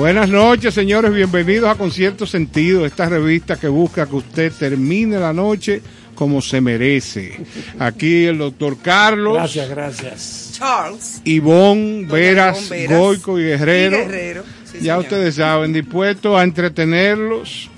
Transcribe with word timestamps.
Buenas 0.00 0.30
noches, 0.30 0.72
señores. 0.72 1.12
Bienvenidos 1.12 1.68
a 1.68 1.74
Concierto 1.74 2.24
Sentido, 2.24 2.86
esta 2.86 3.06
revista 3.06 3.56
que 3.56 3.68
busca 3.68 4.06
que 4.06 4.16
usted 4.16 4.50
termine 4.50 5.18
la 5.18 5.34
noche 5.34 5.82
como 6.14 6.40
se 6.40 6.62
merece. 6.62 7.38
Aquí 7.78 8.24
el 8.24 8.38
doctor 8.38 8.78
Carlos. 8.80 9.34
Gracias, 9.34 9.68
gracias. 9.68 10.50
Charles. 10.54 11.20
Ivonne, 11.24 12.06
Doña 12.06 12.12
Veras, 12.14 12.70
Veras. 12.70 12.98
Goico 12.98 13.38
y 13.38 13.42
Guerrero. 13.42 13.98
Y 13.98 14.00
Guerrero, 14.00 14.44
sí, 14.64 14.78
ya 14.78 14.80
señor. 14.80 14.98
ustedes 15.00 15.34
saben, 15.34 15.74
dispuestos 15.74 16.34
a 16.34 16.44
entretenerlos 16.44 17.68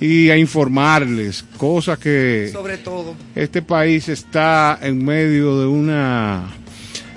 y 0.00 0.30
a 0.30 0.36
informarles 0.36 1.44
cosas 1.56 1.98
que 1.98 2.50
Sobre 2.52 2.78
todo. 2.78 3.16
este 3.34 3.60
país 3.60 4.08
está 4.08 4.78
en 4.80 5.04
medio 5.04 5.58
de 5.58 5.66
una 5.66 6.48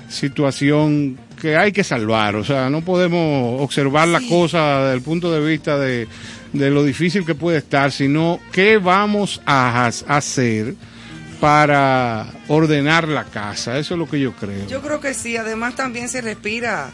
situación 0.08 1.20
que 1.40 1.56
hay 1.56 1.72
que 1.72 1.84
salvar. 1.84 2.36
O 2.36 2.44
sea, 2.44 2.70
no 2.70 2.82
podemos 2.82 3.60
observar 3.60 4.08
la 4.08 4.20
cosa 4.28 4.80
desde 4.80 4.94
el 4.94 5.02
punto 5.02 5.32
de 5.32 5.40
vista 5.40 5.78
de, 5.78 6.08
de 6.52 6.70
lo 6.70 6.84
difícil 6.84 7.24
que 7.24 7.34
puede 7.34 7.58
estar, 7.58 7.92
sino 7.92 8.40
qué 8.52 8.78
vamos 8.78 9.40
a 9.46 9.86
hacer 9.86 10.74
para 11.40 12.26
ordenar 12.48 13.08
la 13.08 13.24
casa. 13.24 13.78
Eso 13.78 13.94
es 13.94 13.98
lo 13.98 14.08
que 14.08 14.20
yo 14.20 14.32
creo. 14.32 14.66
Yo 14.66 14.80
creo 14.80 15.00
que 15.00 15.14
sí. 15.14 15.36
Además 15.36 15.74
también 15.74 16.08
se 16.08 16.20
respira 16.20 16.90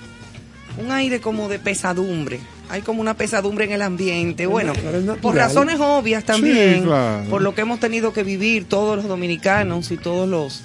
un 0.78 0.90
aire 0.90 1.20
como 1.20 1.48
de 1.48 1.58
pesadumbre. 1.58 2.40
Hay 2.68 2.82
como 2.82 3.00
una 3.00 3.14
pesadumbre 3.14 3.66
en 3.66 3.72
el 3.72 3.82
ambiente. 3.82 4.46
Bueno, 4.46 4.72
por 5.20 5.36
razones 5.36 5.78
obvias 5.78 6.24
también. 6.24 6.80
Sí, 6.80 6.84
claro. 6.84 7.28
Por 7.28 7.42
lo 7.42 7.54
que 7.54 7.60
hemos 7.60 7.80
tenido 7.80 8.12
que 8.12 8.22
vivir 8.22 8.66
todos 8.68 8.96
los 8.96 9.06
dominicanos 9.06 9.90
y 9.90 9.96
todos 9.96 10.28
los... 10.28 10.62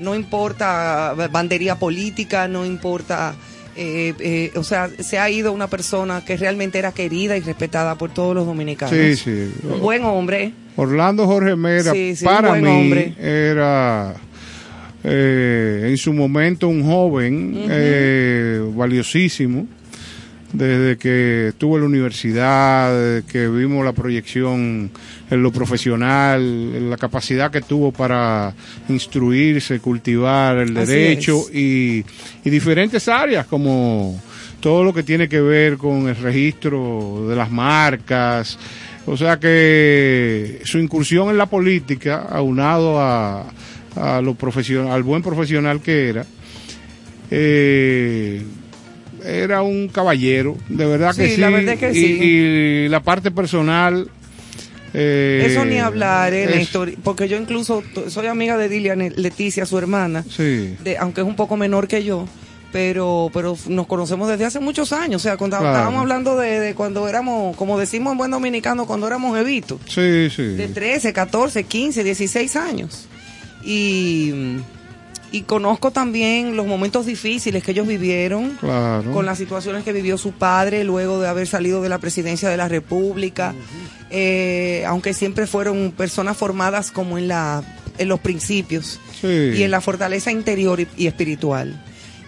No 0.00 0.14
importa 0.14 1.14
bandería 1.30 1.76
política, 1.76 2.48
no 2.48 2.64
importa... 2.64 3.34
eh, 3.76 4.12
eh, 4.18 4.52
o 4.56 4.64
sea, 4.64 4.88
se 4.98 5.18
ha 5.18 5.30
ido 5.30 5.52
una 5.52 5.68
persona 5.68 6.24
que 6.24 6.36
realmente 6.36 6.78
era 6.78 6.90
querida 6.92 7.36
y 7.36 7.40
respetada 7.40 7.94
por 7.96 8.10
todos 8.10 8.34
los 8.34 8.44
dominicanos. 8.46 8.94
Sí, 8.94 9.14
sí. 9.16 9.52
Un 9.62 9.80
buen 9.80 10.04
hombre. 10.04 10.52
Orlando 10.76 11.26
Jorge 11.26 11.54
Mera, 11.56 11.92
Sí, 11.92 12.16
sí, 12.16 12.24
para 12.24 12.54
mí, 12.54 12.68
hombre. 12.68 13.14
era 13.20 14.14
eh, 15.04 15.86
en 15.90 15.96
su 15.96 16.12
momento 16.12 16.68
un 16.68 16.84
joven 16.84 17.52
eh, 17.68 18.60
valiosísimo. 18.74 19.66
Desde 20.52 20.96
que 20.96 21.48
estuvo 21.48 21.76
en 21.76 21.82
la 21.82 21.88
universidad, 21.88 22.90
desde 22.90 23.28
que 23.28 23.48
vimos 23.48 23.84
la 23.84 23.92
proyección 23.92 24.90
en 25.30 25.42
lo 25.42 25.52
profesional, 25.52 26.40
en 26.40 26.88
la 26.88 26.96
capacidad 26.96 27.50
que 27.50 27.60
tuvo 27.60 27.92
para 27.92 28.54
instruirse, 28.88 29.78
cultivar 29.80 30.56
el 30.56 30.72
derecho 30.72 31.44
y, 31.52 32.02
y 32.44 32.50
diferentes 32.50 33.08
áreas 33.08 33.46
como 33.46 34.18
todo 34.60 34.82
lo 34.84 34.94
que 34.94 35.02
tiene 35.02 35.28
que 35.28 35.40
ver 35.40 35.76
con 35.76 36.08
el 36.08 36.16
registro 36.16 37.26
de 37.28 37.36
las 37.36 37.50
marcas. 37.50 38.58
O 39.06 39.16
sea 39.16 39.38
que 39.38 40.60
su 40.64 40.78
incursión 40.78 41.28
en 41.28 41.38
la 41.38 41.46
política, 41.46 42.26
aunado 42.30 43.00
a, 43.00 43.46
a 43.96 44.20
lo 44.20 44.34
profesional, 44.34 44.92
al 44.92 45.02
buen 45.02 45.22
profesional 45.22 45.80
que 45.80 46.08
era, 46.08 46.26
eh, 47.30 48.42
era 49.28 49.62
un 49.62 49.88
caballero, 49.88 50.56
de 50.68 50.86
verdad 50.86 51.14
que 51.14 51.28
Sí, 51.28 51.34
sí. 51.36 51.40
la 51.40 51.50
verdad 51.50 51.76
que 51.76 51.90
y, 51.90 51.94
sí. 51.94 52.18
y 52.22 52.88
la 52.88 53.00
parte 53.02 53.30
personal. 53.30 54.08
eh, 54.94 55.44
Eso 55.46 55.64
ni 55.64 55.78
hablar, 55.78 56.32
eh, 56.32 56.46
Néstor, 56.46 56.92
porque 57.04 57.28
yo 57.28 57.36
incluso 57.36 57.82
soy 58.08 58.26
amiga 58.26 58.56
de 58.56 58.68
Dilian 58.68 59.12
Leticia, 59.16 59.66
su 59.66 59.76
hermana, 59.78 60.24
Sí. 60.28 60.74
de, 60.82 60.96
aunque 60.98 61.20
es 61.20 61.26
un 61.26 61.36
poco 61.36 61.56
menor 61.58 61.88
que 61.88 62.02
yo, 62.04 62.26
pero 62.72 63.30
pero 63.32 63.56
nos 63.68 63.86
conocemos 63.86 64.28
desde 64.28 64.44
hace 64.46 64.60
muchos 64.60 64.92
años, 64.92 65.20
o 65.20 65.24
sea, 65.24 65.36
cuando 65.36 65.58
Claro. 65.58 65.74
estábamos 65.74 66.00
hablando 66.00 66.36
de, 66.38 66.60
de 66.60 66.74
cuando 66.74 67.06
éramos, 67.08 67.54
como 67.56 67.78
decimos 67.78 68.12
en 68.12 68.18
buen 68.18 68.30
dominicano, 68.30 68.86
cuando 68.86 69.06
éramos 69.06 69.38
evitos, 69.38 69.78
Sí, 69.86 70.28
sí. 70.34 70.42
de 70.42 70.68
13, 70.68 71.12
14, 71.12 71.64
15, 71.64 72.02
16 72.04 72.56
años. 72.56 73.08
Y, 73.64 74.56
y 75.30 75.42
conozco 75.42 75.90
también 75.90 76.56
los 76.56 76.66
momentos 76.66 77.04
difíciles 77.06 77.62
que 77.62 77.72
ellos 77.72 77.86
vivieron, 77.86 78.56
Claro. 78.60 79.12
con 79.12 79.26
las 79.26 79.36
situaciones 79.38 79.84
que 79.84 79.92
vivió 79.92 80.16
su 80.18 80.32
padre 80.32 80.84
luego 80.84 81.20
de 81.20 81.28
haber 81.28 81.46
salido 81.46 81.82
de 81.82 81.88
la 81.90 81.98
presidencia 81.98 82.48
de 82.48 82.56
la 82.56 82.68
República, 82.68 83.54
eh, 84.10 84.84
aunque 84.86 85.12
siempre 85.14 85.46
fueron 85.46 85.92
personas 85.96 86.36
formadas 86.36 86.90
como 86.90 87.18
en 87.18 87.28
la 87.28 87.62
en 87.98 88.08
los 88.08 88.20
principios 88.20 89.00
Sí. 89.20 89.26
y 89.56 89.62
en 89.64 89.72
la 89.72 89.80
fortaleza 89.80 90.30
interior 90.30 90.78
y, 90.80 90.86
y 90.96 91.08
espiritual. 91.08 91.82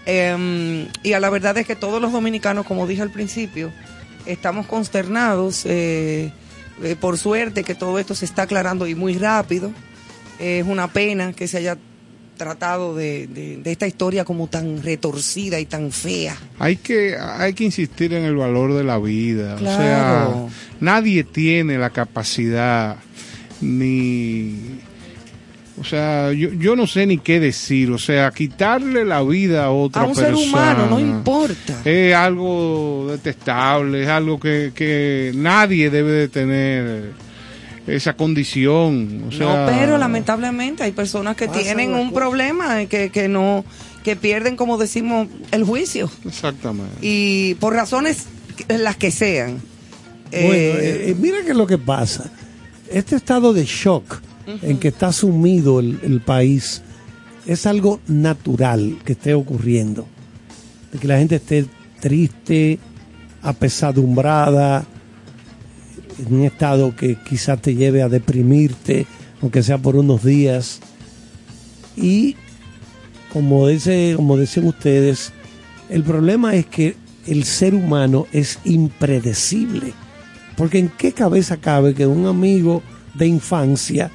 Eh, 0.04 0.88
y 1.04 1.12
a 1.12 1.21
la 1.21 1.30
verdad 1.30 1.57
es 1.59 1.66
que 1.66 1.76
todos 1.76 2.02
los 2.02 2.11
dominicanos, 2.12 2.66
como 2.66 2.87
dije 2.88 3.02
al 3.02 3.11
principio, 3.11 3.71
estamos 4.26 4.66
consternados. 4.66 5.62
eh, 5.66 6.33
eh, 6.83 6.97
por 6.99 7.19
suerte 7.19 7.62
que 7.62 7.75
todo 7.75 7.99
esto 7.99 8.14
se 8.14 8.25
está 8.25 8.42
aclarando 8.42 8.87
y 8.87 8.95
muy 8.95 9.14
rápido. 9.16 9.71
es 10.40 10.66
una 10.66 10.88
pena 10.88 11.33
que 11.35 11.47
se 11.47 11.59
haya 11.59 11.76
tratado 12.40 12.97
de, 12.97 13.26
de- 13.26 13.59
de 13.59 13.70
esta 13.73 13.87
historia 13.87 14.25
como 14.25 14.47
tan 14.49 14.82
retorcida 14.82 15.61
y 15.61 15.66
tan 15.66 15.92
fea. 15.92 16.35
Hay 16.59 16.76
que, 16.76 17.16
hay 17.16 17.52
que 17.52 17.64
insistir 17.64 18.14
en 18.14 18.25
el 18.25 18.35
valor 18.35 18.73
de 18.75 18.82
la 18.82 18.99
vida. 18.99 19.56
Claro. 19.56 20.30
O 20.47 20.49
sea, 20.50 20.56
nadie 20.80 21.23
tiene 21.25 21.76
la 21.78 21.90
capacidad 21.90 22.97
ni... 23.61 24.80
O 25.78 25.85
sea, 25.85 26.32
yo, 26.32 26.50
yo 26.52 26.76
no 26.76 26.87
sé 26.87 27.06
ni 27.06 27.16
qué 27.18 27.40
decir. 27.40 27.90
O 27.90 27.97
sea, 27.99 28.30
quitarle 28.32 29.04
la 29.04 29.23
vida 29.23 29.64
a 29.64 29.70
otra 29.70 30.02
A 30.02 30.04
un 30.06 30.14
persona. 30.14 30.37
ser 30.37 30.49
humano, 30.49 30.87
no 30.90 31.00
importa. 31.00 31.80
Es 31.85 32.14
algo 32.14 33.06
detestable, 33.11 34.02
es 34.02 34.09
algo 34.09 34.38
que, 34.38 34.73
que 34.75 35.32
nadie 35.35 35.88
debe 35.88 36.12
de 36.12 36.28
tener 36.28 37.12
esa 37.87 38.14
condición. 38.14 39.25
O 39.28 39.32
sea, 39.32 39.66
no, 39.66 39.66
pero 39.72 39.99
lamentablemente 39.99 40.82
hay 40.82 40.92
personas 40.92 41.37
que 41.37 41.46
Pasan 41.46 41.62
tienen 41.62 41.94
un 41.94 42.12
problema, 42.12 42.84
que, 42.87 43.10
que 43.10 43.28
no, 43.28 43.64
que 44.04 44.16
pierden, 44.16 44.56
como 44.56 44.78
decimos, 44.78 45.28
el 45.50 45.64
juicio. 45.64 46.10
Exactamente. 46.26 46.96
Y 47.00 47.54
por 47.54 47.75
razones 47.75 48.26
que- 48.56 48.78
las 48.78 48.96
que 48.96 49.10
sean. 49.10 49.60
Bueno, 50.30 50.46
Eh, 50.54 50.72
eh, 50.78 51.04
eh, 51.10 51.16
mira 51.18 51.38
qué 51.44 51.50
es 51.50 51.56
lo 51.56 51.66
que 51.66 51.78
pasa. 51.78 52.30
Este 52.90 53.16
estado 53.16 53.52
de 53.52 53.64
shock 53.64 54.20
en 54.62 54.78
que 54.78 54.88
está 54.88 55.12
sumido 55.12 55.80
el, 55.80 55.99
el 56.02 56.20
país 56.20 56.82
es 57.46 57.66
algo 57.66 58.00
natural 58.08 58.99
que 59.04 59.12
esté 59.12 59.34
ocurriendo. 59.34 60.06
De 60.92 60.99
que 60.99 61.06
la 61.08 61.18
gente 61.18 61.37
esté 61.37 61.66
triste, 62.00 62.78
apesadumbrada, 63.42 64.84
en 66.26 66.34
un 66.34 66.44
estado 66.44 66.94
que 66.94 67.16
quizás 67.16 67.60
te 67.60 67.74
lleve 67.74 68.02
a 68.02 68.08
deprimirte, 68.08 69.06
aunque 69.42 69.62
sea 69.62 69.78
por 69.78 69.96
unos 69.96 70.24
días. 70.24 70.80
Y 71.96 72.36
como 73.32 73.68
dice, 73.68 74.14
como 74.16 74.36
dicen 74.36 74.66
ustedes, 74.66 75.32
el 75.88 76.02
problema 76.02 76.54
es 76.54 76.66
que 76.66 76.96
el 77.26 77.44
ser 77.44 77.74
humano 77.74 78.26
es 78.32 78.58
impredecible. 78.64 79.92
Porque 80.56 80.78
en 80.78 80.88
qué 80.88 81.12
cabeza 81.12 81.56
cabe 81.56 81.94
que 81.94 82.06
un 82.06 82.26
amigo 82.26 82.82
de 83.14 83.26
infancia 83.26 84.10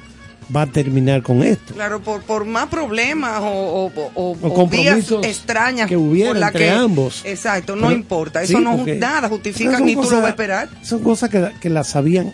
va 0.54 0.62
a 0.62 0.66
terminar 0.66 1.22
con 1.22 1.42
esto. 1.42 1.74
Claro, 1.74 2.00
por, 2.00 2.22
por 2.22 2.44
más 2.44 2.68
problemas 2.68 3.40
o, 3.42 3.46
o, 3.46 3.92
o- 4.14 4.36
o- 4.42 4.68
vías 4.68 5.10
extrañas 5.24 5.88
que 5.88 5.96
hubiera 5.96 6.30
por 6.30 6.38
la 6.38 6.46
entre 6.48 6.64
que- 6.66 6.70
ambos. 6.70 7.22
Exacto, 7.24 7.74
no 7.74 7.88
Pero- 7.88 7.96
importa. 7.98 8.46
sí, 8.46 8.52
Eso 8.52 8.60
no 8.60 8.76
porque- 8.76 8.94
nada 8.96 9.28
justifica 9.28 9.80
ni 9.80 9.94
tú 9.94 10.02
lo 10.02 10.04
cosas- 10.04 10.18
vas 10.20 10.26
a 10.26 10.30
esperar. 10.30 10.68
Son 10.82 11.00
cosas 11.02 11.30
que, 11.30 11.48
que 11.60 11.68
las 11.70 11.88
sabían 11.88 12.32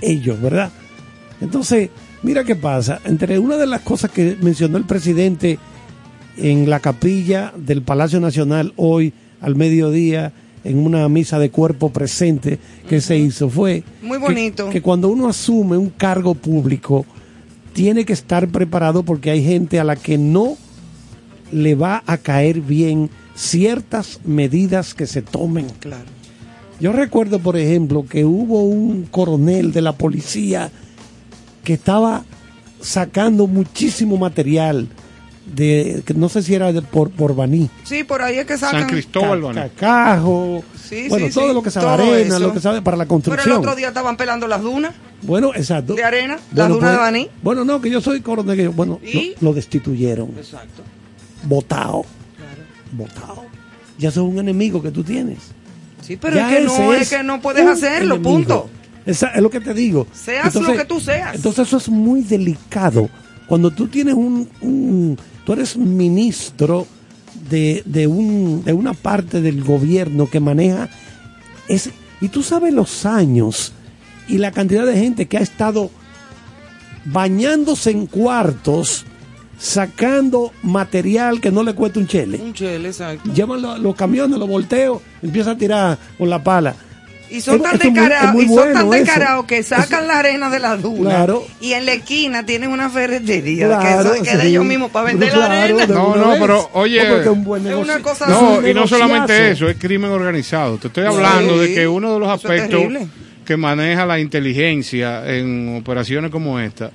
ellos, 0.00 0.40
¿verdad? 0.40 0.70
Entonces, 1.40 1.90
mira 2.22 2.44
qué 2.44 2.54
pasa. 2.56 3.00
Entre 3.04 3.38
una 3.38 3.56
de 3.56 3.66
las 3.66 3.80
cosas 3.82 4.10
que 4.10 4.36
mencionó 4.40 4.76
el 4.78 4.84
presidente 4.84 5.58
en 6.36 6.70
la 6.70 6.80
capilla 6.80 7.52
del 7.56 7.82
Palacio 7.82 8.20
Nacional 8.20 8.72
hoy 8.76 9.12
al 9.40 9.56
mediodía, 9.56 10.32
en 10.64 10.78
una 10.84 11.08
misa 11.08 11.38
de 11.38 11.50
cuerpo 11.50 11.90
presente 11.90 12.58
que 12.88 13.00
se 13.00 13.16
hizo, 13.16 13.48
fue 13.48 13.82
Muy 14.02 14.18
que- 14.18 14.24
bonito. 14.24 14.70
que 14.70 14.82
cuando 14.82 15.08
uno 15.08 15.28
asume 15.28 15.76
un 15.76 15.90
cargo 15.90 16.34
público, 16.34 17.06
tiene 17.72 18.04
que 18.04 18.12
estar 18.12 18.48
preparado 18.48 19.02
porque 19.02 19.30
hay 19.30 19.44
gente 19.44 19.78
a 19.80 19.84
la 19.84 19.96
que 19.96 20.18
no 20.18 20.56
le 21.52 21.74
va 21.74 22.02
a 22.06 22.18
caer 22.18 22.60
bien 22.60 23.10
ciertas 23.34 24.20
medidas 24.24 24.94
que 24.94 25.06
se 25.06 25.22
tomen. 25.22 25.66
Claro. 25.80 26.04
Yo 26.80 26.92
recuerdo, 26.92 27.38
por 27.40 27.56
ejemplo, 27.56 28.06
que 28.08 28.24
hubo 28.24 28.62
un 28.62 29.04
coronel 29.04 29.72
de 29.72 29.82
la 29.82 29.92
policía 29.92 30.70
que 31.64 31.74
estaba 31.74 32.24
sacando 32.80 33.46
muchísimo 33.46 34.16
material 34.16 34.88
de, 35.54 36.02
que 36.04 36.14
no 36.14 36.28
sé 36.28 36.42
si 36.42 36.54
era 36.54 36.72
de 36.72 36.82
por, 36.82 37.10
por 37.10 37.34
Baní. 37.34 37.68
Sí, 37.84 38.04
por 38.04 38.22
ahí 38.22 38.38
es 38.38 38.46
que 38.46 38.56
sacan. 38.58 38.80
San 38.82 38.88
Cristóbal, 38.90 39.40
Ca- 39.40 39.46
Baní. 39.46 39.60
Cacajo, 39.70 40.64
Sí, 40.88 41.06
bueno, 41.08 41.26
sí, 41.26 41.32
todo 41.34 41.48
sí, 41.48 41.54
lo 41.54 41.62
que 41.62 41.70
sabe 41.70 41.88
arena, 41.88 42.36
eso. 42.36 42.38
lo 42.46 42.52
que 42.54 42.60
sabe 42.60 42.80
para 42.82 42.96
la 42.96 43.04
Pero 43.04 43.04
el 43.04 43.08
construcción. 43.08 43.58
otro 43.58 43.74
día 43.76 43.88
estaban 43.88 44.16
pelando 44.16 44.48
las 44.48 44.62
dunas. 44.62 44.94
Bueno, 45.22 45.52
exacto. 45.54 45.94
De 45.94 46.02
arena, 46.04 46.38
las 46.54 46.68
dunas 46.68 46.90
de 46.90 46.96
pues, 46.96 47.06
Baní. 47.06 47.28
Bueno, 47.42 47.64
no, 47.64 47.80
que 47.80 47.90
yo 47.90 48.00
soy 48.00 48.20
coronel. 48.20 48.56
que 48.56 48.64
yo- 48.64 48.72
bueno, 48.72 48.98
¿Y? 49.04 49.34
lo, 49.40 49.48
lo 49.50 49.52
destituyeron. 49.54 50.30
Exacto. 50.38 50.82
Votado. 51.44 52.04
Votado. 52.92 53.44
Ya 53.98 54.08
eso 54.08 54.22
es 54.26 54.32
un 54.32 54.38
enemigo 54.38 54.82
que 54.82 54.90
tú 54.90 55.02
tienes. 55.04 55.38
Sí, 56.00 56.16
pero 56.16 56.38
es 56.38 56.46
que 56.46 56.60
no, 56.64 56.94
es 56.94 57.10
que 57.10 57.22
no 57.22 57.40
puedes 57.40 57.66
hacerlo, 57.66 58.22
punto. 58.22 58.70
Esa, 59.04 59.28
es 59.28 59.42
lo 59.42 59.50
que 59.50 59.60
te 59.60 59.74
digo. 59.74 60.06
Seas 60.12 60.54
lo 60.54 60.72
que 60.74 60.84
tú 60.84 61.00
seas. 61.00 61.34
Entonces 61.34 61.66
eso 61.66 61.76
es 61.78 61.88
muy 61.88 62.22
delicado. 62.22 63.08
Cuando 63.48 63.70
tú 63.70 63.88
tienes 63.88 64.14
un, 64.14 65.18
tú 65.44 65.52
eres 65.52 65.76
ministro 65.76 66.86
de, 67.48 67.82
de, 67.86 68.06
un, 68.06 68.62
de 68.64 68.72
una 68.72 68.92
parte 68.92 69.40
del 69.40 69.64
gobierno 69.64 70.28
que 70.28 70.38
maneja 70.38 70.88
ese, 71.68 71.92
y 72.20 72.28
tú 72.28 72.42
sabes 72.42 72.72
los 72.74 73.06
años 73.06 73.72
y 74.28 74.38
la 74.38 74.52
cantidad 74.52 74.84
de 74.84 74.98
gente 74.98 75.26
que 75.26 75.38
ha 75.38 75.40
estado 75.40 75.90
bañándose 77.06 77.90
en 77.90 78.06
cuartos 78.06 79.06
sacando 79.58 80.52
material 80.62 81.40
que 81.40 81.50
no 81.50 81.62
le 81.62 81.74
cuesta 81.74 81.98
un 81.98 82.06
chele. 82.06 82.38
Un 82.38 82.54
chele, 82.54 82.88
exacto. 82.88 83.32
Llevan 83.32 83.82
los, 83.82 83.96
camiones, 83.96 84.38
los 84.38 84.48
volteos, 84.48 85.02
empieza 85.20 85.52
a 85.52 85.58
tirar 85.58 85.98
con 86.16 86.30
la 86.30 86.42
pala. 86.42 86.74
Y 87.30 87.40
son 87.40 87.62
tan 87.62 87.78
descarados 87.78 89.44
que 89.46 89.62
sacan 89.62 90.06
la 90.06 90.18
arena 90.18 90.50
de 90.50 90.58
la 90.58 90.76
duna 90.76 91.26
y 91.60 91.72
en 91.72 91.86
la 91.86 91.92
esquina 91.94 92.44
tienen 92.46 92.70
una 92.70 92.90
ferretería 92.90 93.78
que, 93.78 94.22
que 94.22 94.36
de 94.36 94.48
ellos 94.48 94.64
mismos 94.64 94.90
para 94.90 95.06
vender 95.06 95.36
la 95.36 95.62
arena. 95.62 95.86
No, 95.86 96.16
no, 96.16 96.34
pero 96.38 96.70
oye, 96.74 97.00
es, 97.00 97.26
una 97.26 98.00
cosa 98.00 98.26
no, 98.26 98.66
y 98.66 98.74
no 98.74 98.86
solamente 98.86 99.50
eso, 99.50 99.68
es 99.68 99.76
crimen 99.76 100.10
organizado. 100.10 100.78
Te 100.78 100.88
estoy 100.88 101.04
hablando 101.04 101.58
de 101.58 101.74
que 101.74 101.86
uno 101.86 102.14
de 102.14 102.20
los 102.20 102.28
aspectos 102.28 102.82
que 103.44 103.56
maneja 103.56 104.04
la 104.04 104.18
inteligencia 104.20 105.26
en 105.26 105.78
operaciones 105.78 106.30
como 106.30 106.60
esta 106.60 106.90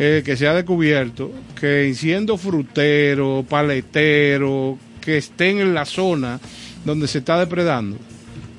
eh, 0.00 0.22
que 0.24 0.36
se 0.36 0.46
ha 0.46 0.54
descubierto 0.54 1.32
que 1.58 1.92
siendo 1.92 2.38
frutero, 2.38 3.44
paletero, 3.48 4.78
que 5.00 5.18
estén 5.18 5.58
en 5.58 5.74
la 5.74 5.84
zona 5.84 6.38
donde 6.84 7.08
se 7.08 7.18
está 7.18 7.36
depredando, 7.40 7.96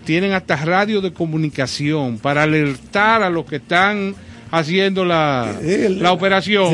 tienen 0.05 0.33
hasta 0.33 0.55
radio 0.55 1.01
de 1.01 1.13
comunicación 1.13 2.17
para 2.17 2.43
alertar 2.43 3.23
a 3.23 3.29
los 3.29 3.45
que 3.45 3.57
están 3.57 4.15
haciendo 4.51 5.05
la, 5.05 5.55
la 5.61 6.11
operación. 6.11 6.73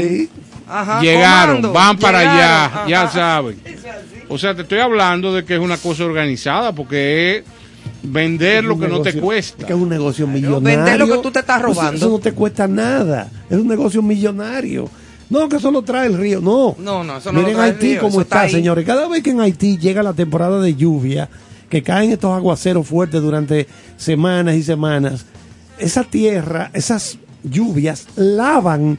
Llegaron, 1.01 1.74
van 1.74 1.98
para 1.98 2.20
allá, 2.20 2.88
ya 2.88 3.10
saben. 3.10 3.58
O 4.27 4.38
sea, 4.38 4.55
te 4.55 4.63
estoy 4.63 4.79
hablando 4.79 5.34
de 5.34 5.46
que 5.46 5.55
es 5.55 5.60
una 5.60 5.77
cosa 5.77 6.05
organizada 6.05 6.72
porque 6.74 7.38
es 7.38 7.44
Vender 8.08 8.63
lo 8.63 8.77
que 8.77 8.88
no 8.88 9.01
te 9.01 9.13
cuesta. 9.13 9.65
que 9.65 9.74
es 9.74 9.79
un 9.79 9.89
negocio 9.89 10.27
millonario. 10.27 10.62
Vender 10.62 11.00
lo 11.00 11.08
que 11.08 11.17
tú 11.24 11.32
te 11.32 11.39
estás 11.39 11.62
robando. 11.62 11.98
Eso, 11.98 12.10
no 12.10 12.20
te 12.20 12.34
cuesta 12.34 12.67
nada. 12.67 13.29
Es 13.50 13.58
un 13.58 13.67
negocio 13.67 14.01
millonario. 14.01 14.89
No, 15.29 15.50
que 15.50 15.55
eso 15.55 15.72
lo 15.72 15.82
trae 15.82 16.08
el 16.08 16.17
río. 16.17 16.39
No. 16.39 16.75
No, 16.77 17.03
no, 17.03 17.17
eso 17.17 17.32
no 17.32 17.39
Miren 17.39 17.60
Haití 17.60 17.98
cómo 17.98 18.22
está, 18.22 18.48
señores. 18.48 18.86
Cada 18.86 19.08
vez 19.08 19.24
que 19.24 19.32
en 19.32 19.41
Haití 19.41 19.77
llega 19.77 20.03
la 20.03 20.13
temporada 20.13 20.62
de 20.62 20.75
lluvia, 20.75 21.29
que 21.70 21.84
caen 21.84 22.12
estos 22.12 22.36
aguaceros 22.36 22.88
fuertes 22.88 23.22
durante 23.22 23.68
semanas 23.98 24.56
y 24.56 24.64
semanas, 24.64 25.26
esa 25.78 26.04
tierra, 26.04 26.72
esas 26.74 27.18
lluvias 27.44 28.08
lavan 28.16 28.98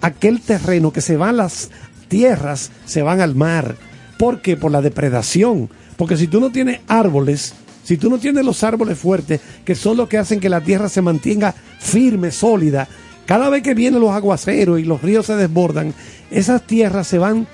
aquel 0.00 0.40
terreno 0.40 0.92
que 0.92 1.00
se 1.00 1.16
van 1.16 1.36
las 1.36 1.70
tierras, 2.08 2.70
se 2.84 3.02
van 3.02 3.20
al 3.20 3.34
mar. 3.34 3.76
¿Por 4.18 4.40
qué? 4.40 4.56
Por 4.56 4.72
la 4.72 4.82
depredación. 4.82 5.70
Porque 5.96 6.16
si 6.16 6.26
tú 6.26 6.40
no 6.40 6.50
tienes 6.50 6.80
árboles, 6.88 7.54
si 7.84 7.96
tú 7.96 8.10
no 8.10 8.18
tienes 8.18 8.44
los 8.44 8.62
árboles 8.64 8.98
fuertes, 8.98 9.40
que 9.64 9.74
son 9.74 9.96
los 9.96 10.08
que 10.08 10.18
hacen 10.18 10.40
que 10.40 10.48
la 10.48 10.60
tierra 10.60 10.88
se 10.88 11.02
mantenga 11.02 11.54
firme, 11.78 12.30
sólida, 12.30 12.88
cada 13.26 13.48
vez 13.48 13.62
que 13.62 13.74
vienen 13.74 14.00
los 14.00 14.10
aguaceros 14.10 14.80
y 14.80 14.84
los 14.84 15.02
ríos 15.02 15.26
se 15.26 15.36
desbordan, 15.36 15.94
esas 16.30 16.66
tierras 16.66 17.06
se 17.06 17.18
van 17.18 17.46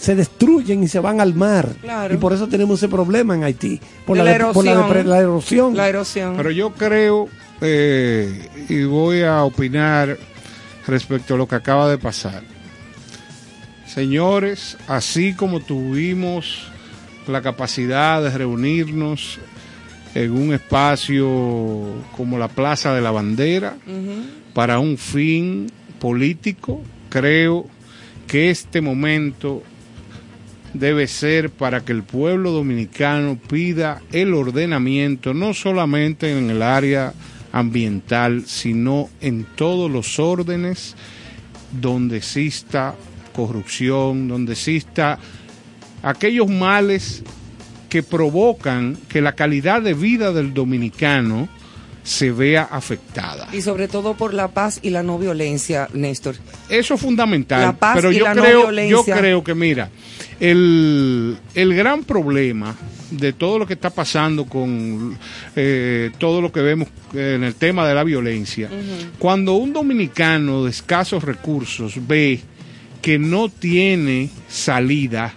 se 0.00 0.14
destruyen 0.14 0.82
y 0.82 0.88
se 0.88 0.98
van 0.98 1.20
al 1.20 1.34
mar. 1.34 1.68
Y 2.10 2.16
por 2.16 2.32
eso 2.32 2.48
tenemos 2.48 2.78
ese 2.78 2.88
problema 2.88 3.34
en 3.34 3.44
Haití, 3.44 3.78
por, 4.06 4.16
la, 4.16 4.34
erosión. 4.34 5.06
la, 5.76 5.88
erosión. 5.88 6.36
Pero 6.38 6.50
yo 6.50 6.72
creo, 6.72 7.28
eh, 7.60 8.48
y 8.70 8.84
voy 8.84 9.20
a 9.22 9.44
opinar 9.44 10.16
respecto 10.86 11.34
a 11.34 11.36
lo 11.36 11.46
que 11.46 11.56
acaba 11.56 11.90
de 11.90 11.98
pasar. 11.98 12.42
Señores, 13.86 14.78
así 14.88 15.34
como 15.34 15.60
tuvimos 15.60 16.68
la 17.26 17.42
capacidad 17.42 18.22
de 18.22 18.30
reunirnos 18.30 19.38
en 20.14 20.32
un 20.32 20.54
espacio 20.54 21.28
como 22.16 22.38
la 22.38 22.48
Plaza 22.48 22.94
de 22.94 23.02
la 23.02 23.10
Bandera 23.10 23.76
para 24.54 24.78
un 24.78 24.96
fin 24.96 25.70
político. 25.98 26.80
Creo 27.10 27.66
que 28.26 28.48
este 28.48 28.80
momento 28.80 29.62
debe 30.74 31.06
ser 31.06 31.50
para 31.50 31.84
que 31.84 31.92
el 31.92 32.02
pueblo 32.02 32.52
dominicano 32.52 33.38
pida 33.48 34.02
el 34.12 34.34
ordenamiento 34.34 35.34
no 35.34 35.54
solamente 35.54 36.36
en 36.36 36.50
el 36.50 36.62
área 36.62 37.12
ambiental, 37.52 38.44
sino 38.46 39.08
en 39.20 39.44
todos 39.56 39.90
los 39.90 40.18
órdenes 40.18 40.94
donde 41.72 42.18
exista 42.18 42.94
corrupción, 43.32 44.28
donde 44.28 44.52
exista 44.52 45.18
aquellos 46.02 46.48
males 46.48 47.22
que 47.88 48.02
provocan 48.02 48.96
que 49.08 49.20
la 49.20 49.34
calidad 49.34 49.82
de 49.82 49.94
vida 49.94 50.32
del 50.32 50.54
dominicano 50.54 51.48
se 52.02 52.30
vea 52.30 52.62
afectada. 52.62 53.48
Y 53.52 53.62
sobre 53.62 53.88
todo 53.88 54.14
por 54.14 54.32
la 54.32 54.48
paz 54.48 54.78
y 54.82 54.90
la 54.90 55.02
no 55.02 55.18
violencia, 55.18 55.88
Néstor. 55.92 56.36
Eso 56.68 56.94
es 56.94 57.00
fundamental. 57.00 57.60
La 57.60 57.72
paz 57.76 57.96
pero 57.96 58.12
y 58.12 58.18
yo 58.18 58.24
la 58.24 58.32
creo, 58.32 58.44
no 58.44 58.58
violencia. 58.66 59.14
Yo 59.14 59.20
creo 59.20 59.44
que, 59.44 59.54
mira, 59.54 59.90
el, 60.40 61.38
el, 61.54 61.74
gran 61.74 62.04
problema 62.04 62.74
de 63.10 63.32
todo 63.32 63.58
lo 63.58 63.66
que 63.66 63.74
está 63.74 63.90
pasando 63.90 64.46
con 64.46 65.16
eh, 65.54 66.10
todo 66.18 66.40
lo 66.40 66.50
que 66.50 66.62
vemos 66.62 66.88
en 67.12 67.44
el 67.44 67.54
tema 67.54 67.86
de 67.86 67.94
la 67.94 68.04
violencia, 68.04 68.68
cuando 69.18 69.54
un 69.54 69.72
dominicano 69.72 70.64
de 70.64 70.70
escasos 70.70 71.24
recursos 71.24 71.94
ve 72.06 72.40
que 73.02 73.18
no 73.18 73.48
tiene 73.48 74.30
salida, 74.48 75.32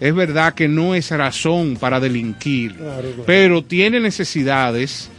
es 0.00 0.14
verdad 0.14 0.54
que 0.54 0.68
no 0.68 0.94
es 0.94 1.10
razón 1.10 1.76
para 1.80 2.00
delinquir, 2.00 2.76
pero 3.26 3.62
tiene 3.62 4.00
necesidades 4.00 5.10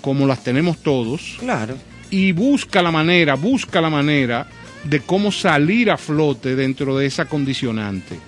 como 0.00 0.26
las 0.26 0.42
tenemos 0.42 0.78
todos. 0.78 1.36
Claro. 1.38 1.76
Y 2.10 2.32
busca 2.32 2.82
la 2.82 2.90
manera, 2.90 3.34
busca 3.36 3.80
la 3.80 3.88
manera 3.88 4.46
de 4.84 5.00
cómo 5.00 5.32
salir 5.32 5.90
a 5.90 5.96
flote 5.96 6.56
dentro 6.56 6.96
de 6.96 7.06
esa 7.06 7.26
condicionante. 7.26 8.18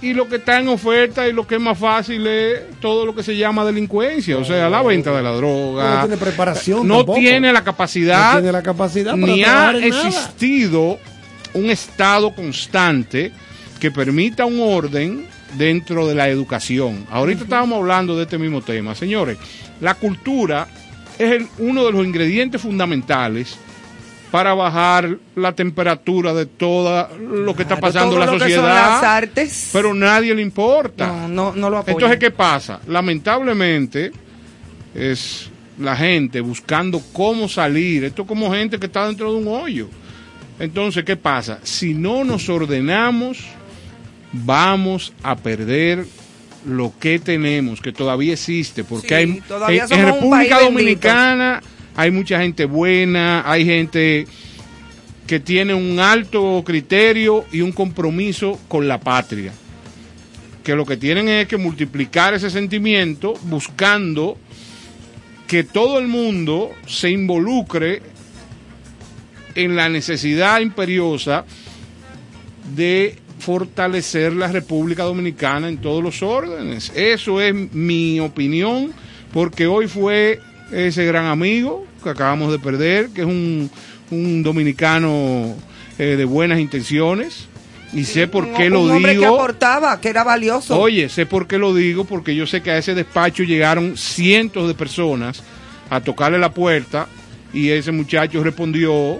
Y 0.00 0.14
lo 0.14 0.28
que 0.28 0.36
está 0.36 0.58
en 0.58 0.66
oferta 0.66 1.28
y 1.28 1.32
lo 1.32 1.46
que 1.46 1.54
es 1.54 1.60
más 1.60 1.78
fácil 1.78 2.26
es 2.26 2.80
todo 2.80 3.06
lo 3.06 3.14
que 3.14 3.22
se 3.22 3.36
llama 3.36 3.64
delincuencia, 3.64 4.36
o 4.36 4.44
sea, 4.44 4.68
la 4.68 4.82
venta 4.82 5.12
de 5.12 5.22
la 5.22 5.30
droga. 5.30 5.94
No 5.94 6.00
tiene 6.00 6.16
preparación. 6.16 6.88
No 6.88 7.04
tiene 7.04 7.52
la 7.52 7.62
capacidad. 7.62 8.34
No 8.34 8.40
tiene 8.40 8.52
la 8.52 8.62
capacidad 8.62 9.16
ni 9.16 9.44
ha 9.44 9.70
existido 9.76 10.98
un 11.54 11.70
estado 11.70 12.34
constante 12.34 13.30
que 13.78 13.92
permita 13.92 14.44
un 14.44 14.60
orden 14.60 15.26
dentro 15.54 16.08
de 16.08 16.16
la 16.16 16.28
educación. 16.28 17.06
Ahorita 17.08 17.44
estábamos 17.44 17.78
hablando 17.78 18.16
de 18.16 18.24
este 18.24 18.38
mismo 18.38 18.60
tema. 18.60 18.96
Señores, 18.96 19.38
la 19.80 19.94
cultura 19.94 20.66
es 21.16 21.44
uno 21.58 21.84
de 21.84 21.92
los 21.92 22.04
ingredientes 22.04 22.60
fundamentales 22.60 23.56
para 24.32 24.54
bajar 24.54 25.18
la 25.36 25.54
temperatura 25.54 26.34
de 26.34 26.46
todo 26.46 27.08
lo 27.18 27.54
que 27.54 27.62
está 27.62 27.78
pasando 27.78 28.14
en 28.14 28.20
la 28.20 28.26
sociedad. 28.26 28.64
las 28.64 29.02
artes. 29.04 29.70
Pero 29.72 29.94
nadie 29.94 30.34
le 30.34 30.42
importa. 30.42 31.28
No, 31.28 31.52
no, 31.54 31.70
lo 31.70 31.78
apoya. 31.78 31.92
Entonces, 31.92 32.18
¿qué 32.18 32.30
pasa? 32.32 32.80
Lamentablemente 32.88 34.10
es 34.94 35.50
la 35.78 35.94
gente 35.94 36.40
buscando 36.40 37.00
cómo 37.12 37.48
salir. 37.48 38.04
Esto 38.04 38.22
es 38.22 38.28
como 38.28 38.50
gente 38.50 38.80
que 38.80 38.86
está 38.86 39.06
dentro 39.06 39.30
de 39.32 39.38
un 39.38 39.48
hoyo. 39.48 39.88
Entonces, 40.58 41.04
¿qué 41.04 41.16
pasa? 41.16 41.60
Si 41.62 41.94
no 41.94 42.24
nos 42.24 42.48
ordenamos 42.48 43.38
vamos 44.32 45.12
a 45.22 45.36
perder 45.36 46.06
lo 46.64 46.92
que 46.98 47.18
tenemos, 47.18 47.80
que 47.80 47.92
todavía 47.92 48.34
existe, 48.34 48.84
porque 48.84 49.14
hay 49.14 49.24
en, 49.24 50.04
República 50.04 50.60
Dominicana 50.60 51.62
hay 51.96 52.10
mucha 52.10 52.40
gente 52.40 52.64
buena, 52.64 53.42
hay 53.50 53.64
gente 53.64 54.26
que 55.26 55.40
tiene 55.40 55.74
un 55.74 55.98
alto 55.98 56.62
criterio 56.64 57.44
y 57.52 57.60
un 57.60 57.72
compromiso 57.72 58.58
con 58.68 58.88
la 58.88 58.98
patria, 59.00 59.52
que 60.62 60.74
lo 60.74 60.84
que 60.84 60.96
tienen 60.96 61.28
es 61.28 61.48
que 61.48 61.56
multiplicar 61.56 62.34
ese 62.34 62.50
sentimiento 62.50 63.34
buscando 63.44 64.36
que 65.46 65.64
todo 65.64 65.98
el 65.98 66.08
mundo 66.08 66.70
se 66.86 67.10
involucre 67.10 68.02
en 69.54 69.76
la 69.76 69.88
necesidad 69.88 70.60
imperiosa 70.60 71.44
de 72.74 73.16
fortalecer 73.38 74.32
la 74.32 74.48
República 74.48 75.02
Dominicana 75.02 75.68
en 75.68 75.78
todos 75.78 76.02
los 76.02 76.22
órdenes. 76.22 76.92
Eso 76.94 77.40
es 77.40 77.54
mi 77.72 78.20
opinión, 78.20 78.92
porque 79.32 79.66
hoy 79.66 79.88
fue 79.88 80.40
ese 80.72 81.04
gran 81.04 81.26
amigo 81.26 81.86
que 82.02 82.10
acabamos 82.10 82.50
de 82.52 82.58
perder, 82.58 83.08
que 83.10 83.20
es 83.22 83.26
un, 83.26 83.70
dominicano 84.42 85.54
eh, 85.98 86.16
de 86.16 86.24
buenas 86.24 86.58
intenciones, 86.60 87.48
Y 87.94 88.04
sé 88.04 88.26
por 88.26 88.44
Un- 88.44 88.54
qué 88.54 88.68
un 88.70 88.88
lo 88.88 89.00
que 89.02 89.10
digo. 89.10 89.26
aportaba, 89.34 90.00
que 90.00 90.08
era 90.08 90.24
valioso. 90.24 90.78
Oye, 90.80 91.08
sé 91.10 91.26
por 91.26 91.46
qué 91.46 91.58
lo 91.58 91.74
digo, 91.74 92.04
porque 92.04 92.34
yo 92.34 92.46
sé 92.46 92.62
que 92.62 92.70
a 92.70 92.78
ese 92.78 92.94
despacho 92.94 93.42
llegaron 93.42 93.98
cientos 93.98 94.66
de 94.66 94.72
personas 94.74 95.42
a 95.90 96.00
tocarle 96.00 96.38
la 96.38 96.52
puerta 96.54 97.06
y 97.52 97.68
ese 97.68 97.92
muchacho 97.92 98.42
respondió 98.42 99.18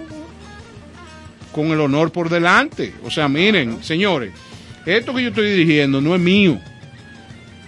con 1.51 1.67
el 1.67 1.79
honor 1.81 2.11
por 2.11 2.29
delante. 2.29 2.93
O 3.03 3.11
sea, 3.11 3.27
miren, 3.27 3.83
señores, 3.83 4.31
esto 4.87 5.13
que 5.13 5.21
yo 5.21 5.29
estoy 5.29 5.51
dirigiendo 5.51 6.01
no 6.01 6.15
es 6.15 6.21
mío. 6.21 6.59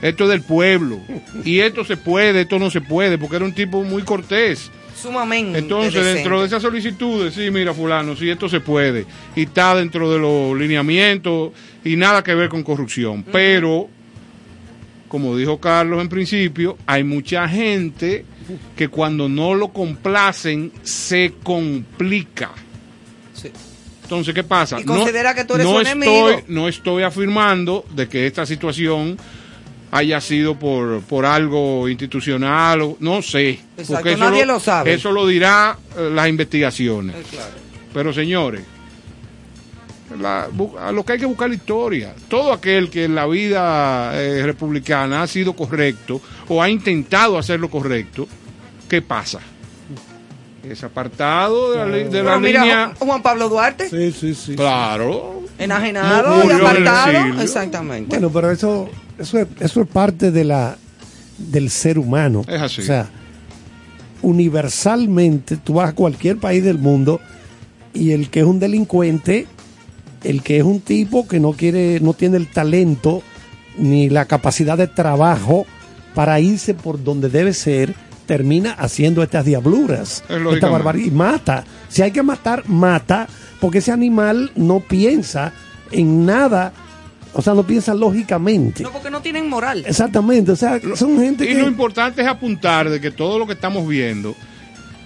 Esto 0.06 0.26
es 0.26 0.30
del 0.30 0.42
pueblo. 0.42 1.00
Y 1.44 1.62
esto 1.62 1.84
se 1.84 1.98
puede, 1.98 2.42
esto 2.42 2.60
no 2.60 2.70
se 2.70 2.80
puede, 2.80 3.18
porque 3.18 3.38
era 3.38 3.46
un 3.46 3.54
tipo 3.54 3.84
muy 3.84 4.04
cortés. 4.04 4.70
Sumamente. 4.96 5.58
Entonces, 5.58 6.06
dentro 6.06 6.42
de 6.42 6.46
esas 6.46 6.62
solicitudes, 6.62 7.34
sí, 7.34 7.50
mira, 7.50 7.74
fulano, 7.74 8.16
sí, 8.16 8.30
esto 8.30 8.48
se 8.48 8.60
puede. 8.60 9.08
Y 9.36 9.44
está 9.46 9.74
dentro 9.74 10.12
de 10.14 10.20
los 10.20 10.56
lineamientos 10.56 11.54
y 11.84 11.96
nada 11.96 12.24
que 12.24 12.36
ver 12.36 12.50
con 12.50 12.62
corrupción. 12.62 13.26
Pero, 13.32 13.90
como 15.08 15.36
dijo 15.36 15.60
Carlos 15.60 16.00
en 16.00 16.10
principio, 16.10 16.78
hay 16.86 17.04
mucha 17.04 17.48
gente 17.50 18.26
que 18.78 18.90
cuando 18.90 19.28
no 19.28 19.56
lo 19.56 19.70
complacen 19.70 20.72
se 20.84 21.34
complica. 21.42 22.52
Sí. 23.34 23.50
Entonces, 24.04 24.36
¿qué 24.36 24.44
pasa? 24.44 24.80
Y 24.80 24.84
considera 24.84 25.34
que 25.34 25.46
tú 25.46 25.56
eres 25.56 25.66
no 25.66 25.74
su 25.74 25.80
estoy, 25.80 25.92
enemigo. 25.94 26.44
No 26.48 26.68
estoy 26.68 27.02
afirmando 27.02 27.86
de 27.96 28.08
que 28.08 28.28
esta 28.28 28.46
situación 28.46 29.18
haya 29.98 30.20
sido 30.22 30.58
por, 30.60 31.02
por 31.02 31.26
algo 31.26 31.88
institucional, 31.88 32.82
o, 32.82 32.98
no 33.00 33.22
sé. 33.22 33.52
Exacto, 33.78 33.94
porque 33.94 34.12
eso 34.14 34.20
nadie 34.30 34.46
lo 34.46 34.60
sabe. 34.60 34.94
Eso 34.94 35.12
lo 35.12 35.26
dirá 35.28 35.78
eh, 35.98 36.10
las 36.14 36.28
investigaciones. 36.28 37.16
Claro. 37.32 37.52
Pero 37.94 38.12
señores, 38.14 38.62
la- 40.20 40.48
a 40.80 40.92
lo 40.92 41.04
que 41.06 41.14
hay 41.14 41.20
que 41.20 41.26
buscar 41.26 41.50
la 41.50 41.56
historia. 41.56 42.14
Todo 42.28 42.54
aquel 42.54 42.90
que 42.90 43.06
en 43.06 43.16
la 43.16 43.26
vida 43.26 44.12
eh, 44.22 44.44
republicana 44.46 45.24
ha 45.24 45.28
sido 45.28 45.54
correcto 45.54 46.22
o 46.48 46.62
ha 46.62 46.70
intentado 46.70 47.38
hacerlo 47.38 47.70
correcto, 47.70 48.28
¿qué 48.90 49.02
pasa? 49.02 49.40
Es 50.64 50.84
apartado 50.84 51.72
de 51.72 51.78
la, 51.78 51.86
de 52.10 52.24
la 52.24 52.40
mira, 52.40 52.62
línea. 52.64 52.92
Ju- 52.94 53.06
Juan 53.06 53.22
Pablo 53.22 53.50
Duarte, 53.50 53.88
Sí, 53.90 54.12
sí, 54.12 54.34
sí. 54.34 54.56
Claro. 54.56 55.44
enajenado 55.60 56.44
y 56.44 56.52
apartado. 56.52 57.42
Exactamente. 57.42 58.10
Bueno, 58.10 58.30
pero 58.32 58.50
eso, 58.52 58.90
eso, 59.18 59.40
es, 59.40 59.48
eso 59.60 59.82
es 59.82 59.88
parte 59.88 60.32
de 60.32 60.44
la, 60.44 60.78
del 61.38 61.70
ser 61.70 62.00
humano. 62.00 62.44
Es 62.48 62.62
así. 62.62 62.82
O 62.82 62.84
sea, 62.86 63.10
universalmente 64.22 65.58
tú 65.58 65.76
vas 65.76 65.90
a 65.90 65.94
cualquier 65.94 66.38
país 66.38 66.64
del 66.64 66.80
mundo 66.80 67.20
y 67.94 68.12
el 68.12 68.30
que 68.30 68.42
es 68.42 68.46
un 68.46 68.60
delincuente, 68.60 69.48
el 70.24 70.42
que 70.42 70.58
es 70.58 70.64
un 70.64 70.82
tipo 70.82 71.28
que 71.28 71.40
no 71.40 71.54
quiere, 71.54 72.00
no 72.02 72.14
tiene 72.14 72.38
el 72.38 72.48
talento 72.48 73.22
ni 73.78 74.10
la 74.10 74.26
capacidad 74.26 74.78
de 74.78 74.88
trabajo 74.88 75.66
para 76.14 76.40
irse 76.40 76.74
por 76.74 77.04
donde 77.04 77.30
debe 77.30 77.54
ser, 77.54 77.94
termina 78.26 78.72
haciendo 78.72 79.22
estas 79.22 79.46
diabluras, 79.46 80.24
Es 80.28 80.54
esta 80.54 80.70
barbaridad 80.70 81.08
y 81.08 81.12
mata. 81.12 81.64
Si 81.90 82.02
hay 82.02 82.12
que 82.12 82.24
matar, 82.24 82.68
mata, 82.68 83.28
porque 83.60 83.80
ese 83.80 83.92
animal 83.92 84.52
no 84.56 84.80
piensa 84.80 85.54
en 85.92 86.26
nada, 86.26 86.74
o 87.36 87.42
sea, 87.42 87.54
no 87.54 87.64
piensa 87.64 87.94
lógicamente. 87.94 88.82
No, 88.82 88.92
porque 88.92 89.12
no 89.12 89.22
tienen 89.22 89.48
moral. 89.50 89.84
Exactamente, 89.86 90.52
o 90.52 90.56
sea, 90.56 90.80
son 90.96 91.20
gente 91.20 91.44
Y 91.44 91.50
que... 91.50 91.54
lo 91.56 91.68
importante 91.68 92.22
es 92.22 92.28
apuntar 92.28 92.90
de 92.90 93.00
que 93.02 93.12
todo 93.12 93.38
lo 93.38 93.46
que 93.46 93.54
estamos 93.54 93.88
viendo 93.88 94.36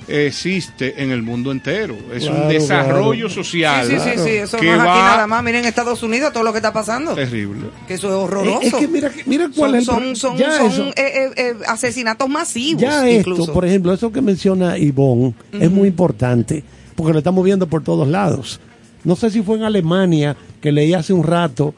existe 0.07 1.01
en 1.03 1.11
el 1.11 1.21
mundo 1.21 1.51
entero. 1.51 1.95
Es 2.13 2.23
Claro, 2.23 2.43
un 2.43 2.49
desarrollo 2.49 3.27
claro. 3.27 3.43
social 3.43 3.87
Sí, 3.87 3.93
sí, 3.99 4.09
sí, 4.15 4.19
sí, 4.23 4.29
eso 4.31 4.57
que 4.57 4.65
no 4.65 4.73
es 4.73 4.79
aquí 4.79 4.87
va 4.87 4.95
nada 5.11 5.27
más. 5.27 5.43
Miren 5.43 5.65
Estados 5.65 6.01
Unidos 6.03 6.33
todo 6.33 6.43
lo 6.43 6.51
que 6.51 6.57
está 6.57 6.73
pasando. 6.73 7.13
terrible. 7.13 7.67
Que 7.87 7.93
eso 7.95 8.07
es 8.07 8.13
horroroso. 8.13 8.61
Es, 8.61 8.73
es 8.73 8.79
que 8.79 8.87
mira, 8.87 9.11
mira 9.25 9.49
cuál 9.55 9.71
son, 9.83 10.03
es 10.03 10.09
el 10.09 10.15
son, 10.15 10.35
pro- 10.37 10.45
son, 10.45 10.51
ya 10.51 10.57
son, 10.57 10.67
eso, 10.71 10.83
eh, 10.89 10.93
eh, 10.97 11.31
eh, 11.37 11.53
asesinatos 11.67 12.27
masivos. 12.29 12.81
ya 12.81 13.09
incluso. 13.09 13.41
esto, 13.43 13.53
por 13.53 13.65
ejemplo, 13.65 13.93
eso 13.93 14.11
que 14.11 14.21
menciona 14.21 14.77
Ivonne 14.77 15.33
es 15.53 15.69
muy 15.69 15.87
importante 15.87 16.63
porque 16.95 17.13
lo 17.13 17.19
estamos 17.19 17.43
viendo 17.45 17.67
por 17.67 17.83
todos 17.83 18.07
lados. 18.07 18.59
No 19.03 19.15
sé 19.15 19.29
si 19.29 19.41
fue 19.41 19.57
en 19.57 19.63
Alemania 19.63 20.35
que 20.59 20.71
leí 20.71 20.93
hace 20.93 21.13
un 21.13 21.23
rato 21.23 21.73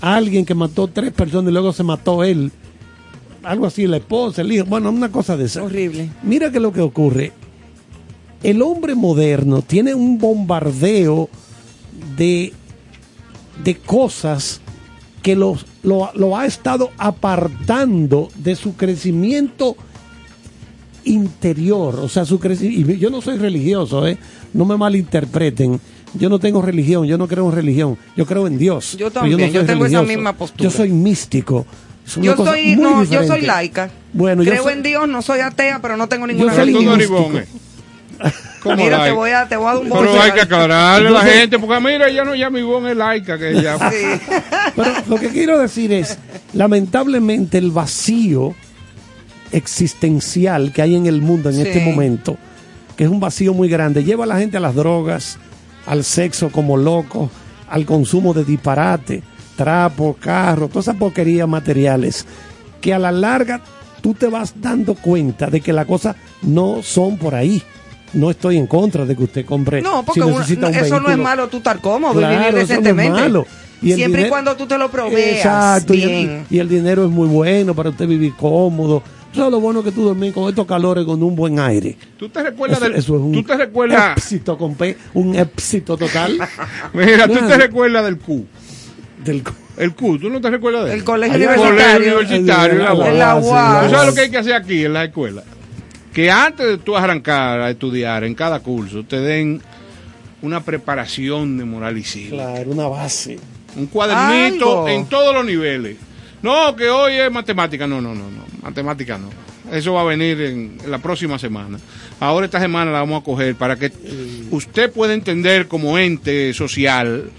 alguien 0.00 0.44
que 0.44 0.54
mató 0.54 0.88
tres 0.88 1.12
personas 1.12 1.50
y 1.50 1.52
luego 1.52 1.72
se 1.72 1.82
mató 1.82 2.24
él. 2.24 2.52
Algo 3.42 3.66
así, 3.66 3.86
la 3.86 3.98
esposa, 3.98 4.42
el 4.42 4.52
hijo, 4.52 4.64
bueno, 4.66 4.90
una 4.90 5.10
cosa 5.10 5.36
de 5.36 5.44
esa. 5.44 5.62
Horrible. 5.62 6.10
Mira 6.22 6.50
que 6.50 6.60
lo 6.60 6.72
que 6.72 6.80
ocurre. 6.80 7.32
El 8.42 8.62
hombre 8.62 8.94
moderno 8.94 9.62
tiene 9.62 9.94
un 9.94 10.18
bombardeo 10.18 11.28
de, 12.16 12.52
de 13.64 13.76
cosas 13.76 14.60
que 15.22 15.34
los, 15.34 15.66
lo, 15.82 16.10
lo 16.14 16.36
ha 16.36 16.46
estado 16.46 16.90
apartando 16.98 18.28
de 18.36 18.54
su 18.54 18.76
crecimiento 18.76 19.76
interior. 21.04 21.96
O 21.96 22.08
sea, 22.08 22.24
su 22.24 22.38
crecimiento. 22.38 22.92
Y 22.92 22.98
yo 22.98 23.10
no 23.10 23.20
soy 23.20 23.38
religioso, 23.38 24.06
¿eh? 24.06 24.18
No 24.52 24.64
me 24.64 24.76
malinterpreten. 24.76 25.80
Yo 26.14 26.28
no 26.28 26.38
tengo 26.38 26.62
religión, 26.62 27.06
yo 27.06 27.18
no 27.18 27.28
creo 27.28 27.48
en 27.48 27.54
religión, 27.54 27.98
yo 28.16 28.24
creo 28.26 28.46
en 28.46 28.58
Dios. 28.58 28.96
Yo 28.96 29.10
también, 29.10 29.38
no 29.40 29.46
yo 29.46 29.64
tengo 29.66 29.84
esa 29.86 30.02
misma 30.02 30.32
postura. 30.32 30.64
Yo 30.64 30.70
soy 30.76 30.90
místico. 30.90 31.66
Es 32.06 32.16
una 32.16 32.26
Yo 32.26 32.36
cosa 32.36 32.52
soy, 32.52 32.76
muy 32.76 32.82
no, 32.84 33.04
yo 33.04 33.24
soy 33.26 33.42
laica. 33.42 33.90
Bueno, 34.14 34.42
yo 34.42 34.50
Creo 34.50 34.62
soy- 34.62 34.72
en 34.72 34.82
Dios, 34.82 35.06
no 35.08 35.20
soy 35.20 35.40
atea, 35.40 35.80
pero 35.82 35.96
no 35.98 36.08
tengo 36.08 36.26
ninguna 36.26 36.52
no 36.52 36.58
religión. 36.58 36.94
eres 36.94 37.10
místico. 37.10 37.28
Ivonne. 37.28 37.46
¿Cómo 38.62 38.76
Mira, 38.76 38.96
te 38.96 38.98
laica? 39.02 39.14
voy 39.14 39.30
a, 39.30 39.48
te 39.48 39.56
voy 39.56 39.66
a 39.68 39.74
dar 39.74 39.82
un 39.82 39.88
Pero 39.90 40.20
hay 40.22 40.32
que 40.32 40.40
aclararle 40.40 41.08
a 41.08 41.10
la 41.12 41.20
gente, 41.22 41.58
porque 41.58 41.78
mira, 41.80 42.10
ya 42.10 42.24
no 42.24 42.34
llama 42.34 42.58
Ivonne 42.58 42.90
es 42.92 42.96
laica, 42.96 43.38
que 43.38 43.50
ella... 43.50 43.76
Sí. 43.90 44.34
Pero 44.74 44.90
lo 45.08 45.16
que 45.20 45.28
quiero 45.28 45.58
decir 45.58 45.92
es, 45.92 46.18
lamentablemente 46.54 47.58
el 47.58 47.70
vacío 47.70 48.54
existencial 49.52 50.72
que 50.72 50.82
hay 50.82 50.94
en 50.96 51.06
el 51.06 51.22
mundo 51.22 51.50
en 51.50 51.56
Sí. 51.56 51.62
este 51.62 51.80
momento, 51.84 52.36
que 52.96 53.04
es 53.04 53.10
un 53.10 53.20
vacío 53.20 53.54
muy 53.54 53.68
grande, 53.68 54.04
lleva 54.04 54.24
a 54.24 54.26
la 54.26 54.38
gente 54.38 54.56
a 54.56 54.60
las 54.60 54.74
drogas, 54.74 55.38
al 55.88 56.04
sexo 56.04 56.50
como 56.50 56.76
loco, 56.76 57.30
al 57.68 57.84
consumo 57.84 58.34
de 58.34 58.44
disparate, 58.44 59.22
trapo, 59.56 60.16
carro, 60.20 60.68
todas 60.68 60.86
esas 60.86 60.96
porquerías 60.96 61.48
materiales, 61.48 62.26
que 62.80 62.94
a 62.94 62.98
la 62.98 63.10
larga 63.10 63.60
tú 64.00 64.14
te 64.14 64.26
vas 64.28 64.54
dando 64.60 64.94
cuenta 64.94 65.48
de 65.48 65.60
que 65.60 65.72
las 65.72 65.86
cosas 65.86 66.14
no 66.42 66.82
son 66.82 67.16
por 67.16 67.34
ahí. 67.34 67.62
No 68.12 68.30
estoy 68.30 68.56
en 68.56 68.66
contra 68.66 69.04
de 69.04 69.14
que 69.16 69.24
usted 69.24 69.44
compre. 69.44 69.82
No, 69.82 70.02
porque 70.02 70.22
si 70.22 70.28
necesita 70.28 70.68
un 70.68 70.74
eso 70.74 70.88
no 70.88 70.96
es 70.96 71.04
vehículo. 71.04 71.24
malo 71.24 71.48
tú 71.48 71.58
estar 71.58 71.78
cómodo 71.80 72.14
Claro, 72.14 72.32
y 72.34 72.36
vivir 72.38 72.46
eso 72.48 72.56
no 72.56 72.62
es 72.62 72.68
decentemente. 72.68 73.20
malo. 73.20 73.46
Y 73.82 73.92
Siempre 73.92 74.26
y 74.26 74.28
cuando 74.28 74.56
tú 74.56 74.66
te 74.66 74.76
lo 74.78 74.90
proveas 74.90 75.36
Exacto, 75.36 75.94
y 75.94 76.02
el, 76.02 76.42
y 76.50 76.58
el 76.58 76.68
dinero 76.68 77.04
es 77.04 77.10
muy 77.10 77.28
bueno 77.28 77.74
para 77.74 77.90
usted 77.90 78.06
vivir 78.08 78.34
cómodo. 78.34 79.02
Eso 79.38 79.46
es 79.46 79.52
lo 79.52 79.60
bueno 79.60 79.84
que 79.84 79.92
tú 79.92 80.02
dormís 80.02 80.32
con 80.32 80.48
estos 80.48 80.66
calores 80.66 81.04
con 81.04 81.22
un 81.22 81.36
buen 81.36 81.60
aire. 81.60 81.96
¿Tú 82.18 82.28
te 82.28 82.42
recuerdas 82.42 82.78
Eso, 82.78 82.88
del... 82.88 82.98
eso 82.98 83.14
es 83.16 83.22
un 83.22 83.32
¿Tú 83.32 83.42
te 83.44 83.56
recuerdas... 83.56 84.16
éxito 84.16 84.58
con 84.58 84.74
P, 84.74 84.96
un 85.14 85.36
éxito 85.36 85.96
total 85.96 86.36
Mira, 86.92 87.28
¿tú 87.28 87.34
Nada. 87.34 87.46
te 87.46 87.56
recuerdas 87.58 88.04
del 88.04 88.18
Q? 88.18 88.44
del 89.24 89.44
El 89.76 89.94
Q, 89.94 90.18
¿tú 90.18 90.28
no 90.28 90.40
te 90.40 90.50
recuerdas 90.50 90.86
de 90.86 90.92
él? 90.92 90.98
El 90.98 91.04
colegio 91.04 91.36
universitario. 91.36 91.76
Colegio 91.76 92.18
universitario, 92.18 92.82
la 92.82 92.94
UAS. 92.94 93.08
En 93.08 93.18
la 93.18 93.40
sí, 93.40 93.48
UAS. 93.48 93.84
¿Tú 93.84 93.90
sabes 93.90 94.06
lo 94.08 94.14
que 94.14 94.20
hay 94.22 94.30
que 94.30 94.38
hacer 94.38 94.52
aquí 94.54 94.84
en 94.84 94.92
la 94.92 95.04
escuela? 95.04 95.42
Que 96.12 96.30
antes 96.32 96.66
de 96.66 96.78
tú 96.78 96.96
arrancar 96.96 97.60
a 97.60 97.70
estudiar 97.70 98.24
en 98.24 98.34
cada 98.34 98.58
curso, 98.58 99.04
te 99.04 99.20
den 99.20 99.62
una 100.42 100.64
preparación 100.64 101.58
de 101.58 101.64
moral 101.64 101.96
y 101.96 102.02
cívica. 102.02 102.34
Claro, 102.34 102.72
una 102.72 102.88
base. 102.88 103.38
Un 103.76 103.86
cuadernito 103.86 104.68
Algo. 104.70 104.88
en 104.88 105.06
todos 105.06 105.32
los 105.32 105.44
niveles. 105.44 105.96
No, 106.42 106.74
que 106.76 106.88
hoy 106.88 107.14
es 107.14 107.30
matemática. 107.30 107.86
No, 107.86 108.00
no, 108.00 108.14
no, 108.14 108.30
no. 108.30 108.44
Matemática 108.62 109.18
no. 109.18 109.30
Eso 109.72 109.92
va 109.92 110.00
a 110.02 110.04
venir 110.04 110.40
en, 110.40 110.78
en 110.82 110.90
la 110.90 110.98
próxima 110.98 111.38
semana. 111.38 111.78
Ahora 112.20 112.46
esta 112.46 112.60
semana 112.60 112.90
la 112.90 113.00
vamos 113.00 113.20
a 113.20 113.24
coger 113.24 113.54
para 113.54 113.76
que 113.76 113.92
usted 114.50 114.90
pueda 114.92 115.14
entender 115.14 115.68
como 115.68 115.98
ente 115.98 116.54
social 116.54 117.30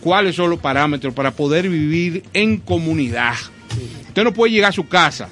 cuáles 0.00 0.36
son 0.36 0.50
los 0.50 0.58
parámetros 0.58 1.14
para 1.14 1.30
poder 1.30 1.68
vivir 1.68 2.24
en 2.34 2.58
comunidad. 2.58 3.34
Usted 4.08 4.24
no 4.24 4.32
puede 4.32 4.52
llegar 4.52 4.70
a 4.70 4.72
su 4.72 4.86
casa 4.86 5.28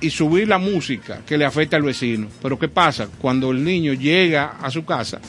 y 0.00 0.10
subir 0.10 0.46
la 0.46 0.58
música 0.58 1.22
que 1.26 1.36
le 1.36 1.44
afecta 1.44 1.76
al 1.76 1.82
vecino. 1.82 2.28
Pero 2.40 2.58
¿qué 2.58 2.68
pasa? 2.68 3.08
Cuando 3.18 3.50
el 3.50 3.64
niño 3.64 3.94
llega 3.94 4.56
a 4.62 4.70
su 4.70 4.84
casa, 4.84 5.20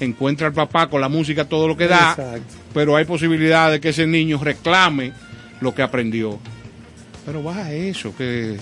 encuentra 0.00 0.46
al 0.48 0.52
papá 0.52 0.88
con 0.88 1.00
la 1.00 1.08
música 1.08 1.44
todo 1.46 1.66
lo 1.68 1.76
que 1.76 1.86
da, 1.88 2.10
Exacto. 2.10 2.54
pero 2.74 2.96
hay 2.96 3.04
posibilidad 3.04 3.70
de 3.70 3.80
que 3.80 3.90
ese 3.90 4.06
niño 4.06 4.38
reclame 4.42 5.12
lo 5.60 5.74
que 5.74 5.82
aprendió. 5.82 6.38
Pero 7.24 7.42
baja 7.42 7.72
eso, 7.72 8.14
que 8.16 8.56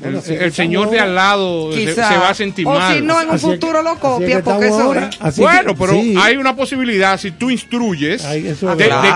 Bueno, 0.00 0.20
el, 0.26 0.52
señor 0.52 0.90
de 0.90 1.00
al 1.00 1.14
lado 1.14 1.72
se, 1.72 1.94
va 1.94 2.30
a 2.30 2.34
sentir 2.34 2.66
o 2.66 2.70
mal. 2.70 2.96
si 2.96 3.02
no, 3.04 3.20
en 3.20 3.28
un 3.28 3.34
Así 3.34 3.46
es 3.46 3.52
que- 3.52 3.58
futuro 3.60 3.82
lo 3.82 3.90
así 3.90 3.98
es 3.98 4.00
que 4.00 4.08
copia, 4.08 4.42
porque 4.42 4.66
eso 4.66 4.80
ahora. 4.80 5.08
es. 5.08 5.18
Así 5.20 5.40
bueno, 5.40 5.74
que- 5.74 5.78
pero 5.80 5.92
sí. 5.92 6.14
hay 6.18 6.36
una 6.36 6.56
posibilidad 6.56 7.18
si 7.18 7.32
tú 7.32 7.50
instruyes 7.50 8.24
Ay, 8.24 8.42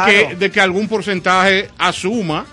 que, 0.07 0.37
de 0.39 0.51
que 0.51 0.61
algún 0.61 0.89
porcentaje 0.89 1.69
asuma 1.79 2.47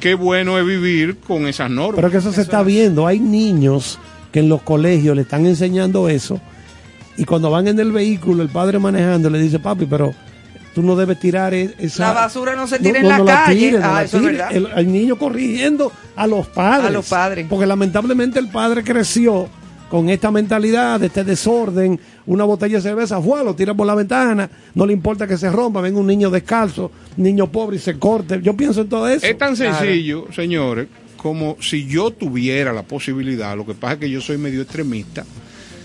qué 0.00 0.14
bueno 0.14 0.58
es 0.58 0.66
vivir 0.66 1.16
con 1.18 1.46
esas 1.46 1.70
normas. 1.70 1.96
Pero 1.96 2.10
que 2.10 2.18
eso 2.18 2.32
se 2.32 2.42
está 2.42 2.62
viendo. 2.62 3.06
Hay 3.06 3.18
niños 3.18 3.98
que 4.32 4.40
en 4.40 4.48
los 4.48 4.62
colegios 4.62 5.16
le 5.16 5.22
están 5.22 5.46
enseñando 5.46 6.08
eso. 6.08 6.40
Y 7.16 7.24
cuando 7.24 7.50
van 7.50 7.66
en 7.68 7.78
el 7.80 7.92
vehículo, 7.92 8.42
el 8.42 8.48
padre 8.50 8.78
manejando 8.78 9.30
le 9.30 9.38
dice, 9.38 9.58
papi, 9.58 9.86
pero 9.86 10.14
tú 10.74 10.82
no 10.82 10.94
debes 10.96 11.18
tirar 11.18 11.54
e- 11.54 11.74
esa... 11.78 12.08
La 12.08 12.12
basura 12.12 12.54
no 12.54 12.66
se 12.66 12.78
tira 12.78 13.00
en 13.00 13.08
la 13.08 13.24
calle. 13.24 13.58
tires, 13.58 13.80
no 13.80 13.86
Ah, 13.86 13.92
la 13.94 14.02
eso 14.04 14.16
es 14.18 14.22
tires. 14.22 14.38
verdad. 14.38 14.54
El, 14.56 14.68
el 14.76 14.92
niño 14.92 15.16
corrigiendo 15.16 15.90
a 16.14 16.26
los 16.26 16.46
padres. 16.48 16.86
A 16.86 16.90
los 16.90 17.08
padres. 17.08 17.46
Porque 17.48 17.64
lamentablemente 17.66 18.38
el 18.38 18.48
padre 18.48 18.84
creció 18.84 19.48
con 19.88 20.10
esta 20.10 20.30
mentalidad 20.32 20.98
de 21.00 21.06
este 21.06 21.22
desorden, 21.24 21.98
una 22.26 22.42
botella 22.44 22.76
de 22.78 22.82
cerveza, 22.82 23.22
¡fua! 23.22 23.44
lo 23.44 23.54
tira 23.54 23.72
por 23.72 23.86
la 23.86 23.94
ventana, 23.94 24.50
no 24.74 24.84
le 24.84 24.92
importa 24.92 25.28
que 25.28 25.38
se 25.38 25.48
rompa, 25.48 25.80
venga 25.80 26.00
un 26.00 26.08
niño 26.08 26.28
descalzo, 26.28 26.90
un 27.16 27.22
niño 27.22 27.46
pobre 27.50 27.76
y 27.76 27.78
se 27.78 27.96
corte. 27.98 28.40
Yo 28.42 28.54
pienso 28.56 28.80
en 28.80 28.88
todo 28.88 29.08
eso. 29.08 29.24
Es 29.24 29.38
tan 29.38 29.56
sencillo, 29.56 30.26
señores, 30.34 30.88
como 31.16 31.56
si 31.60 31.86
yo 31.86 32.10
tuviera 32.10 32.72
la 32.72 32.82
posibilidad, 32.82 33.56
lo 33.56 33.64
que 33.64 33.74
pasa 33.74 33.94
es 33.94 34.00
que 34.00 34.10
yo 34.10 34.20
soy 34.20 34.38
medio 34.38 34.60
extremista. 34.60 35.24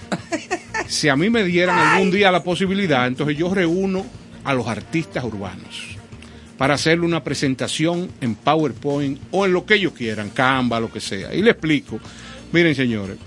si 0.92 1.08
a 1.08 1.16
mí 1.16 1.30
me 1.30 1.44
dieran 1.46 1.80
algún 1.80 2.12
día 2.12 2.32
la 2.32 2.44
posibilidad, 2.44 3.08
entonces 3.08 3.38
yo 3.38 3.54
reúno 3.54 4.06
a 4.44 4.54
los 4.54 4.68
artistas 4.68 5.24
urbanos 5.24 5.98
para 6.58 6.74
hacerle 6.74 7.06
una 7.06 7.24
presentación 7.24 8.12
en 8.20 8.36
PowerPoint 8.36 9.18
o 9.32 9.46
en 9.46 9.54
lo 9.54 9.66
que 9.66 9.76
ellos 9.76 9.94
quieran, 9.94 10.30
Canva, 10.32 10.82
lo 10.82 10.92
que 10.92 11.00
sea. 11.00 11.34
Y 11.34 11.42
le 11.42 11.52
explico, 11.52 11.98
miren 12.52 12.76
señores, 12.76 13.18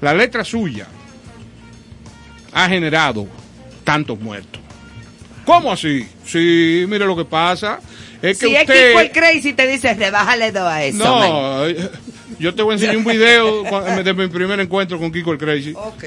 la 0.00 0.14
letra 0.14 0.42
suya 0.42 0.86
ha 2.52 2.68
generado 2.68 3.26
tantos 3.84 4.18
muertos. 4.18 4.62
¿Cómo 5.44 5.70
así? 5.70 6.08
Sí, 6.24 6.86
mire 6.88 7.04
lo 7.04 7.14
que 7.14 7.26
pasa. 7.26 7.78
Es 8.22 8.38
que 8.38 8.46
Si 8.46 8.56
es. 8.56 8.62
Kiko 8.62 9.00
el 9.00 9.12
Crazy, 9.12 9.52
te 9.52 9.66
dice, 9.66 9.92
rebájale 9.92 10.50
dos 10.50 10.64
a 10.64 10.82
eso. 10.82 10.98
man". 11.04 11.28
No, 11.30 11.66
yo 12.38 12.54
te 12.54 12.62
voy 12.62 12.72
a 12.72 12.74
enseñar 12.76 12.96
un 12.96 13.04
video 13.04 13.62
de 14.02 14.14
mi 14.14 14.28
primer 14.28 14.58
encuentro 14.60 14.98
con 14.98 15.12
Kiko 15.12 15.32
el 15.32 15.38
Crazy. 15.38 15.74
Ok, 15.76 16.04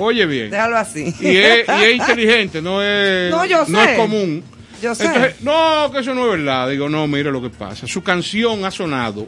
Oye 0.00 0.26
bien. 0.26 0.50
déjalo 0.50 0.76
así. 0.76 1.14
Y 1.20 1.36
es, 1.36 1.68
y 1.68 1.84
es 1.84 1.96
inteligente, 1.96 2.62
no 2.62 2.82
es, 2.82 3.30
No, 3.30 3.44
yo 3.44 3.62
es 3.62 3.96
común. 3.96 4.42
Yo 4.82 4.94
sé. 4.94 5.04
Entonces, 5.04 5.42
no, 5.42 5.90
que 5.92 5.98
eso 5.98 6.14
no 6.14 6.24
es 6.24 6.38
verdad. 6.38 6.68
Digo, 6.68 6.88
no, 6.88 7.06
mire 7.06 7.30
lo 7.30 7.42
que 7.42 7.50
pasa. 7.50 7.86
Su 7.86 8.02
canción 8.02 8.64
ha 8.64 8.70
sonado 8.70 9.26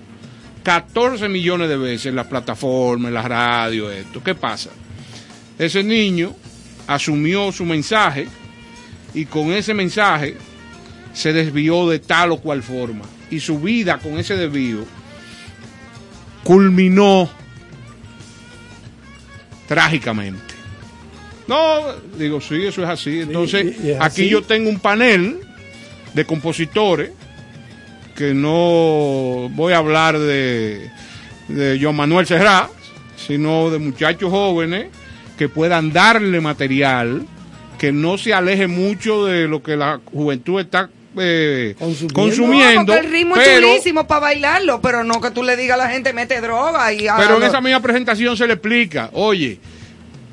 14 0.62 1.28
millones 1.28 1.68
de 1.68 1.76
veces 1.76 2.06
en 2.06 2.16
las 2.16 2.26
plataformas, 2.26 3.08
en 3.08 3.14
la 3.14 3.22
radio, 3.22 3.90
esto. 3.90 4.22
¿Qué 4.22 4.34
pasa? 4.34 4.70
Ese 5.58 5.82
niño 5.82 6.34
asumió 6.86 7.52
su 7.52 7.64
mensaje 7.64 8.28
y 9.14 9.26
con 9.26 9.52
ese 9.52 9.74
mensaje 9.74 10.36
se 11.12 11.32
desvió 11.32 11.88
de 11.88 11.98
tal 11.98 12.32
o 12.32 12.38
cual 12.38 12.62
forma. 12.62 13.04
Y 13.30 13.40
su 13.40 13.60
vida 13.60 13.98
con 13.98 14.18
ese 14.18 14.36
desvío 14.36 14.84
culminó 16.44 17.30
trágicamente. 19.68 20.51
No, 21.52 21.94
digo, 22.18 22.40
sí, 22.40 22.64
eso 22.66 22.82
es 22.82 22.88
así. 22.88 23.20
Entonces, 23.20 23.78
es 23.78 23.96
aquí 24.00 24.22
así. 24.22 24.28
yo 24.28 24.42
tengo 24.42 24.70
un 24.70 24.78
panel 24.80 25.38
de 26.14 26.24
compositores 26.24 27.10
que 28.16 28.32
no 28.34 29.48
voy 29.52 29.72
a 29.72 29.78
hablar 29.78 30.18
de, 30.18 30.90
de 31.48 31.78
Joan 31.80 31.96
Manuel 31.96 32.26
Serrat, 32.26 32.70
sino 33.16 33.70
de 33.70 33.78
muchachos 33.78 34.30
jóvenes 34.30 34.88
que 35.36 35.48
puedan 35.48 35.92
darle 35.92 36.40
material 36.40 37.26
que 37.78 37.92
no 37.92 38.16
se 38.16 38.32
aleje 38.32 38.66
mucho 38.68 39.26
de 39.26 39.48
lo 39.48 39.62
que 39.62 39.76
la 39.76 40.00
juventud 40.04 40.60
está 40.60 40.88
eh, 41.18 41.74
Consumiendo. 41.78 42.14
consumiendo, 42.14 42.94
No, 42.94 42.98
el 43.00 43.10
ritmo 43.10 43.36
es 43.36 43.42
pero, 43.44 43.66
chulísimo 43.66 44.06
para 44.06 44.20
bailarlo, 44.20 44.80
pero 44.80 45.04
no 45.04 45.20
que 45.20 45.30
tú 45.30 45.42
le 45.42 45.56
digas 45.56 45.78
a 45.78 45.84
la 45.84 45.90
gente 45.90 46.12
mete 46.12 46.40
droga 46.40 46.92
y 46.92 47.06
pero 47.18 47.36
en 47.36 47.42
esa 47.42 47.60
misma 47.60 47.80
presentación 47.80 48.36
se 48.36 48.46
le 48.46 48.54
explica, 48.54 49.10
oye, 49.12 49.58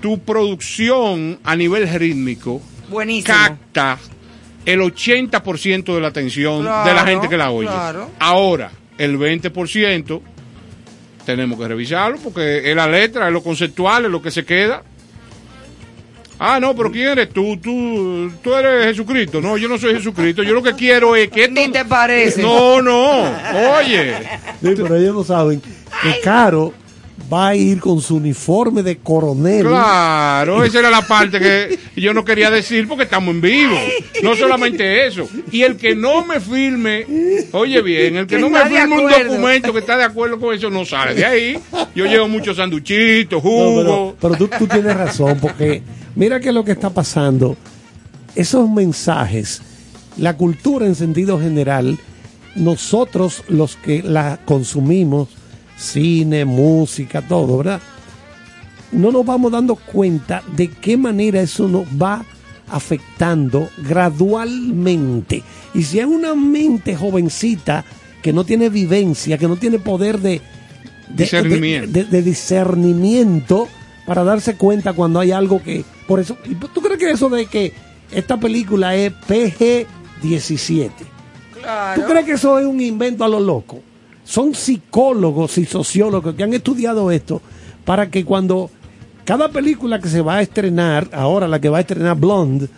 tu 0.02 0.20
producción 0.20 1.40
a 1.44 1.56
nivel 1.56 1.88
rítmico 1.88 2.62
Buenísimo. 2.90 3.34
capta 3.36 3.98
el 4.66 4.80
80% 4.82 5.94
de 5.96 6.02
la 6.02 6.08
atención 6.10 6.64
de 6.64 6.94
la 6.94 7.06
gente 7.06 7.28
que 7.30 7.38
la 7.38 7.52
oye. 7.52 7.68
claro. 7.68 8.10
Ahora, 8.20 8.72
el 8.98 9.18
20% 9.18 10.22
tenemos 11.26 11.60
que 11.60 11.68
revisarlo 11.68 12.18
porque 12.24 12.70
es 12.70 12.76
la 12.76 12.88
letra, 12.88 13.28
es 13.28 13.34
lo 13.34 13.42
conceptual, 13.44 14.06
es 14.06 14.12
lo 14.12 14.22
que 14.22 14.32
se 14.32 14.46
queda. 14.46 14.84
Ah, 16.42 16.58
no, 16.60 16.74
pero 16.74 16.90
¿quién 16.90 17.10
eres 17.10 17.30
tú? 17.32 17.58
Tú, 17.58 18.32
tú 18.42 18.54
eres 18.56 18.86
Jesucristo. 18.86 19.42
No, 19.42 19.58
yo 19.58 19.68
no 19.68 19.78
soy 19.78 19.96
Jesucristo. 19.96 20.42
Yo 20.42 20.54
lo 20.54 20.64
que 20.64 20.74
quiero 20.74 21.14
es 21.16 21.30
que 21.30 21.44
esto... 21.44 21.54
Ni 21.54 21.68
te 21.70 21.84
parece. 21.84 22.42
No, 22.42 22.82
no. 22.82 23.24
Oye. 23.78 24.16
Sí, 24.62 24.74
pero 24.78 24.96
ellos 24.96 25.16
no 25.16 25.24
saben 25.26 25.60
que 25.62 26.22
Caro 26.24 26.74
va 27.32 27.50
a 27.50 27.56
ir 27.56 27.80
con 27.80 28.02
su 28.02 28.16
uniforme 28.18 28.84
de 28.84 28.98
coronel. 28.98 29.66
Claro, 29.68 30.64
esa 30.64 30.80
era 30.80 30.90
la 30.90 31.02
parte 31.02 31.40
que 31.40 31.80
yo 31.96 32.14
no 32.14 32.24
quería 32.26 32.50
decir 32.50 32.88
porque 32.88 33.04
estamos 33.04 33.34
en 33.36 33.42
vivo. 33.42 33.76
No 34.24 34.36
solamente 34.36 35.08
eso. 35.08 35.28
Y 35.52 35.62
el 35.64 35.78
que 35.78 35.96
no 35.96 36.26
me 36.26 36.40
firme, 36.40 37.06
oye 37.52 37.82
bien, 37.82 38.16
el 38.18 38.28
que 38.28 38.36
Que 38.36 38.42
no 38.42 38.50
me 38.50 38.66
firme 38.66 39.00
un 39.00 39.10
documento 39.10 39.74
que 39.74 39.80
está 39.80 39.98
de 39.98 40.04
acuerdo 40.04 40.40
con 40.40 40.54
eso 40.56 40.70
no 40.70 40.86
sale 40.86 41.14
de 41.16 41.26
ahí. 41.26 41.60
Yo 41.96 42.06
llevo 42.06 42.28
muchos 42.28 42.58
sanduchitos, 42.58 43.44
No, 43.44 43.50
jugo. 43.50 43.82
pero, 43.82 44.16
pero 44.22 44.36
tú, 44.36 44.50
tú 44.60 44.68
tienes 44.68 44.96
razón, 44.96 45.38
porque 45.42 45.82
mira 46.16 46.40
que 46.40 46.52
lo 46.52 46.64
que 46.64 46.72
está 46.72 46.90
pasando, 46.90 47.56
esos 48.36 48.70
mensajes, 48.70 49.62
la 50.18 50.36
cultura 50.38 50.86
en 50.86 50.96
sentido 50.96 51.40
general, 51.40 51.98
nosotros 52.56 53.44
los 53.48 53.76
que 53.78 54.02
la 54.04 54.40
consumimos, 54.46 55.30
cine, 55.80 56.44
música, 56.46 57.22
todo, 57.22 57.58
¿verdad? 57.58 57.82
No 58.92 59.12
nos 59.12 59.26
vamos 59.26 59.52
dando 59.52 59.76
cuenta 59.76 60.44
de 60.56 60.68
qué 60.68 60.98
manera 60.98 61.42
eso 61.42 61.68
nos 61.68 61.86
va 61.86 62.26
afectando 62.70 63.70
gradualmente. 63.78 65.44
Y 65.74 65.84
si 65.84 66.00
es 66.00 66.06
una 66.06 66.36
mente 66.36 66.96
jovencita 66.96 67.86
que 68.22 68.34
no 68.34 68.44
tiene 68.44 68.70
vivencia, 68.70 69.38
que 69.38 69.48
no 69.48 69.56
tiene 69.56 69.80
poder 69.80 70.20
de, 70.20 70.42
de- 71.10 71.24
Discernimiento. 71.24 71.92
de- 71.92 72.04
de 72.06 72.22
discernimiento 72.22 73.68
para 74.06 74.24
darse 74.24 74.56
cuenta 74.56 74.94
cuando 74.94 75.20
hay 75.20 75.32
algo 75.32 75.62
que 75.62 75.86
por 76.08 76.20
eso 76.20 76.36
¿y 76.46 76.56
tú 76.56 76.82
crees 76.82 76.98
que 77.00 77.12
eso 77.12 77.30
de 77.30 77.46
que 77.46 77.74
esta 78.12 78.40
película 78.40 78.96
es 78.96 79.14
PG-17 79.28 80.90
Claro. 81.62 82.02
¿Tú 82.02 82.08
crees 82.08 82.26
que 82.26 82.32
eso 82.34 82.58
es 82.58 82.66
un 82.66 82.82
invento 82.82 83.24
a 83.24 83.28
lo 83.28 83.40
loco? 83.40 83.82
Son 84.30 84.54
psicólogos 84.54 85.58
y 85.58 85.66
sociólogos 85.66 86.36
que 86.36 86.44
han 86.44 86.54
estudiado 86.54 87.10
esto 87.10 87.42
para 87.84 88.12
que 88.12 88.24
cuando 88.24 88.70
cada 89.26 89.50
película 89.50 90.00
que 90.00 90.08
se 90.08 90.22
va 90.22 90.36
a 90.36 90.42
estrenar, 90.44 91.10
ahora 91.14 91.48
la 91.48 91.60
que 91.60 91.68
va 91.68 91.80
a 91.80 91.82
estrenar 91.82 92.16
Blonde, 92.16 92.70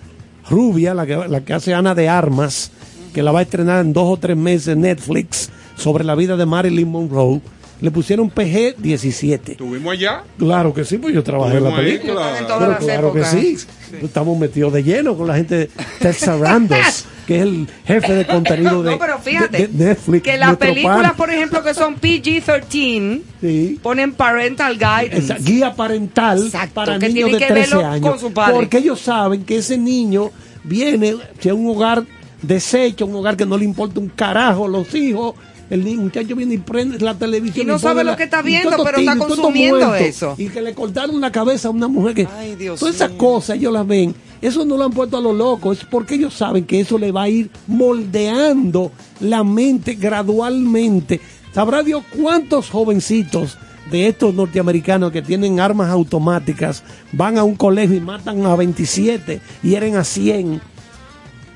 Rubia, 0.50 0.94
la 0.94 1.06
que, 1.06 1.18
la 1.28 1.42
que 1.42 1.52
hace 1.52 1.74
Ana 1.74 1.94
de 1.94 2.08
Armas, 2.08 2.72
que 3.14 3.22
la 3.22 3.34
va 3.34 3.40
a 3.40 3.42
estrenar 3.42 3.84
en 3.84 3.92
dos 3.92 4.06
o 4.08 4.16
tres 4.16 4.38
meses 4.38 4.78
Netflix 4.78 5.50
sobre 5.76 6.06
la 6.06 6.16
vida 6.16 6.38
de 6.38 6.46
Marilyn 6.46 6.88
Monroe, 6.88 7.42
le 7.82 7.91
pusieron 7.91 8.30
PG-17. 8.32 9.50
Estuvimos 9.52 9.94
allá. 9.94 10.24
Claro 10.38 10.74
que 10.74 10.86
sí, 10.86 10.98
pues 10.98 11.13
yo 11.13 11.24
trabajé 11.24 11.58
en 11.58 11.63
la 11.63 11.70
ahí, 11.72 11.76
película. 11.76 12.13
Claro. 12.46 12.60
Pero 12.60 12.78
claro 12.78 13.13
que 13.13 13.26
sí. 13.26 13.58
Estamos 14.02 14.38
metidos 14.38 14.72
de 14.74 14.84
lleno 14.84 15.17
con 15.17 15.28
la 15.28 15.36
gente 15.36 15.56
de 15.56 15.70
Ted 16.00 16.13
Sarandos, 16.13 17.06
que 17.28 17.36
es 17.38 17.41
el 17.41 17.67
jefe 17.86 18.13
de 18.15 18.26
contenido 18.26 18.82
de, 18.84 18.91
no, 18.91 19.00
pero 19.00 19.20
fíjate 19.20 19.58
de- 19.58 19.67
de 19.67 19.86
Netflix. 19.86 20.24
que 20.24 20.38
las 20.38 20.56
películas, 20.56 21.02
pan. 21.10 21.15
por 21.17 21.30
ejemplo, 21.30 21.62
que 21.63 21.74
son 21.74 21.96
PG-13, 22.00 23.22
Sí. 23.41 23.80
ponen 23.82 24.13
parental 24.13 24.76
guidance. 24.76 25.17
Esa 25.17 25.36
guía 25.36 25.74
parental 25.74 26.46
Exacto, 26.46 26.74
para 26.76 27.00
que 27.00 27.10
niños 27.10 27.32
de 27.34 27.38
que 27.39 27.46
13 27.48 27.76
verlo 27.76 27.88
años. 27.89 28.10
con 28.10 28.20
su 28.20 28.32
padre. 28.32 28.54
Porque 28.56 28.78
ellos 28.78 29.02
saben 29.02 29.44
que 29.44 29.58
ese 29.58 29.78
niño 29.78 30.30
viene 30.63 31.15
de 31.44 31.52
un 31.54 31.67
hogar 31.67 32.04
deshecho, 32.41 33.06
un 33.06 33.15
hogar 33.15 33.36
que 33.36 33.46
no 33.46 33.58
le 33.58 33.65
importa 33.65 34.00
un 34.00 34.08
carajo 34.10 34.67
los 34.67 34.94
hijos. 34.96 35.36
El 35.72 35.84
niño, 35.84 36.02
muchacho 36.02 36.36
viene 36.36 36.54
y 36.56 36.58
prende 36.60 37.00
la 37.00 37.16
televisión. 37.16 37.66
Y 37.66 37.68
no 37.68 37.74
pone 37.76 37.82
sabe 37.82 38.04
lo 38.04 38.12
la- 38.12 38.18
que 38.18 38.24
está 38.26 38.42
y 38.42 38.44
viendo, 38.44 38.70
pero 38.84 38.98
está 39.00 39.00
tiros, 39.00 39.18
todos 39.18 39.38
consumiendo 39.40 39.96
eso. 39.96 40.36
Y 40.38 40.50
que 40.50 40.62
le 40.62 40.74
cortaron 40.76 41.20
la 41.20 41.32
cabeza 41.32 41.70
a 41.70 41.72
una 41.72 41.88
mujer 41.88 42.14
que. 42.14 42.28
Ay, 42.38 42.56
Dios 42.56 42.80
todas 42.80 42.94
esas 42.96 43.12
cosas 43.12 43.56
ellos 43.58 43.74
las 43.74 43.88
ven. 43.88 44.14
Eso 44.42 44.66
no 44.66 44.76
lo 44.78 44.84
han 44.84 44.92
puesto 44.92 45.18
a 45.18 45.22
lo 45.22 45.34
loco. 45.34 45.72
Es 45.72 45.84
porque 45.86 46.16
ellos 46.16 46.34
saben 46.34 46.66
que 46.66 46.82
eso 46.82 46.98
le 47.00 47.12
va 47.12 47.24
a 47.24 47.30
ir 47.30 47.50
moldeando 47.68 48.92
la 49.22 49.44
mente 49.44 49.96
gradualmente. 49.96 51.20
¿Sabrá 51.54 51.84
Dios 51.84 52.04
cuántos 52.22 52.70
jovencitos 52.70 53.58
de 53.92 54.08
estos 54.08 54.34
norteamericanos 54.34 55.12
que 55.12 55.22
tienen 55.22 55.60
armas 55.60 55.90
automáticas 55.90 56.84
van 57.12 57.38
a 57.38 57.44
un 57.44 57.56
colegio 57.56 57.96
y 57.98 58.00
matan 58.00 58.46
a 58.46 58.56
27 58.56 59.42
y 59.64 59.70
hieren 59.70 59.96
a 59.96 60.04
100? 60.04 60.62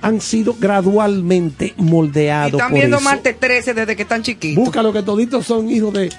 Han 0.05 0.21
sido 0.21 0.55
gradualmente 0.59 1.73
Y 1.77 1.81
moldeados. 1.81 2.53
están 2.53 2.69
por 2.71 2.79
viendo 2.79 2.97
eso. 2.97 3.03
Marte 3.05 3.33
13 3.33 3.73
desde 3.73 3.95
que 3.95 4.03
están 4.03 4.21
chiquitos. 4.23 4.63
Busca 4.63 4.81
lo 4.83 4.93
que 4.93 5.01
toditos 5.03 5.45
son 5.45 5.69
hijos 5.69 5.93
de 5.93 6.09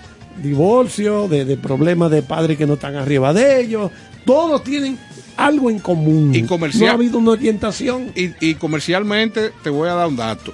divorcio, 0.43 1.29
de, 1.29 1.45
de 1.45 1.57
problemas 1.57 2.11
de 2.11 2.23
padres 2.23 2.59
que 2.59 2.67
no 2.67 2.75
están 2.75 2.97
arriba 2.97 3.33
de 3.33 3.61
ellos. 3.61 3.91
Todos 4.25 4.63
tienen 4.65 4.99
algo 5.37 5.71
en 5.71 5.79
común. 5.79 6.35
Y 6.35 6.43
comercial- 6.43 6.87
No 6.87 6.91
ha 6.91 6.95
habido 6.95 7.19
una 7.19 7.31
orientación. 7.33 8.11
Y, 8.15 8.31
y 8.41 8.55
comercialmente 8.55 9.53
te 9.63 9.71
voy 9.71 9.89
a 9.89 9.95
dar 9.95 10.09
un 10.09 10.17
dato. 10.17 10.53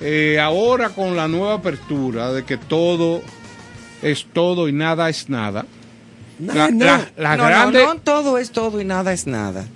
Eh, 0.00 0.38
ahora 0.40 0.90
con 0.90 1.14
la 1.16 1.28
nueva 1.28 1.54
apertura 1.54 2.32
de 2.32 2.44
que 2.44 2.56
todo 2.56 3.22
es 4.02 4.26
todo 4.32 4.68
y 4.68 4.72
nada 4.72 5.08
es 5.08 5.28
nada. 5.28 5.66
Nada, 6.38 6.68
La, 6.68 6.70
nada. 6.70 7.10
la- 7.18 7.22
la 7.22 7.36
no, 7.36 7.44
grande- 7.44 7.82
no, 7.84 7.94
no 7.94 8.00
todo 8.00 8.38
es 8.38 8.50
todo 8.50 8.80
y 8.80 8.84
nada 8.84 9.12
es 9.12 9.26
nada. 9.26 9.66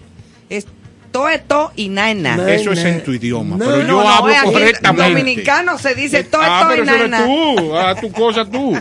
Es 0.48 0.66
todo 1.14 1.28
esto 1.28 1.70
y 1.76 1.90
nada 1.90 2.10
es 2.10 2.16
nada. 2.16 2.36
Na- 2.38 2.52
Eso 2.52 2.72
es 2.72 2.84
en 2.84 3.04
tu 3.04 3.12
idioma, 3.12 3.56
pero 3.56 3.82
yo 3.82 3.86
no, 3.86 4.00
hablo 4.00 4.34
aquí 4.34 4.46
en 4.48 4.52
correctamente. 4.52 5.08
dominicano 5.10 5.78
se 5.78 5.94
dice 5.94 6.24
todo 6.24 6.42
ah, 6.42 6.58
esto 6.62 6.68
pero 6.72 6.84
y 6.84 6.88
eres 6.88 7.08
nada. 7.08 7.24
tú, 7.24 7.76
haz 7.76 8.00
tu 8.00 8.10
cosa 8.10 8.44
tú. 8.44 8.76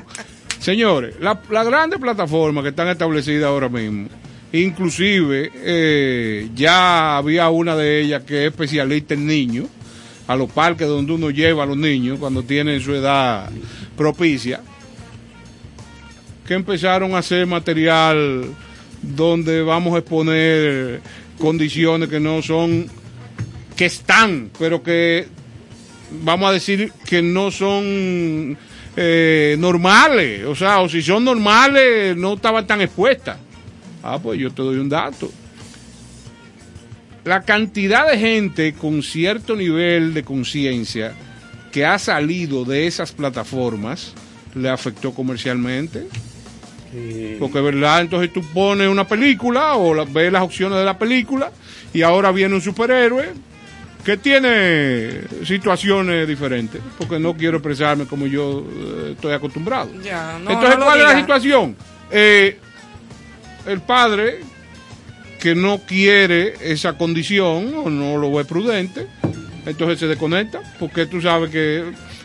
Señores, 0.60 1.14
las 1.20 1.38
la 1.52 1.64
grandes 1.64 2.00
plataformas 2.00 2.64
que 2.64 2.70
están 2.70 2.88
establecidas 2.88 3.46
ahora 3.46 3.70
mismo, 3.70 4.08
inclusive 4.52 5.52
eh, 5.54 6.50
ya 6.56 7.18
había 7.18 7.52
una 7.52 7.76
de 7.76 8.02
ellas 8.02 8.24
que 8.24 8.48
es 8.48 8.52
especialista 8.52 9.14
en 9.14 9.28
niños, 9.28 9.68
a 10.26 10.36
los 10.36 10.50
parques 10.50 10.88
donde 10.88 11.14
uno 11.14 11.30
lleva 11.30 11.62
a 11.62 11.68
los 11.68 11.78
niños 11.78 12.18
cuando 12.18 12.42
tienen 12.42 12.82
su 12.82 12.96
edad 12.96 13.48
propicia, 13.96 14.60
que 16.48 16.56
empezaron 16.56 17.14
a 17.14 17.20
hacer 17.20 17.46
material 17.46 18.46
donde 19.04 19.62
vamos 19.62 19.94
a 19.94 20.00
exponer 20.00 21.02
condiciones 21.40 22.10
que 22.10 22.20
no 22.20 22.42
son, 22.42 22.88
que 23.76 23.86
están, 23.86 24.52
pero 24.58 24.84
que 24.84 25.28
vamos 26.24 26.50
a 26.50 26.54
decir 26.54 26.92
que 27.06 27.22
no 27.22 27.52
son 27.52 28.58
eh, 28.96 29.56
normales, 29.60 30.46
o 30.46 30.56
sea, 30.56 30.82
o 30.82 30.90
si 30.90 31.02
son 31.02 31.24
normales 31.24 32.16
no 32.16 32.34
estaban 32.34 32.68
tan 32.68 32.82
expuestas. 32.82 33.38
Ah, 34.04 34.20
pues 34.22 34.40
yo 34.40 34.52
te 34.52 34.62
doy 34.62 34.78
un 34.78 34.90
dato. 34.90 35.32
La 37.24 37.44
cantidad 37.44 38.10
de 38.10 38.18
gente 38.18 38.74
con 38.74 39.02
cierto 39.02 39.56
nivel 39.56 40.14
de 40.14 40.24
conciencia 40.24 41.14
que 41.72 41.86
ha 41.86 41.98
salido 41.98 42.66
de 42.66 42.86
esas 42.86 43.14
plataformas 43.14 44.14
le 44.54 44.70
afectó 44.70 45.14
comercialmente. 45.14 46.08
Porque, 47.40 47.62
¿verdad? 47.62 48.02
Entonces 48.02 48.32
tú 48.32 48.42
pones 48.54 48.88
una 48.88 49.08
película 49.08 49.76
o 49.76 49.94
la- 49.94 50.06
ves 50.06 50.32
las 50.32 50.44
opciones 50.44 50.78
de 50.78 50.86
la 50.86 50.98
película 50.98 51.52
y 51.94 52.02
ahora 52.02 52.32
viene 52.32 52.56
un 52.56 52.62
superhéroe 52.62 53.32
que 54.06 54.18
tiene 54.18 55.22
situaciones 55.46 56.28
diferentes. 56.28 56.82
Porque 56.98 57.20
no 57.20 57.36
quiero 57.36 57.58
expresarme 57.58 58.06
como 58.06 58.28
yo 58.28 58.66
eh, 58.70 59.12
estoy 59.14 59.34
acostumbrado. 59.34 59.90
Ya, 60.04 60.38
no, 60.44 60.52
Entonces, 60.52 60.78
no 60.80 60.86
¿cuál 60.86 61.00
es 61.00 61.06
la 61.06 61.20
situación? 61.20 61.76
Eh, 62.12 62.60
el 63.66 63.82
padre 63.82 64.40
que 65.40 65.56
no 65.56 65.80
quiere 65.80 66.54
esa 66.62 66.98
condición 66.98 67.74
o 67.76 67.90
no 67.90 68.18
lo 68.18 68.32
ve 68.34 68.46
prudente, 68.46 69.08
entonces 69.66 70.00
se 70.00 70.08
desconecta, 70.08 70.60
porque 70.80 71.06
tú 71.06 71.22
sabes 71.22 71.50
que 71.50 71.84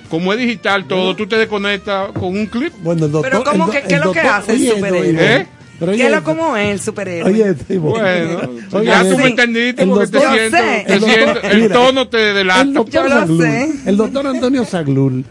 como 0.09 0.33
es 0.33 0.38
digital 0.38 0.87
todo, 0.87 1.14
tú 1.16 1.27
te 1.27 1.37
desconectas 1.37 2.12
con 2.12 2.25
un 2.37 2.47
clip. 2.47 2.73
Bueno, 2.83 3.07
el 3.07 3.12
doctor. 3.12 3.31
Pero 3.31 3.44
¿cómo 3.44 3.66
el 3.66 3.71
que- 3.83 3.88
qué 3.88 3.94
es 3.97 4.05
lo 4.05 4.12
que 4.12 4.21
hace 4.21 4.53
el 4.53 4.68
superhéroe? 4.71 5.37
¿Eh? 5.40 5.47
Pero 5.79 5.92
¿Qué 5.92 5.97
oye, 5.99 6.07
es 6.07 6.11
lo 6.12 6.25
como 6.25 6.57
es 6.57 6.68
el 6.73 6.81
superhéroe? 6.81 7.31
Oye, 7.33 7.55
Ivonne. 7.68 8.25
Bueno, 8.25 8.51
Oye, 8.73 8.87
ya 8.87 9.09
tú 9.09 9.16
me 9.16 9.27
entendiste 9.29 9.83
el 9.85 9.88
porque 9.90 10.07
te 10.09 10.18
doctor- 10.18 10.35
siento, 10.35 10.57
Yo 10.59 10.62
sé. 10.64 10.85
te 10.87 10.92
El 10.94 11.01
doctor- 11.01 11.18
siento- 11.18 11.40
el 11.49 11.62
mira, 11.62 11.75
tono 11.75 12.09
te 12.09 12.16
delata. 12.18 12.61
El 12.62 12.75
doctor 12.75 12.92
Yo 13.05 13.09
lo 13.09 13.21
Zaglul, 13.21 13.42
sé. 13.42 13.71
el 13.87 13.97
doctor 13.97 14.27
Antonio 14.27 14.64
Zaglul, 14.64 15.25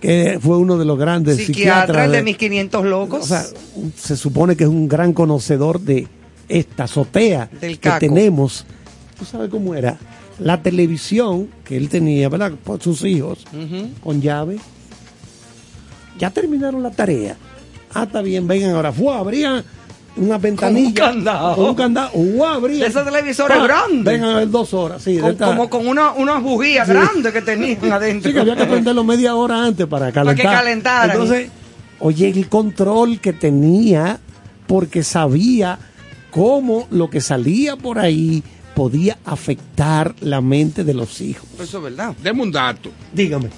que 0.00 0.38
fue 0.40 0.56
uno 0.58 0.78
de 0.78 0.84
los 0.84 0.96
grandes 0.98 1.36
Psiquiatra, 1.38 1.54
psiquiatras 1.80 2.04
el 2.06 2.10
de 2.12 2.16
de- 2.18 2.22
mis 2.22 2.36
500 2.36 2.84
locos. 2.84 3.24
o 3.24 3.26
sea, 3.26 3.42
se 3.96 4.16
supone 4.16 4.54
que 4.56 4.62
es 4.64 4.70
un 4.70 4.86
gran 4.86 5.12
conocedor 5.12 5.80
de 5.80 6.06
esta 6.48 6.84
azotea 6.84 7.48
Del 7.60 7.80
que 7.80 7.90
tenemos. 7.98 8.64
¿Tú 9.18 9.24
sabes 9.24 9.50
cómo 9.50 9.74
era? 9.74 9.98
La 10.38 10.62
televisión 10.62 11.48
que 11.64 11.76
él 11.76 11.88
tenía, 11.88 12.28
¿verdad? 12.28 12.52
Por 12.62 12.80
sus 12.82 13.02
hijos, 13.04 13.44
con 14.02 14.20
llave. 14.22 14.58
Ya 16.18 16.30
terminaron 16.30 16.82
la 16.82 16.90
tarea. 16.90 17.36
Ah, 17.94 18.04
está 18.04 18.22
bien, 18.22 18.46
vengan 18.46 18.70
ahora. 18.74 18.92
Fue, 18.92 19.14
abrían 19.14 19.64
una 20.16 20.36
ventanilla. 20.38 20.94
candado. 21.06 21.54
Con 21.56 21.64
un 21.66 21.74
candado. 21.74 22.10
Fue, 22.10 22.46
abrían. 22.46 22.80
De 22.80 22.86
esos 22.86 23.04
televisores 23.04 23.56
Pa, 23.56 23.62
grandes. 23.64 24.04
Vengan 24.04 24.30
a 24.30 24.36
ver 24.38 24.50
dos 24.50 24.74
horas. 24.74 25.02
Sí, 25.02 25.14
de 25.14 25.20
Con- 25.20 25.36
como 25.36 25.70
con 25.70 25.86
una- 25.86 26.12
unas 26.12 26.42
bujías 26.42 26.88
grandes 26.88 27.32
que 27.32 27.42
tenían 27.42 27.92
adentro. 27.92 28.28
Sí, 28.30 28.34
que 28.34 28.40
había 28.40 28.56
que 28.56 28.66
prenderlo 28.66 29.04
media 29.04 29.34
hora 29.36 29.64
antes 29.64 29.86
para 29.86 30.10
calentar. 30.12 30.36
que 30.36 30.42
calentaran. 30.56 31.10
Entonces, 31.12 31.50
oye, 32.00 32.28
el 32.28 32.48
control 32.48 33.20
que 33.20 33.32
tenía, 33.32 34.18
porque 34.66 35.02
sabía 35.04 35.78
cómo 36.30 36.86
lo 36.90 37.08
que 37.10 37.20
salía 37.20 37.76
por 37.76 37.98
ahí 37.98 38.42
podía 38.78 39.18
afectar 39.24 40.14
la 40.20 40.40
mente 40.40 40.84
de 40.84 40.94
los 40.94 41.20
hijos. 41.20 41.48
Eso 41.58 41.78
es 41.78 41.82
verdad. 41.82 42.14
Deme 42.22 42.42
un 42.42 42.52
dato. 42.52 42.92
Dígame. 43.12 43.48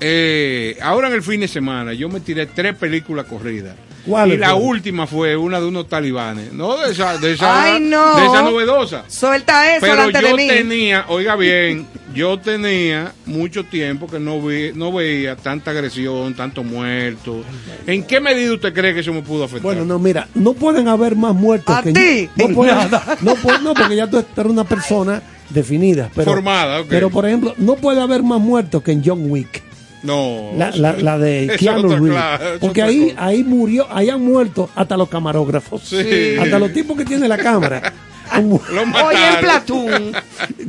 Eh, 0.00 0.76
ahora 0.82 1.06
en 1.06 1.14
el 1.14 1.22
fin 1.22 1.38
de 1.38 1.46
semana 1.46 1.92
yo 1.92 2.08
me 2.08 2.18
tiré 2.18 2.46
tres 2.46 2.74
películas 2.74 3.26
corridas. 3.26 3.76
¿Cuáles 4.06 4.36
Y 4.36 4.40
la 4.40 4.54
última 4.54 5.06
fue 5.06 5.36
una 5.36 5.60
de 5.60 5.66
unos 5.66 5.88
talibanes. 5.88 6.52
No 6.52 6.76
de 6.76 6.92
esa, 6.92 7.16
de 7.18 7.32
esa, 7.32 7.62
Ay, 7.74 7.80
no. 7.80 8.16
de 8.16 8.26
esa 8.26 8.42
novedosa. 8.42 9.04
Suelta 9.08 9.70
eso 9.76 9.80
Pero 9.80 9.94
delante 10.06 10.18
de 10.22 10.30
yo 10.30 10.36
mí. 10.36 10.46
tenía, 10.48 11.04
oiga 11.08 11.36
bien, 11.36 11.86
yo 12.14 12.38
tenía 12.38 13.12
mucho 13.26 13.64
tiempo 13.64 14.06
que 14.06 14.18
no, 14.20 14.40
vi, 14.42 14.72
no 14.74 14.92
veía 14.92 15.36
tanta 15.36 15.70
agresión, 15.70 16.34
tanto 16.34 16.62
muerto. 16.62 17.42
¿En 17.86 18.04
qué 18.04 18.20
medida 18.20 18.52
usted 18.52 18.74
cree 18.74 18.92
que 18.94 19.00
eso 19.00 19.12
me 19.12 19.22
pudo 19.22 19.44
afectar? 19.44 19.62
Bueno, 19.62 19.84
no, 19.84 19.98
mira, 19.98 20.28
no 20.34 20.52
pueden 20.52 20.86
haber 20.88 21.16
más 21.16 21.34
muertos 21.34 21.74
¿A 21.74 21.82
que 21.82 21.92
ti? 21.92 22.28
No, 22.36 22.44
En 22.46 22.54
pueden- 22.54 22.76
no, 23.22 23.34
puede- 23.36 23.60
no, 23.60 23.74
porque 23.74 23.96
ya 23.96 24.08
tú 24.08 24.18
eres 24.18 24.50
una 24.52 24.64
persona 24.64 25.22
definida. 25.50 26.10
Pero, 26.14 26.30
Formada, 26.32 26.80
ok. 26.80 26.86
Pero, 26.90 27.10
por 27.10 27.26
ejemplo, 27.26 27.54
no 27.58 27.76
puede 27.76 28.00
haber 28.02 28.22
más 28.22 28.40
muertos 28.40 28.82
que 28.82 28.92
en 28.92 29.02
John 29.04 29.30
Wick. 29.30 29.62
No. 30.04 30.52
La, 30.56 30.70
la, 30.70 30.92
la 30.92 31.18
de 31.18 31.54
Keanu 31.58 31.88
Reeves. 31.96 32.58
Porque 32.60 32.82
ahí, 32.82 33.10
cosa. 33.10 33.26
ahí 33.26 33.42
murió, 33.44 33.86
ahí 33.90 34.08
han 34.10 34.22
muerto 34.24 34.70
hasta 34.74 34.96
los 34.96 35.08
camarógrafos. 35.08 35.82
Sí. 35.82 36.36
Hasta 36.40 36.58
los 36.58 36.72
tipos 36.72 36.96
que 36.96 37.04
tienen 37.04 37.28
la 37.28 37.38
cámara. 37.38 37.92
Oye, 38.36 39.18
en. 39.34 39.40
Platoon, 39.40 40.12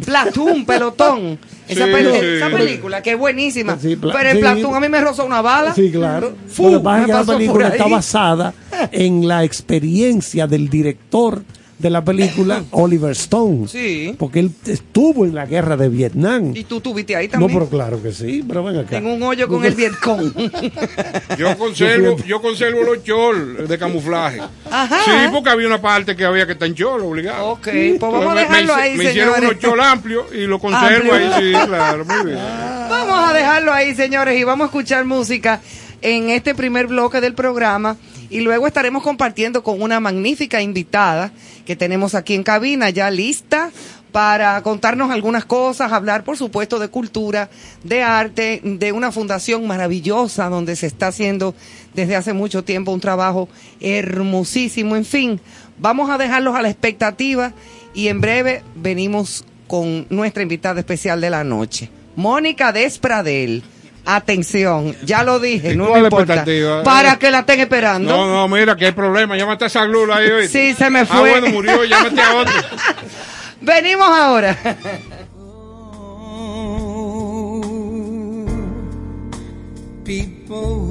Platoon, 0.06 0.66
pelotón. 0.66 1.40
Esa, 1.68 1.86
Sí, 1.86 1.92
pel- 1.92 2.12
sí. 2.12 2.26
esa 2.38 2.50
película 2.52 3.02
que 3.02 3.12
es 3.14 3.18
buenísima. 3.18 3.76
Sí, 3.80 3.96
pero 3.96 4.20
en 4.30 4.36
sí. 4.36 4.40
Platoon 4.40 4.76
a 4.76 4.80
mí 4.80 4.88
me 4.88 5.02
rozó 5.02 5.26
una 5.26 5.42
bala. 5.42 5.74
Sí, 5.74 5.90
claro. 5.92 6.34
Fu, 6.48 6.70
la 6.70 7.24
película 7.26 7.68
ahí. 7.68 7.72
está 7.72 7.88
basada 7.88 8.54
en 8.92 9.28
la 9.28 9.44
experiencia 9.44 10.46
del 10.46 10.70
director 10.70 11.42
de 11.78 11.90
la 11.90 12.04
película, 12.04 12.64
Oliver 12.72 13.12
Stone. 13.12 13.68
Sí. 13.68 14.16
Porque 14.18 14.40
él 14.40 14.52
estuvo 14.66 15.26
en 15.26 15.36
la 15.36 15.46
guerra 15.46 15.76
de 15.76 15.90
Vietnam. 15.90 16.54
Y 16.56 16.64
tú 16.64 16.80
tuviste 16.80 17.16
ahí 17.16 17.28
No, 17.28 17.32
también. 17.34 17.54
pero 17.54 17.70
claro 17.70 18.02
que 18.02 18.12
sí, 18.14 18.44
pero 18.48 18.64
ven 18.64 18.78
acá. 18.78 18.98
en 18.98 19.08
un 19.08 19.22
hoyo 19.24 19.48
con 19.48 19.64
el 19.66 19.76
Vietcong. 19.76 20.32
Yo 21.38 21.58
conservo, 21.58 22.18
yo 22.26 22.42
conservo 22.42 22.82
los 22.84 23.04
chol 23.04 23.68
de 23.68 23.78
camuflaje. 23.78 24.40
Ajá. 24.72 25.00
Sí, 25.06 25.12
porque 25.34 25.50
había 25.50 25.68
una 25.68 25.82
parte 25.82 26.16
que 26.16 26.24
había 26.26 26.46
que 26.46 26.54
estar 26.54 26.68
en 26.68 26.76
chol, 26.76 27.02
obligado. 27.02 27.48
ok, 27.50 27.60
pues 27.64 28.00
vamos 28.00 28.16
a 28.38 28.42
Entonces, 28.42 28.48
dejarlo 28.50 28.76
me, 28.76 28.82
ahí, 28.82 28.96
Me 28.96 29.04
hicieron 29.06 29.34
unos 29.44 29.60
chol 29.60 29.80
amplios 29.82 30.26
y 30.34 30.46
lo 30.48 30.60
conservo 30.60 31.14
Amplio. 31.14 31.14
ahí, 31.36 31.44
sí, 31.44 31.68
claro, 31.68 32.06
muy 32.06 32.26
bien. 32.26 32.40
Vamos 32.90 33.30
a 33.30 33.34
dejarlo 33.34 33.74
ahí, 33.74 33.96
señores, 33.96 34.40
y 34.40 34.44
vamos 34.44 34.66
a 34.66 34.68
escuchar 34.68 35.04
música 35.06 35.60
en 36.02 36.30
este 36.30 36.56
primer 36.56 36.88
bloque 36.88 37.20
del 37.20 37.34
programa. 37.34 37.98
Y 38.30 38.42
luego 38.42 38.68
estaremos 38.68 39.04
compartiendo 39.04 39.64
con 39.64 39.82
una 39.82 40.00
magnífica 40.00 40.62
invitada 40.62 41.32
que 41.66 41.76
tenemos 41.76 42.16
aquí 42.16 42.34
en 42.34 42.44
cabina, 42.44 42.90
ya 42.90 43.12
lista 43.12 43.72
para 44.16 44.62
contarnos 44.62 45.12
algunas 45.12 45.44
cosas, 45.44 45.92
hablar, 45.92 46.24
por 46.24 46.38
supuesto, 46.38 46.80
de 46.80 46.88
cultura, 46.88 47.50
de 47.84 48.02
arte, 48.02 48.62
de 48.64 48.94
una 48.94 49.12
fundación 49.12 49.68
maravillosa 49.68 50.48
donde 50.48 50.78
se 50.78 50.88
está 50.88 51.08
haciendo 51.08 51.54
desde 51.94 52.16
hace 52.16 52.32
mucho 52.32 52.64
tiempo 52.64 52.94
un 52.94 53.02
trabajo 53.02 53.50
hermosísimo. 53.82 54.96
En 54.96 55.04
fin, 55.04 55.42
vamos 55.78 56.10
a 56.10 56.18
dejarlos 56.18 56.56
a 56.56 56.62
la 56.62 56.70
expectativa 56.70 57.52
y 57.94 58.08
en 58.08 58.22
breve 58.22 58.64
venimos 58.76 59.44
con 59.68 60.08
nuestra 60.10 60.44
invitada 60.44 60.80
especial 60.80 61.20
de 61.20 61.30
la 61.30 61.44
noche, 61.44 61.90
Mónica 62.16 62.72
Despradel. 62.72 63.64
Atención, 64.06 64.96
ya 65.04 65.24
lo 65.24 65.40
dije, 65.40 65.74
¿Y 65.74 65.76
no 65.76 65.92
me 65.94 66.00
importa. 66.00 66.46
Para 66.84 67.18
que 67.18 67.32
la 67.32 67.40
estén 67.40 67.60
esperando. 67.62 68.16
No, 68.16 68.28
no, 68.28 68.48
mira 68.56 68.76
que 68.76 68.86
hay 68.86 68.92
problema. 68.92 69.36
Llámate 69.36 69.64
a 69.64 69.68
esa 69.68 69.86
glula 69.86 70.18
ahí 70.18 70.30
hoy. 70.30 70.48
Sí, 70.48 70.74
se 70.76 70.90
me 70.92 71.00
Ah, 71.02 71.06
fue. 71.06 71.30
bueno, 71.32 71.48
murió, 71.48 71.84
llámate 71.84 72.22
a 72.22 72.36
otro. 72.36 72.54
Venimos 73.62 74.08
ahora. 74.08 74.56
people 80.04 80.85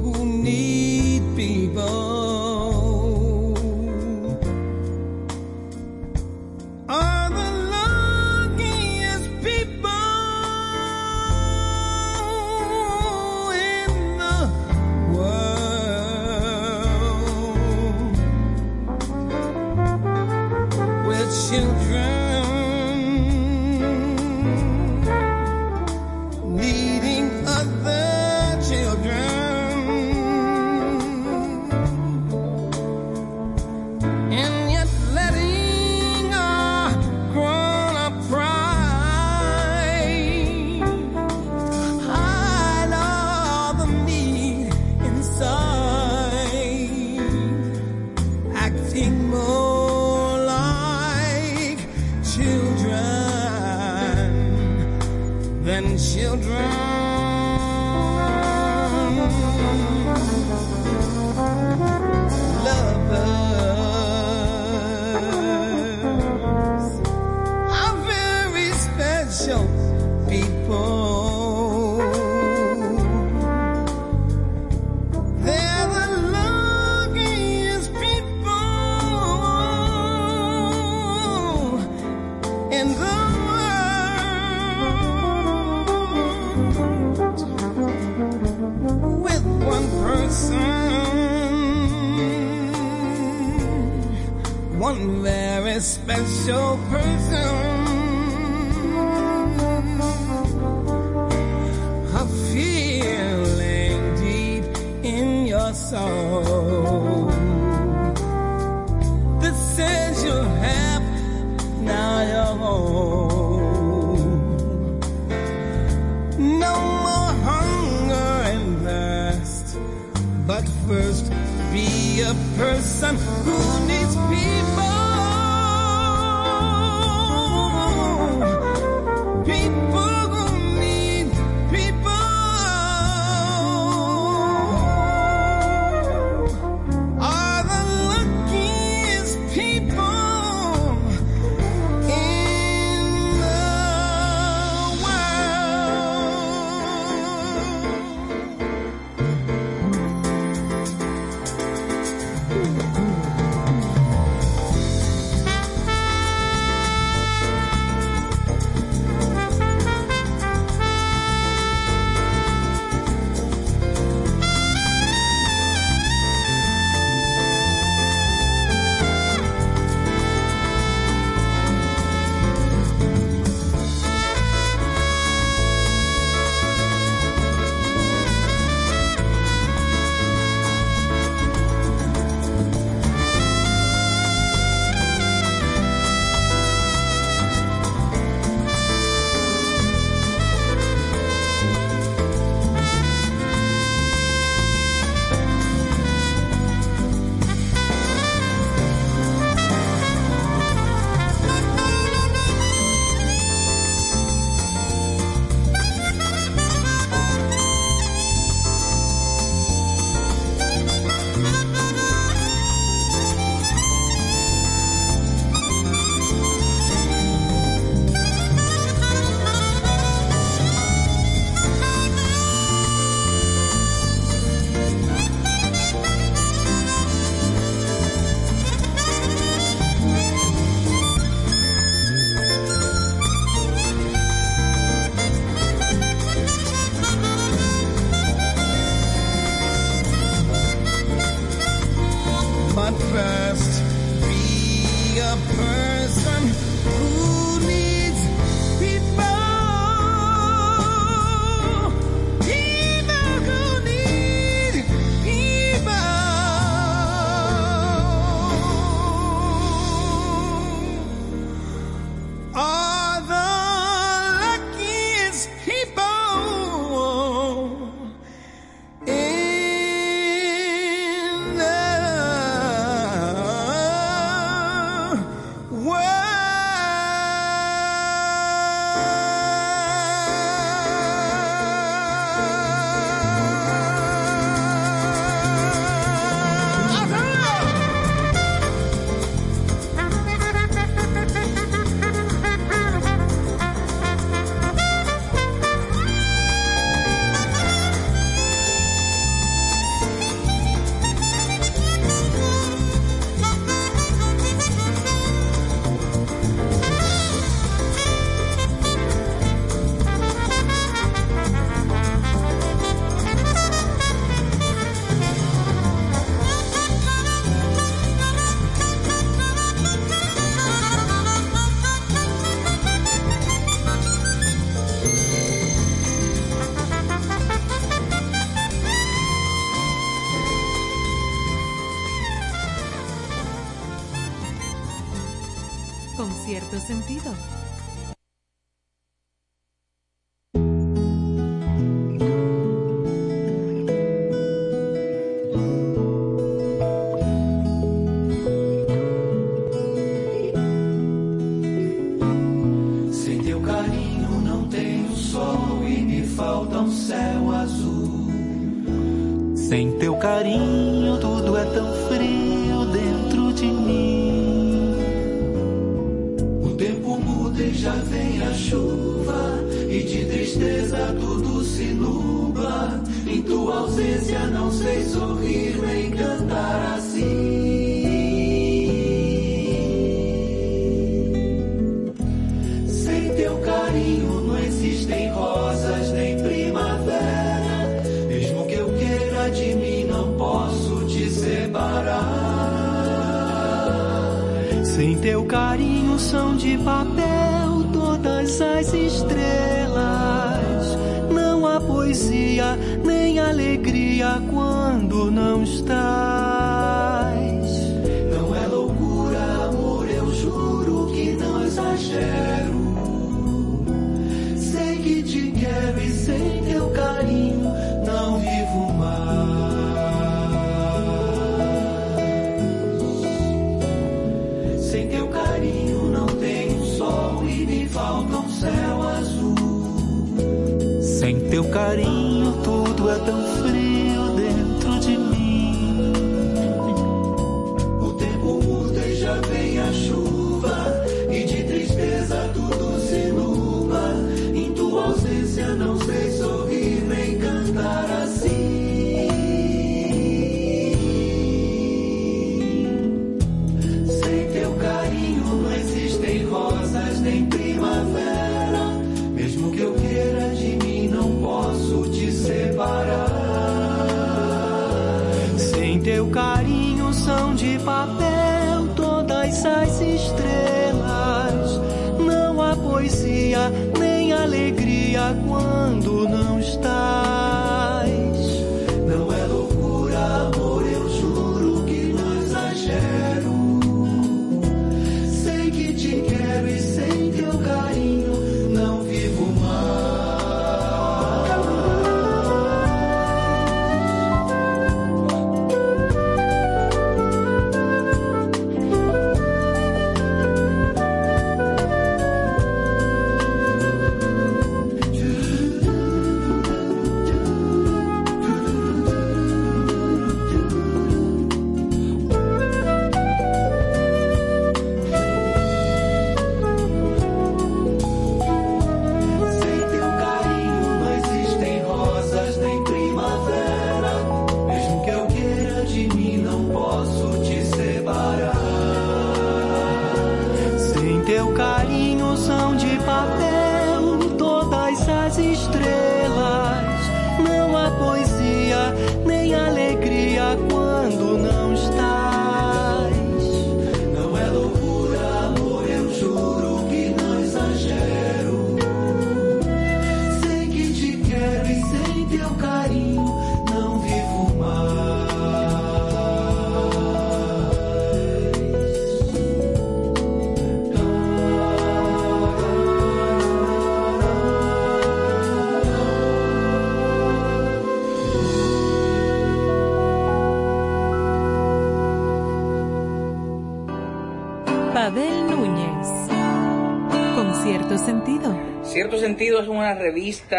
You. 21.55 21.84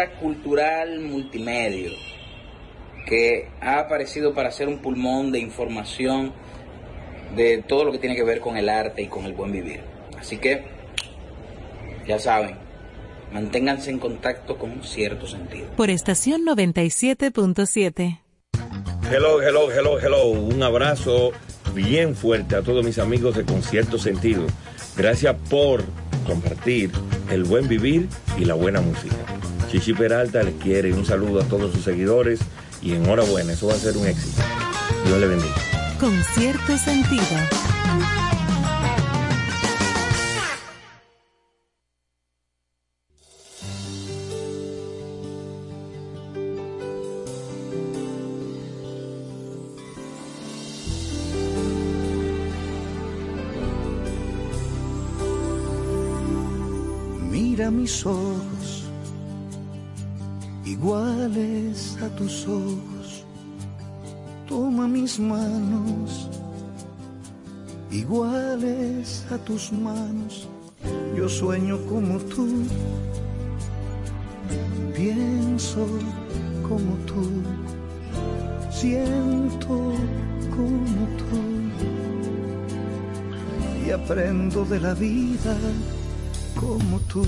Cultural 0.05 0.99
multimedia 0.99 1.91
que 3.07 3.49
ha 3.61 3.79
aparecido 3.79 4.33
para 4.33 4.51
ser 4.51 4.67
un 4.67 4.79
pulmón 4.79 5.31
de 5.31 5.39
información 5.39 6.33
de 7.35 7.63
todo 7.67 7.85
lo 7.85 7.91
que 7.91 7.99
tiene 7.99 8.15
que 8.15 8.23
ver 8.23 8.39
con 8.39 8.57
el 8.57 8.69
arte 8.69 9.01
y 9.01 9.07
con 9.07 9.25
el 9.25 9.33
buen 9.33 9.51
vivir. 9.51 9.81
Así 10.19 10.37
que, 10.37 10.65
ya 12.05 12.19
saben, 12.19 12.57
manténganse 13.31 13.91
en 13.91 13.99
contacto 13.99 14.57
con 14.57 14.83
cierto 14.83 15.27
sentido. 15.27 15.67
Por 15.75 15.89
estación 15.89 16.45
97.7. 16.45 18.19
Hello, 19.09 19.41
hello, 19.41 19.71
hello, 19.71 19.99
hello. 19.99 20.27
Un 20.31 20.61
abrazo 20.63 21.31
bien 21.73 22.15
fuerte 22.15 22.55
a 22.55 22.61
todos 22.61 22.83
mis 22.83 22.99
amigos 22.99 23.37
de 23.37 23.45
Concierto 23.45 23.97
Sentido. 23.97 24.45
Gracias 24.97 25.35
por 25.49 25.83
compartir 26.25 26.91
el 27.31 27.45
buen 27.45 27.69
vivir 27.69 28.09
y 28.37 28.43
la 28.43 28.55
buena 28.55 28.81
música. 28.81 29.15
Chichi 29.69 29.93
Peralta 29.93 30.43
les 30.43 30.55
quiere 30.55 30.93
un 30.93 31.05
saludo 31.05 31.41
a 31.41 31.43
todos 31.43 31.73
sus 31.73 31.83
seguidores 31.83 32.39
y 32.81 32.93
enhorabuena, 32.93 33.53
eso 33.53 33.67
va 33.67 33.73
a 33.73 33.77
ser 33.77 33.97
un 33.97 34.07
éxito. 34.07 34.41
Dios 35.05 35.19
le 35.19 35.27
bendiga. 35.27 35.55
Con 35.99 36.13
cierto 36.35 36.77
sentido. 36.77 37.23
Mira 57.57 57.71
mis 57.71 58.05
ojos, 58.05 58.26
iguales 61.97 62.03
a 62.03 62.15
tus 62.15 62.47
ojos. 62.47 63.25
Toma 64.47 64.87
mis 64.87 65.19
manos, 65.19 66.29
iguales 67.91 69.25
a 69.31 69.37
tus 69.37 69.71
manos. 69.71 70.47
Yo 71.15 71.27
sueño 71.27 71.77
como 71.89 72.19
tú, 72.19 72.47
pienso 74.95 75.85
como 76.67 76.95
tú. 77.05 77.23
siento 78.71 79.93
como 80.55 81.01
tú 81.17 81.39
y 83.85 83.91
aprendo 83.91 84.65
de 84.65 84.79
la 84.79 84.93
vida 84.93 85.57
como 86.59 86.99
tú. 87.11 87.25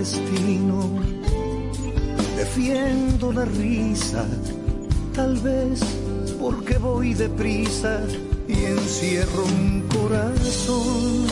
Destino. 0.00 0.78
Defiendo 2.36 3.32
la 3.32 3.44
risa, 3.44 4.24
tal 5.14 5.36
vez 5.40 5.80
porque 6.40 6.78
voy 6.78 7.12
deprisa 7.12 8.00
y 8.48 8.64
encierro 8.64 9.44
un 9.44 9.82
corazón 9.96 11.26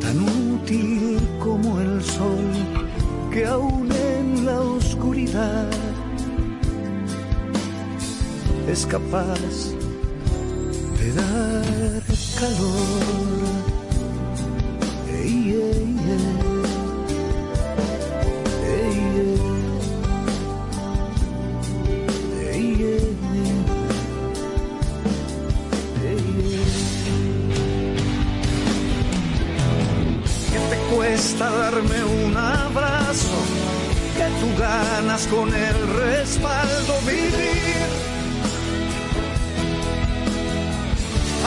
tan 0.00 0.16
útil 0.52 1.18
como 1.40 1.80
el 1.80 2.02
sol 2.04 2.50
que 3.32 3.44
aún 3.46 3.88
en 3.90 4.46
la 4.46 4.60
oscuridad 4.60 5.70
es 8.68 8.86
capaz 8.86 9.50
de 11.00 11.12
dar 11.14 12.02
calor. 12.38 13.37
Cuesta 31.18 31.50
darme 31.50 32.04
un 32.04 32.36
abrazo? 32.36 33.38
Que 34.16 34.26
tú 34.40 34.60
ganas 34.60 35.26
con 35.26 35.48
el 35.52 35.78
respaldo 36.04 36.94
vivir. 37.06 37.88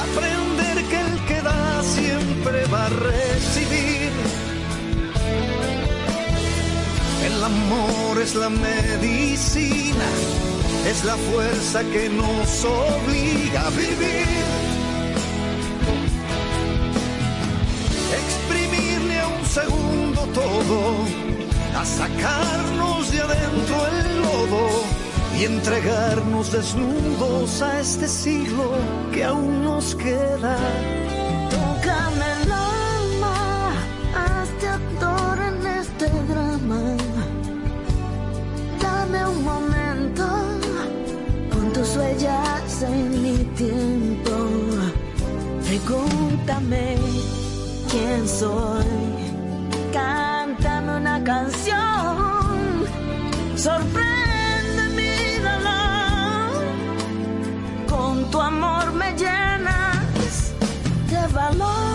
Aprender 0.07 0.78
que 0.89 0.99
el 0.99 1.26
que 1.26 1.41
da 1.41 1.84
siempre 1.84 2.65
va 2.65 2.86
a 2.86 2.89
recibir. 2.89 4.11
El 7.28 7.43
amor 7.43 8.22
es 8.22 8.36
la 8.36 8.49
medicina, 8.49 10.09
es 10.86 11.05
la 11.05 11.15
fuerza 11.15 11.82
que 11.93 12.09
nos 12.09 12.65
obliga 12.65 13.67
a 13.67 13.69
vivir. 13.69 14.61
Segundo 19.52 20.22
todo, 20.34 20.80
a 21.78 21.84
sacarnos 21.84 23.12
de 23.12 23.20
adentro 23.20 23.76
el 23.88 24.22
lodo 24.22 24.66
y 25.38 25.43
entregarnos 25.43 26.54
desnudos 26.54 27.62
a 27.62 27.82
este 27.82 28.08
siglo 28.08 28.72
que 29.12 29.26
aún 29.26 29.66
nos 29.66 29.93
queda. 29.95 30.56
Tócame 31.49 32.28
el 32.43 32.52
alma, 32.52 33.74
hazte 34.16 34.68
actor 34.70 35.38
en 35.49 35.68
este 35.82 36.06
drama. 36.30 36.82
Dame 38.82 39.28
un 39.28 39.43
momento 39.43 40.28
con 41.52 41.74
tus 41.74 41.97
huellas 41.97 42.84
en 42.84 43.22
mi 43.22 43.38
tiempo. 43.56 44.32
Pregúntame 45.66 46.95
quién 47.89 48.26
soy. 48.30 49.11
Canción. 51.24 52.88
Sorprende 53.55 54.89
mi 54.95 55.39
dolor. 55.39 56.65
Con 57.88 58.32
tu 58.32 58.41
amor 58.41 58.91
me 58.93 59.13
llenas 59.13 60.53
de 61.09 61.28
valor. 61.34 61.91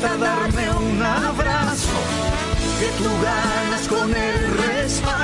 Cuesta 0.00 0.16
darme 0.16 0.70
un 0.70 1.02
abrazo? 1.02 1.98
Que 2.78 2.86
tú 3.02 3.10
ganas 3.22 3.88
con 3.88 4.14
el 4.14 4.56
respaldo 4.56 5.19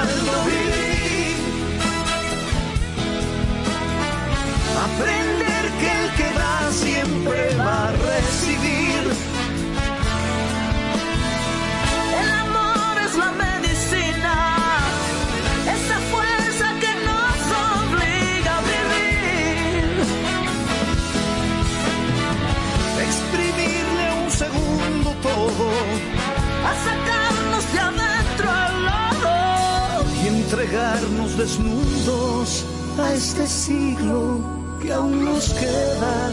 entregarnos 30.77 31.39
desnudos 31.39 32.67
a 32.99 33.15
este 33.15 33.47
siglo 33.47 34.79
que 34.83 34.93
aún 34.93 35.25
nos 35.25 35.49
queda 35.55 36.31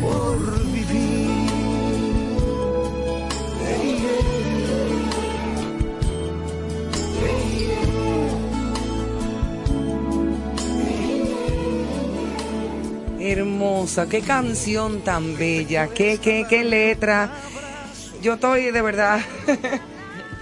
por 0.00 0.64
vivir. 0.66 1.32
Hermosa, 13.18 14.08
qué 14.08 14.20
canción 14.20 15.00
tan 15.00 15.36
bella, 15.36 15.88
qué, 15.88 16.18
qué, 16.22 16.46
qué 16.48 16.62
letra. 16.62 17.32
Yo 18.22 18.34
estoy 18.34 18.70
de 18.70 18.82
verdad 18.82 19.20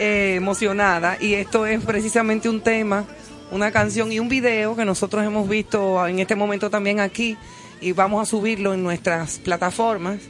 eh, 0.03 0.34
emocionada 0.34 1.18
y 1.20 1.34
esto 1.34 1.66
es 1.66 1.84
precisamente 1.84 2.48
un 2.48 2.62
tema, 2.62 3.05
una 3.51 3.70
canción 3.70 4.11
y 4.11 4.18
un 4.18 4.30
video 4.30 4.74
que 4.74 4.86
nosotros 4.86 5.22
hemos 5.26 5.46
visto 5.46 6.07
en 6.07 6.20
este 6.20 6.34
momento 6.34 6.70
también 6.70 7.01
aquí 7.01 7.36
y 7.82 7.92
vamos 7.92 8.22
a 8.22 8.24
subirlo 8.24 8.72
en 8.72 8.82
nuestras 8.82 9.38
plataformas. 9.40 10.20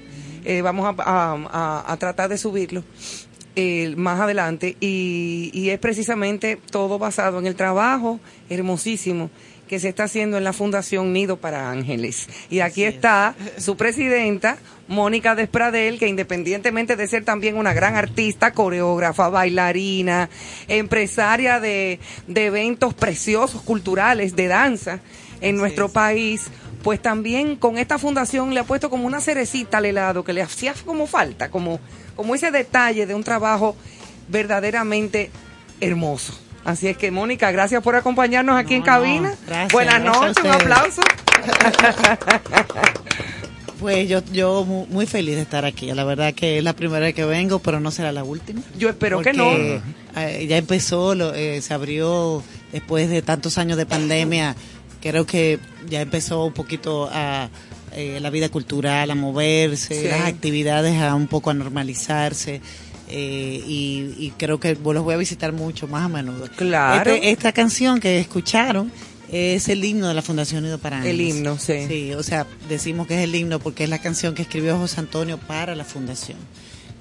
Eh, 0.44 0.60
vamos 0.60 0.92
a, 0.98 1.96
tratar 2.00 2.28
de 2.28 2.36
subirlo 2.36 2.82
eh, 3.54 3.94
más 3.96 4.18
adelante 4.18 4.76
y 4.80 5.68
es 5.68 5.78
precisamente 5.78 6.58
todo 6.72 6.98
basado 6.98 7.38
en 7.38 7.46
el 7.46 7.54
trabajo 7.54 8.18
hermosísimo 8.48 9.30
que 9.70 9.78
se 9.78 9.88
está 9.88 10.02
haciendo 10.02 10.36
en 10.36 10.42
la 10.42 10.52
Fundación 10.52 11.12
Nido 11.12 11.36
para 11.36 11.70
Ángeles. 11.70 12.26
Y 12.50 12.58
aquí 12.58 12.82
está 12.82 13.36
su 13.56 13.76
presidenta, 13.76 14.58
Mónica 14.88 15.36
Despradel, 15.36 16.00
que 16.00 16.08
independientemente 16.08 16.96
de 16.96 17.06
ser 17.06 17.24
también 17.24 17.56
una 17.56 17.72
gran 17.72 17.94
artista, 17.94 18.52
coreógrafa, 18.52 19.28
bailarina, 19.28 20.28
empresaria 20.66 21.60
de, 21.60 22.00
de 22.26 22.46
eventos 22.46 22.94
preciosos, 22.94 23.62
culturales, 23.62 24.34
de 24.34 24.48
danza 24.48 24.98
en 25.40 25.56
nuestro 25.56 25.88
país, 25.88 26.48
pues 26.82 27.00
también 27.00 27.54
con 27.54 27.78
esta 27.78 27.96
fundación 27.96 28.52
le 28.52 28.58
ha 28.58 28.64
puesto 28.64 28.90
como 28.90 29.06
una 29.06 29.20
cerecita 29.20 29.78
al 29.78 29.86
helado 29.86 30.24
que 30.24 30.32
le 30.32 30.42
hacía 30.42 30.74
como 30.84 31.06
falta, 31.06 31.48
como, 31.48 31.78
como 32.16 32.34
ese 32.34 32.50
detalle 32.50 33.06
de 33.06 33.14
un 33.14 33.22
trabajo 33.22 33.76
verdaderamente 34.26 35.30
hermoso. 35.80 36.49
Así 36.70 36.88
es 36.88 36.96
que, 36.96 37.10
Mónica, 37.10 37.50
gracias 37.50 37.82
por 37.82 37.96
acompañarnos 37.96 38.56
aquí 38.56 38.74
en 38.74 38.82
cabina. 38.82 39.34
gracias, 39.46 39.72
Buenas 39.72 40.02
noches, 40.02 40.36
un 40.44 40.50
aplauso. 40.50 41.02
Pues 43.80 44.08
yo, 44.10 44.22
yo 44.30 44.62
mu- 44.66 44.84
muy 44.90 45.06
feliz 45.06 45.36
de 45.36 45.40
estar 45.42 45.64
aquí. 45.64 45.90
La 45.94 46.04
verdad 46.04 46.34
que 46.34 46.58
es 46.58 46.64
la 46.64 46.74
primera 46.74 47.00
vez 47.00 47.14
que 47.14 47.24
vengo, 47.24 47.60
pero 47.60 47.80
no 47.80 47.90
será 47.90 48.12
la 48.12 48.22
última. 48.24 48.60
Yo 48.78 48.90
espero 48.90 49.22
que 49.22 49.30
Porque, 49.32 49.80
eh, 50.16 50.46
ya 50.46 50.58
empezó, 50.58 51.14
lo- 51.14 51.32
eh, 51.34 51.62
se 51.62 51.72
abrió 51.72 52.42
después 52.72 53.08
de 53.08 53.22
tantos 53.22 53.56
años 53.56 53.78
de 53.78 53.86
pandemia. 53.86 54.54
Creo 55.00 55.24
que 55.24 55.58
ya 55.88 56.02
empezó 56.02 56.44
un 56.44 56.52
poquito 56.52 57.08
a 57.10 57.48
eh, 57.92 58.18
la 58.20 58.28
vida 58.28 58.50
cultural 58.50 59.10
a 59.10 59.14
moverse, 59.14 60.02
Sí. 60.02 60.08
las 60.08 60.26
actividades 60.26 61.00
a 61.00 61.14
un 61.14 61.26
poco 61.26 61.48
a 61.48 61.54
normalizarse. 61.54 62.60
Eh, 63.10 63.62
y, 63.66 64.14
y 64.18 64.32
creo 64.38 64.58
que 64.60 64.74
los 64.74 65.04
voy 65.04 65.14
a 65.14 65.18
visitar 65.18 65.52
mucho 65.52 65.86
más 65.88 66.04
a 66.04 66.08
menudo. 66.08 66.48
Claro. 66.56 67.10
Este- 67.12 67.30
esta 67.30 67.52
canción 67.52 68.00
que 68.00 68.18
escucharon 68.20 68.90
es 69.32 69.68
el 69.68 69.84
himno 69.84 70.08
de 70.08 70.14
la 70.14 70.22
Fundación 70.22 70.64
Unido 70.64 70.78
para 70.78 71.06
El 71.06 71.20
himno, 71.20 71.58
sí. 71.58 71.86
Sí, 71.86 72.12
o 72.14 72.22
sea, 72.22 72.46
decimos 72.68 73.06
que 73.06 73.14
es 73.18 73.20
el 73.24 73.34
himno 73.34 73.58
porque 73.60 73.84
es 73.84 73.90
la 73.90 73.98
canción 73.98 74.34
que 74.34 74.42
escribió 74.42 74.76
José 74.78 75.00
Antonio 75.00 75.38
para 75.38 75.74
la 75.76 75.84
fundación. 75.84 76.38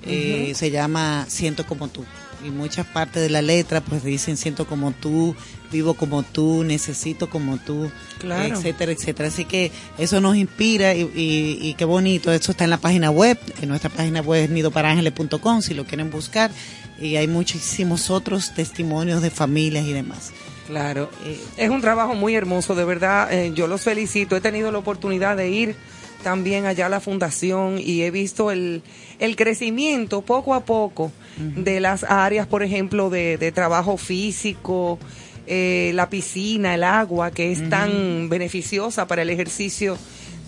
Eh. 0.05 0.53
Se 0.55 0.72
llama 0.72 1.26
Siento 1.28 1.66
como 1.66 1.88
tú. 1.89 2.05
Y 2.45 2.49
muchas 2.51 2.85
partes 2.87 3.21
de 3.21 3.29
la 3.29 3.41
letra 3.41 3.81
pues 3.81 4.03
dicen 4.03 4.37
siento 4.37 4.65
como 4.65 4.91
tú, 4.91 5.35
vivo 5.71 5.93
como 5.93 6.23
tú, 6.23 6.63
necesito 6.63 7.29
como 7.29 7.57
tú, 7.57 7.91
Claro. 8.19 8.55
etcétera, 8.57 8.91
etcétera. 8.91 9.27
Así 9.29 9.45
que 9.45 9.71
eso 9.97 10.21
nos 10.21 10.35
inspira 10.35 10.95
y, 10.95 11.01
y- 11.15 11.57
y 11.61 11.73
qué 11.75 11.85
bonito. 11.85 12.31
Eso 12.31 12.51
está 12.51 12.63
en 12.63 12.69
la 12.69 12.77
página 12.77 13.11
web. 13.11 13.37
En 13.61 13.69
nuestra 13.69 13.89
página 13.89 14.21
web 14.21 14.43
es 14.45 14.49
nidoparangeles.com 14.49 15.61
si 15.61 15.73
lo 15.73 15.85
quieren 15.85 16.09
buscar. 16.11 16.51
Y 16.99 17.15
hay 17.15 17.27
muchísimos 17.27 18.09
otros 18.09 18.53
testimonios 18.53 19.21
de 19.21 19.29
familias 19.29 19.85
y 19.85 19.93
demás. 19.93 20.31
Claro. 20.67 21.09
Eh, 21.25 21.39
Es 21.57 21.69
un 21.69 21.81
trabajo 21.81 22.13
muy 22.13 22.35
hermoso, 22.35 22.75
de 22.75 22.85
verdad. 22.85 23.31
eh, 23.33 23.51
yo 23.55 23.67
los 23.67 23.81
felicito. 23.81 24.35
He 24.35 24.41
tenido 24.41 24.71
la 24.71 24.77
oportunidad 24.77 25.35
de 25.37 25.49
ir 25.49 25.75
también 26.24 26.65
allá 26.65 26.89
la 26.89 26.99
fundación 26.99 27.78
y 27.80 28.01
he 28.03 28.11
visto 28.11 28.51
el, 28.51 28.82
el 29.20 29.36
crecimiento 29.36 30.22
poco 30.22 30.53
a 30.53 30.65
poco 30.65 31.11
de 31.38 31.80
las 31.80 32.03
áreas, 32.03 32.47
por 32.47 32.63
ejemplo, 32.63 33.09
de, 33.09 33.38
de 33.38 33.51
trabajo 33.53 33.95
físico, 33.97 34.99
eh, 35.47 35.91
la 35.95 36.09
piscina, 36.09 36.76
el 36.76 36.84
agua, 36.84 37.32
que 37.32 37.51
es 37.51 37.70
tan 37.70 38.28
beneficiosa 38.30 39.07
para 39.07 39.22
el 39.22 39.30
ejercicio 39.30 39.97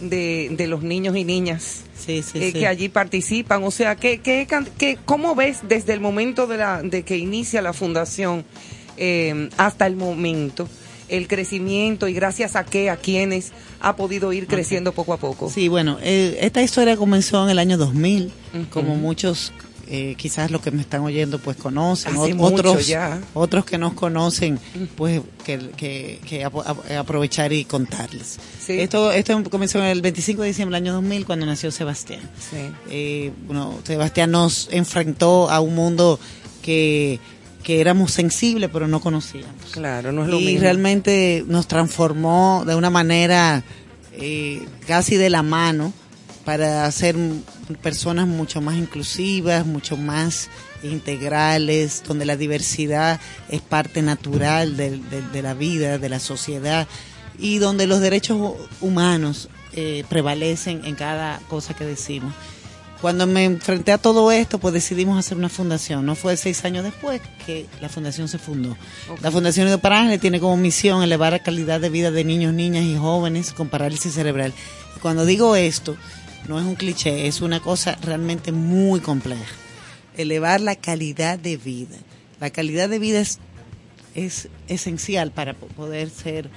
de, 0.01 0.49
de 0.51 0.67
los 0.67 0.84
niños 0.84 1.15
y 1.15 1.24
niñas 1.24 1.84
Sí, 1.97 2.24
sí, 2.24 2.39
eh, 2.39 2.51
sí. 2.51 2.59
que 2.59 2.67
allí 2.67 2.89
participan. 2.89 3.63
O 3.63 3.69
sea, 3.72 3.95
¿qué, 3.95 4.19
qué, 4.19 4.47
qué- 4.78 4.97
¿cómo 5.05 5.36
ves 5.36 5.59
desde 5.67 5.93
el 5.93 5.99
momento 6.01 6.47
de, 6.47 6.57
la, 6.57 6.82
de 6.82 7.03
que 7.03 7.17
inicia 7.17 7.61
la 7.61 7.74
fundación 7.74 8.43
eh, 8.97 9.49
hasta 9.57 9.86
el 9.88 9.95
momento 9.95 10.67
el 11.12 11.28
crecimiento 11.28 12.07
y 12.07 12.14
gracias 12.14 12.55
a 12.55 12.66
qué, 12.66 12.89
a 12.89 12.97
quienes 12.97 13.51
ha 13.80 13.95
podido 13.95 14.34
ir 14.34 14.47
creciendo 14.47 14.91
poco 14.93 15.14
a 15.14 15.18
poco? 15.18 15.49
Sí, 15.49 15.68
bueno, 15.68 15.97
eh, 16.01 16.38
esta 16.41 16.62
historia 16.64 16.97
comenzó 16.97 17.43
en 17.43 17.49
el 17.51 17.59
año 17.59 17.78
2000, 17.78 18.26
Ujú. 18.53 18.66
como 18.70 18.95
muchos, 18.95 19.51
eh, 19.88 20.16
quizás 20.18 20.49
los 20.51 20.62
que 20.62 20.72
me 20.72 20.82
están 20.82 21.01
oyendo, 21.01 21.38
pues 21.39 21.57
conocen, 21.57 22.16
Hace 22.16 22.34
otros, 22.39 22.88
ya. 22.88 23.22
otros 23.34 23.66
que 23.66 23.78
nos 23.78 23.91
conocen, 23.93 24.57
pues 24.95 25.22
que, 25.43 25.59
que, 25.76 26.20
que 26.26 26.45
aprovechar 26.97 27.51
y 27.51 27.66
contarles. 27.66 28.38
Sí. 28.66 28.80
Esto, 28.80 29.12
esto 29.12 29.43
comenzó 29.49 29.84
el 29.84 30.01
25 30.01 30.41
de 30.43 30.47
diciembre 30.47 30.78
del 30.80 30.86
año 30.88 30.93
2000, 30.93 31.26
cuando 31.26 31.45
nació 31.45 31.72
Sebastián. 31.72 32.22
Sí. 32.39 32.57
Eh, 32.89 33.32
bueno, 33.47 33.78
Sebastián 33.84 34.32
nos 34.32 34.70
enfrentó 34.72 35.49
a 35.49 35.59
un 35.59 35.76
mundo 35.76 36.20
que, 36.62 37.20
que 37.64 37.80
éramos 37.82 38.12
sensibles, 38.12 38.70
pero 38.74 38.88
no 38.88 38.99
conocíamos 38.99 39.53
Claro, 39.72 40.12
no 40.12 40.24
es 40.24 40.30
lo 40.30 40.39
y 40.39 40.45
mismo. 40.45 40.62
realmente 40.62 41.43
nos 41.47 41.68
transformó 41.68 42.64
de 42.66 42.76
una 42.76 42.89
manera 42.89 43.64
eh, 44.14 44.66
casi 44.88 45.16
de 45.16 45.30
la 45.30 45.43
mano 45.43 45.93
para 46.45 46.89
ser 46.91 47.16
personas 47.82 48.28
mucho 48.28 48.62
más 48.62 48.76
inclusivas, 48.76 49.66
mucho 49.66 49.95
más 49.95 50.49
integrales, 51.16 52.03
donde 52.07 52.26
la 52.26 52.36
diversidad 52.38 53.20
es 53.49 53.62
parte 53.62 54.01
natural 54.01 54.78
del- 54.78 55.07
del- 55.09 55.32
de, 55.32 55.41
la 55.41 55.53
vida, 55.53 55.97
de 55.97 56.09
la 56.09 56.20
sociedad 56.20 56.88
y 57.39 57.57
donde 57.59 57.88
los 57.88 57.99
derechos 58.01 58.38
hu- 58.38 58.55
humanos 58.82 59.49
eh, 59.74 60.03
prevalecen 60.09 60.82
en 60.86 60.95
cada 60.95 61.39
cosa 61.47 61.74
que 61.74 61.86
decimos. 61.86 62.34
Cuando 63.01 63.25
me 63.25 63.45
enfrenté 63.45 63.91
a 63.91 63.97
todo 63.97 64.31
esto, 64.31 64.59
pues 64.59 64.75
decidimos 64.75 65.17
hacer 65.17 65.35
una 65.35 65.49
fundación. 65.49 66.05
No 66.05 66.13
fue 66.15 66.37
seis 66.37 66.63
años 66.65 66.83
después 66.83 67.19
que 67.47 67.65
la 67.81 67.89
fundación 67.89 68.27
se 68.27 68.37
fundó. 68.37 68.77
La 69.21 69.31
Fundación 69.31 69.65
Unido 69.65 69.79
para 69.79 69.99
Ángeles 69.99 70.21
tiene 70.21 70.39
como 70.39 70.55
misión 70.55 71.01
elevar 71.01 71.33
la 71.33 71.39
calidad 71.39 71.81
de 71.81 71.89
vida 71.89 72.11
de 72.11 72.23
niños, 72.23 72.53
niñas 72.53 72.83
y 72.85 72.95
jóvenes 72.95 73.53
con 73.53 73.69
parálisis 73.69 74.13
cerebral. 74.13 74.53
Y 74.95 74.99
cuando 74.99 75.25
digo 75.25 75.55
esto, 75.55 75.97
no 76.47 76.59
es 76.59 76.65
un 76.65 76.75
cliché, 76.75 77.25
es 77.27 77.41
una 77.41 77.59
cosa 77.59 77.97
realmente 78.03 78.51
muy 78.51 78.99
compleja. 78.99 79.45
Elevar 80.15 80.61
la 80.61 80.75
calidad 80.75 81.39
de 81.39 81.57
vida. 81.57 81.97
La 82.39 82.51
calidad 82.51 82.87
de 82.87 82.99
vida 82.99 83.19
es, 83.19 83.39
es 84.13 84.47
esencial 84.67 85.31
para 85.31 85.53
po- 85.55 85.67
poder 85.67 86.09
ser 86.11 86.49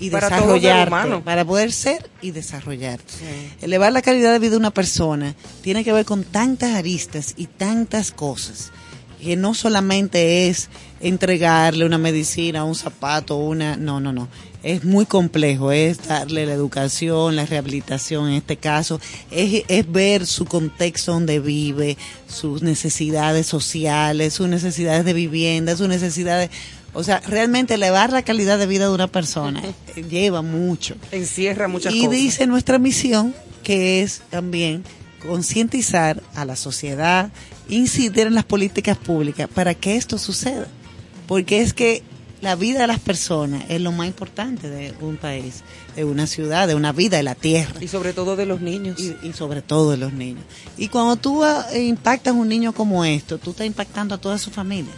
y 0.00 0.10
Para 0.10 0.30
desarrollarte, 0.30 1.18
para 1.20 1.44
poder 1.44 1.72
ser 1.72 2.10
y 2.22 2.30
desarrollarte. 2.30 3.12
Elevar 3.60 3.92
la 3.92 4.00
calidad 4.00 4.32
de 4.32 4.38
vida 4.38 4.52
de 4.52 4.56
una 4.56 4.70
persona 4.70 5.34
tiene 5.62 5.84
que 5.84 5.92
ver 5.92 6.06
con 6.06 6.24
tantas 6.24 6.74
aristas 6.74 7.34
y 7.36 7.46
tantas 7.46 8.10
cosas 8.10 8.72
que 9.20 9.36
no 9.36 9.54
solamente 9.54 10.48
es 10.48 10.70
entregarle 11.00 11.84
una 11.84 11.98
medicina, 11.98 12.64
un 12.64 12.74
zapato, 12.74 13.36
una, 13.36 13.76
no, 13.76 14.00
no, 14.00 14.12
no. 14.12 14.28
Es 14.62 14.84
muy 14.84 15.06
complejo, 15.06 15.72
es 15.72 16.06
darle 16.06 16.44
la 16.44 16.52
educación, 16.52 17.36
la 17.36 17.46
rehabilitación 17.46 18.28
en 18.28 18.34
este 18.34 18.56
caso, 18.56 19.00
es, 19.30 19.64
es 19.68 19.90
ver 19.90 20.26
su 20.26 20.44
contexto 20.44 21.12
donde 21.12 21.40
vive, 21.40 21.96
sus 22.26 22.62
necesidades 22.62 23.46
sociales, 23.46 24.34
sus 24.34 24.48
necesidades 24.48 25.04
de 25.04 25.14
vivienda, 25.14 25.76
sus 25.76 25.88
necesidades, 25.88 26.50
o 26.92 27.04
sea, 27.04 27.20
realmente 27.20 27.74
elevar 27.74 28.12
la 28.12 28.22
calidad 28.22 28.58
de 28.58 28.66
vida 28.66 28.86
de 28.88 28.94
una 28.94 29.06
persona 29.06 29.62
lleva 30.10 30.42
mucho. 30.42 30.96
Encierra 31.12 31.68
muchas 31.68 31.94
Y 31.94 32.00
cosas. 32.06 32.12
dice 32.12 32.46
nuestra 32.46 32.78
misión 32.78 33.34
que 33.62 34.02
es 34.02 34.22
también 34.30 34.84
concientizar 35.26 36.22
a 36.34 36.44
la 36.44 36.56
sociedad, 36.56 37.30
incidir 37.68 38.26
en 38.26 38.34
las 38.34 38.44
políticas 38.44 38.96
públicas 38.96 39.48
para 39.52 39.74
que 39.74 39.96
esto 39.96 40.18
suceda. 40.18 40.66
Porque 41.26 41.60
es 41.60 41.72
que 41.72 42.02
la 42.40 42.56
vida 42.56 42.80
de 42.80 42.86
las 42.86 43.00
personas 43.00 43.64
es 43.68 43.80
lo 43.80 43.92
más 43.92 44.06
importante 44.06 44.68
de 44.68 44.94
un 45.00 45.16
país, 45.16 45.62
de 45.94 46.04
una 46.04 46.26
ciudad, 46.26 46.66
de 46.66 46.74
una 46.74 46.92
vida, 46.92 47.18
de 47.18 47.22
la 47.22 47.34
tierra. 47.34 47.74
Y 47.80 47.88
sobre 47.88 48.12
todo 48.12 48.34
de 48.34 48.46
los 48.46 48.60
niños. 48.60 48.98
Y, 48.98 49.14
y 49.22 49.32
sobre 49.34 49.62
todo 49.62 49.90
de 49.90 49.98
los 49.98 50.12
niños. 50.12 50.42
Y 50.78 50.88
cuando 50.88 51.16
tú 51.16 51.44
ah, 51.44 51.66
eh, 51.72 51.82
impactas 51.84 52.34
a 52.34 52.36
un 52.36 52.48
niño 52.48 52.72
como 52.72 53.04
esto, 53.04 53.38
tú 53.38 53.50
estás 53.50 53.66
impactando 53.66 54.14
a 54.14 54.18
toda 54.18 54.38
su 54.38 54.50
familia. 54.50 54.92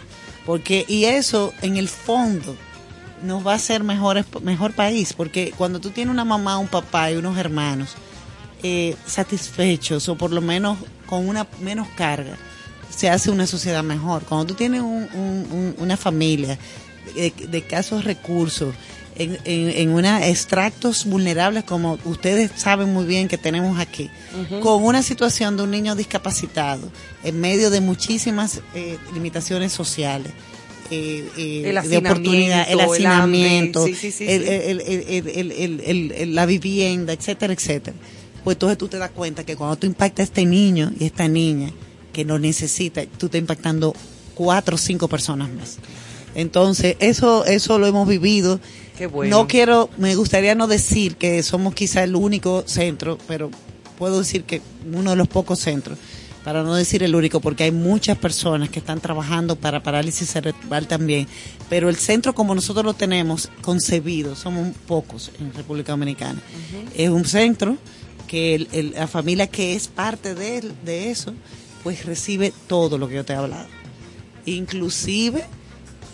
Porque, 0.45 0.85
y 0.87 1.05
eso, 1.05 1.53
en 1.61 1.77
el 1.77 1.87
fondo, 1.87 2.55
nos 3.23 3.45
va 3.45 3.53
a 3.53 3.55
hacer 3.55 3.83
mejores, 3.83 4.25
mejor 4.41 4.73
país. 4.73 5.13
Porque 5.13 5.53
cuando 5.57 5.79
tú 5.79 5.89
tienes 5.91 6.11
una 6.13 6.25
mamá, 6.25 6.57
un 6.57 6.67
papá 6.67 7.11
y 7.11 7.15
unos 7.15 7.37
hermanos 7.37 7.95
eh, 8.61 8.95
satisfechos, 9.05 10.07
o 10.09 10.15
por 10.15 10.31
lo 10.31 10.41
menos 10.41 10.77
con 11.05 11.27
una 11.27 11.47
menos 11.61 11.87
carga, 11.95 12.37
se 12.89 13.09
hace 13.09 13.31
una 13.31 13.47
sociedad 13.47 13.83
mejor. 13.83 14.23
Cuando 14.23 14.45
tú 14.47 14.53
tienes 14.53 14.81
un- 14.81 15.09
un- 15.13 15.75
una 15.79 15.97
familia 15.97 16.57
de, 17.15 17.33
de 17.47 17.61
casos 17.63 18.03
recursos, 18.03 18.73
en, 19.15 19.37
en, 19.45 19.69
en 19.69 19.89
una 19.89 20.27
extractos 20.27 21.05
vulnerables 21.05 21.63
como 21.63 21.97
ustedes 22.05 22.51
saben 22.55 22.93
muy 22.93 23.05
bien 23.05 23.27
que 23.27 23.37
tenemos 23.37 23.79
aquí, 23.79 24.09
con 24.61 24.83
una 24.83 25.03
situación 25.03 25.57
de 25.57 25.63
un 25.63 25.71
niño 25.71 25.95
discapacitado 25.95 26.91
en 27.23 27.39
medio 27.39 27.69
de 27.69 27.81
muchísimas 27.81 28.61
eh, 28.73 28.97
limitaciones 29.13 29.71
sociales. 29.71 30.31
eh, 30.91 31.29
eh, 31.37 31.69
El 31.69 31.89
de 31.89 31.97
oportunidad, 31.97 32.69
el 32.69 32.79
hacinamiento, 32.81 33.85
la 36.27 36.45
vivienda, 36.45 37.13
etcétera, 37.13 37.53
etcétera. 37.53 37.95
Pues 38.43 38.55
entonces 38.55 38.77
tú 38.77 38.87
te 38.87 38.97
das 38.97 39.11
cuenta 39.11 39.45
que 39.45 39.55
cuando 39.55 39.77
tú 39.77 39.87
impactas 39.87 40.19
a 40.19 40.23
este 40.25 40.45
niño 40.45 40.91
y 40.99 41.05
esta 41.05 41.27
niña 41.27 41.71
que 42.11 42.25
lo 42.25 42.37
necesita, 42.39 43.05
tú 43.17 43.27
estás 43.27 43.39
impactando 43.39 43.95
cuatro 44.35 44.75
o 44.75 44.77
cinco 44.77 45.07
personas 45.07 45.49
más. 45.49 45.77
Entonces, 46.35 46.95
eso, 46.99 47.45
eso 47.45 47.77
lo 47.79 47.87
hemos 47.87 48.07
vivido. 48.07 48.59
Qué 48.97 49.07
bueno. 49.07 49.37
No 49.41 49.47
quiero, 49.47 49.89
me 49.97 50.15
gustaría 50.15 50.55
no 50.55 50.67
decir 50.67 51.15
que 51.15 51.41
somos 51.43 51.73
quizá 51.73 52.03
el 52.03 52.15
único 52.15 52.63
centro, 52.67 53.17
pero 53.27 53.49
puedo 53.97 54.19
decir 54.19 54.43
que 54.43 54.61
uno 54.91 55.11
de 55.11 55.15
los 55.15 55.27
pocos 55.27 55.59
centros, 55.59 55.97
para 56.43 56.61
no 56.63 56.75
decir 56.75 57.03
el 57.03 57.15
único, 57.15 57.39
porque 57.39 57.63
hay 57.63 57.71
muchas 57.71 58.17
personas 58.17 58.69
que 58.69 58.79
están 58.79 58.99
trabajando 58.99 59.55
para 59.55 59.81
parálisis 59.81 60.29
cerebral 60.29 60.87
también, 60.87 61.27
pero 61.69 61.87
el 61.87 61.95
centro 61.95 62.35
como 62.35 62.53
nosotros 62.53 62.83
lo 62.83 62.93
tenemos 62.93 63.49
concebido, 63.61 64.35
somos 64.35 64.75
pocos 64.85 65.31
en 65.39 65.53
República 65.53 65.93
Dominicana. 65.93 66.41
Es 66.95 67.09
un 67.09 67.23
centro 67.25 67.77
que 68.27 68.55
el- 68.55 68.67
el- 68.73 68.91
la 68.91 69.07
familia 69.07 69.47
que 69.47 69.73
es 69.73 69.87
parte 69.87 70.35
de, 70.35 70.61
de 70.83 71.11
eso, 71.11 71.33
pues 71.83 72.05
recibe 72.05 72.51
todo 72.67 72.97
lo 72.97 73.07
que 73.07 73.15
yo 73.15 73.23
te 73.25 73.33
he 73.33 73.35
hablado. 73.37 73.67
Inclusive 74.45 75.45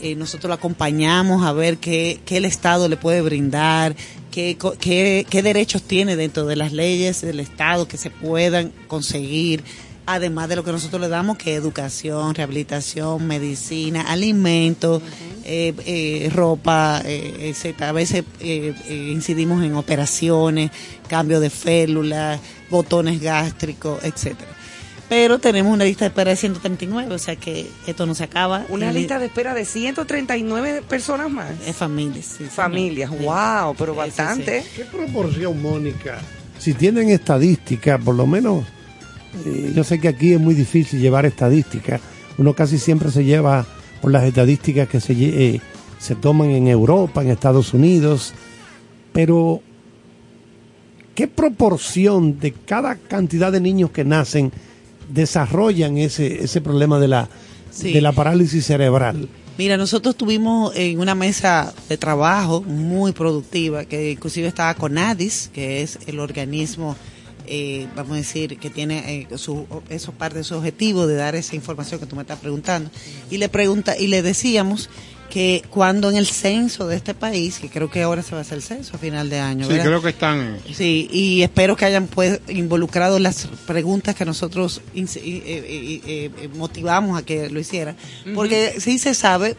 eh, 0.02 0.16
nosotros 0.16 0.50
lo 0.50 0.56
acompañamos 0.56 1.46
a 1.46 1.54
ver 1.54 1.78
qué, 1.78 2.20
qué 2.26 2.38
el 2.38 2.46
Estado 2.46 2.88
le 2.88 2.98
puede 2.98 3.22
brindar, 3.22 3.96
qué, 4.32 4.58
qué, 4.80 5.26
qué 5.30 5.42
derechos 5.42 5.84
tiene 5.84 6.16
dentro 6.16 6.46
de 6.46 6.56
las 6.56 6.72
leyes 6.72 7.22
del 7.22 7.40
Estado 7.40 7.88
que 7.88 7.98
se 7.98 8.10
puedan 8.10 8.72
conseguir, 8.88 9.64
además 10.06 10.50
de 10.50 10.56
lo 10.56 10.64
que 10.64 10.72
nosotros 10.72 11.02
le 11.02 11.08
damos, 11.08 11.38
que 11.38 11.54
es 11.54 11.62
educación, 11.62 12.34
rehabilitación, 12.34 13.28
medicina, 13.28 14.02
alimentos, 14.02 15.02
eh, 15.46 15.74
eh, 15.86 16.30
ropa, 16.34 17.02
eh, 17.06 17.50
etcétera. 17.50 17.90
A 17.90 17.94
veces 17.94 18.24
eh, 18.40 18.74
eh, 18.88 19.10
incidimos 19.12 19.64
en 19.64 19.76
operaciones, 19.76 20.72
cambio 21.08 21.40
de 21.40 21.50
félulas, 21.50 22.40
botones 22.70 23.22
gástricos, 23.22 24.04
etcétera. 24.04 24.50
Pero 25.10 25.40
tenemos 25.40 25.74
una 25.74 25.86
lista 25.86 26.06
de 26.06 26.10
espera 26.10 26.30
de 26.30 26.36
139, 26.38 27.14
o 27.16 27.18
sea 27.18 27.36
que 27.36 27.68
esto 27.88 28.06
no 28.06 28.14
se 28.14 28.24
acaba. 28.24 28.66
Una 28.70 28.92
Y- 28.92 28.94
lista 28.96 29.18
de 29.18 29.26
espera 29.26 29.56
de 29.56 29.66
139 29.66 30.84
personas 30.88 31.32
más. 31.32 31.50
Es 31.66 31.76
familias. 31.76 32.36
sí. 32.38 32.44
Familias, 32.46 33.10
Sí. 33.10 33.26
wow, 33.26 33.74
pero 33.76 33.94
Sí, 33.94 33.98
bastante. 33.98 34.64
¿Qué 34.76 34.86
proporción, 34.86 35.60
Mónica? 35.62 36.20
Si 36.60 36.74
tienen 36.76 37.10
estadística, 37.10 37.98
por 37.98 38.14
lo 38.16 38.28
menos, 38.28 38.66
eh, 39.46 39.72
yo 39.76 39.84
sé 39.84 40.00
que 40.00 40.10
aquí 40.10 40.34
es 40.34 40.40
muy 40.40 40.54
difícil 40.54 41.00
llevar 41.02 41.26
estadística. 41.26 42.00
Uno 42.38 42.54
casi 42.54 42.78
siempre 42.78 43.10
se 43.12 43.24
lleva 43.24 43.66
por 44.02 44.12
las 44.12 44.24
estadísticas 44.26 44.88
que 44.88 45.00
se, 45.00 45.14
eh, 45.14 45.60
se 45.98 46.16
toman 46.16 46.52
en 46.52 46.68
Europa, 46.68 47.22
en 47.24 47.32
Estados 47.32 47.74
Unidos, 47.74 48.34
pero 49.12 49.62
¿qué 51.16 51.28
proporción 51.28 52.40
de 52.40 52.52
cada 52.52 52.96
cantidad 52.96 53.52
de 53.52 53.60
niños 53.60 53.90
que 53.92 54.06
nacen 54.06 54.52
desarrollan 55.10 55.98
ese, 55.98 56.44
ese 56.44 56.62
problema 56.62 57.00
de 57.00 57.08
la, 57.08 57.30
Sí. 57.72 57.94
de 57.94 58.02
la 58.02 58.12
parálisis 58.12 58.66
cerebral? 58.66 59.30
Mira, 59.58 59.76
nosotros 59.78 60.16
tuvimos 60.16 60.74
en 60.76 61.00
una 61.00 61.16
mesa 61.16 61.74
de 61.90 61.98
trabajo 61.98 62.62
muy 62.62 63.12
productiva, 63.12 63.86
que 63.86 64.12
inclusive 64.12 64.48
estaba 64.48 64.74
con 64.74 64.98
ADIS, 64.98 65.50
que 65.54 65.82
es 65.82 66.00
el 66.08 66.20
organismo, 66.20 66.96
eh, 67.46 67.88
vamos 67.96 68.14
a 68.14 68.16
decir, 68.16 68.58
que 68.58 68.70
tiene 68.70 69.28
eh, 69.30 69.38
su, 69.38 69.66
eso 69.90 70.14
parte 70.14 70.38
de 70.40 70.44
su 70.46 70.56
objetivo 70.56 71.08
de 71.08 71.16
dar 71.16 71.36
esa 71.36 71.56
información 71.56 72.00
que 72.00 72.06
tú 72.06 72.16
me 72.16 72.22
estás 72.22 72.40
preguntando. 72.40 72.90
Y 73.30 73.38
le 73.38 73.50
pregunta, 73.50 73.98
y 73.98 74.08
le 74.08 74.22
decíamos 74.22 74.90
que 75.30 75.64
cuando 75.70 76.10
en 76.10 76.18
el 76.18 76.26
censo 76.28 76.88
de 76.88 76.96
este 76.96 77.14
país, 77.14 77.60
que 77.60 77.70
creo 77.70 77.90
que 77.90 78.02
ahora 78.02 78.22
se 78.24 78.32
va 78.32 78.40
a 78.40 78.42
hacer 78.42 78.58
el 78.58 78.64
censo 78.64 78.96
a 78.96 79.00
final 79.00 79.30
de 79.30 79.40
año, 79.40 79.66
Sí, 79.66 79.72
¿verdad? 79.74 79.86
creo 79.86 80.02
que 80.02 80.10
están. 80.10 80.58
Sí, 80.74 81.08
y 81.12 81.44
espero 81.44 81.76
que 81.76 81.86
hayan 81.86 82.08
pues 82.08 82.42
involucrado 82.48 83.20
las 83.20 83.48
preguntas 83.68 84.16
que 84.16 84.26
nosotros 84.26 84.82
eh, 84.96 85.06
eh, 85.16 86.32
eh, 86.42 86.50
motivamos 86.56 87.20
a 87.20 87.24
que 87.26 87.50
lo 87.50 87.60
hicieran, 87.60 87.96
porque 88.34 88.76
sí 88.80 88.98
se 88.98 89.14
sabe 89.14 89.56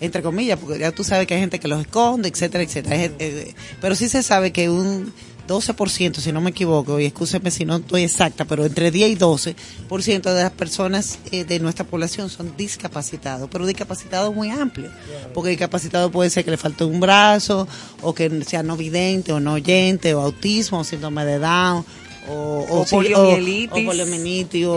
entre 0.00 0.20
comillas, 0.22 0.58
porque 0.58 0.78
ya 0.78 0.92
tú 0.92 1.02
sabes 1.04 1.26
que 1.26 1.32
hay 1.34 1.40
gente 1.40 1.58
que 1.58 1.68
los 1.68 1.80
esconde, 1.80 2.28
etcétera, 2.28 2.62
etcétera. 2.62 2.96
Eh, 3.18 3.54
pero 3.80 3.94
sí 3.94 4.08
se 4.10 4.22
sabe 4.22 4.52
que 4.52 4.68
un 4.68 5.12
12%, 5.46 6.16
si 6.16 6.32
no 6.32 6.40
me 6.40 6.50
equivoco, 6.50 6.98
y 7.00 7.06
escúcheme 7.06 7.50
si 7.50 7.64
no 7.64 7.76
estoy 7.76 8.02
exacta, 8.04 8.44
pero 8.44 8.64
entre 8.66 8.90
10 8.90 9.10
y 9.10 9.16
12% 9.16 10.22
de 10.34 10.42
las 10.42 10.52
personas 10.52 11.18
eh, 11.30 11.44
de 11.44 11.60
nuestra 11.60 11.84
población 11.84 12.28
son 12.30 12.56
discapacitados, 12.56 13.48
pero 13.50 13.66
discapacitados 13.66 14.34
muy 14.34 14.50
amplios, 14.50 14.92
porque 15.34 15.50
discapacitado 15.50 16.10
puede 16.10 16.30
ser 16.30 16.44
que 16.44 16.50
le 16.50 16.56
falte 16.56 16.84
un 16.84 17.00
brazo, 17.00 17.66
o 18.02 18.14
que 18.14 18.30
sea 18.44 18.62
no 18.62 18.76
vidente, 18.76 19.32
o 19.32 19.40
no 19.40 19.54
oyente, 19.54 20.14
o 20.14 20.20
autismo, 20.20 20.80
o 20.80 20.84
síndrome 20.84 21.24
de 21.24 21.38
Down, 21.38 21.84
o, 22.28 22.66
O 22.68 22.84
poliomielitis. 22.90 23.84
o, 23.84 23.86
poliomielitis, 23.86 24.66
o- 24.66 24.72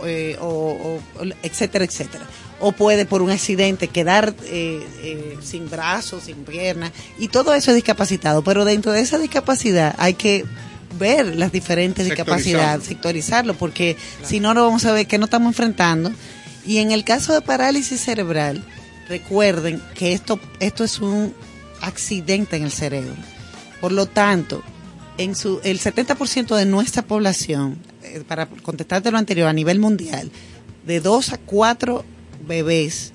o, 0.00 0.06
eh, 0.06 0.36
o- 0.40 0.98
etcétera, 1.42 1.84
etcétera. 1.84 2.24
O 2.60 2.72
puede 2.72 3.04
por 3.04 3.20
un 3.20 3.30
accidente 3.30 3.88
quedar 3.88 4.34
eh, 4.44 4.86
eh, 5.02 5.36
sin 5.42 5.68
brazos, 5.68 6.24
sin 6.24 6.36
piernas, 6.44 6.92
y 7.18 7.28
todo 7.28 7.52
eso 7.54 7.70
es 7.70 7.74
discapacitado. 7.74 8.42
Pero 8.42 8.64
dentro 8.64 8.92
de 8.92 9.00
esa 9.00 9.18
discapacidad 9.18 9.94
hay 9.98 10.14
que 10.14 10.44
ver 10.98 11.36
las 11.36 11.52
diferentes 11.52 12.04
discapacidades, 12.04 12.86
sectorizarlo, 12.86 13.54
porque 13.54 13.96
si 14.22 14.40
no, 14.40 14.54
no 14.54 14.64
vamos 14.64 14.84
a 14.84 14.92
ver 14.92 15.06
qué 15.06 15.18
nos 15.18 15.26
estamos 15.28 15.48
enfrentando. 15.48 16.12
Y 16.66 16.78
en 16.78 16.92
el 16.92 17.04
caso 17.04 17.34
de 17.34 17.42
parálisis 17.42 18.00
cerebral, 18.00 18.64
recuerden 19.08 19.82
que 19.94 20.12
esto, 20.12 20.40
esto 20.60 20.84
es 20.84 20.98
un 21.00 21.34
accidente 21.80 22.56
en 22.56 22.64
el 22.64 22.72
cerebro. 22.72 23.14
Por 23.80 23.92
lo 23.92 24.06
tanto, 24.06 24.62
en 25.18 25.34
su, 25.34 25.60
el 25.62 25.80
70% 25.80 26.56
de 26.56 26.64
nuestra 26.64 27.02
población, 27.02 27.78
eh, 28.02 28.22
para 28.26 28.46
contestarte 28.46 29.10
lo 29.10 29.18
anterior, 29.18 29.48
a 29.48 29.52
nivel 29.52 29.78
mundial, 29.78 30.30
de 30.86 31.00
2 31.00 31.32
a 31.32 31.38
4 31.38 32.04
bebés 32.46 33.12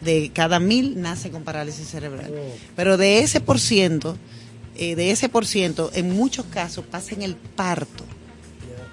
de 0.00 0.30
cada 0.34 0.58
mil 0.60 1.00
nacen 1.00 1.32
con 1.32 1.42
parálisis 1.44 1.88
cerebral. 1.88 2.32
Pero 2.76 2.96
de 2.96 3.18
ese 3.20 3.40
por 3.40 3.58
ciento, 3.58 4.16
eh, 4.76 4.94
de 4.96 5.10
ese 5.10 5.28
por 5.28 5.46
ciento, 5.46 5.90
en 5.94 6.10
muchos 6.14 6.46
casos 6.46 6.84
pasa 6.90 7.14
en 7.14 7.22
el 7.22 7.36
parto. 7.36 8.04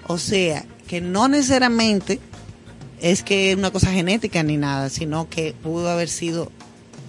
O 0.06 0.18
sea, 0.18 0.64
que 0.86 1.00
no 1.00 1.28
necesariamente 1.28 2.18
es 3.00 3.22
que 3.22 3.50
es 3.52 3.56
una 3.56 3.70
cosa 3.70 3.92
genética 3.92 4.42
ni 4.42 4.56
nada, 4.56 4.88
sino 4.90 5.28
que 5.28 5.54
pudo 5.62 5.90
haber 5.90 6.08
sido 6.08 6.50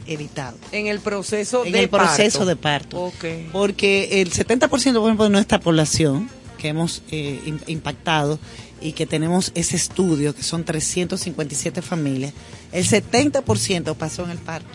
evitado. 0.06 0.58
En 0.72 0.88
el 0.88 1.00
proceso 1.00 1.66
En 1.66 1.72
de 1.74 1.80
el 1.82 1.90
proceso 1.90 2.40
parto. 2.40 2.46
de 2.46 2.56
parto. 2.56 3.04
Ok. 3.06 3.26
Porque 3.52 4.22
el 4.22 4.32
70% 4.32 4.68
por 4.70 4.80
ejemplo, 4.80 5.24
de 5.26 5.30
nuestra 5.30 5.60
población 5.60 6.30
que 6.58 6.70
hemos 6.70 7.04
eh, 7.12 7.40
im- 7.46 7.60
impactado 7.68 8.40
y 8.84 8.92
que 8.92 9.06
tenemos 9.06 9.52
ese 9.56 9.78
estudio, 9.78 10.36
que 10.36 10.44
son 10.44 10.66
357 10.66 11.82
familias, 11.82 12.34
el 12.72 12.86
70% 12.86 13.96
pasó 13.96 14.26
en 14.26 14.32
el 14.32 14.38
parto. 14.38 14.70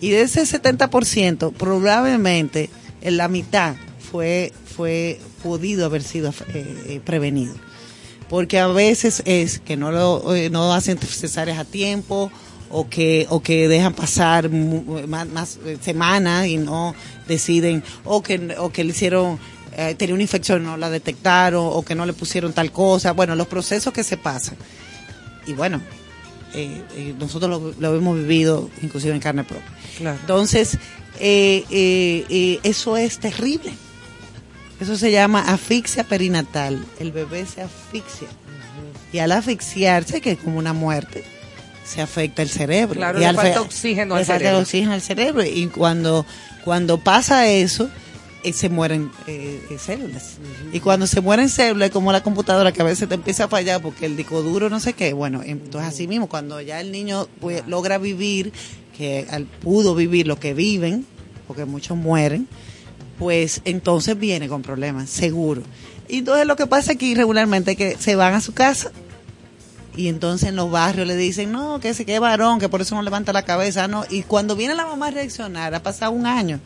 Y 0.00 0.10
de 0.10 0.22
ese 0.22 0.42
70%, 0.42 1.52
probablemente 1.52 2.70
en 3.02 3.18
la 3.18 3.28
mitad 3.28 3.76
fue, 4.10 4.52
fue 4.76 5.20
podido 5.42 5.84
haber 5.84 6.02
sido 6.02 6.30
eh, 6.30 6.84
eh, 6.86 7.00
prevenido. 7.04 7.54
Porque 8.28 8.58
a 8.58 8.68
veces 8.68 9.22
es 9.26 9.58
que 9.58 9.76
no 9.76 9.90
lo 9.90 10.34
eh, 10.34 10.50
no 10.50 10.72
hacen 10.72 10.98
cesáreas 10.98 11.58
a 11.58 11.64
tiempo 11.64 12.30
o 12.70 12.88
que 12.88 13.26
o 13.28 13.42
que 13.42 13.66
dejan 13.68 13.92
pasar 13.92 14.48
más, 14.50 15.26
más, 15.28 15.58
semanas 15.80 16.46
y 16.46 16.56
no 16.56 16.94
deciden 17.26 17.82
o 18.04 18.22
que 18.22 18.54
o 18.58 18.70
que 18.70 18.84
le 18.84 18.90
hicieron 18.90 19.40
eh, 19.76 19.94
tenía 19.96 20.14
una 20.14 20.22
infección 20.22 20.64
no 20.64 20.76
la 20.76 20.90
detectaron 20.90 21.68
o 21.72 21.82
que 21.84 21.94
no 21.94 22.06
le 22.06 22.12
pusieron 22.12 22.52
tal 22.52 22.72
cosa. 22.72 23.12
Bueno, 23.12 23.34
los 23.34 23.46
procesos 23.46 23.92
que 23.92 24.04
se 24.04 24.16
pasan. 24.16 24.56
Y 25.46 25.52
bueno, 25.52 25.80
eh, 26.54 26.82
eh, 26.96 27.14
nosotros 27.18 27.50
lo, 27.50 27.74
lo 27.78 27.96
hemos 27.96 28.16
vivido 28.16 28.70
inclusive 28.82 29.14
en 29.14 29.20
carne 29.20 29.44
propia. 29.44 29.68
Claro. 29.98 30.18
Entonces, 30.20 30.78
eso 31.18 32.96
es 32.96 33.18
terrible. 33.18 33.72
Eso 34.80 34.96
se 34.96 35.10
llama 35.10 35.42
asfixia 35.42 36.04
perinatal. 36.04 36.82
El 36.98 37.12
bebé 37.12 37.44
se 37.46 37.62
asfixia. 37.62 38.28
Y 39.12 39.18
al 39.18 39.32
asfixiarse, 39.32 40.20
que 40.20 40.32
es 40.32 40.38
como 40.38 40.58
una 40.58 40.72
muerte, 40.72 41.24
se 41.84 42.00
afecta 42.00 42.42
el 42.42 42.48
cerebro. 42.48 42.94
Claro, 42.94 43.18
y 43.18 43.22
le 43.22 43.26
al 43.26 43.36
falta 43.36 43.60
oxígeno 43.60 44.14
le 44.14 44.20
al 44.20 44.26
falta 44.26 44.38
cerebro. 44.38 44.60
oxígeno 44.60 44.92
al 44.92 45.02
cerebro. 45.02 45.44
Y 45.44 45.66
cuando, 45.66 46.24
cuando 46.64 46.98
pasa 46.98 47.48
eso, 47.48 47.90
eh, 48.42 48.52
se 48.52 48.68
mueren 48.68 49.10
eh, 49.26 49.64
eh, 49.70 49.78
células. 49.78 50.38
Y 50.72 50.80
cuando 50.80 51.06
se 51.06 51.20
mueren 51.20 51.48
células, 51.48 51.86
es 51.88 51.92
como 51.92 52.12
la 52.12 52.22
computadora 52.22 52.72
que 52.72 52.82
a 52.82 52.84
veces 52.84 53.08
te 53.08 53.14
empieza 53.14 53.44
a 53.44 53.48
fallar 53.48 53.80
porque 53.82 54.06
el 54.06 54.16
disco 54.16 54.42
duro 54.42 54.68
no 54.70 54.80
sé 54.80 54.92
qué. 54.94 55.12
Bueno, 55.12 55.42
entonces 55.44 55.88
así 55.92 56.06
mismo, 56.08 56.28
cuando 56.28 56.60
ya 56.60 56.80
el 56.80 56.92
niño 56.92 57.28
pues, 57.40 57.62
logra 57.66 57.98
vivir, 57.98 58.52
que 58.96 59.26
al- 59.30 59.46
pudo 59.46 59.94
vivir 59.94 60.26
lo 60.26 60.38
que 60.38 60.54
viven, 60.54 61.06
porque 61.46 61.64
muchos 61.64 61.96
mueren, 61.96 62.46
pues 63.18 63.60
entonces 63.64 64.18
viene 64.18 64.48
con 64.48 64.62
problemas, 64.62 65.10
seguro. 65.10 65.62
Y 66.08 66.18
entonces 66.18 66.46
lo 66.46 66.56
que 66.56 66.66
pasa 66.66 66.92
aquí 66.92 67.14
regularmente 67.14 67.72
es 67.72 67.76
que 67.76 67.96
se 67.98 68.16
van 68.16 68.34
a 68.34 68.40
su 68.40 68.52
casa 68.54 68.90
y 69.96 70.08
entonces 70.08 70.48
en 70.48 70.56
los 70.56 70.70
barrios 70.70 71.06
le 71.06 71.16
dicen, 71.16 71.52
no, 71.52 71.80
que 71.80 71.92
se 71.94 72.04
quede 72.06 72.18
varón, 72.20 72.58
que 72.60 72.68
por 72.68 72.80
eso 72.80 72.94
no 72.94 73.02
levanta 73.02 73.32
la 73.32 73.44
cabeza, 73.44 73.86
no. 73.88 74.04
Y 74.08 74.22
cuando 74.22 74.56
viene 74.56 74.74
la 74.74 74.86
mamá 74.86 75.08
a 75.08 75.10
reaccionar, 75.10 75.74
ha 75.74 75.82
pasado 75.82 76.12
un 76.12 76.26
año 76.26 76.60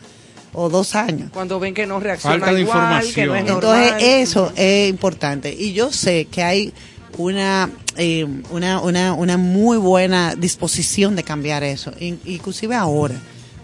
o 0.54 0.68
dos 0.70 0.94
años. 0.94 1.30
Cuando 1.32 1.60
ven 1.60 1.74
que 1.74 1.86
no 1.86 2.00
reacciona 2.00 2.36
Falta 2.38 2.54
de 2.54 2.60
igual, 2.62 3.02
que 3.12 3.26
no 3.26 3.34
es 3.34 3.40
información. 3.42 3.56
Entonces 3.56 3.90
normal. 3.90 4.02
eso 4.02 4.52
es 4.56 4.88
importante. 4.90 5.52
Y 5.52 5.72
yo 5.74 5.92
sé 5.92 6.24
que 6.26 6.42
hay 6.42 6.72
una, 7.18 7.70
eh, 7.96 8.26
una, 8.50 8.80
una, 8.80 9.12
una 9.12 9.36
muy 9.36 9.76
buena 9.78 10.34
disposición 10.34 11.14
de 11.16 11.22
cambiar 11.24 11.62
eso, 11.62 11.92
in- 12.00 12.20
inclusive 12.24 12.74
ahora, 12.74 13.14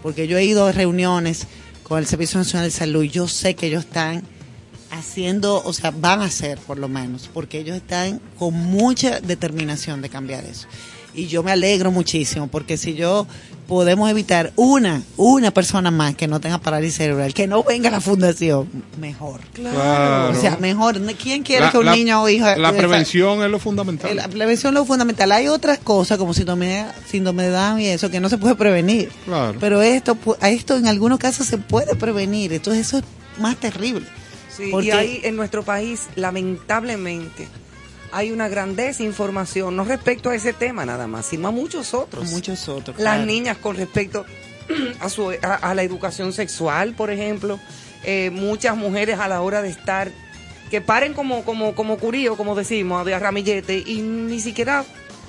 porque 0.03 0.27
yo 0.27 0.37
he 0.37 0.45
ido 0.45 0.65
a 0.67 0.71
reuniones 0.71 1.47
con 1.83 1.97
el 1.99 2.05
Servicio 2.05 2.37
Nacional 2.39 2.67
de 2.67 2.71
Salud 2.71 3.03
y 3.03 3.09
yo 3.09 3.27
sé 3.27 3.55
que 3.55 3.67
ellos 3.67 3.83
están 3.85 4.23
haciendo, 4.91 5.61
o 5.63 5.73
sea, 5.73 5.91
van 5.91 6.21
a 6.21 6.25
hacer 6.25 6.57
por 6.59 6.77
lo 6.77 6.87
menos, 6.87 7.29
porque 7.33 7.59
ellos 7.59 7.77
están 7.77 8.19
con 8.37 8.53
mucha 8.53 9.19
determinación 9.21 10.01
de 10.01 10.09
cambiar 10.09 10.43
eso. 10.45 10.67
Y 11.13 11.27
yo 11.27 11.43
me 11.43 11.51
alegro 11.51 11.91
muchísimo, 11.91 12.47
porque 12.47 12.77
si 12.77 12.93
yo 12.93 13.27
podemos 13.71 14.09
evitar 14.09 14.51
una, 14.57 15.01
una 15.15 15.51
persona 15.51 15.91
más 15.91 16.13
que 16.13 16.27
no 16.27 16.41
tenga 16.41 16.57
parálisis 16.57 16.97
cerebral, 16.97 17.33
que 17.33 17.47
no 17.47 17.63
venga 17.63 17.87
a 17.87 17.91
la 17.93 18.01
fundación, 18.01 18.67
mejor. 18.99 19.39
Claro. 19.53 20.37
O 20.37 20.41
sea, 20.41 20.57
mejor. 20.57 20.99
¿Quién 21.15 21.41
quiere 21.43 21.67
La- 21.67 21.71
que 21.71 21.77
un 21.77 21.85
la- 21.85 21.95
niño 21.95 22.21
o 22.21 22.27
hija... 22.27 22.57
La 22.57 22.73
prevención 22.73 23.41
es 23.41 23.49
lo 23.49 23.59
fundamental. 23.59 24.13
La 24.13 24.27
prevención 24.27 24.73
es 24.73 24.79
lo 24.81 24.85
fundamental. 24.85 25.31
Hay 25.31 25.47
otras 25.47 25.77
cosas 25.79 26.17
como 26.17 26.33
síndrome, 26.33 26.85
síndrome 27.09 27.43
de 27.43 27.51
Down 27.51 27.79
y 27.79 27.85
eso 27.87 28.11
que 28.11 28.19
no 28.19 28.27
se 28.27 28.37
puede 28.37 28.55
prevenir. 28.55 29.09
Claro. 29.23 29.57
Pero 29.57 29.81
esto, 29.81 30.17
esto 30.41 30.75
en 30.75 30.87
algunos 30.87 31.17
casos 31.17 31.47
se 31.47 31.57
puede 31.57 31.95
prevenir. 31.95 32.51
Entonces 32.51 32.85
eso 32.87 32.97
es 32.97 33.03
más 33.39 33.55
terrible. 33.55 34.05
Sí, 34.53 34.69
y 34.83 34.91
ahí 34.91 35.21
en 35.23 35.37
nuestro 35.37 35.63
país, 35.63 36.07
lamentablemente, 36.17 37.47
hay 38.11 38.31
una 38.31 38.49
gran 38.49 38.75
desinformación, 38.75 39.75
no 39.75 39.83
respecto 39.83 40.29
a 40.29 40.35
ese 40.35 40.53
tema 40.53 40.85
nada 40.85 41.07
más, 41.07 41.25
sino 41.25 41.47
a 41.47 41.51
muchos 41.51 41.93
otros. 41.93 42.29
Muchos 42.31 42.67
otros. 42.67 42.97
Las 42.97 43.15
claro. 43.15 43.25
niñas 43.25 43.57
con 43.57 43.75
respecto 43.75 44.25
a, 44.99 45.09
su, 45.09 45.31
a, 45.31 45.55
a 45.55 45.73
la 45.75 45.83
educación 45.83 46.33
sexual, 46.33 46.93
por 46.93 47.11
ejemplo, 47.11 47.59
eh, 48.03 48.29
muchas 48.31 48.75
mujeres 48.75 49.19
a 49.19 49.27
la 49.27 49.41
hora 49.41 49.61
de 49.61 49.69
estar 49.69 50.11
que 50.69 50.81
paren 50.81 51.13
como, 51.13 51.43
como, 51.43 51.75
como 51.75 51.97
curío, 51.97 52.37
como 52.37 52.55
decimos, 52.55 53.05
de 53.05 53.19
ramillete, 53.19 53.83
y 53.85 54.01
ni 54.01 54.39
siquiera 54.39 54.85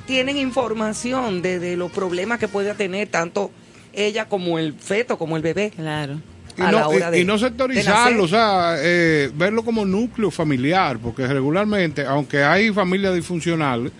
tienen 0.07 0.37
información 0.37 1.43
de, 1.43 1.59
de 1.59 1.76
los 1.76 1.91
problemas 1.91 2.39
que 2.39 2.49
puede 2.49 2.74
tener 2.74 3.09
tanto 3.09 3.51
ella 3.93 4.28
como 4.28 4.59
el 4.59 4.72
feto, 4.74 5.18
como 5.18 5.37
el 5.37 5.43
bebé. 5.43 5.72
Claro. 5.74 6.20
Y 6.57 6.62
a 6.62 6.70
no, 6.70 6.78
la 6.78 6.88
hora 6.88 7.09
y- 7.09 7.11
de- 7.12 7.20
y 7.20 7.24
no 7.24 7.34
de 7.34 7.38
sectorizarlo, 7.38 8.24
o 8.24 8.28
sea, 8.28 8.74
eh, 8.78 9.30
verlo 9.34 9.64
como 9.64 9.84
núcleo 9.84 10.30
familiar, 10.30 10.98
porque 10.98 11.26
regularmente, 11.26 12.05
aunque 12.05 12.42
hay 12.44 12.70
familias 12.72 13.14
disfuncionales, 13.14 13.92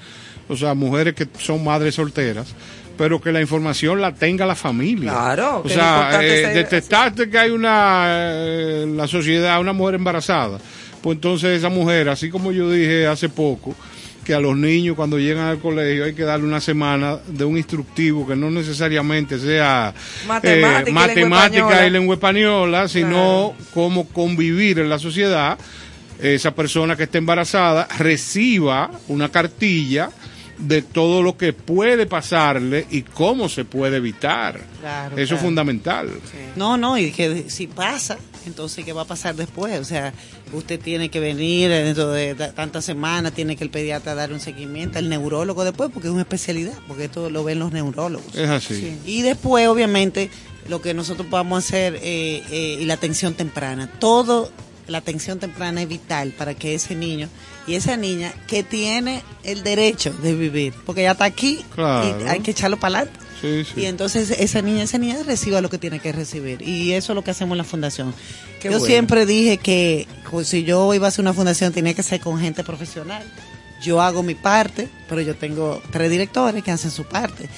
o 0.49 0.57
sea, 0.57 0.75
mujeres 0.75 1.15
que 1.15 1.27
son 1.39 1.65
madres 1.65 1.95
solteras, 1.95 2.55
pero 2.99 3.21
que 3.21 3.33
la 3.33 3.41
información 3.41 4.01
la 4.03 4.13
tenga 4.15 4.45
la 4.45 4.55
familia. 4.55 5.11
Claro, 5.13 5.63
o 5.65 5.69
sea, 5.69 6.21
eh, 6.23 6.53
detectaste 6.55 7.31
que 7.31 7.39
hay 7.39 7.51
una, 7.51 8.05
eh, 8.09 8.87
la 8.95 9.07
sociedad, 9.09 9.59
una 9.61 9.73
mujer 9.73 9.95
embarazada, 9.95 10.59
pues 11.01 11.17
entonces 11.17 11.59
esa 11.59 11.71
mujer, 11.71 12.11
así 12.11 12.29
como 12.29 12.53
yo 12.53 12.71
dije 12.71 13.07
hace 13.07 13.29
poco, 13.31 13.75
que 14.25 14.35
a 14.35 14.41
los 14.41 14.57
niños 14.57 14.97
cuando 14.97 15.19
llegan 15.19 15.47
al 15.47 15.59
colegio 15.59 16.05
hay 16.05 16.15
que 16.15 16.23
darle 16.23 16.47
una 16.47 16.61
semana 16.61 17.19
de 17.27 17.45
un 17.45 17.57
instructivo 17.57 18.27
que 18.27 18.37
no 18.37 18.51
necesariamente 18.51 19.39
sea 19.39 19.93
Matemática 20.27 20.51
y 20.51 20.55
lengua 20.61 20.83
eh, 20.83 20.93
matemática 20.93 21.59
española. 21.61 21.87
y 21.87 21.91
lengua 21.91 22.15
española, 22.15 22.89
sino 22.89 23.55
cómo 23.75 24.07
convivir 24.09 24.79
en 24.79 24.89
la 24.89 24.99
sociedad. 24.99 25.59
Esa 26.21 26.55
persona 26.55 26.95
que 26.97 27.05
esté 27.05 27.19
embarazada 27.19 27.89
reciba 27.99 28.91
una 29.09 29.29
cartilla 29.29 30.11
de 30.59 30.83
todo 30.83 31.23
lo 31.23 31.37
que 31.37 31.53
puede 31.53 32.07
pasarle 32.07 32.87
y 32.91 33.03
cómo 33.03 33.49
se 33.49 33.65
puede 33.65 33.97
evitar. 33.97 34.61
Claro, 34.81 35.17
Eso 35.17 35.35
es 35.35 35.41
fundamental. 35.41 36.09
No, 36.55 36.77
no, 36.77 36.97
y 36.97 37.11
que 37.11 37.51
si 37.51 37.67
pasa, 37.67 38.19
entonces 38.49 38.85
¿qué 38.85 38.93
va 38.93 39.03
a 39.03 39.07
pasar 39.07 39.35
después? 39.37 39.79
O 39.81 39.85
sea, 39.85 40.13
usted 40.53 40.81
tiene 40.81 41.09
que 41.11 41.21
venir 41.21 41.71
dentro 41.71 42.11
de 42.11 42.35
ta- 42.35 42.53
tantas 42.53 42.85
semanas, 42.85 43.33
tiene 43.33 43.57
que 43.57 43.65
el 43.65 43.71
pediatra 43.71 44.15
dar 44.15 44.33
un 44.33 44.41
seguimiento, 44.41 44.99
el 44.99 45.09
neurólogo 45.09 45.65
después, 45.65 45.91
porque 45.93 46.09
es 46.09 46.13
una 46.13 46.23
especialidad, 46.23 46.75
porque 46.89 47.05
esto 47.05 47.31
lo 47.31 47.45
ven 47.45 47.59
los 47.59 47.73
neurólogos. 47.73 48.35
Es 48.35 48.49
así. 48.49 48.99
Y 49.07 49.23
después, 49.23 49.67
obviamente, 49.69 50.31
lo 50.69 50.81
que 50.81 50.95
nosotros 50.95 51.27
podamos 51.29 51.65
hacer 51.65 51.97
eh, 52.03 52.43
eh, 52.51 52.79
y 52.81 52.85
la 52.85 52.95
atención 52.95 53.35
temprana. 53.35 53.91
Todo, 53.99 54.51
la 54.87 54.99
atención 54.99 55.39
temprana 55.39 55.83
es 55.83 55.89
vital 55.89 56.33
para 56.37 56.55
que 56.55 56.75
ese 56.75 56.95
niño 56.95 57.29
y 57.67 57.75
esa 57.75 57.97
niña 57.97 58.33
que 58.49 58.63
tiene 58.63 59.23
el 59.45 59.63
derecho 59.63 60.13
de 60.23 60.35
vivir, 60.35 60.75
porque 60.85 61.03
ya 61.03 61.13
está 61.13 61.25
aquí 61.25 61.65
Claro. 61.75 62.21
y 62.25 62.29
hay 62.29 62.41
que 62.41 62.51
echarlo 62.51 62.79
para 62.79 62.99
adelante. 62.99 63.21
Sí, 63.43 63.65
sí. 63.65 63.81
Y 63.81 63.87
entonces 63.87 64.31
esa 64.31 64.63
niña, 64.63 64.85
esa 64.85 64.99
niña 64.99 65.17
reciba 65.27 65.61
lo 65.61 65.69
que 65.69 65.77
tiene 65.77 65.99
que 65.99 66.13
recibir. 66.13 66.63
Y 66.63 66.93
eso 66.93 67.13
es 67.13 67.15
lo 67.17 67.25
que 67.25 67.33
hacemos 67.33 67.53
en 67.55 67.59
la 67.59 67.65
fundación. 67.65 68.15
Qué 68.61 68.69
yo 68.69 68.79
bueno. 68.79 68.87
siempre 68.87 69.27
dije 69.27 69.59
que 69.59 70.07
pues, 70.31 70.47
si 70.47 70.63
yo 70.63 70.95
iba 70.95 71.07
a 71.07 71.09
hacer 71.09 71.23
una 71.23 71.35
fundación 71.35 71.73
tenía 71.73 71.93
que 71.93 72.03
ser 72.03 72.21
con 72.21 72.39
gente 72.39 72.63
profesional. 72.63 73.25
Yo 73.83 74.01
hago 74.01 74.23
mi 74.23 74.37
parte, 74.37 74.89
pero 75.09 75.21
yo 75.21 75.35
tengo 75.35 75.83
tres 75.91 76.09
directores 76.09 76.63
que 76.63 76.71
hacen 76.71 76.93
su 76.93 77.05
parte. 77.05 77.49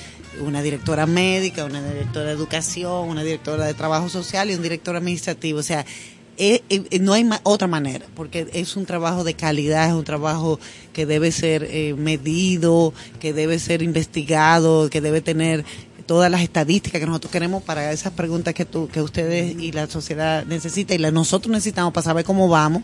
Una 0.40 0.62
directora 0.62 1.04
médica, 1.04 1.66
una 1.66 1.82
directora 1.82 2.28
de 2.28 2.32
educación, 2.32 3.08
una 3.10 3.22
directora 3.22 3.66
de 3.66 3.74
trabajo 3.74 4.08
social 4.08 4.50
y 4.50 4.54
un 4.54 4.62
director 4.62 4.96
administrativo. 4.96 5.58
O 5.58 5.62
sea, 5.62 5.84
eh, 6.36 6.62
eh, 6.68 6.98
no 7.00 7.12
hay 7.12 7.24
ma- 7.24 7.40
otra 7.44 7.66
manera, 7.68 8.06
porque 8.14 8.48
es 8.52 8.76
un 8.76 8.86
trabajo 8.86 9.24
de 9.24 9.34
calidad, 9.34 9.88
es 9.88 9.94
un 9.94 10.04
trabajo 10.04 10.58
que 10.92 11.06
debe 11.06 11.30
ser 11.32 11.66
eh, 11.70 11.94
medido, 11.96 12.92
que 13.20 13.32
debe 13.32 13.58
ser 13.58 13.82
investigado, 13.82 14.90
que 14.90 15.00
debe 15.00 15.20
tener 15.20 15.64
todas 16.06 16.30
las 16.30 16.42
estadísticas 16.42 17.00
que 17.00 17.06
nosotros 17.06 17.32
queremos 17.32 17.62
para 17.62 17.90
esas 17.92 18.12
preguntas 18.12 18.52
que, 18.52 18.64
tú, 18.66 18.88
que 18.88 19.00
ustedes 19.00 19.56
y 19.58 19.72
la 19.72 19.86
sociedad 19.88 20.44
necesita 20.44 20.94
y 20.94 20.98
la 20.98 21.10
nosotros 21.10 21.50
necesitamos 21.50 21.92
para 21.94 22.04
saber 22.04 22.24
cómo 22.24 22.48
vamos, 22.48 22.82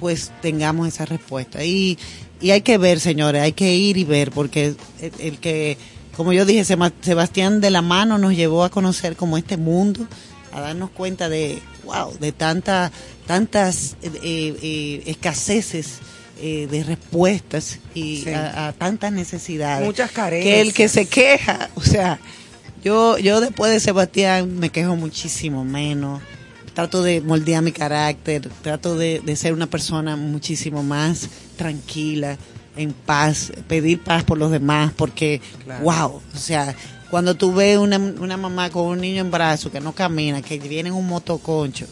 pues 0.00 0.32
tengamos 0.40 0.88
esa 0.88 1.04
respuesta. 1.04 1.64
Y, 1.64 1.98
y 2.40 2.50
hay 2.52 2.62
que 2.62 2.78
ver, 2.78 2.98
señores, 3.00 3.42
hay 3.42 3.52
que 3.52 3.74
ir 3.76 3.96
y 3.98 4.04
ver, 4.04 4.30
porque 4.30 4.74
el, 5.00 5.12
el 5.18 5.38
que, 5.38 5.76
como 6.16 6.32
yo 6.32 6.46
dije, 6.46 6.64
Sebastián 6.64 7.60
de 7.60 7.70
la 7.70 7.82
mano 7.82 8.16
nos 8.18 8.34
llevó 8.34 8.64
a 8.64 8.70
conocer 8.70 9.16
como 9.16 9.36
este 9.36 9.56
mundo, 9.56 10.06
a 10.52 10.60
darnos 10.60 10.90
cuenta 10.90 11.28
de, 11.28 11.58
wow, 11.86 12.16
de 12.18 12.32
tanta, 12.32 12.92
tantas 13.26 13.96
eh, 14.02 14.10
eh, 14.62 15.02
escaseces 15.06 15.98
eh, 16.42 16.68
de 16.70 16.82
respuestas 16.84 17.78
y 17.94 18.22
Sí. 18.24 18.30
a, 18.30 18.68
a 18.68 18.72
tantas 18.74 19.10
necesidades. 19.12 19.86
Muchas 19.86 20.10
Que 20.10 20.60
el 20.60 20.72
que 20.74 20.84
carencias. 20.84 20.92
se 20.92 21.06
queja, 21.06 21.70
o 21.76 21.80
sea, 21.80 22.18
yo, 22.84 23.16
yo 23.18 23.40
después 23.40 23.72
de 23.72 23.80
Sebastián 23.80 24.58
me 24.58 24.68
quejo 24.70 24.96
muchísimo 24.96 25.64
menos. 25.64 26.20
Trato 26.74 27.02
de 27.02 27.22
moldear 27.22 27.62
mi 27.62 27.72
carácter, 27.72 28.50
trato 28.60 28.96
de, 28.98 29.20
de 29.24 29.34
ser 29.36 29.54
una 29.54 29.66
persona 29.66 30.14
muchísimo 30.16 30.82
más 30.82 31.26
tranquila, 31.56 32.36
en 32.76 32.92
paz, 32.92 33.50
pedir 33.66 34.02
paz 34.04 34.22
por 34.24 34.36
los 34.36 34.50
demás, 34.50 34.92
porque, 34.94 35.40
Claro. 35.64 35.82
wow, 35.84 36.20
o 36.34 36.38
sea, 36.38 36.76
cuando 37.10 37.34
tú 37.34 37.52
ves 37.54 37.78
una, 37.78 37.98
una 37.98 38.36
mamá 38.36 38.70
con 38.70 38.86
un 38.86 39.00
niño 39.00 39.20
en 39.20 39.30
brazo 39.30 39.70
que 39.70 39.80
no 39.80 39.92
camina, 39.92 40.42
que 40.42 40.58
viene 40.58 40.88
en 40.88 40.94
un 40.94 41.06
motoconcho, 41.06 41.86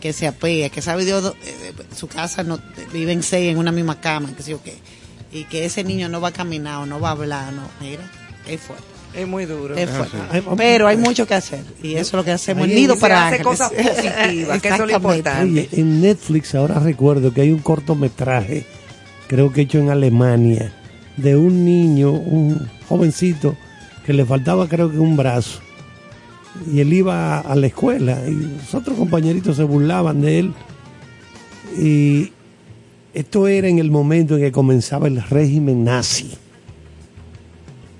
que 0.00 0.12
se 0.12 0.26
apea, 0.26 0.68
que 0.70 0.82
sabe 0.82 1.04
Dios, 1.04 1.22
do- 1.22 1.34
eh, 1.44 1.72
su 1.96 2.06
casa 2.08 2.42
no 2.42 2.58
viven 2.92 3.22
seis 3.22 3.50
en 3.50 3.58
una 3.58 3.72
misma 3.72 4.00
cama, 4.00 4.30
que 4.36 4.42
sé 4.42 4.50
yo 4.52 4.62
qué, 4.62 4.76
y 5.32 5.44
que 5.44 5.64
ese 5.64 5.84
niño 5.84 6.08
no 6.08 6.20
va 6.20 6.28
a 6.28 6.32
caminar 6.32 6.78
o 6.78 6.86
no 6.86 7.00
va 7.00 7.08
a 7.10 7.12
hablar, 7.12 7.52
no, 7.52 7.62
mira, 7.80 8.02
es 8.48 8.60
fuerte. 8.60 8.84
Es 9.14 9.26
muy 9.26 9.46
duro. 9.46 9.74
Es 9.74 9.88
fuerte. 9.88 10.18
Ay, 10.30 10.40
vamos- 10.40 10.58
Pero 10.58 10.86
hay 10.86 10.96
mucho 10.98 11.26
que 11.26 11.34
hacer 11.34 11.64
y 11.82 11.92
eso 11.94 12.00
es 12.00 12.12
lo 12.12 12.24
que 12.24 12.30
hacemos 12.32 12.68
Nido 12.68 12.94
para 13.00 13.28
hace 13.28 13.42
cosas 13.42 13.72
positivas, 13.72 14.60
que 14.60 14.68
eso 14.68 14.74
es 14.84 14.90
lo 14.90 14.96
importante. 14.96 15.60
Oye, 15.60 15.68
en 15.72 16.00
Netflix 16.02 16.54
ahora 16.54 16.78
recuerdo 16.78 17.32
que 17.32 17.40
hay 17.40 17.50
un 17.50 17.60
cortometraje, 17.60 18.66
creo 19.26 19.50
que 19.52 19.62
hecho 19.62 19.78
en 19.78 19.88
Alemania, 19.90 20.72
de 21.16 21.36
un 21.36 21.64
niño, 21.64 22.10
un 22.12 22.68
jovencito, 22.88 23.56
que 24.08 24.14
le 24.14 24.24
faltaba 24.24 24.66
creo 24.66 24.90
que 24.90 24.98
un 24.98 25.18
brazo. 25.18 25.60
Y 26.72 26.80
él 26.80 26.94
iba 26.94 27.40
a 27.40 27.54
la 27.54 27.66
escuela 27.66 28.18
y 28.26 28.32
los 28.32 28.74
otros 28.74 28.96
compañeritos 28.96 29.56
se 29.58 29.64
burlaban 29.64 30.22
de 30.22 30.38
él. 30.38 30.54
Y 31.78 32.32
esto 33.12 33.46
era 33.46 33.68
en 33.68 33.78
el 33.78 33.90
momento 33.90 34.36
en 34.36 34.40
que 34.40 34.50
comenzaba 34.50 35.08
el 35.08 35.22
régimen 35.22 35.84
nazi. 35.84 36.30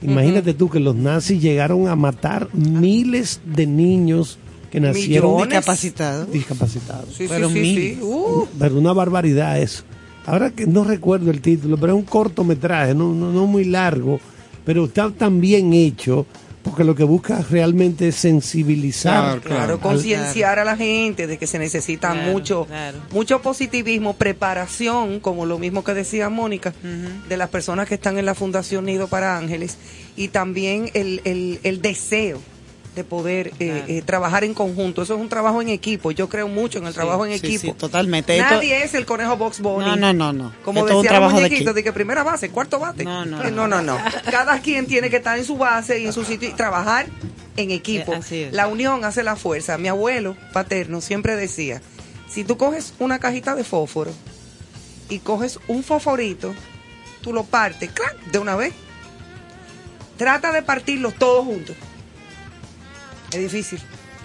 Imagínate 0.00 0.54
tú 0.54 0.70
que 0.70 0.80
los 0.80 0.96
nazis 0.96 1.42
llegaron 1.42 1.88
a 1.88 1.94
matar 1.94 2.48
miles 2.54 3.42
de 3.44 3.66
niños 3.66 4.38
que 4.70 4.80
nacieron 4.80 5.32
Millones. 5.32 5.48
Discapacitados. 5.58 6.32
discapacitados. 6.32 7.14
Sí, 7.14 7.26
Pero 7.28 7.50
sí, 7.50 7.74
sí. 7.74 7.98
Uh, 8.00 8.46
Pero 8.58 8.78
una 8.78 8.94
barbaridad 8.94 9.60
eso. 9.60 9.82
Ahora 10.24 10.52
que 10.52 10.66
no 10.66 10.84
recuerdo 10.84 11.30
el 11.30 11.42
título, 11.42 11.76
pero 11.76 11.92
es 11.92 11.98
un 11.98 12.06
cortometraje, 12.06 12.94
no, 12.94 13.12
no, 13.12 13.30
no 13.30 13.46
muy 13.46 13.64
largo, 13.64 14.20
pero 14.68 14.84
está 14.84 15.10
tan 15.10 15.40
bien 15.40 15.72
hecho 15.72 16.26
porque 16.62 16.84
lo 16.84 16.94
que 16.94 17.02
busca 17.02 17.42
realmente 17.50 18.08
es 18.08 18.16
sensibilizar. 18.16 19.40
Claro, 19.40 19.40
Claro, 19.40 19.80
concienciar 19.80 20.58
a 20.58 20.64
la 20.66 20.76
gente 20.76 21.26
de 21.26 21.38
que 21.38 21.46
se 21.46 21.58
necesita 21.58 22.12
Claro, 22.12 22.30
mucho, 22.30 22.66
claro. 22.66 22.98
mucho 23.10 23.40
positivismo, 23.40 24.12
preparación, 24.12 25.20
como 25.20 25.46
lo 25.46 25.58
mismo 25.58 25.84
que 25.84 25.94
decía 25.94 26.28
Mónica, 26.28 26.74
de 27.30 27.36
las 27.38 27.48
personas 27.48 27.88
que 27.88 27.94
están 27.94 28.18
en 28.18 28.26
la 28.26 28.34
Fundación 28.34 28.84
Nido 28.84 29.08
para 29.08 29.38
Ángeles, 29.38 29.78
y 30.16 30.28
también 30.28 30.90
el, 30.92 31.22
el, 31.24 31.60
el 31.62 31.80
deseo 31.80 32.38
de 32.94 33.04
poder 33.04 33.52
eh, 33.60 33.84
eh, 33.86 34.02
trabajar 34.04 34.42
en 34.44 34.54
conjunto. 34.54 35.02
Eso 35.02 35.14
es 35.14 35.20
un 35.20 35.28
trabajo 35.28 35.62
en 35.62 35.68
equipo. 35.68 36.10
Yo 36.10 36.28
creo 36.28 36.48
mucho 36.48 36.78
en 36.78 36.86
el 36.86 36.92
Sí, 36.92 36.96
trabajo 36.96 37.24
en 37.26 37.32
sí, 37.38 37.46
equipo. 37.46 37.60
sí, 37.60 37.72
totalmente. 37.72 38.36
Esto- 38.36 38.54
Nadie 38.56 38.82
es 38.82 38.94
el 38.94 39.06
conejo 39.06 39.36
Box 39.36 39.60
Bunny. 39.60 39.84
No, 39.86 39.96
no, 39.96 40.12
no, 40.12 40.32
no. 40.32 40.52
Como 40.64 40.80
Esto 40.80 40.92
es 40.92 40.96
un 40.98 41.06
trabajo 41.06 41.40
de 41.40 41.48
de 41.48 41.82
que 41.84 41.92
primera 41.92 42.24
base, 42.24 42.50
cuarto 42.50 42.78
bate. 42.80 43.04
No, 43.04 43.24
no, 43.24 43.42
Eh, 43.44 43.50
no, 43.52 43.68
no, 43.68 43.82
no. 43.82 43.96
Cada 44.30 44.60
quien 44.60 44.86
tiene 44.86 45.10
que 45.10 45.16
estar 45.18 45.38
en 45.38 45.44
su 45.44 45.56
base 45.56 46.00
y 46.00 46.06
en 46.06 46.12
su 46.12 46.24
sitio 46.24 46.48
y 46.48 46.52
trabajar 46.52 47.06
en 47.56 47.70
equipo. 47.70 48.14
Eh. 48.30 48.48
La 48.52 48.66
unión 48.66 49.04
hace 49.04 49.22
la 49.22 49.36
fuerza. 49.36 49.78
Mi 49.78 49.88
abuelo 49.88 50.36
paterno 50.52 51.00
siempre 51.00 51.36
decía, 51.36 51.80
si 52.28 52.42
tú 52.44 52.56
coges 52.56 52.94
una 52.98 53.18
cajita 53.20 53.54
de 53.54 53.64
fósforo 53.64 54.10
y 55.08 55.20
coges 55.20 55.60
un 55.68 55.82
fosforito, 55.84 56.52
tú 57.20 57.32
lo 57.32 57.44
partes, 57.44 57.90
¡clac! 57.92 58.16
de 58.32 58.38
una 58.38 58.56
vez. 58.56 58.72
Trata 60.16 60.50
de 60.52 60.62
partirlos 60.62 61.14
todos 61.14 61.44
juntos. 61.44 61.76
Es 63.32 63.40
difícil. 63.40 63.80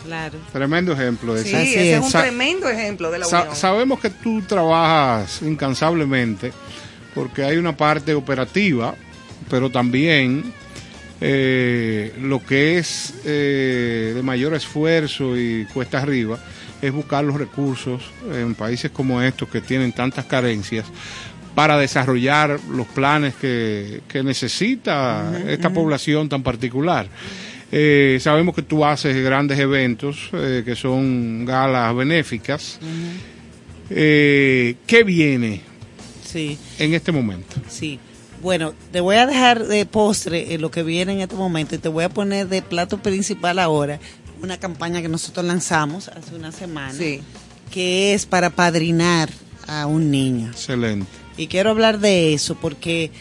Claro. 0.05 0.37
Tremendo 0.51 0.91
ejemplo 0.93 1.35
Sí, 1.37 1.47
ese. 1.49 1.57
Así 1.57 1.67
ese 1.75 1.91
es, 1.91 1.97
es. 1.99 2.03
un 2.03 2.11
Sa- 2.11 2.21
tremendo 2.23 2.69
ejemplo 2.69 3.09
de 3.09 3.19
la 3.19 3.25
Sa- 3.25 3.41
unión. 3.43 3.55
sabemos 3.55 3.99
que 4.01 4.09
tú 4.09 4.41
trabajas 4.41 5.41
incansablemente 5.41 6.51
porque 7.15 7.43
hay 7.43 7.57
una 7.57 7.75
parte 7.77 8.13
operativa, 8.13 8.95
pero 9.49 9.69
también 9.69 10.51
eh, 11.21 12.13
lo 12.21 12.43
que 12.45 12.77
es 12.79 13.13
eh, 13.23 14.11
de 14.15 14.21
mayor 14.23 14.53
esfuerzo 14.55 15.37
y 15.37 15.65
cuesta 15.73 16.01
arriba 16.01 16.37
es 16.81 16.91
buscar 16.91 17.23
los 17.23 17.35
recursos 17.37 18.03
en 18.29 18.55
países 18.55 18.91
como 18.91 19.21
estos 19.21 19.47
que 19.47 19.61
tienen 19.61 19.93
tantas 19.93 20.25
carencias 20.25 20.85
para 21.55 21.77
desarrollar 21.77 22.59
los 22.69 22.87
planes 22.87 23.35
que, 23.35 24.01
que 24.09 24.21
necesita 24.21 25.31
esta 25.47 25.69
población 25.69 26.27
tan 26.27 26.43
particular. 26.43 27.07
Eh, 27.75 28.19
sabemos 28.21 28.53
que 28.53 28.61
tú 28.61 28.85
haces 28.85 29.15
grandes 29.23 29.57
eventos 29.57 30.29
eh, 30.33 30.61
que 30.63 30.75
son 30.75 31.43
galas 31.43 31.95
benéficas 31.95 32.77
Eh, 33.89 34.75
¿Qué 34.85 35.03
viene 35.03 35.61
Sí, 36.23 36.57
en 36.79 36.93
este 36.93 37.11
momento? 37.11 37.55
sí. 37.67 37.99
Bueno, 38.41 38.73
te 38.91 38.99
voy 38.99 39.15
a 39.15 39.25
dejar 39.25 39.65
de 39.67 39.85
postre 39.85 40.53
en 40.53 40.59
lo 40.61 40.69
que 40.69 40.83
viene 40.83 41.13
en 41.13 41.21
este 41.21 41.35
momento 41.35 41.75
y 41.75 41.77
te 41.77 41.87
voy 41.87 42.03
a 42.03 42.09
poner 42.09 42.49
de 42.49 42.61
plato 42.61 42.97
principal 42.97 43.57
ahora 43.57 43.99
una 44.41 44.59
campaña 44.59 45.01
que 45.01 45.07
nosotros 45.07 45.45
lanzamos 45.45 46.09
hace 46.09 46.35
una 46.35 46.51
semana, 46.51 46.93
que 47.71 48.13
es 48.13 48.25
para 48.25 48.49
padrinar 48.49 49.29
a 49.65 49.85
un 49.85 50.11
niño. 50.11 50.49
Excelente. 50.49 51.07
Y 51.37 51.47
quiero 51.47 51.69
hablar 51.69 51.99
de 51.99 52.33
eso 52.33 52.55
porque 52.55 53.11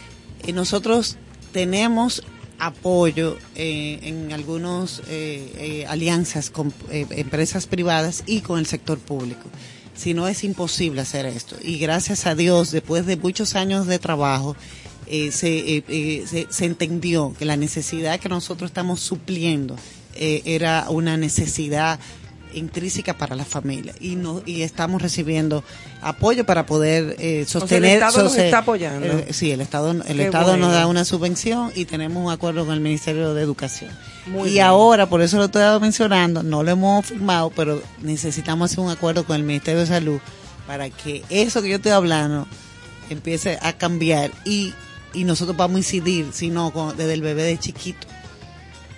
eh, 0.44 0.52
nosotros 0.52 1.16
tenemos 1.52 2.24
apoyo 2.58 3.38
eh, 3.54 3.98
en 4.02 4.32
algunas 4.32 5.02
alianzas 5.88 6.50
con 6.50 6.72
eh, 6.90 7.06
empresas 7.10 7.66
privadas 7.66 8.22
y 8.26 8.40
con 8.40 8.58
el 8.58 8.66
sector 8.66 8.98
público. 8.98 9.48
Si 9.94 10.14
no 10.14 10.26
es 10.26 10.42
imposible 10.42 11.02
hacer 11.02 11.26
esto. 11.26 11.56
Y 11.62 11.78
gracias 11.78 12.26
a 12.26 12.34
Dios, 12.34 12.70
después 12.70 13.04
de 13.06 13.16
muchos 13.16 13.54
años 13.54 13.86
de 13.86 13.98
trabajo, 13.98 14.56
eh, 15.06 15.30
se, 15.32 15.76
eh, 15.76 15.84
eh, 15.88 16.46
se, 16.48 16.64
entendió 16.64 17.34
que 17.38 17.44
la 17.44 17.56
necesidad 17.56 18.18
que 18.20 18.28
nosotros 18.28 18.70
estamos 18.70 19.00
supliendo 19.00 19.76
eh, 20.14 20.42
era 20.44 20.86
una 20.88 21.16
necesidad 21.16 21.98
intrínseca 22.54 23.16
para 23.16 23.34
la 23.36 23.44
familia 23.44 23.94
y 24.00 24.16
no 24.16 24.42
y 24.46 24.62
estamos 24.62 25.00
recibiendo 25.02 25.62
apoyo 26.00 26.44
para 26.46 26.66
poder 26.66 27.16
eh, 27.18 27.18
sea, 27.18 27.40
el 27.40 27.46
sostener 27.46 27.94
Estado 28.02 28.22
nos 28.24 28.32
soste- 28.32 28.44
está 28.46 28.58
apoyando. 28.58 29.06
eh, 29.06 29.26
sí 29.32 29.50
el 29.50 29.60
estado 29.60 29.90
el 29.90 30.02
Qué 30.02 30.24
estado 30.24 30.50
bueno. 30.52 30.66
nos 30.66 30.74
da 30.74 30.86
una 30.86 31.04
subvención 31.04 31.72
y 31.74 31.84
tenemos 31.84 32.24
un 32.24 32.30
acuerdo 32.32 32.64
con 32.64 32.74
el 32.74 32.80
ministerio 32.80 33.34
de 33.34 33.42
educación 33.42 33.90
Muy 34.26 34.48
y 34.48 34.52
bien. 34.54 34.64
ahora 34.66 35.08
por 35.08 35.22
eso 35.22 35.36
lo 35.38 35.44
estoy 35.46 35.80
mencionando 35.80 36.42
no 36.42 36.62
lo 36.62 36.70
hemos 36.70 37.06
firmado 37.06 37.50
pero 37.54 37.82
necesitamos 38.02 38.70
hacer 38.70 38.84
un 38.84 38.90
acuerdo 38.90 39.24
con 39.24 39.36
el 39.36 39.42
ministerio 39.42 39.80
de 39.80 39.86
salud 39.86 40.20
para 40.66 40.90
que 40.90 41.22
eso 41.30 41.60
que 41.62 41.68
yo 41.70 41.76
estoy 41.76 41.92
hablando 41.92 42.46
empiece 43.10 43.58
a 43.62 43.72
cambiar 43.74 44.30
y 44.44 44.72
y 45.14 45.24
nosotros 45.24 45.56
vamos 45.58 45.76
a 45.76 45.78
incidir 45.80 46.28
si 46.32 46.48
no 46.48 46.70
con- 46.72 46.96
desde 46.96 47.12
el 47.12 47.20
bebé 47.20 47.42
de 47.42 47.58
chiquito 47.58 48.06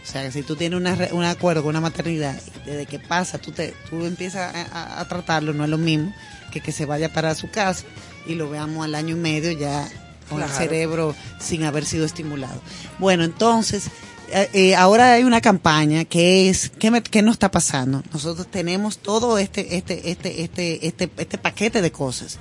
o 0.05 0.07
sea, 0.07 0.22
que 0.22 0.32
si 0.32 0.42
tú 0.42 0.55
tienes 0.55 0.78
una 0.78 0.96
un 1.12 1.24
acuerdo 1.24 1.62
con 1.62 1.70
una 1.70 1.80
maternidad, 1.80 2.38
desde 2.66 2.84
que 2.86 2.98
pasa, 2.98 3.38
tú, 3.38 3.52
te, 3.52 3.74
tú 3.88 4.05
empiezas 4.05 4.55
a, 4.55 4.62
a- 4.96 5.00
a 5.00 5.09
tratarlo, 5.09 5.52
no 5.55 5.64
es 5.64 5.70
lo 5.70 5.78
mismo 5.78 6.14
que 6.52 6.61
que 6.61 6.72
se 6.72 6.84
vaya 6.86 7.12
para 7.12 7.34
su 7.34 7.50
casa 7.50 7.84
y 8.26 8.34
lo 8.34 8.48
veamos 8.50 8.84
al 8.84 8.94
año 8.94 9.16
y 9.16 9.18
medio 9.20 9.50
ya 9.52 9.88
con 10.28 10.38
el 10.42 10.48
cerebro 10.57 11.14
sin 11.40 11.64
haber 11.64 11.84
sido 11.84 12.05
estimulado. 12.07 12.61
Bueno, 12.98 13.24
entonces, 13.24 13.86
eh, 14.32 14.48
eh, 14.52 14.74
ahora 14.76 15.14
hay 15.14 15.24
una 15.24 15.40
campaña 15.40 16.05
que 16.05 16.48
es, 16.48 16.70
¿qué, 16.78 16.90
me- 16.90 17.02
qué 17.02 17.22
nos 17.22 17.34
está 17.34 17.50
pasando? 17.50 18.02
Nosotros 18.12 18.46
tenemos 18.50 18.98
todo 18.98 19.38
este, 19.38 19.76
este, 19.76 20.11
este, 20.11 20.42
este, 20.42 20.86
este, 20.86 21.11
este 21.16 21.38
paquete 21.38 21.82
de 21.82 21.90
cosas 21.92 22.38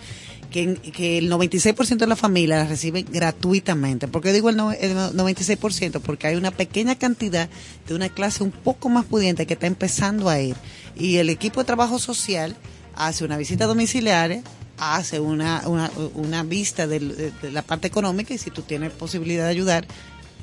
que, 0.54 0.76
que 0.76 1.18
el 1.18 1.30
96% 1.30 1.98
de 1.98 2.08
las 2.08 2.18
familias 2.20 2.60
las 2.60 2.70
reciben 2.70 3.06
gratuitamente. 3.12 4.08
¿Por 4.08 4.22
qué 4.22 4.32
digo 4.32 4.50
el, 4.50 4.56
no- 4.56 4.72
el 4.72 4.96
96%? 4.96 6.00
Porque 6.00 6.28
hay 6.28 6.36
una 6.36 6.52
pequeña 6.52 6.96
cantidad 6.96 7.50
de 7.88 7.94
una 7.96 8.08
clase 8.08 8.44
un 8.44 8.52
poco 8.52 8.88
más 8.88 9.04
pudiente 9.06 9.46
que 9.46 9.56
está 9.56 9.68
empezando 9.68 10.30
a 10.30 10.40
ir. 10.40 10.56
Y 10.96 11.18
el 11.18 11.30
equipo 11.30 11.60
de 11.60 11.66
trabajo 11.66 12.00
social 12.00 12.56
hace 12.96 13.26
una 13.26 13.36
visita 13.38 13.66
domiciliaria, 13.66 14.44
hace 14.78 15.20
una, 15.20 15.64
una, 15.68 15.92
una 16.14 16.44
vista 16.44 16.88
de, 16.88 17.00
de 17.00 17.52
la 17.52 17.64
parte 17.64 17.88
económica 17.88 18.34
y 18.34 18.38
si 18.38 18.50
tú 18.52 18.62
tienes 18.62 18.92
posibilidad 18.92 19.44
de 19.46 19.50
ayudar, 19.50 19.86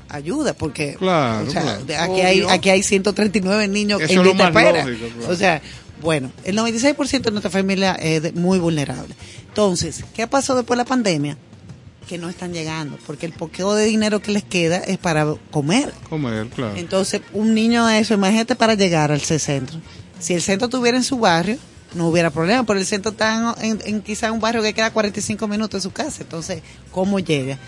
ayuda, 0.08 0.54
porque 0.54 0.96
Claro, 0.98 1.46
o 1.46 1.50
sea, 1.50 1.62
claro. 1.62 1.84
de- 1.84 1.96
aquí, 1.96 2.20
hay, 2.20 2.42
aquí 2.48 2.70
hay 2.70 2.82
139 2.82 3.68
niños 3.68 4.00
Eso 4.00 4.12
en 4.14 4.18
es 4.18 4.24
lo 4.24 4.32
lista 4.32 4.50
más 4.50 4.64
espera. 4.64 4.84
lógico, 4.84 5.06
claro. 5.18 5.32
O 5.32 5.36
sea, 5.36 5.62
bueno, 6.00 6.30
el 6.44 6.56
96% 6.56 7.22
de 7.22 7.30
nuestra 7.30 7.50
familia 7.50 7.94
es 7.94 8.22
de- 8.22 8.32
muy 8.32 8.58
vulnerable. 8.58 9.14
Entonces, 9.48 10.04
¿qué 10.14 10.26
pasó 10.26 10.54
después 10.54 10.76
de 10.76 10.84
la 10.84 10.88
pandemia? 10.88 11.36
Que 12.08 12.18
no 12.18 12.28
están 12.28 12.52
llegando, 12.52 12.98
porque 13.06 13.26
el 13.26 13.32
poqueo 13.32 13.74
de 13.74 13.84
dinero 13.84 14.20
que 14.20 14.32
les 14.32 14.42
queda 14.42 14.78
es 14.78 14.98
para 14.98 15.26
comer. 15.50 15.92
Comer, 16.08 16.48
claro. 16.48 16.76
Entonces, 16.76 17.20
un 17.32 17.54
niño 17.54 17.86
de 17.86 17.98
eso, 18.00 18.14
imagínate 18.14 18.56
para 18.56 18.74
llegar 18.74 19.12
al 19.12 19.20
centro. 19.20 19.78
Si 20.18 20.34
el 20.34 20.42
centro 20.42 20.66
estuviera 20.66 20.96
en 20.96 21.04
su 21.04 21.18
barrio, 21.18 21.56
no 21.94 22.08
hubiera 22.08 22.30
problema, 22.30 22.64
pero 22.64 22.78
el 22.78 22.86
centro 22.86 23.12
está 23.12 23.54
en, 23.62 23.80
en, 23.84 24.00
quizá 24.02 24.30
un 24.32 24.40
barrio 24.40 24.62
que 24.62 24.72
queda 24.74 24.92
45 24.92 25.46
minutos 25.48 25.82
de 25.82 25.88
su 25.88 25.92
casa. 25.92 26.22
Entonces, 26.22 26.62
¿cómo 26.92 27.18
llega? 27.20 27.58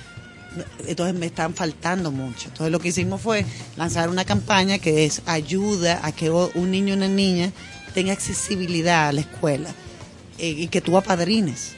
Entonces 0.87 1.14
me 1.18 1.26
están 1.26 1.55
faltando 1.55 2.11
mucho. 2.12 2.49
Entonces 2.49 2.70
lo 2.70 2.78
que 2.78 2.89
hicimos 2.89 3.20
fue 3.22 3.47
lanzar 3.76 4.11
una 4.11 4.24
campaña 4.24 4.78
que 4.78 5.05
es 5.07 5.22
ayuda 5.26 6.01
a 6.03 6.12
que 6.12 6.30
un 6.30 6.70
niño 6.70 6.89
y 6.91 6.97
una 6.99 7.09
niña 7.09 7.53
tenga 7.93 8.12
accesibilidad 8.12 9.09
a 9.09 9.12
la 9.12 9.20
escuela 9.20 9.70
eh, 10.38 10.49
y 10.49 10.68
que 10.68 10.80
tú 10.80 10.97
apadrines. 10.97 11.72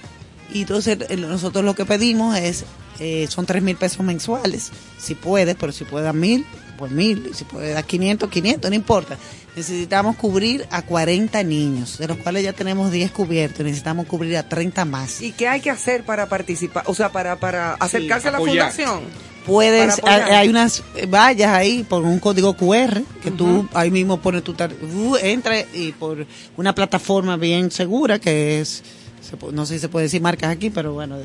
Y 0.52 0.62
entonces 0.62 0.98
eh, 1.08 1.16
nosotros 1.16 1.64
lo 1.64 1.74
que 1.74 1.84
pedimos 1.84 2.36
es, 2.36 2.64
eh, 3.00 3.26
son 3.28 3.46
tres 3.46 3.62
mil 3.62 3.76
pesos 3.76 4.04
mensuales, 4.04 4.70
si 4.98 5.14
puedes, 5.14 5.56
pero 5.56 5.72
si 5.72 5.84
puedes 5.84 6.04
dar 6.04 6.14
mil, 6.14 6.44
pues 6.78 6.92
mil, 6.92 7.28
y 7.30 7.34
si 7.34 7.44
puedes 7.44 7.74
dar 7.74 7.84
500, 7.84 8.28
500, 8.28 8.70
no 8.70 8.76
importa. 8.76 9.16
Necesitamos 9.56 10.16
cubrir 10.16 10.66
a 10.70 10.82
40 10.82 11.42
niños, 11.44 11.98
de 11.98 12.08
los 12.08 12.16
cuales 12.18 12.42
ya 12.42 12.52
tenemos 12.52 12.90
10 12.90 13.12
cubiertos, 13.12 13.64
necesitamos 13.64 14.06
cubrir 14.06 14.36
a 14.36 14.48
30 14.48 14.84
más. 14.84 15.20
¿Y 15.22 15.32
qué 15.32 15.48
hay 15.48 15.60
que 15.60 15.70
hacer 15.70 16.04
para 16.04 16.28
participar? 16.28 16.84
O 16.86 16.94
sea, 16.94 17.10
para, 17.10 17.36
para 17.36 17.74
acercarse 17.74 18.28
a 18.28 18.32
la 18.32 18.38
fundación. 18.38 19.02
Puedes, 19.46 20.00
hay, 20.04 20.48
unas 20.48 20.82
vallas 21.08 21.50
ahí 21.52 21.82
por 21.84 22.02
un 22.02 22.18
código 22.18 22.54
QR 22.54 23.02
que 23.22 23.30
tú 23.30 23.68
ahí 23.74 23.90
mismo 23.90 24.16
pones 24.18 24.42
tu 24.42 24.54
tar- 24.54 24.72
uh, 24.72 25.16
entra 25.16 25.60
y 25.74 25.92
por 25.92 26.26
una 26.56 26.74
plataforma 26.74 27.36
bien 27.36 27.70
segura 27.70 28.18
que 28.18 28.60
es 28.60 28.82
se 29.24 29.36
no 29.52 29.64
sé 29.66 29.74
si 29.74 29.80
se 29.80 29.88
puede 29.88 30.04
decir 30.04 30.20
marcas 30.20 30.50
aquí, 30.50 30.70
pero 30.70 30.92
bueno, 30.92 31.16
de, 31.18 31.24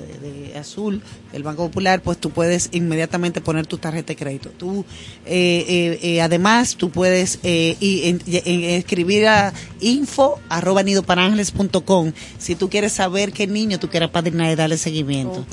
de 0.49 0.57
azul, 0.57 1.01
el 1.33 1.43
Banco 1.43 1.65
Popular, 1.67 2.01
pues 2.01 2.17
tú 2.17 2.29
puedes 2.29 2.69
inmediatamente 2.71 3.41
poner 3.41 3.67
tu 3.67 3.77
tarjeta 3.77 4.07
de 4.07 4.15
crédito. 4.15 4.49
Tú, 4.57 4.85
eh, 5.25 5.65
eh, 5.67 5.99
eh, 6.01 6.21
además, 6.21 6.75
tú 6.75 6.89
puedes 6.89 7.39
eh, 7.43 7.75
y, 7.79 8.07
en- 8.09 8.21
y- 8.25 8.41
en- 8.45 8.63
escribir 8.63 9.27
a 9.27 9.53
info 9.81 10.39
arroba 10.49 10.81
nidoparangeles.com 10.83 12.11
si 12.37 12.55
tú 12.55 12.69
quieres 12.69 12.93
saber 12.93 13.31
qué 13.33 13.47
niño 13.47 13.79
tú 13.79 13.89
quieras 13.89 14.09
padrinar 14.09 14.51
y 14.51 14.55
darle 14.55 14.77
seguimiento. 14.77 15.45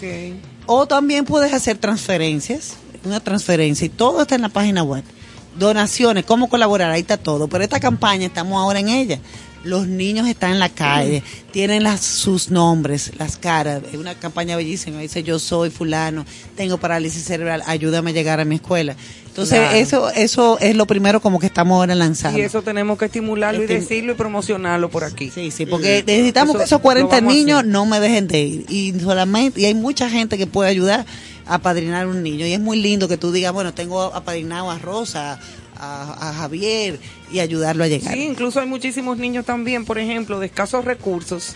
O 0.66 0.86
también 0.86 1.24
puedes 1.24 1.53
hacer 1.53 1.78
transferencias, 1.78 2.74
una 3.05 3.20
transferencia, 3.20 3.84
y 3.86 3.88
todo 3.88 4.22
está 4.22 4.34
en 4.34 4.42
la 4.42 4.49
página 4.49 4.82
web. 4.82 5.05
Donaciones, 5.59 6.24
cómo 6.24 6.49
colaborar, 6.49 6.90
ahí 6.90 7.01
está 7.01 7.16
todo. 7.16 7.49
Pero 7.49 7.64
esta 7.64 7.80
campaña, 7.80 8.26
estamos 8.26 8.61
ahora 8.61 8.78
en 8.80 8.88
ella. 8.88 9.18
Los 9.67 9.87
niños 9.87 10.27
están 10.29 10.53
en 10.53 10.59
la 10.59 10.69
calle, 10.69 11.23
tienen 11.53 11.83
las, 11.83 12.01
sus 12.01 12.51
nombres, 12.51 13.12
las 13.19 13.37
caras. 13.37 13.83
Es 13.93 13.99
una 13.99 14.14
campaña 14.14 14.57
bellísima. 14.57 15.01
Dice, 15.01 15.23
yo 15.23 15.39
soy 15.39 15.71
fulano, 15.71 16.25
tengo 16.57 16.79
parálisis 16.79 17.25
cerebral, 17.25 17.62
ayúdame 17.67 18.11
a 18.11 18.14
llegar 18.14 18.41
a 18.41 18.45
mi 18.45 18.57
escuela. 18.57 18.97
Entonces, 19.27 19.59
Claro. 19.59 19.77
eso 19.77 20.11
eso 20.11 20.59
es 20.61 20.75
lo 20.77 20.87
primero 20.87 21.21
como 21.21 21.39
que 21.39 21.47
estamos 21.47 21.77
ahora 21.77 21.95
lanzando. 21.95 22.39
Y 22.39 22.43
eso 22.43 22.62
tenemos 22.62 22.97
que 22.99 23.05
estimularlo 23.05 23.62
y 23.62 23.67
decirlo 23.67 24.12
y 24.12 24.14
promocionarlo 24.14 24.89
por 24.89 25.05
aquí. 25.05 25.31
Sí, 25.31 25.51
sí, 25.51 25.67
porque 25.67 26.03
necesitamos 26.07 26.55
Eso 26.55 26.59
que 26.59 26.64
esos 26.64 26.79
lo 26.79 26.83
40 26.83 27.17
vamos 27.17 27.33
a 27.33 27.37
niños 27.37 27.64
no 27.67 27.85
me 27.85 28.01
dejen 28.01 28.29
de 28.29 28.41
ir. 28.41 28.67
Y 28.71 28.95
solamente, 28.99 29.61
y 29.61 29.67
hay 29.67 29.75
mucha 29.75 30.09
gente 30.09 30.39
que 30.39 30.47
puede 30.47 30.71
ayudar 30.71 31.05
a 31.45 31.59
padrinar 31.59 32.07
un 32.07 32.23
niño. 32.23 32.47
Y 32.47 32.55
es 32.55 32.61
muy 32.61 32.81
lindo 32.81 33.09
que 33.09 33.19
tú 33.19 33.31
digas, 33.31 33.53
bueno, 33.53 33.75
tengo 33.75 34.05
apadrinado 34.14 34.71
a 34.71 34.79
Rosa, 34.79 35.39
a, 35.79 36.31
a 36.31 36.33
Javier, 36.35 36.99
y 37.31 37.41
ayudarlo 37.41 37.85
a 37.85 37.89
llegar. 37.89 38.14
Sí, 38.14 38.20
incluso 38.24 38.61
hay 38.61 38.66
muchísimos 38.66 39.18
niños 39.18 39.45
también, 39.45 39.85
por 39.85 39.99
ejemplo, 39.99 40.39
de 40.41 40.47
escasos 40.47 40.85
recursos, 40.85 41.55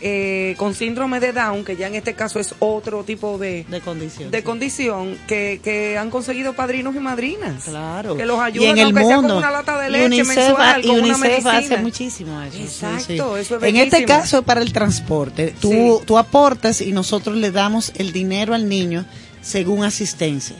eh, 0.00 0.54
con 0.58 0.76
síndrome 0.76 1.18
de 1.18 1.32
Down, 1.32 1.64
que 1.64 1.74
ya 1.76 1.88
en 1.88 1.96
este 1.96 2.14
caso 2.14 2.38
es 2.38 2.54
otro 2.60 3.02
tipo 3.02 3.36
de, 3.36 3.64
de 3.68 3.80
condición, 3.80 4.30
de 4.30 4.44
condición 4.44 5.18
que, 5.26 5.60
que 5.60 5.98
han 5.98 6.08
conseguido 6.10 6.52
padrinos 6.54 6.94
y 6.94 7.00
madrinas. 7.00 7.64
Claro. 7.64 8.16
Que 8.16 8.24
los 8.24 8.38
y 8.38 8.42
ayudan, 8.42 8.70
en 8.70 8.78
el 8.78 8.84
aunque 8.84 9.00
sea 9.04 9.16
con 9.16 9.24
mundo. 9.24 9.38
una 9.38 9.50
lata 9.50 9.80
de 9.80 9.88
y 9.88 9.90
leche 9.90 10.06
UNICEF, 10.06 10.36
mensual, 10.36 10.84
y 10.84 10.86
con 10.86 10.96
una 11.00 11.02
UNICEF 11.16 11.20
medicina. 11.22 11.58
hace 11.58 11.76
muchísimo 11.78 12.42
eso. 12.42 12.56
sí, 12.56 12.62
Exacto, 12.62 13.34
sí. 13.34 13.40
eso 13.40 13.56
es 13.56 13.62
En 13.64 13.76
este 13.76 14.04
caso 14.04 14.38
es 14.38 14.44
para 14.44 14.60
el 14.60 14.72
transporte. 14.72 15.52
Tú, 15.60 15.70
Sí. 15.72 16.04
tú 16.06 16.16
aportas 16.16 16.80
y 16.80 16.92
nosotros 16.92 17.36
le 17.36 17.50
damos 17.50 17.90
el 17.96 18.12
dinero 18.12 18.54
al 18.54 18.68
niño 18.68 19.04
según 19.42 19.82
asistencia. 19.82 20.54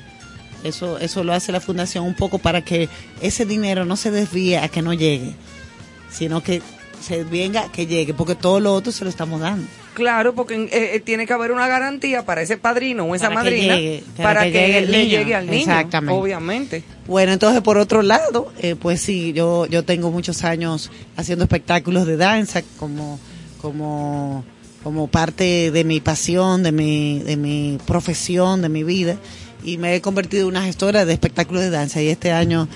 Eso, 0.64 0.98
eso 0.98 1.22
lo 1.24 1.32
hace 1.32 1.52
la 1.52 1.60
fundación 1.60 2.04
un 2.04 2.14
poco 2.14 2.38
para 2.38 2.62
que 2.62 2.88
ese 3.20 3.44
dinero 3.44 3.84
no 3.84 3.96
se 3.96 4.10
desvíe 4.10 4.56
a 4.58 4.68
que 4.68 4.82
no 4.82 4.92
llegue, 4.92 5.34
sino 6.10 6.42
que 6.42 6.62
se 7.00 7.22
venga 7.24 7.70
que 7.70 7.86
llegue, 7.86 8.12
porque 8.12 8.34
todo 8.34 8.58
lo 8.60 8.74
otro 8.74 8.90
se 8.92 9.04
lo 9.04 9.10
estamos 9.10 9.40
dando. 9.40 9.66
Claro, 9.94 10.34
porque 10.34 10.54
eh, 10.54 10.68
eh, 10.94 11.00
tiene 11.00 11.26
que 11.26 11.32
haber 11.32 11.50
una 11.52 11.66
garantía 11.66 12.24
para 12.24 12.42
ese 12.42 12.56
padrino 12.56 13.04
o 13.04 13.14
esa 13.14 13.28
Para 13.30 13.42
que 13.42 13.50
madrina 13.50 13.76
llegue, 13.76 14.04
para, 14.16 14.22
para 14.28 14.44
que, 14.44 14.52
que 14.52 14.66
llegue 14.66 14.80
le 14.86 14.98
niño. 14.98 15.18
llegue 15.18 15.34
al 15.34 15.46
niño. 15.46 15.58
Exactamente. 15.58 16.20
Obviamente. 16.20 16.84
Bueno, 17.06 17.32
entonces 17.32 17.62
por 17.62 17.78
otro 17.78 18.02
lado, 18.02 18.52
eh, 18.58 18.76
pues 18.76 19.00
sí, 19.00 19.32
yo 19.32 19.66
yo 19.66 19.84
tengo 19.84 20.10
muchos 20.10 20.44
años 20.44 20.90
haciendo 21.16 21.44
espectáculos 21.44 22.06
de 22.06 22.16
danza 22.16 22.62
como 22.78 23.18
como 23.60 24.44
como 24.84 25.08
parte 25.08 25.70
de 25.72 25.84
mi 25.84 26.00
pasión, 26.00 26.62
de 26.62 26.70
mi 26.72 27.20
de 27.20 27.36
mi 27.36 27.78
profesión, 27.86 28.62
de 28.62 28.68
mi 28.68 28.84
vida 28.84 29.16
y 29.64 29.78
me 29.78 29.94
he 29.94 30.00
convertido 30.00 30.42
en 30.42 30.48
una 30.48 30.62
gestora 30.62 31.04
de 31.04 31.12
espectáculos 31.12 31.62
de 31.62 31.70
danza 31.70 32.00
y 32.02 32.08
este 32.08 32.32
año 32.32 32.68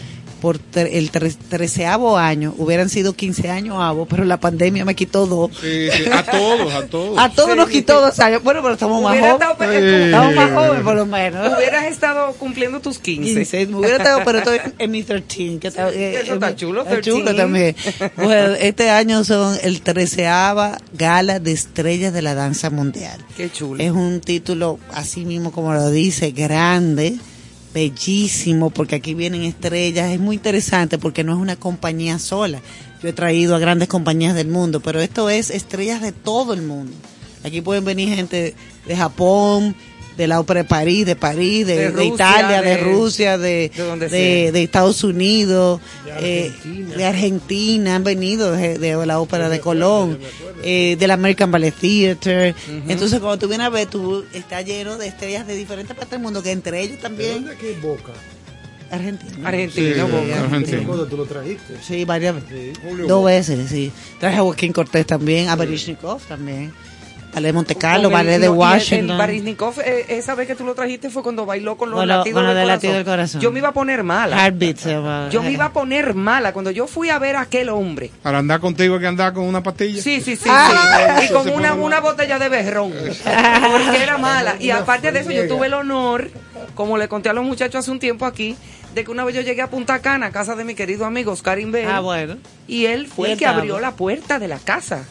por 0.43 0.59
tre- 0.59 0.91
el 0.93 1.11
tre- 1.13 1.35
treceavo 1.49 2.19
año, 2.19 2.53
hubieran 2.59 2.89
sido 2.91 3.15
15 3.15 3.49
años 3.49 3.77
avo, 3.81 4.07
pero 4.07 4.25
la 4.25 4.39
pandemia 4.41 4.85
me 4.85 4.95
quitó 4.97 5.27
dos. 5.27 5.53
Sí, 5.61 5.89
sí, 5.93 6.05
a 6.13 6.25
todos, 6.25 6.75
a 6.75 6.87
todos. 6.87 7.19
A 7.19 7.31
todos 7.31 7.57
nos 7.57 7.69
quitó 7.71 8.01
dos 8.01 8.19
años. 8.21 8.43
Bueno, 8.43 8.61
pero 8.61 8.75
estamos 8.75 9.01
más 9.01 9.13
Hubiera 9.13 9.39
jóvenes. 9.55 10.05
Estamos 10.07 10.35
más 10.35 10.51
jóvenes, 10.51 10.83
por 10.85 10.95
lo 10.97 11.07
menos. 11.07 11.57
Hubieras 11.57 11.85
estado 11.87 12.33
cumpliendo 12.35 12.81
tus 12.81 12.99
15. 12.99 13.35
15, 13.35 13.67
me 13.69 13.77
hubiera 13.77 13.97
estado, 13.99 14.21
pero 14.25 14.39
estoy 14.39 14.59
en 14.79 14.91
mi 14.91 15.05
13. 15.05 15.59
Que 15.61 15.69
está, 15.69 15.89
eh, 15.91 16.21
Eso 16.23 16.35
está 16.35 16.51
eh, 16.51 16.57
chulo, 16.57 16.81
está 16.83 16.95
13. 17.01 17.11
chulo 17.11 17.35
también. 17.37 17.77
Bueno, 18.17 18.55
este 18.61 18.91
año 18.91 19.23
son 19.25 19.57
el 19.63 19.81
treceava 19.83 20.79
gala 20.93 21.39
de 21.39 21.53
estrellas 21.53 22.13
de 22.13 22.23
la 22.23 22.35
danza 22.35 22.69
mundial. 22.69 23.19
Qué 23.37 23.49
chulo. 23.51 23.83
Es 23.83 23.93
un 23.93 24.21
título, 24.21 24.81
así 24.93 25.25
mismo 25.25 25.53
como 25.53 25.73
lo 25.73 25.89
dice, 25.91 26.33
grande, 26.33 27.15
bellísimo, 27.73 28.71
porque 28.71 28.97
aquí 28.97 29.15
vienen 29.15 29.43
estrellas. 29.43 30.11
Es 30.11 30.21
muy 30.21 30.37
interesante 30.37 30.99
porque 30.99 31.25
no 31.25 31.33
es 31.33 31.39
una 31.39 31.57
compañía 31.57 32.19
sola. 32.19 32.61
Yo 33.03 33.09
he 33.09 33.13
traído 33.13 33.57
a 33.57 33.59
grandes 33.59 33.89
compañías 33.89 34.35
del 34.35 34.49
mundo, 34.49 34.81
pero 34.81 35.01
esto 35.01 35.29
es 35.31 35.51
estrellas 35.51 36.01
de 36.03 36.13
todo 36.13 36.55
el 36.55 36.63
mundo. 36.63 36.93
Aquí 37.45 37.61
pueden 37.61 37.85
venir 37.85 38.15
gente 38.15 38.55
de 38.87 38.97
Japón, 38.97 39.75
de 40.17 40.27
la 40.27 40.41
Ópera 40.41 40.63
de 40.63 40.69
París, 40.69 41.07
de 41.07 41.17
París, 41.17 41.67
de, 41.67 41.77
De 41.77 41.91
de 41.91 42.05
Italia, 42.05 42.61
de, 42.63 42.71
de- 42.71 42.77
Rusia, 42.79 43.39
de, 43.39 43.71
de 43.75 44.09
de, 44.09 44.53
de 44.53 44.63
Estados 44.63 45.03
Unidos, 45.05 45.81
De 46.05 46.11
eh, 46.11 46.47
Argentina. 46.55 46.97
de 46.97 47.05
Argentina, 47.05 47.95
han 47.97 48.05
venido 48.05 48.53
de, 48.53 48.79
de 48.79 49.07
la 49.07 49.21
Ópera 49.21 49.49
de 49.49 49.61
Colón, 49.61 50.19
eh, 50.63 50.97
del 50.99 51.11
American 51.11 51.51
Ballet 51.51 51.75
Theater. 51.75 52.55
Entonces, 52.89 53.21
cuando 53.21 53.39
tú 53.39 53.49
vienes 53.49 53.67
a 53.67 53.71
ver, 53.71 53.87
tú 53.89 54.25
estás 54.33 54.65
lleno 54.65 54.99
de 54.99 55.07
estrellas 55.09 55.47
de 55.47 55.57
diferentes 55.57 55.97
partes 55.97 56.11
del 56.13 56.21
mundo, 56.21 56.43
que 56.43 56.51
entre 56.53 56.81
ellos 56.83 56.97
¿De 56.97 57.03
también 57.03 57.45
dónde 57.47 57.71
es 57.71 57.81
Boca? 57.83 58.13
Argentina. 58.91 59.49
Argentina, 59.49 59.95
Sí, 59.95 60.01
Boca. 60.03 60.41
Argentina. 60.43 60.79
¿Qué 60.81 60.85
cosa 60.85 61.09
tú 61.09 61.17
lo 61.17 61.25
trajiste? 61.25 61.75
Sí, 61.83 62.05
varias 62.05 62.35
veces. 62.35 62.77
Sí. 62.77 63.03
Dos 63.09 63.25
veces, 63.25 63.71
sí. 63.71 63.91
Traje 64.21 64.37
a 64.37 64.43
Joaquín 64.43 64.73
Cortés 64.75 65.07
también, 65.07 65.49
a 65.49 65.57
Berishnikov 65.57 66.21
también. 66.29 66.73
Ballet 67.35 67.49
de 67.49 67.53
Monte 67.55 67.75
Carlo, 67.77 68.11
Ballet 68.11 68.33
de 68.39 68.39
no, 68.41 68.45
y 68.45 68.47
el- 68.55 68.59
Washington. 68.59 69.11
El, 69.13 69.17
Baryshnikov, 69.19 69.81
eh, 69.81 70.05
esa 70.09 70.35
vez 70.35 70.47
que 70.47 70.55
tú 70.55 70.65
lo 70.67 70.75
trajiste 70.75 71.09
fue 71.09 71.23
cuando 71.23 71.47
bailó 71.47 71.77
con 71.77 71.91
los 71.91 72.01
lo- 72.01 72.05
latidos, 72.07 72.43
lo 72.43 72.49
del, 72.49 72.57
del 72.59 72.65
corazón. 72.65 72.75
latido 72.77 72.93
del 72.95 73.05
corazón. 73.05 73.41
Yo 73.41 73.53
me 73.53 73.59
iba 73.61 73.69
a 73.69 73.73
poner 73.73 74.03
mala. 74.03 74.37
Heartbeat. 74.37 75.31
Yo 75.31 75.43
me 75.43 75.51
iba 75.53 75.65
a 75.67 75.73
poner 75.73 76.15
mala 76.15 76.53
cuando 76.53 76.71
yo 76.71 76.87
fui 76.87 77.09
a 77.09 77.19
ver 77.19 77.37
a 77.37 77.43
aquel 77.43 77.71
hombre. 77.71 78.11
Para 78.23 78.39
andar 78.39 78.61
contigo 78.61 78.95
hay 78.97 79.01
que 79.01 79.07
andar 79.07 79.33
con 79.33 79.45
una 79.45 79.63
pastilla. 79.63 80.03
Sí, 80.03 80.21
sí, 80.21 80.37
sí, 80.37 80.49
Ah. 80.51 81.17
sí. 81.21 81.27
Y 81.31 81.33
con 81.33 81.49
una, 81.49 81.75
una 81.75 82.01
botella 82.01 82.39
de 82.39 82.49
berrón. 82.51 82.93
Porque 82.93 84.03
era 84.03 84.19
mala. 84.19 84.57
Y 84.61 84.71
aparte 84.71 85.11
de 85.13 85.21
eso, 85.21 85.31
yo 85.31 85.49
tuve 85.49 85.67
el 85.69 85.75
honor, 85.75 86.31
como 86.75 86.99
le 86.99 87.09
conté 87.09 87.29
a 87.29 87.33
los 87.33 87.45
muchachos 87.45 87.77
hace 87.77 87.91
un 87.91 87.99
tiempo 87.99 88.27
aquí, 88.27 88.57
de 88.95 89.05
que 89.05 89.11
una 89.11 89.25
vez 89.25 89.35
yo 89.35 89.41
llegué 89.41 89.63
a 89.63 89.71
Punta 89.71 90.01
Cana, 90.01 90.27
a 90.27 90.31
casa 90.33 90.55
de 90.55 90.65
mi 90.65 90.75
querido 90.75 91.07
amigo 91.07 91.33
Oscar 91.33 91.59
Inver. 91.59 91.89
Ah, 91.89 92.01
bueno. 92.01 92.37
Y 92.69 92.87
él 92.87 93.07
fue 93.07 93.31
Y 93.31 93.33
el 93.33 93.39
que 93.39 93.45
estaba. 93.45 93.61
abrió 93.61 93.81
la 93.81 93.93
puerta 93.93 94.39
de 94.39 94.49
la 94.49 94.59
casa 94.59 95.05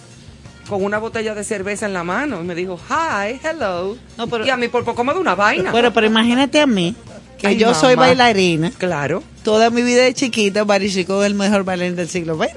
con 0.70 0.84
una 0.84 0.98
botella 1.00 1.34
de 1.36 1.44
cerveza 1.44 1.86
en 1.86 1.94
la 1.94 2.04
mano 2.04 2.40
y 2.42 2.44
me 2.46 2.56
dijo, 2.56 2.80
hi, 2.90 3.40
hello. 3.44 3.98
No, 4.18 4.28
pero- 4.28 4.46
y 4.46 4.50
a 4.50 4.58
mí 4.58 4.68
por 4.68 4.84
poco 4.84 5.04
me 5.04 5.14
da 5.14 5.20
una 5.20 5.36
vaina. 5.36 5.72
Bueno, 5.72 5.92
pero 5.94 6.08
imagínate 6.08 6.62
a 6.62 6.68
mí, 6.68 6.96
que 7.38 7.48
Ay, 7.48 7.58
yo 7.58 7.74
soy 7.74 7.96
bailarina. 7.96 8.72
claro. 8.78 9.24
Toda 9.44 9.70
mi 9.72 9.82
vida 9.82 10.04
de 10.04 10.14
chiquita, 10.14 10.64
Barishnikov 10.64 11.22
es 11.24 11.28
el 11.28 11.34
mejor 11.34 11.64
bailarín 11.64 11.96
del 11.96 12.08
siglo 12.10 12.38
XX. 12.38 12.50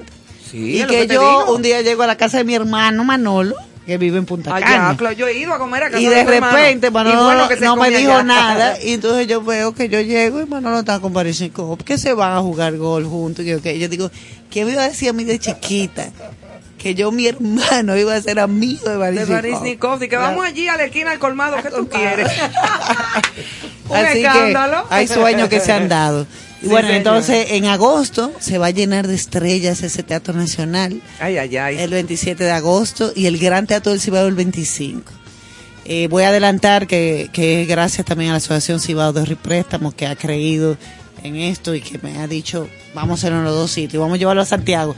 Sí, 0.51 0.57
y 0.75 0.81
es 0.81 0.87
que 0.87 1.07
yo 1.07 1.19
digo. 1.19 1.53
un 1.55 1.61
día 1.63 1.81
llego 1.81 2.03
a 2.03 2.07
la 2.07 2.15
casa 2.15 2.37
de 2.37 2.43
mi 2.43 2.53
hermano 2.53 3.03
Manolo, 3.03 3.55
que 3.87 3.97
vive 3.97 4.17
en 4.19 4.25
Punta 4.25 4.55
Allá, 4.55 4.65
Cana. 4.65 4.97
claro, 4.97 5.15
yo 5.15 5.27
he 5.27 5.37
ido 5.37 5.53
a 5.53 5.57
comer 5.57 5.83
a 5.83 5.89
casa 5.89 5.99
Y 6.01 6.05
de 6.05 6.23
repente 6.23 6.89
Manolo 6.91 7.23
bueno 7.23 7.47
que 7.47 7.55
no 7.57 7.75
me 7.75 7.89
dijo 7.89 8.11
allá. 8.11 8.23
nada. 8.23 8.77
Y 8.83 8.93
entonces 8.93 9.27
yo 9.27 9.41
veo 9.43 9.73
que 9.73 9.89
yo 9.89 9.99
llego 10.01 10.39
y 10.41 10.45
Manolo 10.45 10.79
está 10.79 10.99
con 10.99 11.11
Barishnikov, 11.13 11.83
que 11.83 11.97
se 11.97 12.13
van 12.13 12.33
a 12.37 12.41
jugar 12.41 12.77
gol 12.77 13.05
juntos. 13.05 13.43
Y 13.43 13.49
yo, 13.49 13.61
que 13.61 13.77
yo 13.79 13.89
digo, 13.89 14.09
¿quién 14.51 14.67
me 14.67 14.73
iba 14.73 14.83
a 14.83 14.87
decir 14.89 15.09
a 15.09 15.13
mí 15.13 15.23
de 15.23 15.39
chiquita? 15.39 16.09
Que 16.85 16.93
yo, 16.93 17.11
mi 17.11 17.25
hermano, 17.25 17.97
iba 17.97 18.13
a 18.13 18.21
ser 18.21 18.37
amigo 18.37 18.83
de 18.87 18.91
De 18.91 18.97
Barishnikov. 18.99 19.41
Baryshnikov, 19.41 20.03
y 20.03 20.07
que 20.07 20.17
vamos 20.17 20.45
allí 20.45 20.67
a 20.67 20.77
la 20.77 20.83
esquina 20.83 21.09
al 21.09 21.17
colmado, 21.17 21.57
¿qué 21.63 21.71
tú 21.71 21.89
quieres? 21.89 22.31
Un 23.89 23.97
Así 23.97 24.19
escándalo. 24.19 24.87
que 24.87 24.93
hay 24.93 25.07
sueños 25.07 25.49
que 25.49 25.59
se 25.61 25.71
han 25.71 25.89
dado. 25.89 26.27
Sí, 26.61 26.67
bueno, 26.67 26.87
señor. 26.87 26.97
entonces 26.97 27.47
en 27.53 27.65
agosto 27.65 28.31
se 28.37 28.59
va 28.59 28.67
a 28.67 28.69
llenar 28.69 29.07
de 29.07 29.15
estrellas 29.15 29.81
ese 29.81 30.03
Teatro 30.03 30.35
Nacional 30.35 31.01
Ay, 31.19 31.39
ay, 31.39 31.57
ay. 31.57 31.77
el 31.79 31.89
27 31.89 32.43
de 32.43 32.51
agosto 32.51 33.11
y 33.15 33.25
el 33.25 33.39
Gran 33.39 33.65
Teatro 33.65 33.91
del 33.91 33.99
Cibao 33.99 34.27
el 34.27 34.35
25. 34.35 35.11
Eh, 35.85 36.07
voy 36.07 36.21
a 36.21 36.29
adelantar 36.29 36.85
que, 36.85 37.31
que 37.33 37.63
es 37.63 37.67
gracias 37.67 38.05
también 38.05 38.29
a 38.29 38.33
la 38.33 38.37
Asociación 38.37 38.79
Cibao 38.79 39.11
de 39.11 39.35
Préstamos 39.35 39.95
que 39.95 40.05
ha 40.05 40.15
creído 40.15 40.77
en 41.23 41.35
esto 41.35 41.73
y 41.73 41.81
que 41.81 41.97
me 41.97 42.19
ha 42.19 42.27
dicho, 42.27 42.69
vamos 42.93 43.09
a 43.09 43.21
hacerlo 43.21 43.39
en 43.39 43.45
los 43.45 43.55
dos 43.55 43.71
sitios, 43.71 43.99
vamos 43.99 44.17
a 44.17 44.19
llevarlo 44.19 44.43
a 44.43 44.45
Santiago. 44.45 44.95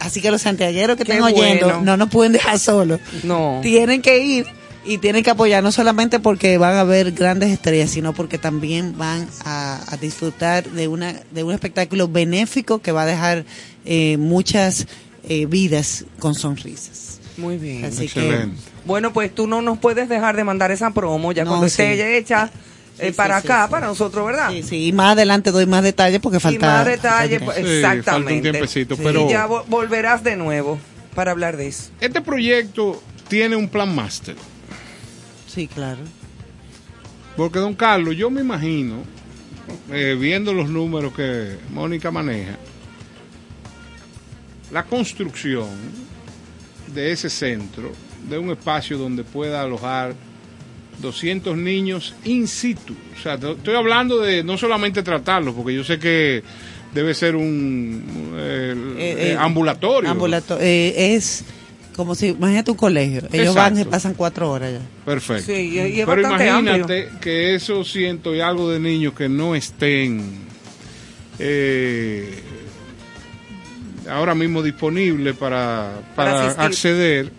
Así 0.00 0.20
que 0.20 0.30
los 0.32 0.42
santiagueros 0.42 0.96
que 0.96 1.04
Qué 1.04 1.12
estén 1.12 1.22
oyendo 1.24 1.66
bueno. 1.66 1.82
no 1.82 1.96
nos 1.96 2.08
pueden 2.10 2.32
dejar 2.32 2.58
solos. 2.58 2.98
No. 3.22 3.60
Tienen 3.62 4.02
que 4.02 4.18
ir 4.18 4.46
y 4.84 4.96
tienen 4.98 5.22
que 5.22 5.30
apoyar, 5.30 5.62
no 5.62 5.70
solamente 5.72 6.18
porque 6.20 6.56
van 6.58 6.74
a 6.76 6.84
ver 6.84 7.12
grandes 7.12 7.50
estrellas, 7.50 7.90
sino 7.90 8.14
porque 8.14 8.38
también 8.38 8.96
van 8.96 9.28
a, 9.44 9.78
a 9.92 9.96
disfrutar 9.98 10.64
de, 10.64 10.88
una, 10.88 11.14
de 11.30 11.44
un 11.44 11.52
espectáculo 11.52 12.08
benéfico 12.08 12.78
que 12.80 12.90
va 12.90 13.02
a 13.02 13.06
dejar 13.06 13.44
eh, 13.84 14.16
muchas 14.16 14.86
eh, 15.28 15.44
vidas 15.46 16.06
con 16.18 16.34
sonrisas. 16.34 17.20
Muy 17.36 17.58
bien. 17.58 17.84
Así 17.84 18.04
Excelente. 18.04 18.56
Bueno, 18.86 19.12
pues 19.12 19.34
tú 19.34 19.46
no 19.46 19.60
nos 19.60 19.78
puedes 19.78 20.08
dejar 20.08 20.34
de 20.34 20.44
mandar 20.44 20.70
esa 20.70 20.90
promo 20.92 21.32
ya 21.32 21.44
No, 21.44 21.50
cuando 21.50 21.68
sí. 21.68 21.82
esté 21.82 22.16
hecha 22.16 22.50
eh, 23.00 23.12
para 23.12 23.40
sí, 23.40 23.46
acá, 23.46 23.64
sí, 23.66 23.70
para 23.70 23.86
nosotros, 23.86 24.26
¿verdad? 24.26 24.50
sí, 24.50 24.62
sí, 24.62 24.86
y 24.88 24.92
más 24.92 25.12
adelante 25.12 25.50
doy 25.50 25.66
más 25.66 25.82
detalles 25.82 26.20
porque 26.20 26.40
falta. 26.40 26.56
y 26.66 26.68
más 26.68 26.84
detalle, 26.86 27.38
falta- 27.38 27.44
pues, 27.54 27.66
Sí, 27.66 27.72
exactamente. 27.74 28.10
falta 28.10 28.34
un 28.34 28.42
tiempecito, 28.42 28.96
Sí. 28.96 29.02
pero- 29.04 29.26
Y 29.26 29.30
ya 29.30 29.46
vo- 29.48 29.64
volverás 29.66 30.22
de 30.24 30.36
nuevo 30.36 30.78
para 31.14 31.30
hablar 31.32 31.56
de 31.56 31.68
eso. 31.68 31.90
Este 32.00 32.20
proyecto 32.20 33.02
tiene 33.28 33.56
un 33.56 33.68
plan 33.68 33.94
máster. 33.94 34.36
Sí, 35.46 35.66
claro. 35.66 36.00
Porque, 37.36 37.58
don 37.58 37.74
Carlos, 37.74 38.16
yo 38.16 38.28
me 38.30 38.40
imagino, 38.40 38.96
eh, 39.92 40.16
viendo 40.18 40.52
los 40.52 40.68
números 40.68 41.12
que 41.14 41.56
Mónica 41.72 42.10
maneja, 42.10 42.56
la 44.70 44.84
construcción 44.84 45.68
de 46.94 47.12
ese 47.12 47.28
centro, 47.30 47.92
de 48.28 48.38
un 48.38 48.50
espacio 48.50 48.98
donde 48.98 49.24
pueda 49.24 49.62
alojar 49.62 50.14
200 51.00 51.56
niños 51.56 52.14
in 52.24 52.46
situ. 52.48 52.94
O 53.18 53.22
sea, 53.22 53.38
to- 53.38 53.52
estoy 53.52 53.74
hablando 53.74 54.18
de 54.20 54.42
no 54.44 54.56
solamente 54.58 55.02
tratarlos, 55.02 55.54
porque 55.54 55.74
yo 55.74 55.84
sé 55.84 55.98
que 55.98 56.42
debe 56.94 57.14
ser 57.14 57.36
un 57.36 58.32
eh, 58.36 58.74
Eh, 58.98 59.16
eh, 59.32 59.36
ambulatorio. 59.38 60.10
Ambulato- 60.10 60.58
eh, 60.60 61.14
es 61.14 61.44
como 61.96 62.14
si, 62.14 62.28
imagínate 62.28 62.70
un 62.70 62.76
colegio. 62.76 63.22
Ellos 63.32 63.54
van 63.54 63.78
y 63.78 63.84
pasan 63.84 64.14
cuatro 64.14 64.50
horas 64.50 64.72
ya. 64.72 64.80
Perfecto. 65.04 65.44
Sí, 65.46 65.52
y- 65.52 65.78
y 65.78 66.00
es 66.00 66.06
Pero 66.06 66.22
imagínate 66.22 67.08
que 67.20 67.54
esos 67.54 67.90
ciento 67.92 68.34
y 68.34 68.40
algo 68.40 68.70
de 68.70 68.80
niños 68.80 69.12
que 69.14 69.28
no 69.28 69.54
estén 69.54 70.48
eh, 71.38 72.34
ahora 74.08 74.34
mismo 74.34 74.62
disponibles 74.62 75.36
para, 75.36 76.00
Para 76.16 76.50
acceder, 76.50 77.30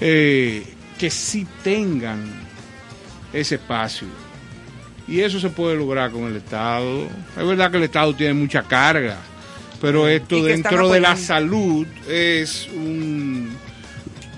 eh, 0.00 0.64
que 0.98 1.10
sí 1.10 1.46
tengan 1.62 2.45
ese 3.40 3.56
espacio. 3.56 4.06
Y 5.08 5.20
eso 5.20 5.38
se 5.38 5.50
puede 5.50 5.76
lograr 5.76 6.10
con 6.10 6.24
el 6.24 6.36
Estado. 6.36 7.04
Es 7.36 7.46
verdad 7.46 7.70
que 7.70 7.76
el 7.76 7.84
Estado 7.84 8.14
tiene 8.14 8.34
mucha 8.34 8.62
carga, 8.62 9.18
pero 9.80 10.08
esto 10.08 10.42
que 10.42 10.54
están 10.54 10.70
dentro 10.70 10.88
de 10.90 11.00
la 11.00 11.16
salud 11.16 11.86
es 12.08 12.68
un, 12.74 13.50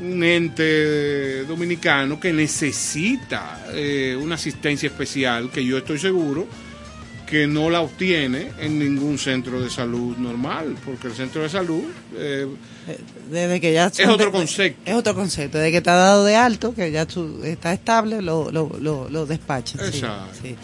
un 0.01 0.25
ente 0.25 1.45
dominicano 1.45 2.21
que 2.21 2.33
necesita 2.33 3.67
eh, 3.73 4.19
una 4.21 4.35
asistencia 4.35 4.89
especial 4.89 5.51
que 5.51 5.65
yo 5.65 5.79
estoy 5.79 5.99
seguro 5.99 6.47
que 7.29 7.47
no 7.47 7.69
la 7.71 7.81
obtiene 7.81 8.53
en 8.59 8.79
ningún 8.79 9.19
centro 9.19 9.61
de 9.61 9.69
salud 9.71 10.17
normal, 10.17 10.77
porque 10.85 11.09
el 11.09 11.15
centro 11.15 11.43
de 11.43 11.49
salud 11.49 11.85
eh, 12.17 12.47
Desde 13.31 13.61
que 13.61 13.73
ya 13.73 13.87
es 13.87 14.09
otro 14.09 14.33
concepto. 14.33 14.81
Es 14.85 14.95
otro 14.97 15.15
concepto. 15.15 15.59
Desde 15.59 15.71
que 15.71 15.79
está 15.79 15.95
dado 15.95 16.25
de 16.25 16.37
alto, 16.37 16.75
que 16.75 16.91
ya 16.91 17.07
tú, 17.07 17.41
está 17.45 17.73
estable, 17.73 18.23
lo, 18.23 18.51
lo, 18.51 18.71
lo, 18.81 19.09
lo 19.11 19.27
despachan. 19.27 19.81
sí, 19.81 19.99
Exacto. 19.99 20.39
sí. 20.43 20.57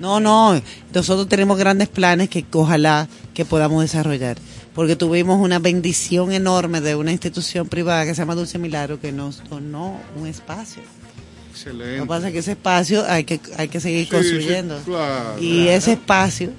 No, 0.00 0.20
no. 0.20 0.60
Nosotros 0.94 1.28
tenemos 1.28 1.58
grandes 1.58 1.88
planes 1.88 2.28
que 2.28 2.44
ojalá 2.52 3.08
que 3.34 3.44
podamos 3.44 3.82
desarrollar. 3.82 4.38
Porque 4.74 4.94
tuvimos 4.94 5.40
una 5.40 5.58
bendición 5.58 6.32
enorme 6.32 6.80
de 6.80 6.94
una 6.94 7.10
institución 7.10 7.68
privada 7.68 8.04
que 8.04 8.14
se 8.14 8.22
llama 8.22 8.36
Dulce 8.36 8.58
Milagro 8.58 9.00
que 9.00 9.10
nos 9.10 9.42
donó 9.48 10.00
un 10.16 10.26
espacio. 10.28 10.82
Excelente. 11.58 11.96
Lo 11.98 12.02
que 12.04 12.08
pasa 12.08 12.26
es 12.28 12.32
que 12.32 12.38
ese 12.40 12.52
espacio 12.52 13.04
hay 13.08 13.24
que, 13.24 13.40
hay 13.56 13.68
que 13.68 13.80
seguir 13.80 14.04
Sí, 14.04 14.10
construyendo. 14.10 14.78
sí, 14.78 14.84
claro. 14.86 15.38
y 15.40 15.68
ese 15.68 15.92
espacio, 15.92 16.50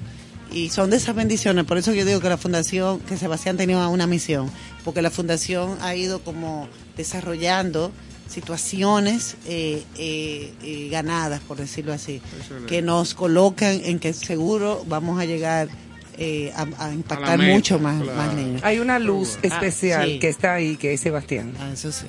y 0.51 0.69
son 0.69 0.89
de 0.89 0.97
esas 0.97 1.15
bendiciones, 1.15 1.63
por 1.65 1.77
eso 1.77 1.93
yo 1.93 2.05
digo 2.05 2.19
que 2.19 2.30
la 2.30 2.38
fundación, 2.38 2.99
que 3.01 3.17
Sebastián 3.17 3.55
tenía 3.57 3.88
una 3.88 4.07
misión, 4.07 4.49
porque 4.84 5.01
la 5.01 5.11
fundación 5.11 5.77
ha 5.81 5.95
ido 5.95 6.21
como 6.23 6.67
desarrollando 6.97 7.91
situaciones 8.27 9.35
eh, 9.47 9.84
eh, 9.97 10.53
eh, 10.63 10.89
ganadas, 10.91 11.39
por 11.41 11.57
decirlo 11.57 11.93
así, 11.93 12.21
Excelente. 12.39 12.67
que 12.67 12.81
nos 12.81 13.13
colocan 13.15 13.81
en 13.84 13.99
que 13.99 14.13
seguro 14.13 14.84
vamos 14.88 15.19
a 15.19 15.26
llegar 15.26 15.67
eh, 16.17 16.51
a, 16.55 16.61
a 16.61 16.85
A 16.85 16.88
la 16.89 16.93
impactar 16.93 17.38
meta, 17.39 17.53
mucho 17.53 17.80
más, 17.80 18.01
claro. 18.03 18.17
más 18.17 18.34
niños. 18.35 18.61
Hay 18.63 18.80
una 18.80 18.99
luz 18.99 19.38
Ah, 19.38 19.47
especial 19.47 20.05
sí. 20.07 20.19
que 20.19 20.27
está 20.30 20.53
ahí, 20.55 20.76
que 20.77 20.93
es 20.93 20.99
Sebastián. 21.01 21.53
Ah, 21.59 21.69
eso 21.73 21.91
sí. 21.91 22.05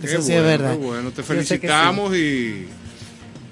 Qué 0.00 0.06
Eso 0.06 0.22
sí 0.22 0.32
bueno, 0.32 0.40
es 0.40 0.58
verdad. 0.58 0.72
qué 0.72 0.84
bueno. 0.84 1.10
Te 1.10 1.22
felicitamos 1.22 2.16
y, 2.16 2.66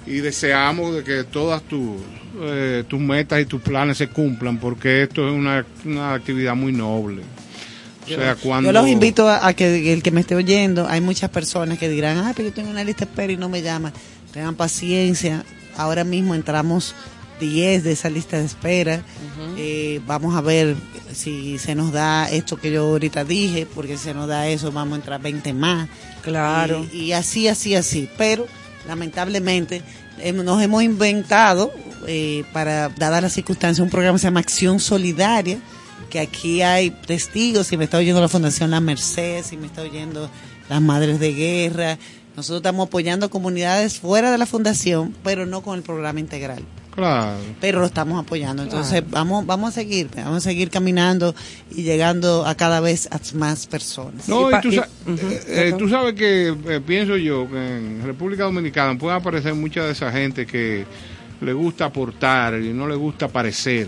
y 0.06 0.16
deseamos 0.20 0.94
de 0.94 1.04
que 1.04 1.24
todas 1.24 1.62
tus 1.62 1.96
eh, 2.40 2.84
tus 2.86 3.00
metas 3.00 3.40
y 3.40 3.46
tus 3.46 3.60
planes 3.60 3.98
se 3.98 4.08
cumplan, 4.08 4.58
porque 4.58 5.02
esto 5.02 5.26
es 5.28 5.34
una, 5.34 5.64
una 5.84 6.14
actividad 6.14 6.54
muy 6.54 6.72
noble. 6.72 7.22
O 8.04 8.08
sea, 8.08 8.36
cuando... 8.36 8.68
Yo 8.68 8.72
los 8.72 8.88
invito 8.88 9.28
a, 9.28 9.46
a 9.46 9.52
que 9.54 9.92
el 9.92 10.02
que 10.02 10.10
me 10.10 10.20
esté 10.20 10.34
oyendo, 10.34 10.86
hay 10.88 11.00
muchas 11.00 11.30
personas 11.30 11.78
que 11.78 11.88
dirán, 11.88 12.18
ah, 12.18 12.32
pero 12.36 12.48
yo 12.48 12.54
tengo 12.54 12.70
una 12.70 12.84
lista 12.84 13.04
de 13.04 13.10
espera 13.10 13.32
y 13.32 13.36
no 13.36 13.48
me 13.48 13.60
llaman. 13.60 13.92
Tengan 14.32 14.54
paciencia. 14.54 15.44
Ahora 15.76 16.04
mismo 16.04 16.34
entramos 16.34 16.94
10 17.40 17.84
de 17.84 17.92
esa 17.92 18.08
lista 18.10 18.38
de 18.38 18.44
espera. 18.44 19.02
Eh, 19.56 20.00
vamos 20.06 20.34
a 20.36 20.40
ver 20.40 20.76
si 21.12 21.58
se 21.58 21.74
nos 21.74 21.92
da 21.92 22.30
esto 22.30 22.56
que 22.56 22.70
yo 22.70 22.86
ahorita 22.86 23.24
dije, 23.24 23.66
porque 23.74 23.96
si 23.96 24.04
se 24.04 24.14
nos 24.14 24.28
da 24.28 24.48
eso, 24.48 24.72
vamos 24.72 24.94
a 24.94 24.96
entrar 24.96 25.20
20 25.20 25.52
más. 25.54 25.88
Claro. 26.22 26.86
Y, 26.92 27.12
así, 27.12 27.48
así, 27.48 27.74
así. 27.74 28.08
Pero, 28.16 28.46
lamentablemente, 28.86 29.82
nos 30.34 30.62
hemos 30.62 30.82
inventado, 30.82 31.72
eh, 32.06 32.44
para, 32.52 32.88
dadas 32.88 33.22
las 33.22 33.32
circunstancias, 33.32 33.82
un 33.82 33.90
programa 33.90 34.16
que 34.16 34.20
se 34.20 34.26
llama 34.26 34.40
Acción 34.40 34.80
Solidaria, 34.80 35.58
que 36.10 36.20
aquí 36.20 36.62
hay 36.62 36.90
testigos, 36.90 37.66
si 37.66 37.76
me 37.76 37.84
está 37.84 37.98
oyendo 37.98 38.20
la 38.20 38.28
Fundación 38.28 38.70
La 38.70 38.80
Merced, 38.80 39.44
si 39.44 39.56
me 39.56 39.66
está 39.66 39.82
oyendo 39.82 40.30
las 40.68 40.80
Madres 40.80 41.20
de 41.20 41.34
Guerra. 41.34 41.98
Nosotros 42.36 42.58
estamos 42.58 42.86
apoyando 42.86 43.30
comunidades 43.30 43.98
fuera 43.98 44.30
de 44.30 44.38
la 44.38 44.46
fundación, 44.46 45.14
pero 45.24 45.44
no 45.44 45.62
con 45.62 45.76
el 45.76 45.82
programa 45.82 46.20
integral 46.20 46.64
Claro. 46.98 47.36
pero 47.60 47.78
lo 47.78 47.86
estamos 47.86 48.20
apoyando. 48.20 48.64
Entonces 48.64 49.04
vamos 49.08 49.46
vamos 49.46 49.68
a 49.70 49.72
seguir, 49.72 50.08
vamos 50.16 50.38
a 50.38 50.40
seguir 50.40 50.68
caminando 50.68 51.32
y 51.70 51.84
llegando 51.84 52.44
a 52.44 52.56
cada 52.56 52.80
vez 52.80 53.08
a 53.12 53.20
más 53.36 53.66
personas. 53.68 54.28
No, 54.28 54.50
Y 54.50 54.60
tú, 54.60 54.68
y- 54.70 54.76
sa- 54.76 54.88
eh, 55.06 55.42
eh, 55.46 55.74
tú 55.78 55.88
sabes 55.88 56.14
que 56.14 56.48
eh, 56.66 56.80
pienso 56.84 57.16
yo 57.16 57.48
que 57.48 57.56
en 57.56 58.02
República 58.04 58.42
Dominicana 58.44 58.98
puede 58.98 59.16
aparecer 59.16 59.54
mucha 59.54 59.84
de 59.84 59.92
esa 59.92 60.10
gente 60.10 60.44
que 60.46 60.84
le 61.40 61.52
gusta 61.52 61.84
aportar 61.84 62.54
y 62.60 62.72
no 62.72 62.88
le 62.88 62.96
gusta 62.96 63.26
aparecer. 63.26 63.86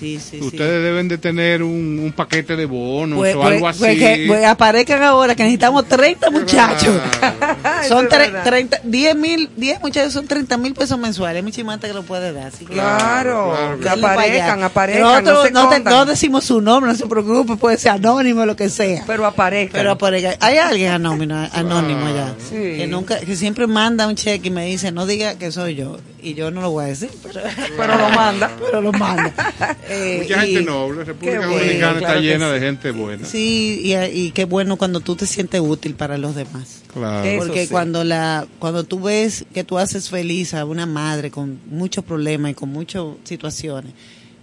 Sí, 0.00 0.18
sí, 0.18 0.38
sí. 0.38 0.40
Ustedes 0.40 0.82
deben 0.82 1.08
de 1.08 1.18
tener 1.18 1.62
un, 1.62 2.00
un 2.02 2.12
paquete 2.12 2.56
de 2.56 2.64
bonos 2.64 3.18
Pues, 3.18 3.34
o 3.36 3.40
pues- 3.42 3.54
algo 3.54 3.68
así. 3.68 3.78
pues 3.80 3.98
que- 3.98 4.24
pues 4.26 4.44
aparezcan 4.46 5.02
ahora 5.02 5.34
que 5.34 5.42
necesitamos 5.42 5.86
30 5.86 6.30
muchachos. 6.32 6.96
son 7.20 7.82
Eso 7.84 8.00
es 8.00 8.08
tre- 8.08 8.18
verdad. 8.32 8.44
30, 8.44 8.80
10 8.84 9.16
mil, 9.16 9.50
10 9.56 9.80
muchachos 9.82 10.12
son 10.14 10.26
30 10.26 10.56
mil 10.56 10.72
pesos 10.74 10.98
mensuales. 10.98 11.44
Mi 11.44 11.52
chimanta 11.52 11.86
que 11.86 11.92
lo 11.94 12.02
puede 12.02 12.32
dar. 12.32 12.46
así 12.48 12.64
que- 12.64 12.72
Claro, 12.72 13.54
claro 13.54 13.78
que 13.80 13.88
aparezcan, 14.06 14.62
aparezcan, 14.62 15.02
Nosotros 15.24 15.52
no 15.52 15.70
se 15.70 15.78
no, 15.80 15.84
te- 15.84 15.90
no 15.90 16.06
decimos 16.06 16.44
su 16.44 16.60
nombre, 16.60 16.90
no 16.92 16.96
se 16.96 17.06
preocupe, 17.06 17.56
puede 17.56 17.76
ser 17.76 17.92
anónimo, 17.92 18.46
lo 18.46 18.56
que 18.56 18.68
sea. 18.70 19.04
Pero 19.06 19.26
aparezcan. 19.26 19.78
Pero 19.80 19.90
aparezca. 19.92 20.34
Hay 20.40 20.56
alguien 20.56 20.92
anónimo, 20.92 21.46
anónimo 21.52 22.06
allá. 22.06 22.34
Sí. 22.48 22.56
Que 22.78 22.86
nunca, 22.86 23.18
que 23.20 23.36
siempre 23.36 23.66
manda 23.66 24.06
un 24.08 24.14
cheque 24.16 24.48
y 24.48 24.50
me 24.50 24.64
dice, 24.66 24.92
no 24.92 25.04
diga 25.04 25.34
que 25.36 25.52
soy 25.52 25.74
yo. 25.74 25.98
Y 26.22 26.34
yo 26.34 26.50
no 26.50 26.60
lo 26.60 26.70
voy 26.70 26.84
a 26.84 26.88
decir, 26.88 27.10
pero, 27.22 27.40
Pero 27.78 27.96
lo 27.96 28.08
manda. 28.10 28.50
pero 28.66 28.80
lo 28.82 28.92
manda. 28.92 29.32
Eh, 29.90 30.18
Mucha 30.22 30.46
y- 30.46 30.54
gente 30.54 30.70
noble. 30.70 31.04
República 31.04 31.38
bueno, 31.40 31.52
Dominicana 31.54 31.98
claro 31.98 32.06
está 32.14 32.20
llena 32.20 32.46
sí. 32.48 32.52
de 32.54 32.60
gente 32.60 32.90
buena. 32.92 33.26
Sí, 33.26 33.80
y, 33.84 33.94
y 33.96 34.30
qué 34.30 34.44
bueno 34.44 34.76
cuando 34.76 35.00
tú 35.00 35.16
te 35.16 35.26
sientes 35.26 35.60
útil 35.60 35.94
para 35.94 36.16
los 36.16 36.34
demás. 36.34 36.82
Claro. 36.92 37.24
Eso 37.28 37.44
Porque 37.44 37.64
sí. 37.66 37.70
cuando 37.70 38.04
la 38.04 38.46
cuando 38.58 38.84
tú 38.84 39.00
ves 39.02 39.44
que 39.52 39.64
tú 39.64 39.78
haces 39.78 40.08
feliz 40.10 40.54
a 40.54 40.64
una 40.64 40.86
madre 40.86 41.30
con 41.30 41.58
muchos 41.66 42.04
problemas 42.04 42.52
y 42.52 42.54
con 42.54 42.68
muchas 42.70 43.02
situaciones, 43.24 43.92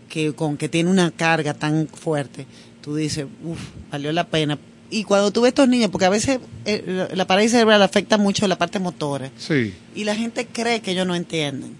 que 0.09 0.33
con 0.33 0.57
que 0.57 0.69
tiene 0.69 0.89
una 0.89 1.11
carga 1.11 1.53
tan 1.53 1.87
fuerte, 1.87 2.45
tú 2.81 2.95
dices, 2.95 3.25
uff, 3.43 3.59
valió 3.91 4.11
la 4.11 4.25
pena. 4.27 4.57
Y 4.89 5.03
cuando 5.03 5.31
tú 5.31 5.41
ves 5.41 5.49
estos 5.49 5.67
niños, 5.67 5.89
porque 5.91 6.05
a 6.05 6.09
veces 6.09 6.39
eh, 6.65 6.81
la- 6.87 7.09
la 7.13 7.27
parálisis 7.27 7.51
cerebral 7.53 7.81
afecta 7.81 8.17
mucho 8.17 8.47
la 8.47 8.57
parte 8.57 8.79
motora, 8.79 9.31
Sí. 9.37 9.73
y 9.95 10.05
la 10.05 10.15
gente 10.15 10.47
cree 10.51 10.79
que 10.81 10.91
ellos 10.91 11.05
no 11.05 11.13
entienden. 11.15 11.75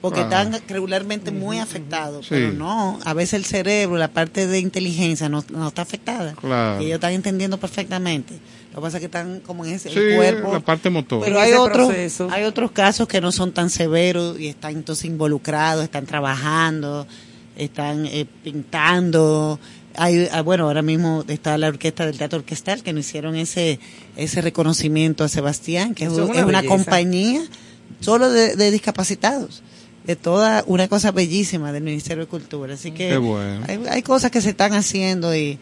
Porque 0.00 0.20
están 0.20 0.52
regularmente 0.68 1.30
muy 1.32 1.58
afectados, 1.58 2.26
Sí. 2.26 2.34
pero 2.34 2.52
no, 2.52 2.98
a 3.04 3.14
veces 3.14 3.34
el 3.34 3.44
cerebro, 3.44 3.96
la 3.96 4.08
parte 4.08 4.46
de 4.46 4.60
inteligencia 4.60 5.28
no, 5.28 5.44
no 5.50 5.68
está 5.68 5.82
afectada. 5.82 6.34
Claro. 6.34 6.80
Y 6.82 6.86
ellos 6.86 6.96
están 6.96 7.12
entendiendo 7.12 7.58
perfectamente. 7.58 8.34
Lo 8.72 8.76
que 8.76 8.80
pasa 8.82 8.98
es 8.98 9.00
que 9.00 9.06
están 9.06 9.40
como 9.40 9.64
en 9.64 9.72
ese 9.72 9.88
el 9.88 9.94
Sí, 9.94 10.16
cuerpo. 10.16 10.52
la 10.52 10.60
parte 10.60 10.90
motora. 10.90 11.24
Pero 11.24 11.40
hay 11.40 11.54
otros, 11.54 11.86
proceso. 11.88 12.28
hay 12.30 12.44
otros 12.44 12.70
casos 12.72 13.08
que 13.08 13.20
no 13.22 13.32
son 13.32 13.52
tan 13.52 13.70
severos 13.70 14.38
y 14.38 14.48
están 14.48 14.72
entonces 14.74 15.06
involucrados, 15.06 15.82
están 15.82 16.04
trabajando, 16.04 17.06
están 17.56 18.04
eh, 18.06 18.26
pintando. 18.44 19.58
Hay, 19.96 20.28
ah, 20.30 20.42
bueno, 20.42 20.64
ahora 20.64 20.82
mismo 20.82 21.24
está 21.26 21.56
la 21.56 21.68
orquesta 21.68 22.04
del 22.04 22.18
teatro 22.18 22.38
orquestal 22.38 22.82
que 22.82 22.92
nos 22.92 23.06
hicieron 23.06 23.34
ese 23.34 23.80
ese 24.16 24.42
reconocimiento 24.42 25.24
a 25.24 25.28
Sebastián, 25.28 25.94
que 25.94 26.04
es, 26.04 26.12
Eso 26.12 26.24
es 26.24 26.28
un- 26.28 26.30
una 26.32 26.40
es 26.40 26.44
una 26.46 26.60
belleza. 26.60 26.76
compañía 26.76 27.42
solo 28.00 28.28
de, 28.30 28.56
de 28.56 28.70
discapacitados. 28.70 29.62
De 30.06 30.16
toda 30.16 30.62
una 30.66 30.88
cosa 30.88 31.10
bellísima 31.10 31.72
del 31.72 31.82
Ministerio 31.82 32.24
de 32.24 32.28
Cultura. 32.28 32.74
Así 32.74 32.92
que 32.92 33.08
Qué 33.10 33.16
bueno. 33.16 33.64
hay, 33.68 33.80
hay 33.90 34.02
cosas 34.02 34.30
que 34.30 34.40
se 34.40 34.50
están 34.50 34.72
haciendo 34.74 35.34
y, 35.34 35.58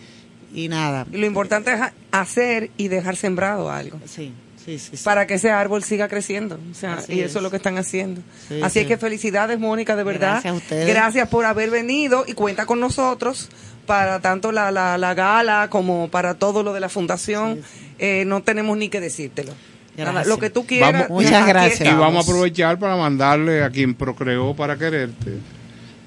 y 0.54 0.68
nada. 0.68 1.06
Y 1.12 1.16
lo 1.16 1.26
importante 1.26 1.72
es 1.72 1.80
ha- 1.80 1.92
hacer 2.12 2.70
y 2.76 2.88
dejar 2.88 3.16
sembrado 3.16 3.70
algo. 3.70 3.98
Sí, 4.04 4.32
sí, 4.64 4.78
sí. 4.78 4.96
sí. 4.98 5.02
Para 5.04 5.26
que 5.26 5.34
ese 5.34 5.50
árbol 5.50 5.82
siga 5.82 6.08
creciendo. 6.08 6.58
O 6.70 6.74
sea, 6.74 6.94
Así 6.94 7.14
y 7.14 7.20
es. 7.20 7.30
eso 7.30 7.38
es 7.38 7.42
lo 7.42 7.50
que 7.50 7.56
están 7.56 7.78
haciendo. 7.78 8.20
Sí, 8.48 8.60
Así 8.62 8.80
es 8.80 8.86
que 8.86 8.98
felicidades, 8.98 9.58
Mónica, 9.58 9.96
de 9.96 10.04
verdad. 10.04 10.32
Gracias 10.32 10.52
a 10.52 10.56
ustedes. 10.56 10.86
Gracias 10.88 11.28
por 11.28 11.46
haber 11.46 11.70
venido 11.70 12.24
y 12.26 12.34
cuenta 12.34 12.66
con 12.66 12.80
nosotros 12.80 13.48
para 13.86 14.20
tanto 14.20 14.52
la, 14.52 14.70
la, 14.70 14.96
la 14.98 15.14
gala 15.14 15.68
como 15.70 16.08
para 16.08 16.34
todo 16.34 16.62
lo 16.62 16.72
de 16.74 16.80
la 16.80 16.88
fundación. 16.90 17.60
Eh, 17.98 18.24
no 18.26 18.42
tenemos 18.42 18.76
ni 18.76 18.88
que 18.90 19.00
decírtelo. 19.00 19.52
Nada, 19.96 20.24
lo 20.24 20.38
que 20.38 20.50
tú 20.50 20.66
quieras. 20.66 20.92
Vamos- 20.92 21.08
Muchas 21.10 21.46
gracias. 21.46 21.80
Y 21.88 21.92
vamos 21.92 22.26
a 22.26 22.30
aprovechar 22.30 22.78
para 22.78 22.96
mandarle 22.96 23.62
a 23.62 23.70
quien 23.70 23.94
procreó 23.94 24.54
para 24.54 24.76
quererte, 24.76 25.38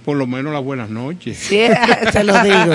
por 0.03 0.17
lo 0.17 0.27
menos 0.27 0.53
las 0.53 0.63
buenas 0.63 0.89
noches. 0.89 1.37
Sí, 1.37 1.61
te 2.11 2.23
lo 2.23 2.33
digo. 2.43 2.73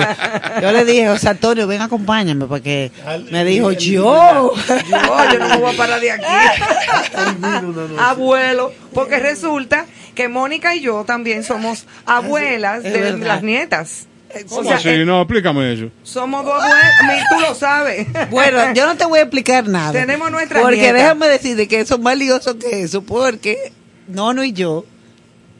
Yo 0.61 0.71
le 0.71 0.85
dije, 0.85 1.07
José 1.07 1.29
Antonio, 1.29 1.67
ven, 1.67 1.81
acompáñame, 1.81 2.45
porque 2.45 2.91
me 3.31 3.43
dijo, 3.45 3.71
yo. 3.71 4.53
Yo, 4.67 5.31
yo 5.31 5.39
no 5.39 5.49
me 5.49 5.57
voy 5.57 5.73
a 5.73 5.77
parar 5.77 5.99
de 5.99 6.11
aquí. 6.11 6.25
Abuelo, 7.99 8.71
porque 8.93 9.19
resulta 9.19 9.85
que 10.15 10.27
Mónica 10.27 10.75
y 10.75 10.81
yo 10.81 11.03
también 11.05 11.43
somos 11.43 11.85
abuelas 12.05 12.83
de 12.83 13.17
las 13.17 13.43
nietas. 13.43 14.07
O 14.33 14.55
¿Cómo 14.55 14.63
sea, 14.69 14.77
así? 14.77 14.89
eh, 14.89 15.05
No, 15.05 15.21
explícame 15.21 15.73
eso. 15.73 15.89
somos 16.03 16.43
dos 16.45 16.53
abuelas, 16.55 16.91
mi- 17.07 17.35
tú 17.35 17.41
lo 17.41 17.53
sabes. 17.55 18.07
Bueno, 18.31 18.73
yo 18.73 18.85
no 18.87 18.95
te 18.97 19.05
voy 19.05 19.19
a 19.19 19.23
explicar 19.23 19.67
nada. 19.67 19.91
Tenemos 19.91 20.31
nuestra 20.31 20.61
Porque 20.61 20.77
nieta. 20.77 20.93
déjame 20.93 21.27
decirte 21.27 21.67
que 21.67 21.79
eso 21.81 21.95
es 21.95 22.01
más 22.01 22.17
lioso 22.17 22.57
que 22.57 22.81
eso, 22.81 23.03
porque 23.03 23.71
Nono 24.07 24.43
y 24.43 24.53
yo 24.53 24.85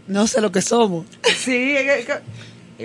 no 0.07 0.27
sé 0.27 0.41
lo 0.41 0.51
que 0.51 0.61
somos. 0.61 1.05
Sí, 1.37 1.75
es, 1.77 2.07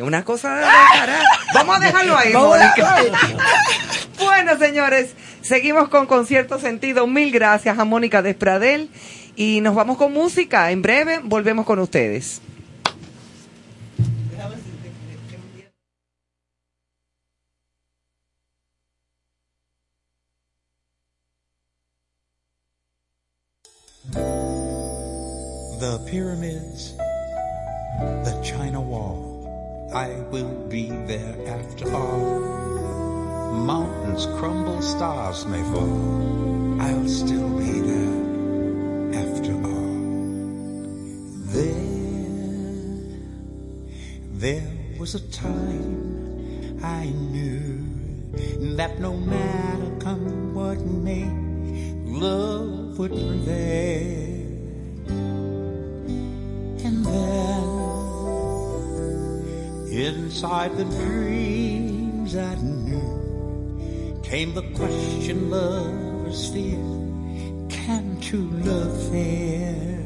una 0.02 0.24
cosa 0.24 0.54
de 0.56 0.62
cara. 0.62 1.20
Vamos 1.54 1.76
a 1.76 1.80
dejarlo 1.80 2.16
ahí, 2.16 2.32
Bueno, 4.18 4.58
señores, 4.58 5.14
seguimos 5.42 5.88
con 5.88 6.06
Concierto 6.06 6.60
Sentido. 6.60 7.06
Mil 7.06 7.30
gracias 7.32 7.78
a 7.78 7.84
Mónica 7.84 8.22
Despradel. 8.22 8.90
Y 9.36 9.60
nos 9.60 9.74
vamos 9.74 9.96
con 9.96 10.12
música. 10.12 10.70
En 10.70 10.82
breve 10.82 11.20
volvemos 11.22 11.64
con 11.66 11.78
ustedes. 11.78 12.40
The 25.78 25.98
pyramids, 26.06 26.96
the 26.96 28.40
China 28.42 28.80
Wall, 28.80 29.22
I 29.94 30.08
will 30.28 30.66
be 30.68 30.88
there 30.90 31.36
after 31.46 31.94
all. 31.94 32.40
Mountains 33.54 34.26
crumble, 34.40 34.82
stars 34.82 35.46
may 35.46 35.62
fall, 35.70 36.80
I'll 36.80 37.06
still 37.06 37.56
be 37.56 37.78
there 37.78 39.22
after 39.22 39.52
all. 39.54 39.94
There, 41.54 41.78
there 44.32 44.72
was 44.98 45.14
a 45.14 45.20
time 45.30 46.80
I 46.82 47.04
knew 47.06 48.74
that 48.74 48.98
no 48.98 49.16
matter 49.16 49.96
come 50.00 50.54
what 50.54 50.80
may, 50.80 51.24
love 52.04 52.98
would 52.98 53.12
prevail. 53.12 54.37
And 56.84 57.04
then, 57.04 57.68
inside 59.90 60.76
the 60.76 60.84
dreams 60.84 62.36
I 62.36 62.54
knew, 62.56 64.20
came 64.22 64.54
the 64.54 64.62
question 64.74 65.50
lovers 65.50 66.48
fear, 66.52 66.78
can 67.68 68.20
true 68.20 68.50
love 68.64 69.10
fare? 69.10 69.98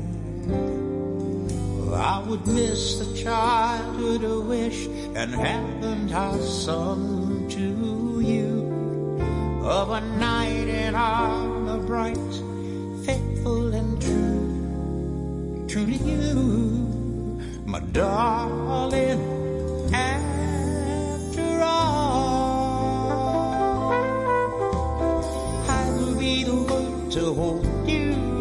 I 1.95 2.25
would 2.27 2.47
miss 2.47 2.99
the 3.01 3.15
childhood 3.23 4.23
wish 4.47 4.87
and 5.15 5.35
haven't 5.35 6.13
I 6.13 6.39
sung 6.39 7.49
to 7.51 8.21
you 8.21 8.63
of 9.63 9.91
a 9.91 10.01
night 10.01 10.69
in 10.69 10.95
armor 10.95 11.79
bright, 11.87 12.17
faithful 13.05 13.75
and 13.75 14.01
true, 14.01 14.52
true 15.73 15.87
to 15.87 15.93
you, 15.93 16.35
my 17.65 17.81
darling. 17.93 19.21
After 19.95 21.63
all, 21.63 23.15
I 25.71 25.91
will 25.97 26.15
be 26.19 26.45
the 26.45 26.57
one 26.57 27.09
to 27.13 27.33
hold 27.33 27.89
you 27.89 28.32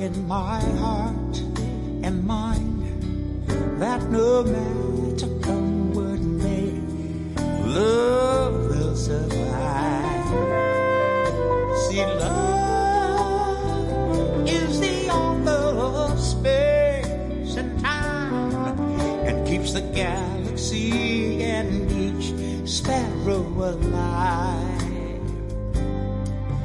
in 0.00 0.26
my 0.26 0.60
heart 0.78 1.36
and 2.02 2.24
mind 2.24 3.46
that 3.78 4.02
no 4.08 4.42
matter 4.42 5.28
come 5.42 5.92
what 5.92 6.18
may, 6.18 6.72
love 7.66 8.54
will 8.70 8.96
survive. 8.96 10.24
See, 11.82 12.02
love 12.24 12.88
is 14.48 14.80
the 14.80 15.10
author 15.10 15.76
of 15.76 16.18
space 16.18 17.56
and 17.56 17.78
time 17.80 18.80
and 19.28 19.46
keeps 19.46 19.74
the 19.74 19.82
galaxy 19.82 21.44
and 21.44 21.92
each 21.92 22.32
sparrow 22.66 23.44
alive. 23.70 24.80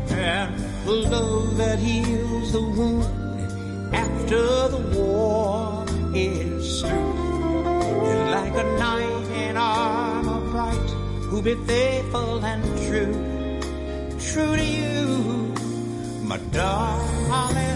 And 0.10 0.56
love 0.86 1.58
that 1.58 1.80
heals 1.80 2.54
the 2.54 2.62
wound 2.62 3.15
after 4.26 4.70
the 4.70 4.84
war 4.98 5.86
is 6.16 6.82
through. 6.82 6.90
And 6.90 8.32
like 8.32 8.54
a 8.54 8.64
knight 8.80 9.28
in 9.32 9.56
armor 9.56 10.42
bright, 10.52 10.90
who 11.30 11.42
be 11.44 11.54
faithful 11.68 12.44
and 12.44 12.64
true, 12.88 13.14
true 14.20 14.56
to 14.56 14.66
you, 14.66 15.54
my 16.24 16.38
darling. 16.52 17.75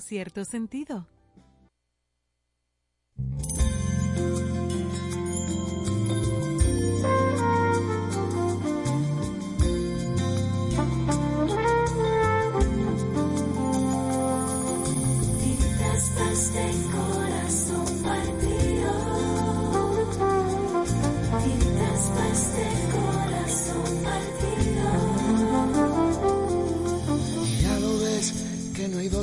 Cierto 0.00 0.44
sentido. 0.44 1.06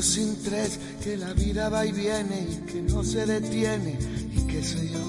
Sin 0.02 0.42
tres, 0.44 0.80
que 1.04 1.18
la 1.18 1.34
vida 1.34 1.70
va 1.70 1.86
y 1.86 1.92
viene 1.92 2.48
y 2.50 2.56
que 2.72 2.82
no 2.82 3.04
se 3.04 3.26
detiene 3.26 3.98
y 4.32 4.42
qué 4.48 4.64
sé 4.64 4.90
yo. 4.90 5.00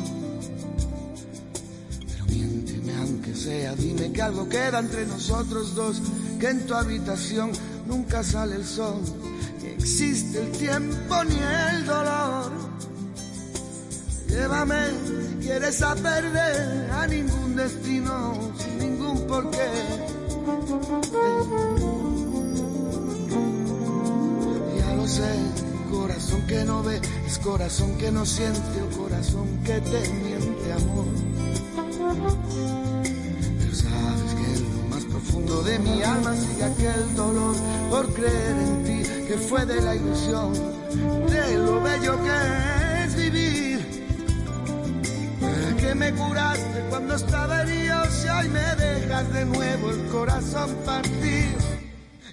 Pero 2.07 2.25
miénteme 2.27 2.95
aunque 2.97 3.35
sea, 3.35 3.75
dime 3.75 4.13
que 4.13 4.23
algo 4.23 4.49
queda 4.49 4.79
entre 4.81 5.07
nosotros 5.07 5.75
dos, 5.75 6.01
que 6.39 6.49
en 6.49 6.67
tu 6.67 6.75
habitación 6.75 7.53
nunca 7.87 8.23
sale 8.23 8.57
el 8.57 8.65
sol, 8.65 9.01
ni 9.63 9.69
existe 9.69 10.41
el 10.41 10.53
tiempo 10.53 11.25
ni 11.25 11.39
el 11.75 11.87
dolor. 11.87 12.53
Llévame, 14.29 14.87
quieres 15.41 15.83
a 15.83 15.95
perder 15.97 16.91
a 16.93 17.07
ningún 17.07 17.57
destino, 17.57 18.53
sin 18.59 18.79
ningún 18.79 19.27
porqué. 19.27 19.71
Ya 20.47 22.10
sé, 25.11 25.33
corazón 25.91 26.47
que 26.47 26.65
no 26.65 26.83
ve, 26.83 27.01
es 27.27 27.39
corazón 27.39 27.97
que 27.99 28.13
no 28.13 28.25
siente 28.25 28.81
o 28.83 28.89
corazón 28.97 29.49
que 29.65 29.81
te 29.81 30.01
miente 30.23 30.73
amor. 30.73 31.07
Pero 33.59 33.75
sabes 33.75 34.35
que 34.39 34.47
en 34.57 34.77
lo 34.77 34.83
más 34.89 35.05
profundo 35.05 35.63
de 35.63 35.79
mi 35.81 36.03
alma 36.03 36.35
sigue 36.37 36.65
aquel 36.65 37.15
dolor 37.17 37.57
por 37.91 38.13
creer 38.15 38.57
en 38.67 38.85
ti, 38.85 39.03
que 39.27 39.37
fue 39.37 39.67
de 39.67 39.81
la 39.83 39.97
ilusión, 39.97 40.53
de 41.29 41.59
lo 41.59 41.81
bello 41.83 42.17
que 42.23 43.05
es 43.05 43.17
vivir. 43.17 43.81
Que 45.79 45.95
me 45.95 46.13
curaste 46.13 46.85
cuando 46.89 47.15
estaba 47.17 47.63
herido, 47.63 48.05
si 48.11 48.29
hoy 48.29 48.49
me 48.51 48.77
dejas 48.77 49.33
de 49.33 49.45
nuevo 49.47 49.91
el 49.91 50.07
corazón 50.07 50.71
partido. 50.85 51.60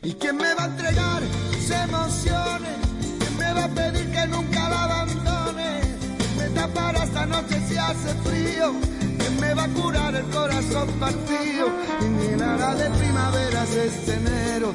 ¿Y 0.08 0.14
quién 0.14 0.38
me 0.38 0.54
va 0.54 0.64
a 0.64 0.68
entregar 0.68 1.22
sus 1.52 1.70
emociones? 1.70 2.78
¿Quién 3.20 3.38
me 3.38 3.54
va 3.54 3.66
a 3.66 3.68
pedir 3.68 4.10
que 4.10 4.28
nunca 4.28 4.70
la 4.70 4.84
abandone? 4.86 5.82
¿Quién 6.18 6.38
me 6.38 6.50
tapará 6.62 7.04
esta 7.04 7.26
noche 7.26 7.60
si 7.68 7.76
hace 7.76 8.14
frío? 8.24 8.72
¿Quién 9.20 9.40
me 9.42 9.54
va 9.54 9.66
a 9.66 9.68
curar 9.68 10.16
el 10.16 10.24
corazón 10.28 10.88
partido? 10.98 11.68
¿Quién 12.00 12.20
llenará 12.22 12.74
de 12.76 12.90
primaveras 12.90 13.70
este 13.76 14.14
enero? 14.14 14.74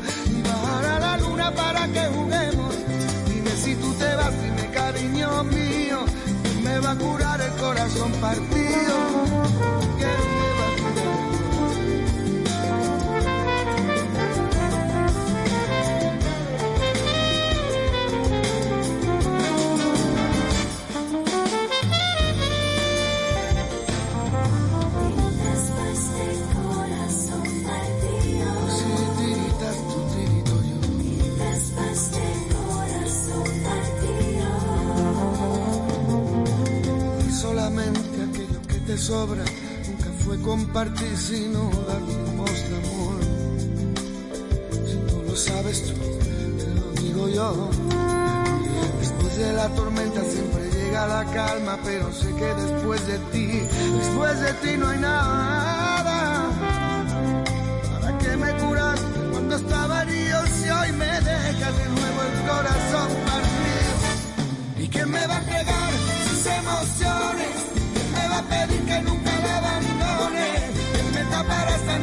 Nunca 39.11 40.11
fue 40.25 40.41
compartir 40.41 41.17
sino 41.17 41.71
dar 41.89 42.01
limosna 42.03 42.77
amor. 42.77 43.21
Si 44.87 44.97
tú 45.09 45.23
lo 45.27 45.37
sabes 45.37 45.83
tú, 45.83 45.95
te 46.59 46.75
lo 46.75 46.93
digo 47.03 47.29
yo. 47.29 47.71
Después 49.01 49.37
de 49.39 49.53
la 49.55 49.69
tormenta 49.71 50.23
siempre 50.23 50.71
llega 50.71 51.07
la 51.09 51.25
calma, 51.33 51.79
pero 51.85 52.13
sé 52.13 52.33
que 52.35 52.55
después 52.55 53.05
de 53.09 53.19
ti, 53.33 53.47
después 53.99 54.41
de 54.41 54.53
ti 54.55 54.77
no 54.79 54.89
hay 54.89 54.99
nada. 55.01 55.82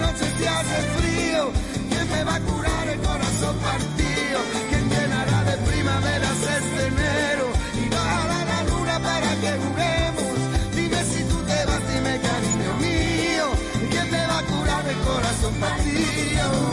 Tapará 0.10 0.16
esta 0.16 0.26
noche 0.26 0.26
si 0.38 0.46
hace 0.46 0.82
frío? 0.98 1.52
¿Quién 1.90 2.10
me 2.10 2.24
va 2.24 2.36
a 2.36 2.40
curar 2.40 2.88
el 2.88 3.00
corazón 3.00 3.56
partido? 3.58 4.40
¿Quién 4.70 4.90
llenará 4.90 5.44
de 5.44 5.58
primaveras 5.58 6.42
este 6.42 6.88
enero? 6.88 7.46
Y 7.86 7.90
bajará 7.90 8.46
la 8.46 8.64
luna 8.64 9.00
para 9.00 9.36
que 9.42 9.52
juguemos. 9.64 10.76
Dime 10.76 11.04
si 11.04 11.24
tú 11.24 11.38
te 11.44 11.66
vas, 11.66 11.94
dime 11.94 12.20
cariño 12.20 12.74
mío. 12.80 13.46
¿Quién 13.92 14.12
me 14.12 14.28
va 14.28 14.40
a 14.40 14.44
curar 14.44 14.88
el 14.88 14.98
corazón 14.98 15.54
partido? 15.56 16.69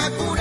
¿Quién 0.00 0.32
me 0.32 0.39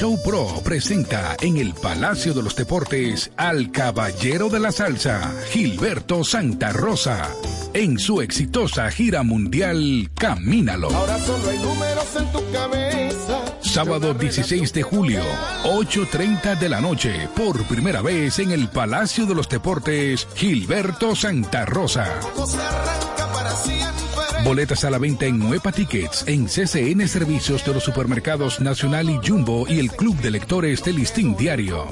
Show 0.00 0.18
Pro 0.24 0.62
presenta 0.64 1.36
en 1.42 1.58
el 1.58 1.74
Palacio 1.74 2.32
de 2.32 2.42
los 2.42 2.56
Deportes 2.56 3.30
al 3.36 3.70
caballero 3.70 4.48
de 4.48 4.58
la 4.58 4.72
salsa, 4.72 5.30
Gilberto 5.50 6.24
Santa 6.24 6.72
Rosa, 6.72 7.28
en 7.74 7.98
su 7.98 8.22
exitosa 8.22 8.90
gira 8.90 9.22
mundial 9.22 10.10
Camínalo. 10.14 10.88
Ahora 10.88 11.18
solo 11.18 11.50
hay 11.50 11.58
números 11.58 12.16
en 12.18 12.32
tu 12.32 12.50
cabeza. 12.50 13.44
Sábado 13.60 14.14
16 14.14 14.72
de 14.72 14.82
julio, 14.82 15.20
8.30 15.64 16.58
de 16.58 16.68
la 16.70 16.80
noche, 16.80 17.28
por 17.36 17.62
primera 17.64 18.00
vez 18.00 18.38
en 18.38 18.52
el 18.52 18.68
Palacio 18.68 19.26
de 19.26 19.34
los 19.34 19.50
Deportes, 19.50 20.26
Gilberto 20.34 21.14
Santa 21.14 21.66
Rosa. 21.66 22.06
Se 22.46 22.56
arranca 22.56 23.32
para 23.34 23.50
siempre. 23.50 23.99
Boletas 24.44 24.84
a 24.84 24.90
la 24.90 24.98
venta 24.98 25.26
en 25.26 25.38
Nueva 25.38 25.70
Tickets, 25.70 26.24
en 26.26 26.46
CCN 26.46 27.06
Servicios 27.06 27.64
de 27.64 27.74
los 27.74 27.84
Supermercados 27.84 28.60
Nacional 28.60 29.10
y 29.10 29.20
Jumbo 29.24 29.66
y 29.68 29.78
el 29.78 29.90
Club 29.90 30.16
de 30.16 30.30
Lectores 30.30 30.82
del 30.82 30.96
Listín 30.96 31.36
Diario. 31.36 31.86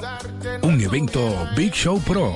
Un 0.63 0.81
evento 0.81 1.47
Big 1.55 1.73
Show 1.73 2.01
Pro. 2.01 2.33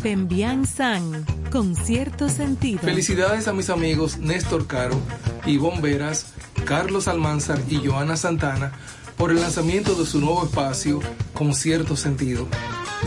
Pembian 0.00 0.66
San, 0.66 1.24
con 1.50 1.74
cierto 1.74 2.28
sentido. 2.28 2.80
Felicidades 2.80 3.48
a 3.48 3.52
mis 3.52 3.70
amigos 3.70 4.18
Néstor 4.18 4.66
Caro, 4.66 5.00
Ivonne 5.46 5.80
Veras, 5.80 6.26
Carlos 6.64 7.08
Almanzar 7.08 7.60
y 7.68 7.84
Joana 7.86 8.16
Santana 8.16 8.72
por 9.16 9.30
el 9.30 9.40
lanzamiento 9.40 9.94
de 9.94 10.06
su 10.06 10.20
nuevo 10.20 10.44
espacio 10.44 11.00
con 11.32 11.54
cierto 11.54 11.96
sentido. 11.96 12.46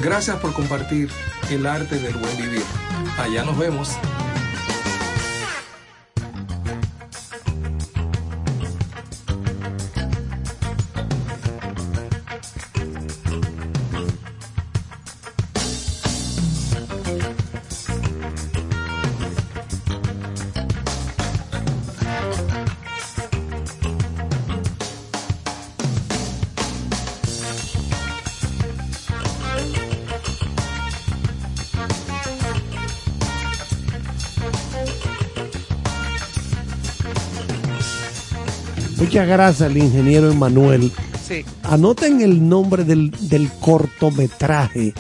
Gracias 0.02 0.38
por 0.38 0.54
compartir 0.54 1.10
el 1.50 1.66
arte 1.66 1.98
del 2.00 2.16
buen 2.16 2.38
vivir. 2.38 2.64
Allá 3.18 3.44
nos 3.44 3.58
vemos. 3.58 3.98
Muchas 39.18 39.30
gracias 39.30 39.72
al 39.72 39.78
ingeniero 39.78 40.32
Emanuel. 40.32 40.92
Sí. 41.28 41.44
Anoten 41.64 42.22
el 42.22 42.48
nombre 42.48 42.84
del, 42.84 43.10
del 43.28 43.50
cortometraje 43.50 44.94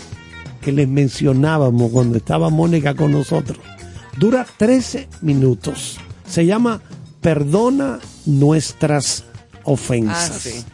que 0.59 0.71
les 0.71 0.87
mencionábamos 0.87 1.91
cuando 1.91 2.17
estaba 2.17 2.49
Mónica 2.49 2.95
con 2.95 3.11
nosotros. 3.11 3.59
Dura 4.17 4.47
13 4.57 5.07
minutos. 5.21 5.99
Se 6.27 6.47
llama 6.47 6.81
Perdona 7.21 7.99
nuestras 8.25 9.23
ofensas. 9.65 10.31
Ah, 10.31 10.39
sí. 10.39 10.65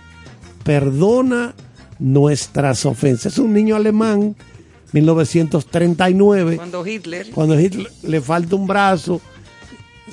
Perdona 0.63 1.53
nuestras 1.99 2.85
ofensas. 2.85 3.33
Es 3.33 3.39
un 3.39 3.51
niño 3.51 3.75
alemán, 3.75 4.37
1939. 4.93 6.55
Cuando 6.55 6.87
Hitler. 6.87 7.29
Cuando 7.31 7.59
Hitler 7.59 7.91
le 8.03 8.21
falta 8.21 8.55
un 8.55 8.67
brazo, 8.67 9.19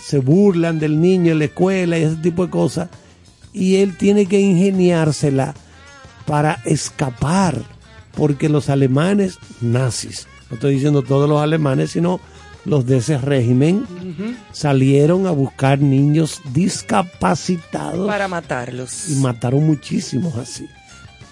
se 0.02 0.18
burlan 0.18 0.80
del 0.80 1.00
niño 1.00 1.30
en 1.30 1.38
la 1.38 1.44
escuela 1.44 1.96
y 1.96 2.02
ese 2.02 2.16
tipo 2.16 2.44
de 2.44 2.50
cosas. 2.50 2.88
Y 3.52 3.76
él 3.76 3.96
tiene 3.96 4.26
que 4.26 4.40
ingeniársela 4.40 5.54
para 6.26 6.60
escapar, 6.64 7.56
porque 8.14 8.48
los 8.48 8.68
alemanes 8.68 9.38
nazis, 9.60 10.26
no 10.48 10.54
estoy 10.54 10.74
diciendo 10.74 11.02
todos 11.02 11.28
los 11.28 11.40
alemanes, 11.42 11.90
sino 11.92 12.20
los 12.64 12.86
de 12.86 12.98
ese 12.98 13.18
régimen, 13.18 13.86
salieron 14.52 15.26
a 15.26 15.30
buscar 15.30 15.80
niños 15.80 16.40
discapacitados 16.52 18.06
Para 18.06 18.28
matarlos. 18.28 19.08
y 19.08 19.14
mataron 19.16 19.66
muchísimos 19.66 20.36
así. 20.36 20.68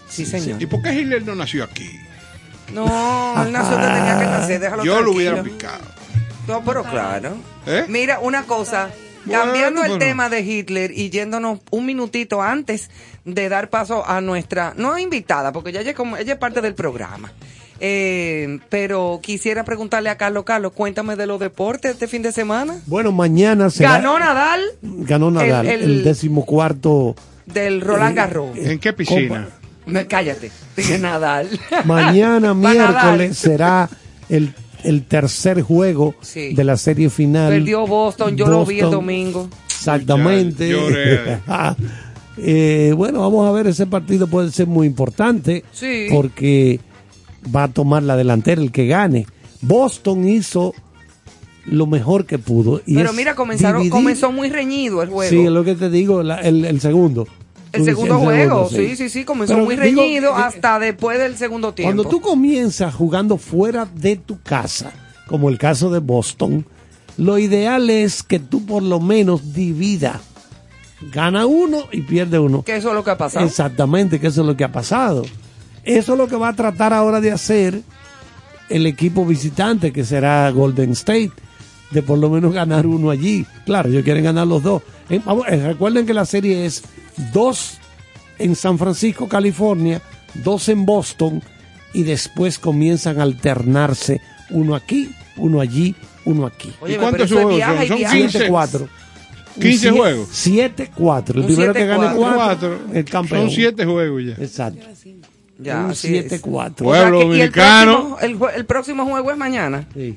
Sí, 0.09 0.25
señor. 0.25 0.61
¿Y 0.61 0.67
por 0.67 0.83
qué 0.83 0.95
Hitler 0.95 1.25
no 1.25 1.35
nació 1.35 1.65
aquí? 1.65 1.89
No, 2.73 2.85
él 3.45 3.53
nació 3.53 3.73
donde 3.73 3.89
tenía 3.89 4.19
que 4.19 4.25
nacer, 4.25 4.61
déjalo 4.61 4.85
Yo 4.85 5.01
lo 5.01 5.13
hubiera 5.13 5.43
picado. 5.43 5.85
No, 6.47 6.65
pero 6.65 6.83
claro. 6.83 7.37
¿Eh? 7.67 7.85
Mira, 7.89 8.21
una 8.21 8.45
cosa, 8.45 8.89
Bueno, 9.25 9.43
cambiando 9.43 9.83
el 9.83 9.89
bueno. 9.89 10.05
tema 10.05 10.29
de 10.29 10.41
Hitler 10.41 10.91
y 10.93 11.11
yéndonos 11.11 11.61
un 11.71 11.85
minutito 11.87 12.41
antes 12.43 12.91
de 13.25 13.49
dar 13.49 13.69
paso 13.71 14.09
a 14.09 14.21
nuestra, 14.21 14.73
no 14.77 14.99
invitada, 14.99 15.53
porque 15.53 15.73
ya 15.73 15.81
ella, 15.81 15.91
es 15.91 15.97
como, 15.97 16.17
ella 16.17 16.33
es 16.35 16.39
parte 16.39 16.61
del 16.61 16.75
programa. 16.75 17.33
Eh, 17.81 18.59
pero 18.71 19.21
quisiera 19.23 19.63
preguntarle 19.65 20.11
a 20.11 20.17
Carlos, 20.17 20.43
Carlos, 20.45 20.73
cuéntame 20.73 21.15
de 21.15 21.27
los 21.27 21.39
deportes 21.39 21.93
este 21.93 22.09
fin 22.09 22.23
de 22.23 22.33
semana. 22.33 22.77
Bueno, 22.87 23.13
mañana 23.13 23.71
será... 23.71 23.93
Ganó 23.93 24.19
Nadal 24.19 24.63
Ganó 24.83 25.31
Nadal, 25.31 25.67
el- 25.67 25.83
el, 25.83 25.91
el- 25.99 26.05
decimocuarto. 26.05 27.15
del 27.47 27.81
Roland 27.81 28.13
Eh, 28.13 28.15
Garros. 28.17 28.57
¿En 28.57 28.79
qué 28.81 28.93
piscina? 28.93 29.49
Cállate, 30.09 30.51
dije 30.77 30.99
Nadal. 30.99 31.49
Mañana, 31.85 32.53
Nadal. 32.55 32.57
miércoles, 32.57 33.39
será 33.39 33.89
el, 34.29 34.53
el 34.85 35.05
tercer 35.05 35.63
juego 35.63 36.15
Sí. 36.21 36.55
de 36.55 36.65
la 36.65 36.77
serie 36.77 37.11
final. 37.11 37.51
Perdió 37.53 37.87
Boston, 37.87 38.37
yo 38.37 38.47
lo 38.47 38.65
vi 38.65 38.79
el 38.79 38.85
Boston, 38.87 39.01
domingo. 39.01 39.49
Exactamente. 39.67 40.71
Lloré. 40.71 41.39
Eh, 42.41 42.93
bueno, 42.97 43.21
vamos 43.21 43.49
a 43.49 43.53
ver, 43.53 43.67
ese 43.67 43.87
partido 43.87 44.29
puede 44.29 44.53
ser 44.53 44.69
muy 44.69 44.87
importante 44.87 45.65
Sí. 45.73 46.07
porque 46.09 46.79
va 47.55 47.65
a 47.65 47.69
tomar 47.69 48.05
la 48.05 48.17
delantera 48.17 48.63
el 48.63 48.71
que 48.71 48.87
gane. 48.87 49.27
Boston 49.61 50.29
hizo 50.29 50.73
lo 51.67 51.89
mejor 51.89 52.27
que 52.27 52.39
pudo. 52.39 52.81
Y 52.87 52.95
Pero 52.95 53.13
mira, 53.13 53.35
comenzaron, 53.35 53.83
dividir- 53.83 53.91
comenzó 53.91 54.31
muy 54.31 54.51
reñido 54.51 55.03
el 55.03 55.09
juego. 55.09 55.29
Sí, 55.29 55.41
es 55.47 55.51
lo 55.51 55.65
que 55.65 55.75
te 55.75 55.91
digo, 55.91 56.23
la- 56.23 56.41
el, 56.41 56.65
el 56.65 56.81
segundo. 56.81 57.27
El 57.79 57.85
segundo 57.85 58.19
juego, 58.19 58.69
sí, 58.69 58.97
sí, 58.97 59.09
sí, 59.09 59.25
comenzó 59.25 59.55
Pero 59.55 59.65
muy 59.65 59.77
digo, 59.77 60.01
reñido 60.03 60.31
eh, 60.31 60.43
hasta 60.43 60.79
después 60.79 61.19
del 61.19 61.37
segundo 61.37 61.73
tiempo. 61.73 61.95
Cuando 61.95 62.09
tú 62.09 62.21
comienzas 62.21 62.95
jugando 62.95 63.39
fuera 63.39 63.87
de 63.87 64.17
tu 64.17 64.41
casa, 64.41 64.93
como 65.27 65.49
el 65.49 65.59
caso 65.59 65.91
de 65.91 66.01
Boston, 66.01 66.67
lo 67.17 67.39
ideal 67.39 67.91
es 67.91 68.23
que 68.23 68.39
tú 68.39 68.65
por 68.65 68.83
lo 68.83 69.01
menos 69.01 69.53
divida. 69.53 70.21
Gana 71.13 71.47
uno 71.47 71.85
y 71.93 72.03
pierde 72.03 72.39
uno. 72.39 72.63
Que 72.63 72.77
eso 72.77 72.89
es 72.89 72.95
lo 72.95 73.05
que 73.05 73.11
ha 73.11 73.19
pasado. 73.19 73.47
Exactamente, 73.47 74.19
que 74.19 74.29
eso 74.29 74.41
es 74.41 74.47
lo 74.47 74.57
que 74.57 74.65
ha 74.65 74.73
pasado. 74.73 75.25
Eso 75.85 76.13
es 76.13 76.19
lo 76.19 76.29
que 76.29 76.37
va 76.37 76.49
a 76.49 76.57
tratar 76.57 76.93
ahora 76.93 77.21
de 77.21 77.31
hacer 77.31 77.83
el 78.69 78.87
equipo 78.87 79.25
visitante, 79.25 79.93
que 79.93 80.05
será 80.05 80.51
Golden 80.51 80.91
State, 80.93 81.33
de 81.91 82.03
por 82.03 82.19
lo 82.19 82.29
menos 82.31 82.53
ganar 82.53 82.87
uno 82.87 83.11
allí. 83.11 83.47
Claro, 83.65 83.89
ellos 83.89 84.03
quieren 84.05 84.25
ganar 84.25 84.47
los 84.47 84.63
dos. 84.63 84.83
Eh, 85.09 85.21
vamos, 85.25 85.47
eh, 85.49 85.57
recuerden 85.69 86.05
que 86.07 86.15
la 86.15 86.25
serie 86.27 86.67
es 86.67 86.83
dos 87.33 87.79
en 88.39 88.55
San 88.57 88.79
Francisco, 88.79 89.29
California, 89.29 90.01
dos 90.35 90.69
en 90.69 90.85
Boston, 90.87 91.43
y 91.95 92.03
después 92.03 92.59
comienzan 92.59 93.19
a 93.19 93.23
alternarse 93.23 94.21
uno 94.51 94.75
aquí, 94.75 95.11
uno 95.37 95.61
allí, 95.61 95.95
uno 96.25 96.47
aquí. 96.47 96.73
Oye, 96.81 96.95
¿Y 96.95 96.99
cuántos 96.99 97.33
juegos 97.33 97.59
son? 97.61 97.87
¿Son 97.89 97.97
viaje. 97.99 98.29
7-4. 98.29 98.89
15 99.61 99.91
juegos. 99.91 100.29
7-4. 100.47 101.31
El 101.35 101.41
Un 101.41 101.47
primero 101.47 101.73
que 101.75 101.87
gane 101.87 102.07
7-4. 102.09 102.35
4, 102.35 102.79
el 102.95 103.05
campeón. 103.07 103.41
Son 103.43 103.51
siete 103.51 103.85
juegos 103.87 104.23
ya. 104.25 104.33
Exacto. 104.45 104.87
Ya, 105.59 105.81
un 105.87 105.91
así 105.91 106.17
es. 106.17 106.31
7-4. 106.31 106.47
O 106.47 106.65
sea 106.69 106.75
Pueblo 106.77 107.21
el 107.23 107.27
dominicano. 107.29 107.93
próximo, 108.17 108.19
el, 108.21 108.39
jue- 108.39 108.55
el 108.57 108.65
próximo 108.67 109.05
juego 109.07 109.31
es 109.33 109.37
mañana. 109.37 109.87
Sí. 109.95 110.17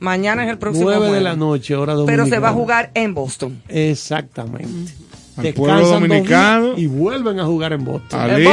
Mañana 0.00 0.44
es 0.44 0.50
el 0.50 0.58
próximo 0.58 0.84
9 0.86 0.98
juego. 0.98 1.14
de 1.14 1.20
la 1.20 1.36
noche, 1.36 1.74
hora 1.74 1.92
Pero 1.94 2.00
dominicana. 2.02 2.30
se 2.30 2.38
va 2.38 2.48
a 2.50 2.52
jugar 2.52 2.90
en 2.94 3.14
Boston. 3.14 3.60
Exactamente. 3.68 4.92
Al 5.36 5.52
pueblo 5.54 5.76
Descansan 5.76 6.08
dominicano. 6.08 6.72
y 6.76 6.86
vuelven 6.88 7.38
a 7.38 7.44
jugar 7.44 7.72
en 7.72 7.84
Boston. 7.84 8.20
Ali- 8.20 8.46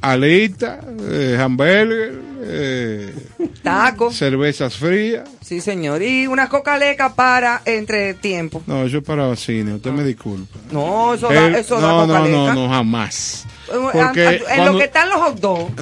Alita, 0.00 0.80
eh, 1.08 1.38
hamburger, 1.40 2.20
eh, 2.42 3.14
Tacos. 3.62 4.16
cervezas 4.16 4.76
frías. 4.76 5.28
Sí, 5.40 5.60
señor. 5.60 6.02
Y 6.02 6.26
una 6.26 6.48
coca-leca 6.48 7.14
para 7.14 7.62
entre 7.64 8.14
tiempo. 8.14 8.60
No, 8.66 8.82
eso 8.84 8.98
es 8.98 9.04
para 9.04 9.34
cine, 9.36 9.74
usted 9.74 9.92
me 9.92 10.02
disculpa. 10.02 10.58
No, 10.72 11.14
eso 11.14 11.28
da, 11.28 11.46
El- 11.46 11.54
eso 11.54 11.80
no, 11.80 12.06
da 12.08 12.18
no, 12.18 12.26
no, 12.28 12.54
no, 12.54 12.68
jamás. 12.68 13.46
Porque 13.92 14.26
en 14.36 14.42
cuando- 14.44 14.72
lo 14.72 14.78
que 14.78 14.84
están 14.84 15.08
los 15.08 15.18
hot 15.20 15.40
dogs. 15.40 15.72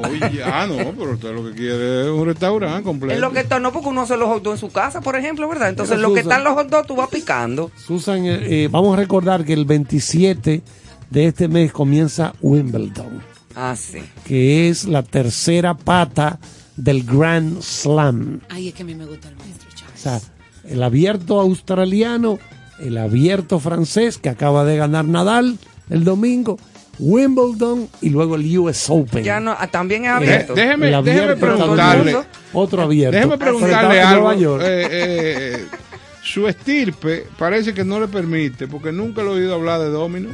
Oye, 0.00 0.42
ah, 0.44 0.66
no, 0.68 0.76
pero 0.92 1.12
usted 1.12 1.34
lo 1.34 1.44
que 1.44 1.52
quiere 1.56 2.02
es 2.02 2.08
un 2.08 2.24
restaurante 2.26 2.84
completo. 2.84 3.14
En 3.14 3.20
lo 3.20 3.32
que 3.32 3.40
está, 3.40 3.58
no 3.58 3.72
porque 3.72 3.88
uno 3.88 4.02
hace 4.02 4.16
los 4.16 4.28
hot 4.28 4.42
dogs 4.42 4.60
en 4.62 4.68
su 4.68 4.72
casa, 4.72 5.00
por 5.00 5.16
ejemplo, 5.16 5.48
¿verdad? 5.48 5.70
Entonces, 5.70 5.96
Mira, 5.96 6.08
lo 6.08 6.14
que 6.14 6.22
Susan. 6.22 6.38
están 6.38 6.44
los 6.44 6.54
hot 6.54 6.70
dogs, 6.70 6.86
tú 6.86 6.94
vas 6.96 7.08
picando. 7.08 7.70
Susan, 7.84 8.24
eh, 8.26 8.38
eh, 8.64 8.68
vamos 8.70 8.94
a 8.94 9.00
recordar 9.00 9.44
que 9.44 9.54
el 9.54 9.64
27 9.64 10.62
de 11.10 11.24
este 11.26 11.48
mes 11.48 11.72
comienza 11.72 12.32
Wimbledon, 12.40 13.22
Ah, 13.56 13.74
sí. 13.76 13.98
que 14.24 14.68
es 14.68 14.84
la 14.84 15.02
tercera 15.02 15.74
pata 15.74 16.38
del 16.76 17.02
Grand 17.04 17.60
Slam. 17.60 18.40
Ay, 18.50 18.68
es 18.68 18.74
que 18.74 18.82
a 18.82 18.86
mí 18.86 18.94
me 18.94 19.04
gusta 19.06 19.28
el 19.28 19.36
maestro 19.36 19.68
Charles. 19.74 19.96
O 19.96 19.98
sea, 19.98 20.20
el 20.70 20.82
abierto 20.82 21.40
australiano 21.40 22.38
el 22.78 22.96
abierto 22.96 23.58
francés 23.58 24.18
que 24.18 24.28
acaba 24.28 24.64
de 24.64 24.76
ganar 24.76 25.04
Nadal 25.04 25.58
el 25.90 26.04
domingo, 26.04 26.58
Wimbledon 26.98 27.88
y 28.00 28.10
luego 28.10 28.34
el 28.36 28.58
US 28.58 28.86
Open. 28.90 29.22
Ya 29.24 29.40
no, 29.40 29.54
ah, 29.58 29.66
también 29.68 30.04
es 30.04 30.10
abierto. 30.10 30.54
De- 30.54 30.62
déjeme- 30.62 30.94
abierto 30.94 31.02
déjeme 31.04 31.36
preguntarle. 31.36 32.10
abierto, 32.12 32.26
Otro 32.52 32.82
abierto. 32.82 33.16
Déjeme 33.16 33.38
preguntarle 33.38 34.00
algo. 34.02 34.22
Nueva 34.24 34.40
York. 34.40 34.62
Eh, 34.66 34.88
eh, 34.90 35.64
su 36.22 36.46
estirpe 36.48 37.26
parece 37.38 37.72
que 37.72 37.84
no 37.84 38.00
le 38.00 38.08
permite, 38.08 38.66
porque 38.68 38.92
nunca 38.92 39.22
lo 39.22 39.32
he 39.34 39.40
oído 39.42 39.54
hablar 39.54 39.80
de 39.80 39.88
domino. 39.90 40.30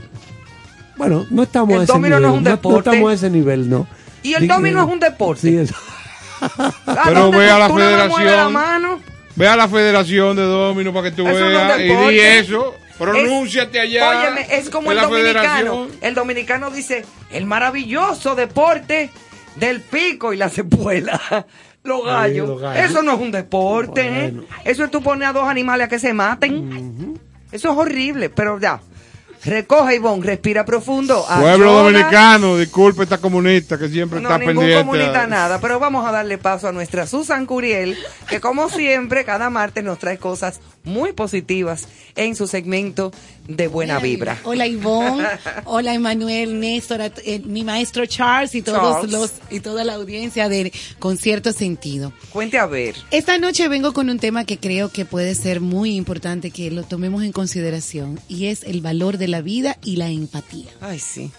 Bueno, 0.96 1.26
no 1.30 1.42
estamos 1.42 1.74
El 1.74 1.80
a 1.80 1.84
ese 1.84 1.92
domino 1.92 2.16
nivel. 2.16 2.22
no 2.22 2.28
es 2.28 2.38
un 2.38 2.44
no 2.44 2.50
deporte. 2.50 2.90
estamos 2.90 3.10
a 3.10 3.14
ese 3.14 3.30
nivel, 3.30 3.68
no. 3.68 3.86
Y 4.22 4.34
el 4.34 4.42
Di- 4.42 4.46
domino 4.48 4.82
es 4.86 4.92
un 4.92 5.00
deporte. 5.00 5.40
Sí, 5.42 5.56
es- 5.56 5.72
¿A 6.40 6.72
Pero 7.06 7.30
ve 7.30 7.50
a 7.50 7.58
la 7.58 7.68
más 7.68 7.72
mueves 7.72 7.98
la 7.98 8.10
federación. 8.16 8.52
mano? 8.52 9.00
Ve 9.36 9.48
a 9.48 9.56
la 9.56 9.66
Federación 9.68 10.36
de 10.36 10.42
Domino 10.42 10.92
para 10.92 11.10
que 11.10 11.16
tú 11.16 11.26
Eso 11.26 11.40
no 11.40 11.46
veas 11.48 11.80
y 11.80 11.82
deporte. 11.88 12.12
di 12.12 12.18
eso. 12.20 12.74
Pronúnciate 12.98 13.80
allá. 13.80 14.08
Óyeme, 14.08 14.46
es 14.50 14.70
como 14.70 14.92
el 14.92 15.00
dominicano. 15.00 15.34
federación. 15.34 15.88
El 16.00 16.14
dominicano 16.14 16.70
dice, 16.70 17.04
el 17.30 17.46
maravilloso 17.46 18.34
deporte 18.34 19.10
del 19.56 19.80
pico 19.80 20.32
y 20.32 20.36
la 20.36 20.48
cepuela. 20.48 21.20
Los 21.84 22.02
gallos. 22.06 22.48
los 22.48 22.60
gallos. 22.62 22.90
Eso 22.90 23.02
no 23.02 23.12
es 23.12 23.20
un 23.20 23.30
deporte. 23.30 24.24
¿eh? 24.26 24.34
Eso 24.64 24.84
es 24.84 24.90
tú 24.90 25.02
pones 25.02 25.28
a 25.28 25.34
dos 25.34 25.46
animales 25.46 25.84
a 25.84 25.88
que 25.90 25.98
se 25.98 26.14
maten. 26.14 27.20
Eso 27.52 27.72
es 27.72 27.76
horrible, 27.76 28.30
pero 28.30 28.58
ya. 28.58 28.80
Recoge, 29.44 29.96
Ivonne, 29.96 30.24
respira 30.24 30.64
profundo. 30.64 31.24
Pueblo 31.26 31.68
ayuda. 31.78 31.82
dominicano, 31.82 32.56
disculpe 32.56 33.02
esta 33.02 33.18
comunista 33.18 33.76
que 33.76 33.88
siempre 33.88 34.20
No, 34.20 34.28
está 34.30 34.38
ningún 34.38 34.56
pendiente. 34.56 34.84
comunista 34.86 35.22
a- 35.24 35.26
nada, 35.26 35.60
pero 35.60 35.78
vamos 35.78 36.06
a 36.06 36.12
darle 36.12 36.38
paso 36.38 36.68
a 36.68 36.72
nuestra 36.72 37.06
Susan 37.06 37.44
Curiel, 37.44 37.96
que 38.28 38.40
como 38.40 38.68
siempre, 38.70 39.24
cada 39.24 39.50
martes 39.50 39.84
nos 39.84 39.98
trae 39.98 40.16
cosas 40.18 40.60
muy 40.84 41.12
positivas 41.12 41.88
en 42.16 42.36
su 42.36 42.46
segmento 42.46 43.10
de 43.48 43.68
buena 43.68 43.98
vibra. 43.98 44.38
Hola 44.44 44.66
Ivonne, 44.66 45.26
hola 45.64 45.92
Emanuel, 45.94 46.58
Néstor, 46.60 47.00
eh, 47.24 47.40
mi 47.44 47.64
maestro 47.64 48.06
Charles 48.06 48.54
y 48.54 48.62
todos 48.62 48.80
Charles. 48.96 49.10
los 49.12 49.32
y 49.50 49.60
toda 49.60 49.84
la 49.84 49.94
audiencia 49.94 50.48
de 50.48 50.72
Concierto 50.98 51.52
Sentido. 51.52 52.12
Cuente 52.30 52.58
a 52.58 52.66
ver. 52.66 52.94
Esta 53.10 53.36
noche 53.38 53.68
vengo 53.68 53.92
con 53.92 54.08
un 54.08 54.18
tema 54.18 54.44
que 54.44 54.58
creo 54.58 54.90
que 54.90 55.04
puede 55.04 55.34
ser 55.34 55.60
muy 55.60 55.94
importante 55.96 56.50
que 56.50 56.70
lo 56.70 56.82
tomemos 56.84 57.22
en 57.22 57.32
consideración 57.32 58.20
y 58.28 58.46
es 58.46 58.62
el 58.62 58.80
valor 58.80 59.18
de 59.18 59.28
la 59.28 59.33
vida 59.40 59.78
y 59.84 59.96
la 59.96 60.08
empatía. 60.08 60.70
Ay, 60.80 60.98
sí. 60.98 61.30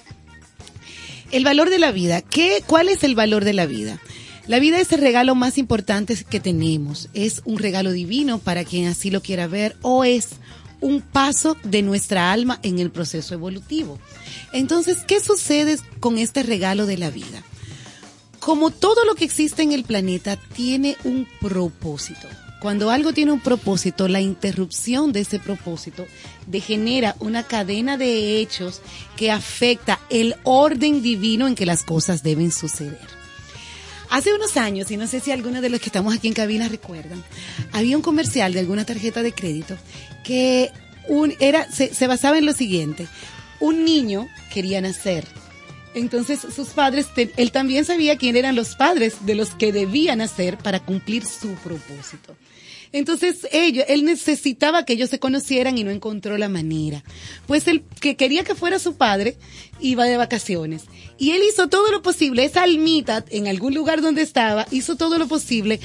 El 1.32 1.44
valor 1.44 1.70
de 1.70 1.80
la 1.80 1.92
vida. 1.92 2.22
¿Qué, 2.22 2.64
¿Cuál 2.66 2.90
es 2.90 3.04
el 3.04 3.16
valor 3.16 3.44
de 3.44 3.54
la 3.54 3.66
vida? 3.66 4.00
La 4.48 4.60
vida 4.60 4.80
es 4.80 4.92
el 4.92 5.02
regalo 5.02 5.34
más 5.34 5.58
importante 5.58 6.16
que 6.30 6.40
tenemos. 6.40 7.10
Es 7.14 7.42
un 7.46 7.58
regalo 7.58 7.92
divino 7.92 8.40
para 8.40 8.64
quien 8.64 8.88
así 8.88 9.10
lo 9.10 9.22
quiera 9.22 9.48
ver 9.48 9.76
o 9.82 10.04
es 10.04 10.30
un 10.82 11.02
paso 11.02 11.58
de 11.64 11.82
nuestra 11.82 12.32
alma 12.32 12.60
en 12.62 12.78
el 12.80 12.92
proceso 12.92 13.34
evolutivo. 13.34 14.00
Entonces, 14.54 15.00
¿qué 15.08 15.20
sucede 15.20 15.78
con 16.00 16.20
este 16.20 16.44
regalo 16.44 16.86
de 16.86 16.98
la 16.98 17.10
vida? 17.10 17.44
Como 18.40 18.70
todo 18.70 19.04
lo 19.06 19.16
que 19.16 19.26
existe 19.26 19.64
en 19.64 19.72
el 19.72 19.84
planeta 19.84 20.38
tiene 20.38 20.96
un 21.04 21.28
propósito. 21.42 22.28
Cuando 22.60 22.90
algo 22.90 23.14
tiene 23.14 23.32
un 23.32 23.42
propósito, 23.42 24.08
la 24.08 24.22
interrupción 24.22 25.12
de 25.12 25.22
ese 25.22 25.40
propósito 25.40 26.08
degenera 26.48 27.16
una 27.20 27.44
cadena 27.44 27.98
de 27.98 28.40
hechos 28.40 28.82
que 29.16 29.32
afecta 29.32 30.00
el 30.10 30.36
orden 30.44 31.02
divino 31.02 31.48
en 31.48 31.56
que 31.56 31.66
las 31.66 31.84
cosas 31.84 32.24
deben 32.24 32.52
suceder. 32.52 33.16
Hace 34.10 34.34
unos 34.34 34.56
años, 34.58 34.90
y 34.92 34.98
no 34.98 35.08
sé 35.08 35.20
si 35.20 35.32
algunos 35.32 35.62
de 35.62 35.70
los 35.70 35.80
que 35.80 35.88
estamos 35.88 36.16
aquí 36.16 36.28
en 36.28 36.34
cabina 36.34 36.68
recuerdan, 36.68 37.24
había 37.72 37.98
un 37.98 38.04
comercial 38.04 38.54
de 38.54 38.60
alguna 38.60 38.86
tarjeta 38.86 39.22
de 39.24 39.34
crédito 39.34 39.78
que 40.24 40.72
un, 41.08 41.34
era, 41.40 41.70
se, 41.72 41.94
se 41.94 42.08
basaba 42.08 42.38
en 42.38 42.46
lo 42.46 42.54
siguiente. 42.54 43.08
Un 43.60 43.84
niño 43.84 44.28
quería 44.54 44.82
nacer. 44.82 45.26
Entonces 45.96 46.42
sus 46.54 46.70
padres, 46.70 47.08
él 47.16 47.52
también 47.52 47.86
sabía 47.86 48.18
quién 48.18 48.36
eran 48.36 48.56
los 48.56 48.76
padres 48.76 49.26
de 49.26 49.34
los 49.34 49.50
que 49.52 49.72
debían 49.72 50.20
nacer 50.20 50.58
para 50.58 50.82
cumplir 50.82 51.26
su 51.26 51.56
propósito. 51.56 52.36
Entonces 52.92 53.48
ellos, 53.52 53.86
él 53.88 54.06
necesitaba 54.06 54.86
que 54.86 54.94
ellos 54.94 55.10
se 55.10 55.20
conocieran 55.20 55.78
y 55.78 55.84
no 55.84 55.92
encontró 55.92 56.38
la 56.38 56.50
manera. 56.50 57.04
Pues 57.48 57.68
el 57.68 57.82
que 58.00 58.16
quería 58.16 58.44
que 58.44 58.56
fuera 58.56 58.78
su 58.78 58.96
padre 58.96 59.38
iba 59.80 60.06
de 60.06 60.18
vacaciones. 60.18 60.84
Y 61.18 61.32
él 61.32 61.42
hizo 61.50 61.68
todo 61.68 61.92
lo 61.92 62.02
posible, 62.02 62.46
esa 62.46 62.64
almita 62.64 63.26
en 63.30 63.48
algún 63.48 63.74
lugar 63.74 64.02
donde 64.02 64.22
estaba, 64.22 64.68
hizo 64.72 64.96
todo 64.96 65.18
lo 65.18 65.28
posible 65.28 65.80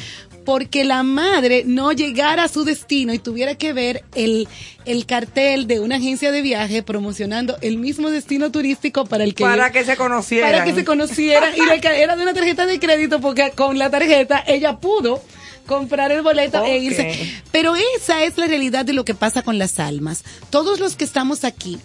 porque 0.50 0.82
la 0.82 1.04
madre 1.04 1.62
no 1.64 1.92
llegara 1.92 2.42
a 2.42 2.48
su 2.48 2.64
destino 2.64 3.14
y 3.14 3.20
tuviera 3.20 3.54
que 3.54 3.72
ver 3.72 4.02
el, 4.16 4.48
el 4.84 5.06
cartel 5.06 5.68
de 5.68 5.78
una 5.78 5.94
agencia 5.94 6.32
de 6.32 6.42
viaje 6.42 6.82
promocionando 6.82 7.56
el 7.60 7.76
mismo 7.76 8.10
destino 8.10 8.50
turístico 8.50 9.04
para 9.06 9.22
el 9.22 9.36
que 9.36 9.44
Para 9.44 9.70
que 9.70 9.84
se 9.84 9.96
conocieran. 9.96 10.50
para 10.50 10.64
que 10.64 10.74
se 10.74 10.84
conocieran 10.84 11.54
y 11.56 11.60
era 11.86 12.16
de 12.16 12.22
una 12.24 12.34
tarjeta 12.34 12.66
de 12.66 12.80
crédito 12.80 13.20
porque 13.20 13.52
con 13.54 13.78
la 13.78 13.90
tarjeta 13.90 14.42
ella 14.44 14.80
pudo 14.80 15.22
comprar 15.66 16.10
el 16.10 16.22
boleto 16.22 16.64
e 16.64 16.78
irse. 16.78 17.16
Pero 17.52 17.74
esa 17.96 18.24
es 18.24 18.36
la 18.36 18.48
realidad 18.48 18.84
de 18.84 18.92
lo 18.92 19.04
que 19.04 19.14
pasa 19.14 19.42
con 19.42 19.56
las 19.56 19.78
almas. 19.78 20.24
Todos 20.50 20.80
los 20.80 20.96
que 20.96 21.04
estamos 21.04 21.44
aquí 21.44 21.78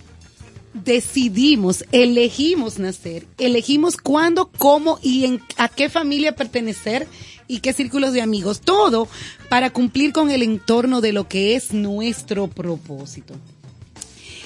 decidimos, 0.74 1.86
elegimos 1.92 2.80
nacer, 2.80 3.28
elegimos 3.38 3.96
cuándo, 3.96 4.50
cómo 4.58 4.98
y 5.04 5.26
en, 5.26 5.42
a 5.58 5.70
qué 5.70 5.88
familia 5.88 6.36
pertenecer 6.36 7.08
y 7.48 7.60
qué 7.60 7.74
círculos 7.74 8.14
de 8.14 8.22
amigos, 8.22 8.62
todo 8.62 9.08
para 9.50 9.70
cumplir 9.70 10.14
con 10.14 10.32
el 10.32 10.44
entorno 10.44 11.02
de 11.02 11.14
lo 11.14 11.28
que 11.28 11.56
es 11.56 11.74
nuestro 11.74 12.48
propósito. 12.48 13.36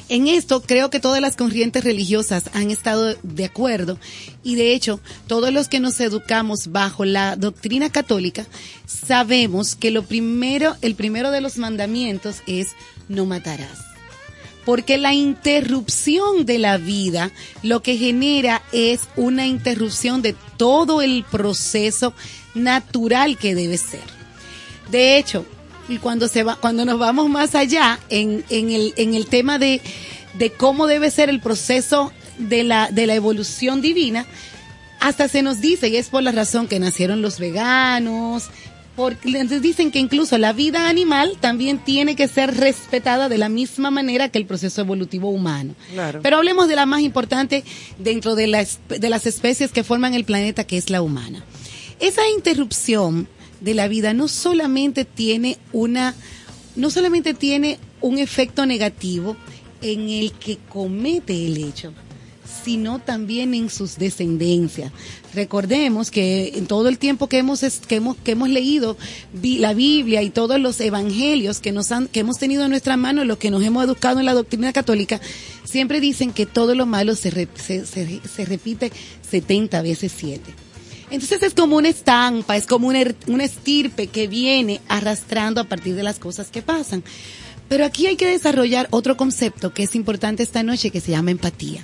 En 0.10 0.28
esto 0.28 0.64
creo 0.64 0.90
que 0.90 1.00
todas 1.00 1.22
las 1.22 1.36
corrientes 1.36 1.84
religiosas 1.84 2.46
han 2.54 2.72
estado 2.72 3.16
de 3.22 3.46
acuerdo 3.46 4.00
y 4.44 4.56
de 4.56 4.74
hecho 4.74 5.00
todos 5.28 5.54
los 5.54 5.68
que 5.68 5.80
nos 5.80 6.00
educamos 6.00 6.72
bajo 6.72 7.06
la 7.06 7.36
doctrina 7.36 7.92
católica 7.92 8.48
sabemos 8.88 9.76
que 9.76 9.92
lo 9.92 10.02
primero, 10.04 10.76
el 10.82 10.96
primero 10.96 11.30
de 11.30 11.42
los 11.42 11.58
mandamientos 11.58 12.38
es 12.48 12.70
no 13.08 13.28
matarás. 13.28 13.89
Porque 14.70 15.00
la 15.00 15.16
interrupción 15.16 16.46
de 16.46 16.60
la 16.60 16.78
vida 16.78 17.32
lo 17.64 17.82
que 17.82 17.98
genera 17.98 18.62
es 18.72 19.10
una 19.16 19.48
interrupción 19.48 20.22
de 20.22 20.36
todo 20.58 21.02
el 21.02 21.24
proceso 21.24 22.14
natural 22.54 23.36
que 23.40 23.56
debe 23.56 23.80
ser. 23.80 24.04
De 24.92 25.18
hecho, 25.18 25.44
cuando 26.04 26.28
se 26.28 26.44
va, 26.44 26.56
cuando 26.56 26.86
nos 26.86 27.00
vamos 27.00 27.30
más 27.30 27.56
allá 27.56 28.00
en, 28.10 28.46
el, 28.48 29.26
tema 29.26 29.58
de, 29.58 29.82
de 30.36 30.52
cómo 30.52 30.86
debe 30.86 31.10
ser 31.10 31.30
el 31.30 31.40
proceso 31.40 32.14
de 32.38 32.64
la, 32.64 32.92
de 32.92 33.08
la 33.08 33.16
evolución 33.16 33.82
divina, 33.82 34.28
hasta 35.00 35.28
se 35.30 35.42
nos 35.42 35.62
dice, 35.62 35.88
y 35.88 35.98
es 35.98 36.10
por 36.10 36.22
la 36.22 36.32
razón 36.32 36.68
que 36.68 36.80
nacieron 36.80 37.24
los 37.24 37.40
veganos, 37.40 38.52
porque 39.00 39.30
les 39.30 39.62
dicen 39.62 39.92
que 39.92 40.00
incluso 40.00 40.38
la 40.38 40.52
vida 40.52 40.90
animal 40.90 41.38
también 41.40 41.80
tiene 41.80 42.18
que 42.18 42.28
ser 42.28 42.58
respetada 42.58 43.30
de 43.30 43.38
la 43.38 43.48
misma 43.48 43.92
manera 43.92 44.28
que 44.28 44.38
el 44.38 44.46
proceso 44.46 44.82
evolutivo 44.82 45.30
humano. 45.30 45.74
Claro. 45.94 46.20
Pero 46.22 46.36
hablemos 46.36 46.68
de 46.68 46.76
la 46.76 46.86
más 46.86 47.00
importante 47.00 47.64
dentro 47.98 48.36
de, 48.36 48.48
la 48.48 48.68
de 48.90 49.10
las 49.10 49.26
especies 49.26 49.72
que 49.72 49.86
forman 49.86 50.16
el 50.16 50.26
planeta, 50.26 50.66
que 50.66 50.76
es 50.76 50.90
la 50.90 51.02
humana. 51.02 51.46
Esa 52.02 52.28
interrupción 52.28 53.30
de 53.62 53.74
la 53.74 53.88
vida 53.88 54.14
no 54.14 54.28
solamente 54.28 55.06
tiene 55.06 55.58
una, 55.72 56.14
no 56.76 56.90
solamente 56.90 57.34
tiene 57.34 57.80
un 58.02 58.20
efecto 58.20 58.66
negativo 58.66 59.38
en 59.82 60.10
el 60.10 60.34
que 60.34 60.58
comete 60.68 61.46
el 61.46 61.56
hecho, 61.56 61.94
sino 62.70 63.00
también 63.00 63.56
en 63.56 63.68
sus 63.72 63.98
descendencias. 63.98 64.92
Recordemos 65.34 66.12
que 66.12 66.52
en 66.56 66.68
todo 66.68 66.88
el 66.88 67.00
tiempo 67.00 67.26
que 67.28 67.40
hemos, 67.40 67.62
que 67.88 67.96
hemos, 67.96 68.16
que 68.18 68.34
hemos 68.34 68.48
leído 68.48 68.96
la 69.42 69.74
Biblia 69.74 70.22
y 70.22 70.30
todos 70.30 70.60
los 70.60 70.80
evangelios 70.80 71.62
que, 71.62 71.72
nos 71.72 71.92
han, 71.92 72.08
que 72.08 72.20
hemos 72.20 72.38
tenido 72.38 72.64
en 72.66 72.70
nuestra 72.70 72.96
mano, 72.96 73.26
los 73.26 73.40
que 73.40 73.50
nos 73.50 73.64
hemos 73.64 73.84
educado 73.84 74.20
en 74.20 74.28
la 74.28 74.36
doctrina 74.36 74.72
católica, 74.72 75.20
siempre 75.64 76.00
dicen 76.00 76.32
que 76.32 76.46
todo 76.46 76.76
lo 76.76 76.86
malo 76.86 77.16
se, 77.16 77.48
se- 77.56 77.86
se 77.88 78.46
repite 78.46 78.92
70 79.32 79.82
veces 79.82 80.12
7. 80.16 80.42
Entonces 81.10 81.42
es 81.42 81.56
como 81.56 81.76
una 81.78 81.90
estampa, 81.90 82.56
es 82.56 82.68
como 82.68 82.88
una, 82.88 83.02
er- 83.02 83.16
una 83.26 83.46
estirpe 83.46 84.06
que 84.06 84.28
viene 84.28 84.80
arrastrando 84.90 85.60
a 85.60 85.64
partir 85.64 85.96
de 85.96 86.04
las 86.04 86.20
cosas 86.20 86.50
que 86.52 86.62
pasan. 86.62 87.04
Pero 87.68 87.84
aquí 87.84 88.06
hay 88.06 88.16
que 88.16 88.28
desarrollar 88.28 88.88
otro 88.92 89.18
concepto 89.18 89.74
que 89.74 89.82
es 89.82 89.96
importante 89.96 90.44
esta 90.44 90.62
noche 90.62 90.92
que 90.92 91.02
se 91.02 91.10
llama 91.12 91.32
empatía. 91.32 91.84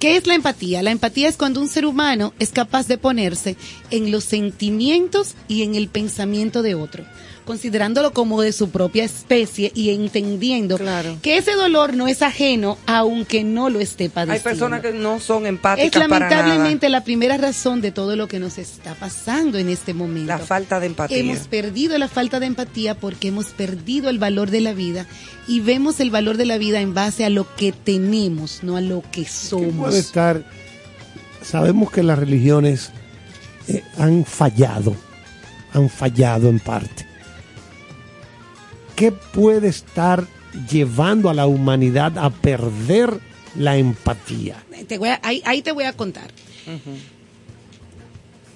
¿Qué 0.00 0.16
es 0.16 0.26
la 0.26 0.34
empatía? 0.34 0.82
La 0.82 0.92
empatía 0.92 1.28
es 1.28 1.36
cuando 1.36 1.60
un 1.60 1.68
ser 1.68 1.84
humano 1.84 2.32
es 2.38 2.52
capaz 2.52 2.88
de 2.88 2.96
ponerse 2.96 3.56
en 3.90 4.10
los 4.10 4.24
sentimientos 4.24 5.34
y 5.46 5.62
en 5.62 5.74
el 5.74 5.88
pensamiento 5.88 6.62
de 6.62 6.74
otro. 6.74 7.04
Considerándolo 7.50 8.12
como 8.12 8.42
de 8.42 8.52
su 8.52 8.70
propia 8.70 9.02
especie 9.02 9.72
y 9.74 9.90
entendiendo 9.90 10.78
que 11.20 11.36
ese 11.36 11.54
dolor 11.54 11.94
no 11.94 12.06
es 12.06 12.22
ajeno 12.22 12.78
aunque 12.86 13.42
no 13.42 13.70
lo 13.70 13.80
esté 13.80 14.08
padeciendo. 14.08 14.48
Hay 14.48 14.54
personas 14.54 14.80
que 14.82 14.92
no 14.92 15.18
son 15.18 15.46
empáticas 15.46 16.00
es 16.00 16.08
para 16.08 16.28
nada. 16.28 16.42
lamentablemente 16.42 16.88
la 16.88 17.02
primera 17.02 17.38
razón 17.38 17.80
de 17.80 17.90
todo 17.90 18.14
lo 18.14 18.28
que 18.28 18.38
nos 18.38 18.56
está 18.58 18.94
pasando 18.94 19.58
en 19.58 19.68
este 19.68 19.94
momento. 19.94 20.28
La 20.28 20.38
falta 20.38 20.78
de 20.78 20.86
empatía. 20.86 21.18
Hemos 21.18 21.48
perdido 21.48 21.98
la 21.98 22.06
falta 22.06 22.38
de 22.38 22.46
empatía 22.46 22.94
porque 22.94 23.26
hemos 23.26 23.46
perdido 23.46 24.10
el 24.10 24.20
valor 24.20 24.52
de 24.52 24.60
la 24.60 24.72
vida 24.72 25.08
y 25.48 25.58
vemos 25.58 25.98
el 25.98 26.12
valor 26.12 26.36
de 26.36 26.46
la 26.46 26.56
vida 26.56 26.80
en 26.80 26.94
base 26.94 27.24
a 27.24 27.30
lo 27.30 27.52
que 27.56 27.72
tenemos, 27.72 28.60
no 28.62 28.76
a 28.76 28.80
lo 28.80 29.02
que 29.10 29.24
somos. 29.24 29.88
Puede 29.88 29.98
estar, 29.98 30.44
sabemos 31.42 31.90
que 31.90 32.04
las 32.04 32.16
religiones 32.16 32.92
eh, 33.66 33.82
han 33.98 34.24
fallado, 34.24 34.94
han 35.72 35.90
fallado 35.90 36.48
en 36.48 36.60
parte. 36.60 37.09
¿Qué 39.00 39.12
puede 39.12 39.68
estar 39.68 40.26
llevando 40.70 41.30
a 41.30 41.34
la 41.34 41.46
humanidad 41.46 42.18
a 42.18 42.28
perder 42.28 43.18
la 43.56 43.78
empatía? 43.78 44.62
Te 44.86 44.98
voy 44.98 45.08
a- 45.08 45.18
ahí, 45.22 45.40
ahí 45.46 45.62
te 45.62 45.72
voy 45.72 45.84
a 45.84 45.94
contar. 45.94 46.30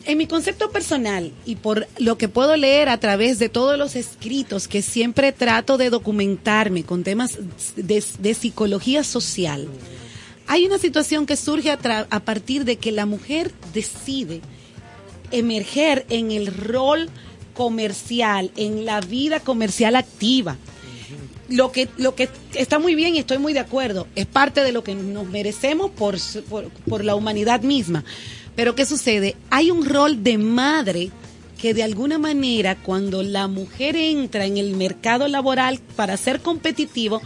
En 0.05 0.19
mi 0.19 0.27
concepto 0.27 0.71
personal 0.71 1.33
y 1.47 1.57
por 1.57 1.87
lo 1.97 2.19
que 2.19 2.29
puedo 2.29 2.57
leer 2.59 2.91
a 2.91 3.01
través 3.01 3.39
de 3.39 3.49
todos 3.49 3.79
los 3.79 3.97
escritos 3.97 4.69
que 4.69 4.83
siempre 4.83 5.33
trato 5.33 5.79
de 5.79 5.89
documentarme 5.89 6.83
con 6.85 7.05
temas 7.05 7.39
de, 7.77 8.05
de 8.19 8.35
psicología 8.35 9.03
social, 9.03 9.67
hay 10.47 10.67
una 10.67 10.77
situación 10.77 11.25
que 11.25 11.37
surge 11.37 11.71
a, 11.71 11.79
tra- 11.79 12.07
a 12.11 12.21
partir 12.21 12.67
de 12.67 12.77
que 12.77 12.93
la 12.93 13.07
mujer 13.07 13.51
decide 13.73 14.43
emerger 15.31 16.05
en 16.11 16.33
el 16.33 16.49
rol 16.49 17.09
comercial, 17.55 18.51
en 18.57 18.85
la 18.85 19.01
vida 19.01 19.41
comercial 19.41 19.97
activa. 19.97 20.57
Lo 21.49 21.73
que, 21.73 21.89
lo 21.97 22.15
que 22.15 22.29
está 22.55 22.79
muy 22.79 22.95
bien 22.95 23.15
y 23.15 23.19
estoy 23.19 23.39
muy 23.39 23.53
de 23.53 23.61
acuerdo, 23.61 24.07
es 24.15 24.27
parte 24.27 24.63
de 24.63 24.73
lo 24.73 24.83
que 24.83 24.95
nos 24.95 25.27
merecemos 25.27 25.91
por, 25.91 26.17
por, 26.49 26.71
por 26.71 27.05
la 27.05 27.15
humanidad 27.15 27.63
misma. 27.63 28.05
Pero 28.57 28.75
¿qué 28.75 28.87
sucede? 28.87 29.37
Hay 29.51 29.71
un 29.71 29.85
rol 29.85 30.23
de 30.23 30.39
madre 30.39 31.11
que 31.65 31.75
de 31.75 31.83
alguna 31.83 32.19
manera 32.19 32.77
cuando 32.77 33.23
la 33.23 33.49
mujer 33.49 33.97
entra 33.97 34.45
en 34.45 34.59
el 34.59 34.77
mercado 34.77 35.29
laboral 35.29 35.81
para 35.97 36.17
ser 36.17 36.41
competitivo, 36.41 37.23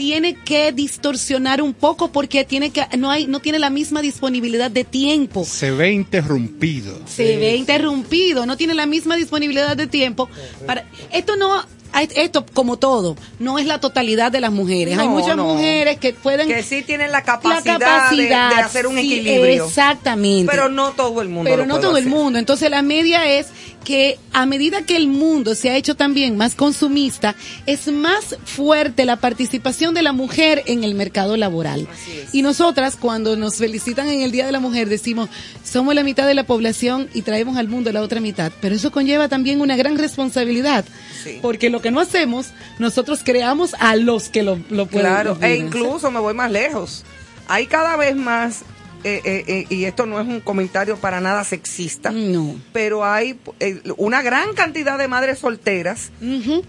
tiene 0.00 0.34
que 0.34 0.72
distorsionar 0.72 1.60
un 1.60 1.74
poco 1.74 2.10
porque 2.10 2.42
tiene 2.46 2.70
que 2.70 2.86
no 2.96 3.10
hay 3.10 3.26
no 3.26 3.40
tiene 3.40 3.58
la 3.58 3.68
misma 3.68 4.00
disponibilidad 4.00 4.70
de 4.70 4.84
tiempo 4.84 5.44
Se 5.44 5.72
ve 5.72 5.92
interrumpido. 5.92 6.98
se 7.04 7.36
ve 7.36 7.56
interrumpido, 7.56 8.46
no 8.46 8.56
tiene 8.56 8.72
la 8.72 8.86
misma 8.86 9.16
disponibilidad 9.16 9.76
de 9.76 9.86
tiempo. 9.86 10.30
Para, 10.64 10.86
esto 11.12 11.36
no, 11.36 11.62
esto 12.14 12.46
como 12.54 12.78
todo, 12.78 13.14
no 13.38 13.58
es 13.58 13.66
la 13.66 13.78
totalidad 13.78 14.32
de 14.32 14.40
las 14.40 14.52
mujeres. 14.52 14.98
Hay 14.98 15.06
muchas 15.08 15.36
no. 15.36 15.54
mujeres 15.54 15.98
que 15.98 16.14
pueden... 16.14 16.48
Que 16.48 16.62
sí 16.62 16.80
tienen 16.80 17.12
la 17.12 17.18
la 17.18 17.24
capacidad, 17.24 18.10
de, 18.10 18.56
de 18.56 18.62
hacer 18.62 18.86
un 18.86 18.96
sí, 18.96 19.00
equilibrio. 19.00 19.66
Exactamente. 19.66 20.50
Pero 20.50 20.70
no 20.70 20.92
todo 20.92 21.20
el 21.20 21.28
mundo. 21.28 21.50
Pero 21.50 21.64
lo 21.64 21.66
no 21.66 21.74
puede 21.74 21.86
todo 21.88 21.96
el 21.98 22.06
mundo. 22.06 22.38
Entonces 22.38 22.70
la 22.70 22.80
media 22.80 23.28
es 23.28 23.48
que 23.84 24.18
a 24.32 24.46
medida 24.46 24.82
que 24.82 24.96
el 24.96 25.08
mundo 25.08 25.54
se 25.54 25.70
ha 25.70 25.76
hecho 25.76 25.94
también 25.94 26.36
más 26.36 26.54
consumista, 26.54 27.34
es 27.66 27.88
más 27.88 28.36
fuerte 28.44 29.04
la 29.04 29.16
participación 29.16 29.94
de 29.94 30.02
la 30.02 30.12
mujer 30.12 30.62
en 30.66 30.84
el 30.84 30.94
mercado 30.94 31.36
laboral. 31.36 31.88
Y 32.32 32.42
nosotras 32.42 32.96
cuando 32.96 33.36
nos 33.36 33.56
felicitan 33.56 34.08
en 34.08 34.22
el 34.22 34.30
Día 34.30 34.46
de 34.46 34.52
la 34.52 34.60
Mujer 34.60 34.88
decimos, 34.88 35.28
somos 35.64 35.94
la 35.94 36.04
mitad 36.04 36.26
de 36.26 36.34
la 36.34 36.44
población 36.44 37.08
y 37.14 37.22
traemos 37.22 37.56
al 37.56 37.68
mundo 37.68 37.92
la 37.92 38.02
otra 38.02 38.20
mitad. 38.20 38.52
Pero 38.60 38.74
eso 38.74 38.90
conlleva 38.90 39.28
también 39.28 39.60
una 39.60 39.76
gran 39.76 39.98
responsabilidad. 39.98 40.84
Porque 41.42 41.70
lo 41.70 41.80
que 41.80 41.90
no 41.90 42.00
hacemos, 42.00 42.48
nosotros 42.78 43.20
creamos 43.24 43.74
a 43.78 43.96
los 43.96 44.28
que 44.28 44.42
lo, 44.42 44.58
lo 44.70 44.86
pueden 44.86 45.08
Claro, 45.08 45.38
e 45.40 45.56
incluso 45.56 46.10
me 46.10 46.20
voy 46.20 46.34
más 46.34 46.50
lejos. 46.50 47.04
Hay 47.48 47.66
cada 47.66 47.96
vez 47.96 48.14
más, 48.14 48.62
eh, 49.04 49.20
eh, 49.24 49.44
eh, 49.46 49.66
y 49.70 49.84
esto 49.84 50.06
no 50.06 50.20
es 50.20 50.26
un 50.26 50.40
comentario 50.40 50.96
para 50.96 51.20
nada 51.20 51.44
sexista, 51.44 52.12
pero 52.72 53.04
hay 53.04 53.38
eh, 53.60 53.80
una 53.96 54.22
gran 54.22 54.54
cantidad 54.54 54.98
de 54.98 55.08
madres 55.08 55.38
solteras 55.38 56.10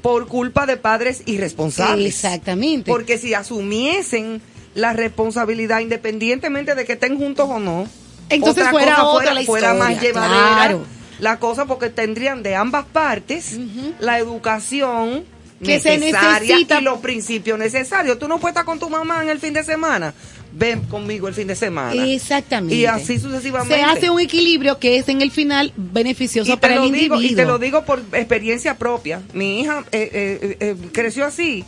por 0.01 0.27
culpa 0.27 0.65
de 0.65 0.77
padres 0.77 1.23
irresponsables. 1.25 2.07
Exactamente. 2.13 2.89
Porque 2.89 3.17
si 3.17 3.33
asumiesen 3.33 4.41
la 4.75 4.93
responsabilidad 4.93 5.79
independientemente 5.79 6.75
de 6.75 6.85
que 6.85 6.93
estén 6.93 7.17
juntos 7.17 7.47
o 7.49 7.59
no, 7.59 7.87
Entonces 8.29 8.67
fuera 8.69 8.95
cosa 8.95 9.03
otra 9.07 9.33
la 9.33 9.41
fuera 9.43 9.73
más 9.73 9.91
historia, 9.91 10.11
llevadera 10.13 10.55
claro. 10.55 10.85
la 11.19 11.39
cosa 11.39 11.65
porque 11.65 11.89
tendrían 11.89 12.41
de 12.43 12.55
ambas 12.55 12.85
partes 12.85 13.57
la 13.99 14.17
educación 14.19 15.25
Que 15.63 15.79
se 15.79 15.97
necesaria 15.97 16.55
necesita. 16.55 16.79
y 16.79 16.83
los 16.83 16.99
principios 16.99 17.59
necesarios. 17.59 18.17
Tú 18.17 18.27
no 18.27 18.39
puedes 18.39 18.53
estar 18.53 18.65
con 18.65 18.79
tu 18.79 18.89
mamá 18.89 19.21
en 19.23 19.29
el 19.29 19.39
fin 19.39 19.53
de 19.53 19.63
semana. 19.63 20.13
Ven 20.53 20.81
conmigo 20.81 21.27
el 21.27 21.33
fin 21.33 21.47
de 21.47 21.55
semana. 21.55 22.05
Exactamente. 22.07 22.75
Y 22.75 22.85
así 22.85 23.19
sucesivamente. 23.19 23.75
Se 23.75 23.83
hace 23.83 24.09
un 24.09 24.19
equilibrio 24.19 24.79
que 24.79 24.97
es 24.97 25.07
en 25.07 25.21
el 25.21 25.31
final 25.31 25.71
beneficioso 25.77 26.51
y 26.51 26.57
para 26.57 26.75
el 26.75 26.91
digo, 26.91 27.15
individuo. 27.15 27.21
y 27.21 27.35
te 27.35 27.45
lo 27.45 27.57
digo 27.57 27.85
por 27.85 28.03
experiencia 28.13 28.77
propia. 28.77 29.21
Mi 29.33 29.61
hija 29.61 29.85
eh, 29.91 30.09
eh, 30.13 30.57
eh, 30.59 30.75
creció 30.91 31.25
así. 31.25 31.63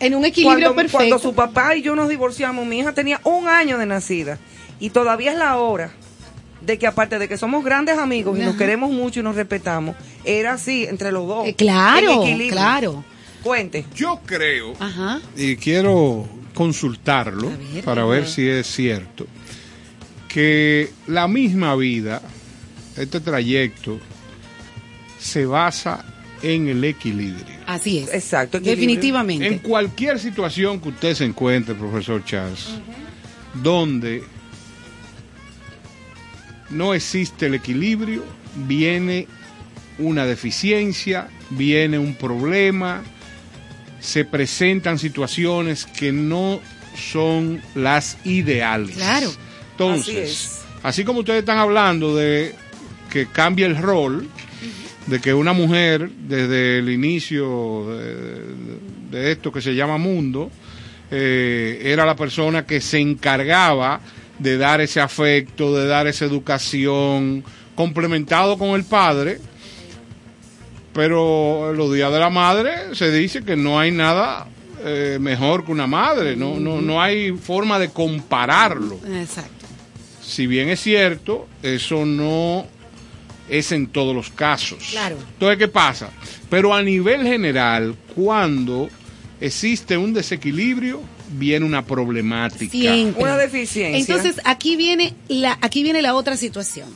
En 0.00 0.14
un 0.14 0.24
equilibrio 0.24 0.74
cuando, 0.74 0.76
perfecto. 0.76 0.98
Cuando 0.98 1.18
su 1.20 1.34
papá 1.34 1.76
y 1.76 1.82
yo 1.82 1.94
nos 1.94 2.08
divorciamos, 2.08 2.66
mi 2.66 2.80
hija 2.80 2.92
tenía 2.92 3.20
un 3.24 3.48
año 3.48 3.78
de 3.78 3.86
nacida. 3.86 4.38
Y 4.80 4.90
todavía 4.90 5.32
es 5.32 5.38
la 5.38 5.56
hora 5.56 5.92
de 6.60 6.78
que 6.78 6.86
aparte 6.86 7.18
de 7.18 7.28
que 7.28 7.36
somos 7.36 7.64
grandes 7.64 7.98
amigos 7.98 8.38
y 8.38 8.42
nos 8.42 8.56
queremos 8.56 8.90
mucho 8.90 9.20
y 9.20 9.22
nos 9.22 9.36
respetamos, 9.36 9.94
era 10.24 10.54
así 10.54 10.84
entre 10.84 11.12
los 11.12 11.26
dos. 11.28 11.46
Eh, 11.46 11.54
claro, 11.54 12.24
claro. 12.48 13.04
Cuente. 13.42 13.84
Yo 13.94 14.20
creo, 14.24 14.72
Ajá. 14.80 15.20
y 15.36 15.56
quiero 15.56 16.26
consultarlo 16.54 17.52
para 17.84 18.04
ver 18.04 18.26
si 18.26 18.48
es 18.48 18.66
cierto, 18.66 19.26
que 20.28 20.90
la 21.06 21.28
misma 21.28 21.76
vida, 21.76 22.22
este 22.96 23.20
trayecto, 23.20 24.00
se 25.18 25.46
basa 25.46 26.04
en 26.42 26.68
el 26.68 26.84
equilibrio. 26.84 27.56
Así 27.66 27.98
es. 27.98 28.12
Exacto. 28.12 28.60
Definitivamente. 28.60 29.46
En 29.46 29.58
cualquier 29.58 30.18
situación 30.18 30.80
que 30.80 30.90
usted 30.90 31.14
se 31.14 31.24
encuentre, 31.24 31.74
profesor 31.74 32.24
Charles, 32.24 32.68
donde 33.62 34.22
no 36.70 36.94
existe 36.94 37.46
el 37.46 37.54
equilibrio, 37.54 38.24
viene 38.66 39.26
una 39.98 40.26
deficiencia, 40.26 41.28
viene 41.50 41.98
un 41.98 42.14
problema, 42.14 43.02
se 44.04 44.26
presentan 44.26 44.98
situaciones 44.98 45.86
que 45.86 46.12
no 46.12 46.60
son 46.94 47.62
las 47.74 48.18
ideales. 48.24 48.96
Claro. 48.96 49.30
Entonces, 49.72 50.08
Así 50.08 50.18
es. 50.18 50.60
así 50.82 51.04
como 51.04 51.20
ustedes 51.20 51.40
están 51.40 51.56
hablando 51.58 52.14
de 52.14 52.54
que 53.10 53.26
cambia 53.26 53.66
el 53.66 53.76
rol, 53.78 54.28
de 55.06 55.20
que 55.20 55.32
una 55.32 55.54
mujer 55.54 56.10
desde 56.10 56.78
el 56.80 56.90
inicio 56.90 57.86
de, 57.88 58.40
de 59.10 59.32
esto 59.32 59.50
que 59.50 59.62
se 59.62 59.74
llama 59.74 59.96
mundo, 59.96 60.50
eh, 61.10 61.80
era 61.84 62.04
la 62.04 62.14
persona 62.14 62.66
que 62.66 62.82
se 62.82 62.98
encargaba 62.98 64.00
de 64.38 64.58
dar 64.58 64.82
ese 64.82 65.00
afecto, 65.00 65.74
de 65.74 65.86
dar 65.86 66.06
esa 66.06 66.26
educación, 66.26 67.42
complementado 67.74 68.58
con 68.58 68.70
el 68.70 68.84
padre, 68.84 69.38
pero 70.94 71.72
en 71.72 71.76
los 71.76 71.92
días 71.92 72.10
de 72.10 72.18
la 72.18 72.30
madre 72.30 72.94
se 72.94 73.10
dice 73.10 73.44
que 73.44 73.56
no 73.56 73.78
hay 73.78 73.90
nada 73.90 74.46
eh, 74.84 75.18
mejor 75.20 75.64
que 75.64 75.72
una 75.72 75.86
madre, 75.86 76.36
no, 76.36 76.58
no, 76.60 76.80
no 76.80 77.02
hay 77.02 77.32
forma 77.32 77.78
de 77.78 77.90
compararlo. 77.90 78.98
Exacto. 79.06 79.66
Si 80.22 80.46
bien 80.46 80.68
es 80.70 80.80
cierto, 80.80 81.48
eso 81.62 82.06
no 82.06 82.66
es 83.48 83.72
en 83.72 83.88
todos 83.88 84.14
los 84.14 84.30
casos. 84.30 84.78
Claro. 84.90 85.16
Entonces, 85.34 85.58
¿qué 85.58 85.68
pasa? 85.68 86.10
Pero 86.48 86.74
a 86.74 86.82
nivel 86.82 87.22
general, 87.22 87.96
cuando 88.14 88.88
existe 89.40 89.96
un 89.96 90.14
desequilibrio, 90.14 91.02
viene 91.32 91.66
una 91.66 91.84
problemática. 91.84 92.70
Siempre. 92.70 93.22
Una 93.22 93.36
deficiencia. 93.36 93.98
Entonces, 93.98 94.40
aquí 94.44 94.76
viene 94.76 95.14
la 95.28 95.58
aquí 95.60 95.82
viene 95.82 96.02
la 96.02 96.14
otra 96.14 96.36
situación. 96.36 96.88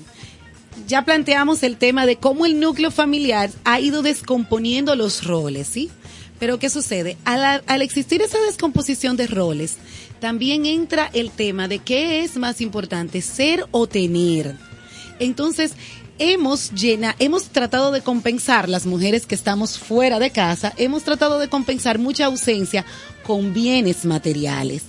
Ya 0.86 1.04
planteamos 1.04 1.62
el 1.62 1.76
tema 1.76 2.06
de 2.06 2.16
cómo 2.16 2.46
el 2.46 2.60
núcleo 2.60 2.90
familiar 2.90 3.50
ha 3.64 3.80
ido 3.80 4.02
descomponiendo 4.02 4.94
los 4.94 5.24
roles, 5.24 5.66
¿sí? 5.68 5.90
Pero 6.38 6.58
¿qué 6.58 6.70
sucede? 6.70 7.16
Al, 7.24 7.62
al 7.66 7.82
existir 7.82 8.22
esa 8.22 8.38
descomposición 8.40 9.16
de 9.16 9.26
roles, 9.26 9.76
también 10.20 10.66
entra 10.66 11.10
el 11.12 11.30
tema 11.30 11.68
de 11.68 11.80
qué 11.80 12.22
es 12.22 12.36
más 12.36 12.60
importante, 12.60 13.20
ser 13.22 13.66
o 13.70 13.86
tener. 13.86 14.56
Entonces, 15.18 15.72
hemos 16.18 16.72
llena, 16.72 17.14
hemos 17.18 17.48
tratado 17.48 17.92
de 17.92 18.02
compensar 18.02 18.68
las 18.68 18.86
mujeres 18.86 19.26
que 19.26 19.34
estamos 19.34 19.78
fuera 19.78 20.18
de 20.18 20.30
casa, 20.30 20.72
hemos 20.76 21.02
tratado 21.04 21.38
de 21.38 21.48
compensar 21.48 21.98
mucha 21.98 22.26
ausencia 22.26 22.84
con 23.24 23.52
bienes 23.52 24.04
materiales. 24.04 24.82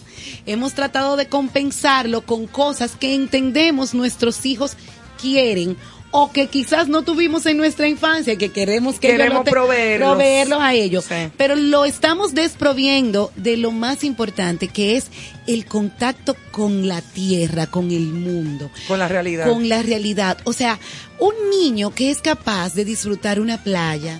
Hemos 0.45 0.73
tratado 0.73 1.15
de 1.15 1.27
compensarlo 1.27 2.21
con 2.25 2.47
cosas 2.47 2.95
que 2.95 3.13
entendemos 3.13 3.93
nuestros 3.93 4.45
hijos 4.45 4.73
quieren 5.21 5.75
o 6.11 6.31
que 6.31 6.47
quizás 6.47 6.87
no 6.87 7.03
tuvimos 7.03 7.45
en 7.45 7.55
nuestra 7.57 7.87
infancia 7.87 8.35
que 8.35 8.49
queremos 8.51 8.99
que 8.99 9.09
ellos 9.09 9.17
Queremos 9.19 9.37
lo 9.41 9.43
te- 9.43 9.51
proveerlos. 9.51 10.09
proveerlos 10.09 10.59
a 10.59 10.73
ellos. 10.73 11.05
Sí. 11.05 11.29
Pero 11.37 11.55
lo 11.55 11.85
estamos 11.85 12.33
desproviendo 12.33 13.31
de 13.35 13.57
lo 13.57 13.71
más 13.71 14.03
importante 14.03 14.69
que 14.69 14.97
es 14.97 15.07
el 15.45 15.65
contacto 15.65 16.35
con 16.51 16.87
la 16.87 17.01
tierra, 17.01 17.67
con 17.67 17.91
el 17.91 18.07
mundo 18.07 18.71
Con 18.87 18.97
la 18.97 19.07
realidad. 19.07 19.47
con 19.47 19.69
la 19.69 19.83
realidad. 19.83 20.39
O 20.45 20.53
sea, 20.53 20.79
un 21.19 21.33
niño 21.51 21.91
que 21.93 22.09
es 22.09 22.21
capaz 22.21 22.73
de 22.73 22.85
disfrutar 22.85 23.39
una 23.39 23.61
playa, 23.63 24.19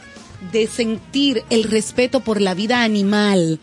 de 0.51 0.67
sentir 0.67 1.43
el 1.49 1.63
respeto 1.63 2.19
por 2.19 2.39
la 2.39 2.53
vida 2.53 2.83
animal, 2.83 3.59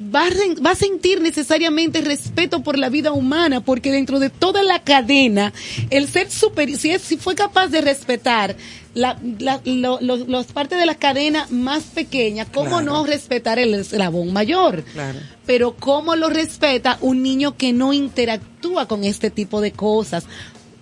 va 0.00 0.26
a, 0.26 0.30
va 0.64 0.70
a 0.70 0.74
sentir 0.76 1.20
necesariamente 1.20 2.00
respeto 2.00 2.62
por 2.62 2.78
la 2.78 2.88
vida 2.88 3.10
humana, 3.12 3.60
porque 3.60 3.90
dentro 3.90 4.18
de 4.20 4.30
toda 4.30 4.62
la 4.62 4.82
cadena, 4.84 5.52
el 5.90 6.06
ser 6.08 6.30
superior, 6.30 6.78
si, 6.78 6.90
es- 6.90 7.02
si 7.02 7.16
fue 7.16 7.34
capaz 7.34 7.68
de 7.68 7.80
respetar 7.80 8.56
la, 8.94 9.18
la- 9.38 9.60
lo- 9.64 9.98
lo- 10.00 10.16
los 10.16 10.46
partes 10.46 10.78
de 10.78 10.86
la 10.86 10.94
cadena 10.94 11.46
más 11.50 11.82
pequeña, 11.84 12.44
¿cómo 12.46 12.68
Claro. 12.78 12.84
no 12.84 13.06
respetar 13.06 13.58
el 13.58 13.74
eslabón 13.74 14.32
mayor? 14.32 14.84
Claro. 14.92 15.18
pero 15.46 15.74
cómo 15.76 16.14
lo 16.14 16.28
respeta 16.28 16.98
un 17.00 17.22
niño 17.22 17.56
que 17.56 17.72
no 17.72 17.94
interactúa 17.94 18.86
con 18.86 19.02
este 19.02 19.30
tipo 19.30 19.62
de 19.62 19.72
cosas. 19.72 20.24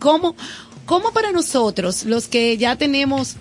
¿Cómo, 0.01 0.35
cómo 0.87 1.13
para 1.13 1.31
nosotros, 1.31 2.05
los 2.05 2.27
que 2.27 2.57
ya 2.57 2.75
tenemos 2.77 3.37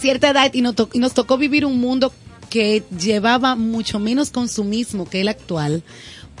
cierta 0.00 0.30
edad 0.30 0.52
y 0.52 0.62
nos, 0.62 0.74
to- 0.74 0.88
y 0.92 0.98
nos 0.98 1.14
tocó 1.14 1.38
vivir 1.38 1.64
un 1.64 1.78
mundo 1.80 2.12
que 2.50 2.82
llevaba 2.98 3.56
mucho 3.56 3.98
menos 3.98 4.30
consumismo 4.30 5.08
que 5.08 5.20
el 5.20 5.28
actual, 5.28 5.82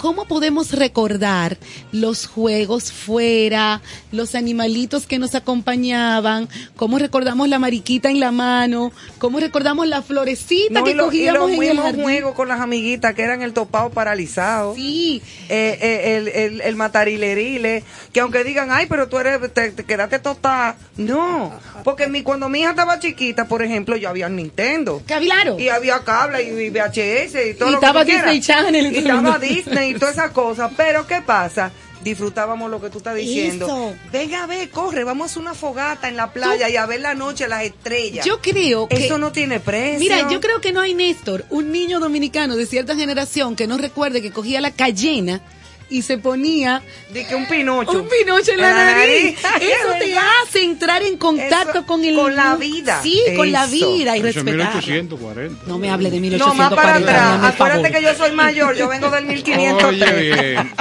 ¿cómo 0.00 0.26
podemos 0.26 0.72
recordar 0.72 1.56
los 1.92 2.26
juegos 2.26 2.92
fuera, 2.92 3.80
los 4.12 4.34
animalitos 4.34 5.06
que 5.06 5.18
nos 5.18 5.34
acompañaban, 5.34 6.48
cómo 6.76 6.98
recordamos 6.98 7.48
la 7.48 7.58
mariquita 7.58 8.10
en 8.10 8.20
la 8.20 8.32
mano, 8.32 8.92
cómo 9.18 9.40
recordamos 9.40 9.86
la 9.86 10.02
florecita 10.02 10.80
No, 10.80 10.84
que 10.84 10.92
y, 10.92 10.94
lo- 10.94 11.04
y 11.04 11.06
cogíamos 11.06 11.50
los 11.50 11.58
en 11.58 11.62
el 11.70 11.80
jardín? 11.80 12.02
juegos 12.02 12.34
con 12.34 12.48
las 12.48 12.60
amiguitas 12.60 13.14
que 13.14 13.22
eran 13.22 13.42
el 13.42 13.52
topado 13.52 13.90
paralizado. 13.90 14.74
Sí. 14.74 15.22
Eh, 15.48 15.78
eh, 15.80 16.16
el, 16.16 16.28
el, 16.28 16.60
el 16.60 16.76
matarilerile. 16.76 17.84
Que 18.12 18.20
aunque 18.20 18.44
digan, 18.44 18.70
ay, 18.70 18.86
pero 18.88 19.08
tú 19.08 19.18
eres, 19.18 19.38
te, 19.52 19.70
te 19.72 19.84
quedaste 19.84 20.18
total. 20.18 20.74
No. 20.96 21.52
Porque 21.84 22.06
mi, 22.08 22.22
cuando 22.22 22.48
mi 22.48 22.60
hija 22.60 22.70
estaba 22.70 22.98
chiquita, 22.98 23.46
por 23.46 23.62
ejemplo, 23.62 23.96
yo 23.96 24.08
había 24.08 24.28
Nintendo. 24.28 25.02
Cavilaro. 25.06 25.58
Y 25.58 25.68
había 25.68 26.00
cable 26.00 26.42
y, 26.42 26.66
y 26.66 26.70
VHS 26.70 27.34
y 27.50 27.54
todo 27.54 27.68
Y 27.68 27.72
lo 27.72 27.80
que 27.80 27.86
estaba 27.86 28.04
quieras. 28.04 28.24
Disney 28.32 28.40
Channel 28.40 28.86
y 28.86 28.94
Y 28.94 28.98
estaba. 28.98 29.38
Disney 29.46 29.85
y 29.90 29.94
todas 29.94 30.14
esas 30.14 30.30
cosas. 30.30 30.72
Pero 30.76 31.06
¿qué 31.06 31.22
pasa? 31.22 31.70
Disfrutábamos 32.02 32.70
lo 32.70 32.80
que 32.80 32.90
tú 32.90 32.98
estás 32.98 33.16
diciendo. 33.16 33.66
Eso. 33.66 33.94
Venga 34.12 34.44
a 34.44 34.46
ver, 34.46 34.70
corre, 34.70 35.02
vamos 35.02 35.24
a 35.24 35.30
hacer 35.30 35.42
una 35.42 35.54
fogata 35.54 36.08
en 36.08 36.16
la 36.16 36.32
playa 36.32 36.68
y 36.68 36.76
a 36.76 36.86
ver 36.86 37.00
la 37.00 37.14
noche 37.14 37.48
las 37.48 37.64
estrellas. 37.64 38.24
Yo 38.24 38.40
creo 38.40 38.86
que 38.88 39.06
Eso 39.06 39.18
no 39.18 39.32
tiene 39.32 39.60
precio. 39.60 39.98
Mira, 39.98 40.28
yo 40.30 40.40
creo 40.40 40.60
que 40.60 40.72
no 40.72 40.80
hay 40.80 40.94
Néstor, 40.94 41.44
un 41.50 41.72
niño 41.72 41.98
dominicano 41.98 42.56
de 42.56 42.66
cierta 42.66 42.94
generación 42.94 43.56
que 43.56 43.66
no 43.66 43.78
recuerde 43.78 44.22
que 44.22 44.30
cogía 44.30 44.60
la 44.60 44.70
cayena 44.70 45.40
y 45.88 46.02
se 46.02 46.18
ponía 46.18 46.82
de 47.12 47.24
que 47.26 47.34
un 47.36 47.46
pinocho 47.46 47.92
un 47.92 48.08
pinocho 48.08 48.52
en 48.52 48.60
la, 48.60 48.72
nariz. 48.72 49.36
nariz. 49.42 49.62
Eso 49.62 49.92
Es 49.92 49.98
te 50.00 50.06
verdad. 50.08 50.24
hace 50.42 50.62
entrar 50.64 51.02
en 51.02 51.16
contacto 51.16 51.78
Eso, 51.78 51.86
con 51.86 52.04
el 52.04 52.16
con 52.16 52.34
la 52.34 52.56
vida. 52.56 53.00
Sí, 53.02 53.20
con 53.36 53.52
la 53.52 53.66
vida 53.66 54.16
y 54.16 54.22
respetar. 54.22 54.54
1840. 54.54 55.64
No 55.66 55.78
me 55.78 55.90
hable 55.90 56.10
de 56.10 56.20
No, 56.20 56.54
más 56.54 56.72
para 56.74 56.98
1840. 56.98 57.34
atrás. 57.36 57.54
Acuérdate 57.54 57.92
que 57.92 58.02
yo 58.02 58.14
soy 58.14 58.32
mayor, 58.32 58.74
yo 58.76 58.88
vengo 58.88 59.10
del 59.10 59.26
1503. 59.26 59.84
Oye, 59.84 60.50
bien. 60.52 60.72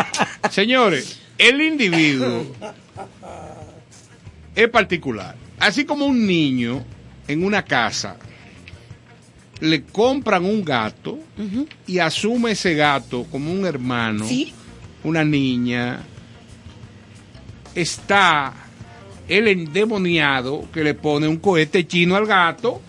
Señores, 0.49 1.19
el 1.37 1.61
individuo 1.61 2.45
es 4.55 4.69
particular. 4.69 5.35
Así 5.59 5.85
como 5.85 6.05
un 6.05 6.25
niño 6.25 6.83
en 7.27 7.43
una 7.43 7.63
casa 7.63 8.17
le 9.61 9.83
compran 9.83 10.43
un 10.45 10.63
gato 10.65 11.17
y 11.87 11.99
asume 11.99 12.51
ese 12.51 12.73
gato 12.73 13.25
como 13.31 13.51
un 13.51 13.65
hermano, 13.65 14.25
una 15.05 15.23
niña, 15.23 15.99
está 17.73 18.53
el 19.27 19.47
endemoniado 19.47 20.65
que 20.73 20.83
le 20.83 20.93
pone 20.93 21.27
un 21.27 21.37
cohete 21.37 21.87
chino 21.87 22.15
al 22.15 22.25
gato 22.25 22.81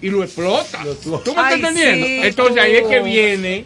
y 0.00 0.10
lo 0.10 0.22
explota. 0.24 0.80
¿Tú 1.02 1.10
me 1.34 1.42
estás 1.42 1.52
entendiendo? 1.54 2.06
sí, 2.06 2.20
Entonces 2.24 2.62
ahí 2.62 2.72
es 2.76 2.86
que 2.86 3.00
viene 3.00 3.64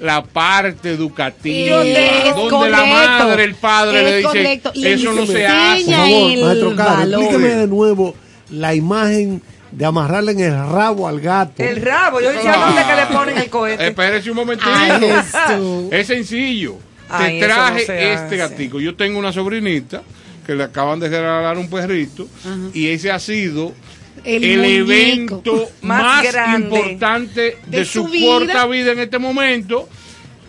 la 0.00 0.22
parte 0.24 0.90
educativa, 0.90 1.76
donde 1.76 2.70
la 2.70 2.84
madre, 2.84 3.44
el 3.44 3.54
padre 3.54 4.02
le 4.02 4.16
dice, 4.18 4.28
correcto. 4.28 4.72
Eso 4.74 5.12
no 5.12 5.24
se 5.26 5.46
hace. 5.46 5.84
Por 5.84 5.94
favor, 5.94 6.30
el 6.32 6.44
maestro 6.44 6.76
Caro, 6.76 6.90
valor. 6.98 7.20
explíqueme 7.22 7.48
de 7.54 7.66
nuevo 7.66 8.14
la 8.50 8.74
imagen 8.74 9.42
de 9.70 9.84
amarrarle 9.84 10.32
en 10.32 10.40
el 10.40 10.68
rabo 10.68 11.08
al 11.08 11.20
gato. 11.20 11.62
El 11.62 11.80
rabo, 11.82 12.20
yo 12.20 12.30
decía, 12.30 12.54
Ah. 12.56 12.66
¿dónde 12.66 12.82
que 12.84 12.94
le 12.96 13.06
ponen 13.18 13.38
el 13.38 13.48
cohete? 13.50 13.86
Espérese 13.88 14.30
un 14.30 14.36
momentito. 14.36 14.68
Ay, 14.70 15.88
es 15.90 16.06
sencillo. 16.06 16.76
Ay, 17.08 17.38
Te 17.40 17.46
traje 17.46 17.86
no 17.86 17.94
este 17.94 18.36
gatico. 18.36 18.80
Yo 18.80 18.94
tengo 18.96 19.18
una 19.18 19.32
sobrinita 19.32 20.02
que 20.46 20.54
le 20.54 20.64
acaban 20.64 21.00
de 21.00 21.08
regalar 21.08 21.58
un 21.58 21.68
perrito 21.68 22.28
y 22.72 22.88
ese 22.88 23.10
ha 23.10 23.18
sido 23.18 23.72
El 24.24 24.64
evento 24.64 25.68
Más 25.82 26.24
importante 26.56 27.58
de, 27.66 27.78
de 27.78 27.84
su, 27.84 28.04
su 28.04 28.08
vida. 28.08 28.26
corta 28.26 28.66
vida 28.66 28.92
en 28.92 29.00
este 29.00 29.18
momento. 29.18 29.88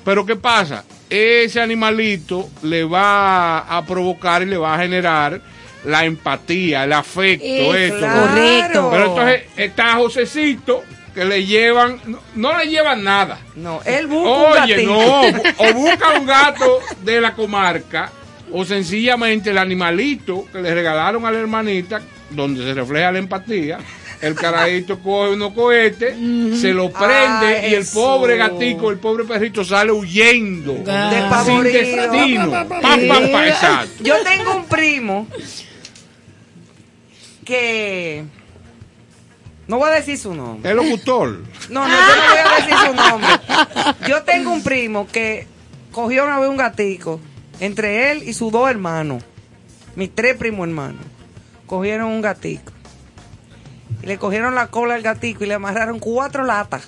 Pero 0.03 0.25
¿qué 0.25 0.35
pasa? 0.35 0.83
Ese 1.09 1.59
animalito 1.61 2.49
le 2.63 2.83
va 2.83 3.59
a 3.59 3.85
provocar 3.85 4.41
y 4.41 4.45
le 4.45 4.57
va 4.57 4.75
a 4.75 4.79
generar 4.79 5.41
la 5.85 6.05
empatía, 6.05 6.83
el 6.83 6.93
afecto, 6.93 7.45
Eh, 7.45 7.85
esto. 7.87 7.99
claro. 7.99 8.27
Correcto. 8.29 8.89
Pero 8.91 9.05
entonces 9.05 9.41
está 9.57 9.95
Josecito 9.95 10.83
que 11.17 11.25
le 11.25 11.43
llevan, 11.47 11.99
no, 12.05 12.19
no 12.35 12.55
le 12.59 12.67
llevan 12.67 13.03
nada. 13.03 13.39
No, 13.55 13.81
él 13.85 14.05
busca 14.05 14.29
un 14.29 14.61
Oye, 14.61 14.73
gatito. 14.75 14.93
no, 14.93 15.21
o 15.57 15.73
busca 15.73 16.19
un 16.19 16.27
gato 16.27 16.79
de 17.03 17.19
la 17.19 17.33
comarca, 17.33 18.11
o 18.51 18.63
sencillamente 18.63 19.49
el 19.49 19.57
animalito 19.57 20.45
que 20.51 20.61
le 20.61 20.75
regalaron 20.75 21.25
a 21.25 21.31
la 21.31 21.39
hermanita, 21.39 22.01
donde 22.29 22.63
se 22.63 22.71
refleja 22.75 23.11
la 23.11 23.17
empatía. 23.17 23.79
El 24.21 24.35
carajito 24.35 24.99
coge 25.03 25.31
unos 25.31 25.53
cohetes, 25.53 26.13
se 26.61 26.71
lo 26.71 26.91
prende 26.91 27.67
y 27.67 27.73
el 27.73 27.87
pobre 27.91 28.37
gatico, 28.37 28.91
el 28.91 28.99
pobre 28.99 29.23
perrito 29.23 29.65
sale 29.65 29.91
huyendo. 29.91 30.75
sin 31.43 31.63
destino. 31.63 32.61
Exacto. 33.43 34.03
Yo 34.03 34.17
tengo 34.23 34.55
un 34.55 34.65
primo 34.65 35.27
que 37.43 38.23
no 39.67 39.77
voy 39.77 39.89
a 39.89 39.93
decir 39.93 40.17
su 40.17 40.33
nombre. 40.33 40.69
El 40.69 40.77
locutor. 40.77 41.43
No, 41.69 41.87
no, 41.87 41.93
yo 41.93 42.15
no 42.15 42.29
voy 42.29 42.37
a 42.37 42.55
decir 42.55 42.75
su 42.85 42.93
nombre. 42.93 43.29
Yo 44.07 44.23
tengo 44.23 44.51
un 44.51 44.63
primo 44.63 45.07
que 45.07 45.47
cogió 45.91 46.23
una 46.23 46.39
vez 46.39 46.49
un 46.49 46.57
gatico 46.57 47.19
entre 47.59 48.11
él 48.11 48.23
y 48.23 48.33
sus 48.33 48.51
dos 48.51 48.69
hermanos, 48.69 49.23
mis 49.95 50.13
tres 50.13 50.37
primos 50.37 50.67
hermanos, 50.67 51.01
cogieron 51.65 52.07
un 52.07 52.21
gatico. 52.21 52.71
Y 54.03 54.05
le 54.05 54.17
cogieron 54.17 54.55
la 54.55 54.67
cola 54.67 54.95
al 54.95 55.01
gatico 55.01 55.43
y 55.43 55.47
le 55.47 55.55
amarraron 55.55 55.99
cuatro 55.99 56.43
latas. 56.43 56.87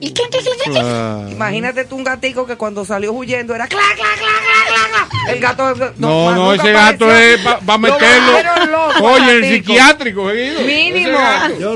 Y 0.00 0.12
clan, 0.12 0.28
clan, 0.30 0.44
clan, 0.44 0.56
clan, 0.58 0.72
clan. 0.84 1.32
Imagínate 1.32 1.84
tú 1.84 1.96
un 1.96 2.04
gatico 2.04 2.46
que 2.46 2.56
cuando 2.56 2.84
salió 2.84 3.12
huyendo 3.12 3.54
era 3.54 3.66
clac, 3.66 3.82
clac, 3.96 4.16
clac, 4.16 4.18
clac, 4.18 4.68
clac, 4.68 5.08
clac. 5.10 5.34
El 5.34 5.40
gato 5.40 5.92
No, 5.98 6.34
no, 6.34 6.54
ese 6.54 6.72
gato 6.72 7.04
apareció. 7.06 7.34
es 7.34 7.46
va, 7.46 7.60
va 7.68 7.74
a 7.74 7.76
Lo 7.76 7.78
meterlo. 7.78 8.88
Oye, 9.02 9.32
el 9.32 9.44
psiquiátrico, 9.54 10.30
seguido. 10.30 10.60
Mínimo. 10.62 11.18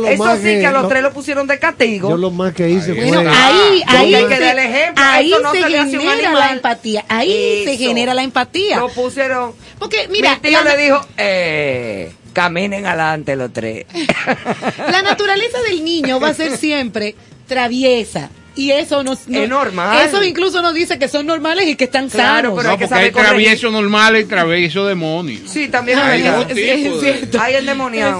Eso 0.09 0.23
más 0.25 0.39
sí, 0.39 0.45
que- 0.45 0.61
que 0.61 0.67
a 0.67 0.71
los 0.73 0.83
lo- 0.83 0.89
tres 0.89 1.03
lo 1.03 1.13
pusieron 1.13 1.47
de 1.49 1.59
castigo. 1.59 2.11
Yo 2.11 2.17
lo 2.17 2.31
más 2.31 2.55
que 2.55 2.69
hice 2.71 2.95
fue... 2.95 3.07
Bueno, 3.07 3.29
ahí, 3.35 3.83
Porque 3.85 3.97
ahí, 3.97 4.15
hay 4.15 4.27
que 4.27 4.35
se, 4.37 4.41
dar 4.41 4.59
el 4.59 4.65
ejemplo, 4.71 5.05
ahí 5.05 5.35
no 5.43 5.53
se 5.53 5.63
genera 5.91 6.33
la 6.33 6.53
empatía. 6.53 7.05
Ahí 7.09 7.63
se 7.65 7.77
genera 7.77 8.15
la 8.15 8.23
empatía. 8.23 8.79
Lo 8.79 8.89
pusieron. 8.89 9.53
Porque, 9.81 10.07
mira, 10.11 10.35
Mi 10.43 10.49
tío 10.49 10.63
la- 10.63 10.77
le 10.77 10.83
dijo, 10.83 11.01
eh, 11.17 12.13
caminen 12.33 12.87
adelante 12.87 13.35
los 13.37 13.53
tres. 13.53 13.85
La 14.91 15.03
naturaleza 15.03 15.59
del 15.69 15.85
niño 15.85 16.21
va 16.21 16.29
a 16.29 16.35
ser 16.35 16.57
siempre 16.57 17.15
traviesa. 17.53 18.31
Y 18.55 18.71
eso 18.71 19.03
nos, 19.03 19.27
no- 19.29 19.39
Es 19.39 19.49
normal. 19.49 20.07
Eso 20.07 20.23
incluso 20.23 20.61
nos 20.61 20.75
dice 20.75 20.99
que 20.99 21.09
son 21.09 21.27
normales 21.27 21.67
y 21.69 21.75
que 21.75 21.85
están 21.85 22.09
Claro, 22.11 22.51
sanos. 22.51 22.55
pero 22.57 22.63
No, 22.69 22.71
hay 22.73 22.79
que 22.79 22.85
porque 22.85 22.85
hay 22.85 22.89
saber 23.01 23.13
corregir. 23.13 23.31
travieso 23.31 23.71
normal 23.71 24.17
y 24.19 24.25
travieso 24.25 24.87
demonio. 24.87 25.39
Sí, 25.47 25.69
también 25.69 25.99
Hay 25.99 26.21
el 26.21 26.23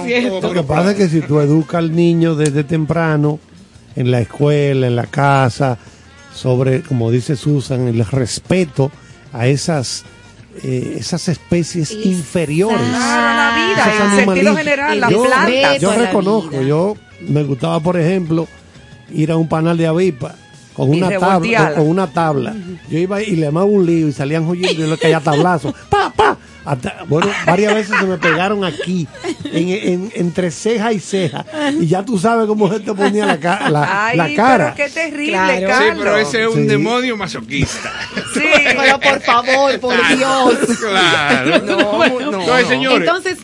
cierto. 0.05 0.41
Lo 0.41 0.53
que 0.53 0.63
pasa 0.63 0.91
es 0.91 0.97
que 0.97 1.07
si 1.07 1.21
tú 1.21 1.39
educas 1.39 1.75
al 1.79 1.95
niño 1.95 2.33
desde 2.35 2.63
temprano, 2.63 3.39
en 3.95 4.09
la 4.09 4.21
escuela, 4.21 4.87
en 4.87 4.95
la 4.95 5.05
casa, 5.05 5.77
sobre, 6.33 6.81
como 6.81 7.11
dice 7.11 7.35
Susan, 7.35 7.87
el 7.87 8.03
respeto 8.03 8.91
a 9.33 9.45
esas, 9.45 10.03
eh, 10.63 10.95
esas 10.99 11.27
especies 11.27 11.91
Exacto. 11.91 12.09
inferiores. 12.09 12.79
Claro, 12.89 13.37
la 13.37 13.55
vida, 13.55 14.05
en 14.19 14.25
sentido 14.25 14.55
general, 14.57 14.99
la 14.99 15.09
yo, 15.11 15.23
planta. 15.25 15.77
yo 15.77 15.91
la 15.91 15.97
reconozco, 16.07 16.61
yo 16.63 16.97
me 17.21 17.43
gustaba, 17.43 17.79
por 17.79 17.99
ejemplo, 17.99 18.47
ir 19.13 19.31
a 19.31 19.37
un 19.37 19.47
panal 19.47 19.77
de 19.77 19.87
avispa 19.87 20.35
con 20.73 20.89
una 20.89 21.09
tabla, 21.19 21.73
con, 21.75 21.87
una 21.87 22.07
tabla. 22.07 22.55
Yo 22.89 22.97
iba 22.97 23.21
y 23.21 23.35
le 23.35 23.45
armaba 23.47 23.65
un 23.67 23.85
lío 23.85 24.07
y 24.07 24.11
salían 24.11 24.43
huyendo 24.45 24.71
y 24.71 24.75
yo 24.75 24.87
le 24.87 24.97
caía 24.97 25.19
tablazo. 25.19 25.73
¡Pa, 25.89 26.11
pa! 26.15 26.37
Hasta- 26.65 27.03
bueno, 27.09 27.29
varias 27.45 27.75
veces 27.75 27.95
se 27.99 28.05
me 28.05 28.17
pegaron 28.17 28.63
aquí, 28.63 29.05
en, 29.43 29.69
en- 29.69 30.11
entre 30.15 30.49
ceja 30.49 30.93
y 30.93 30.99
ceja. 30.99 31.45
Y 31.79 31.87
ya 31.87 32.03
tú 32.05 32.17
sabes 32.17 32.47
cómo 32.47 32.71
se 32.71 32.79
te 32.79 32.93
ponía 32.93 33.25
la, 33.25 33.37
ca- 33.37 33.69
la, 33.69 34.05
Ay, 34.07 34.17
la 34.17 34.33
cara. 34.33 34.73
pero 34.75 34.87
qué 34.89 34.93
terrible, 34.93 35.33
Claro. 35.33 35.59
Sí, 35.59 35.65
Carlos. 35.67 35.97
pero 35.99 36.17
ese 36.17 36.41
es 36.43 36.47
un 36.47 36.61
Sí. 36.63 36.67
demonio 36.67 37.17
masoquista. 37.17 37.91
Sí. 38.33 38.41
Pero 38.77 38.99
por 38.99 39.21
favor, 39.21 39.79
por 39.79 39.93
Dios. 40.17 40.55
Claro. 40.79 41.59
No, 41.65 42.07
no, 42.31 42.41
Entonces, 42.41 42.67
señores, 42.67 43.07
Entonces, 43.07 43.37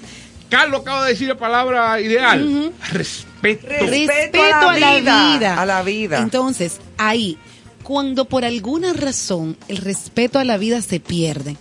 Carlos 0.49 0.81
acaba 0.81 1.03
de 1.05 1.11
decir 1.11 1.27
la 1.27 1.35
palabra 1.37 1.99
ideal. 2.01 2.71
Respeto. 2.91 3.28
Respeto, 3.41 3.85
respeto 3.85 4.41
a 4.69 4.77
la 4.79 4.95
vida. 4.99 5.61
A 5.61 5.65
la 5.65 5.81
vida. 5.83 6.19
Entonces, 6.19 6.77
ahí, 6.97 7.37
cuando 7.83 8.25
por 8.25 8.45
alguna 8.45 8.93
razón 8.93 9.57
el 9.67 9.77
respeto 9.77 10.39
a 10.39 10.43
la 10.43 10.57
vida 10.57 10.81
se 10.81 10.99
pierde, 10.99 11.55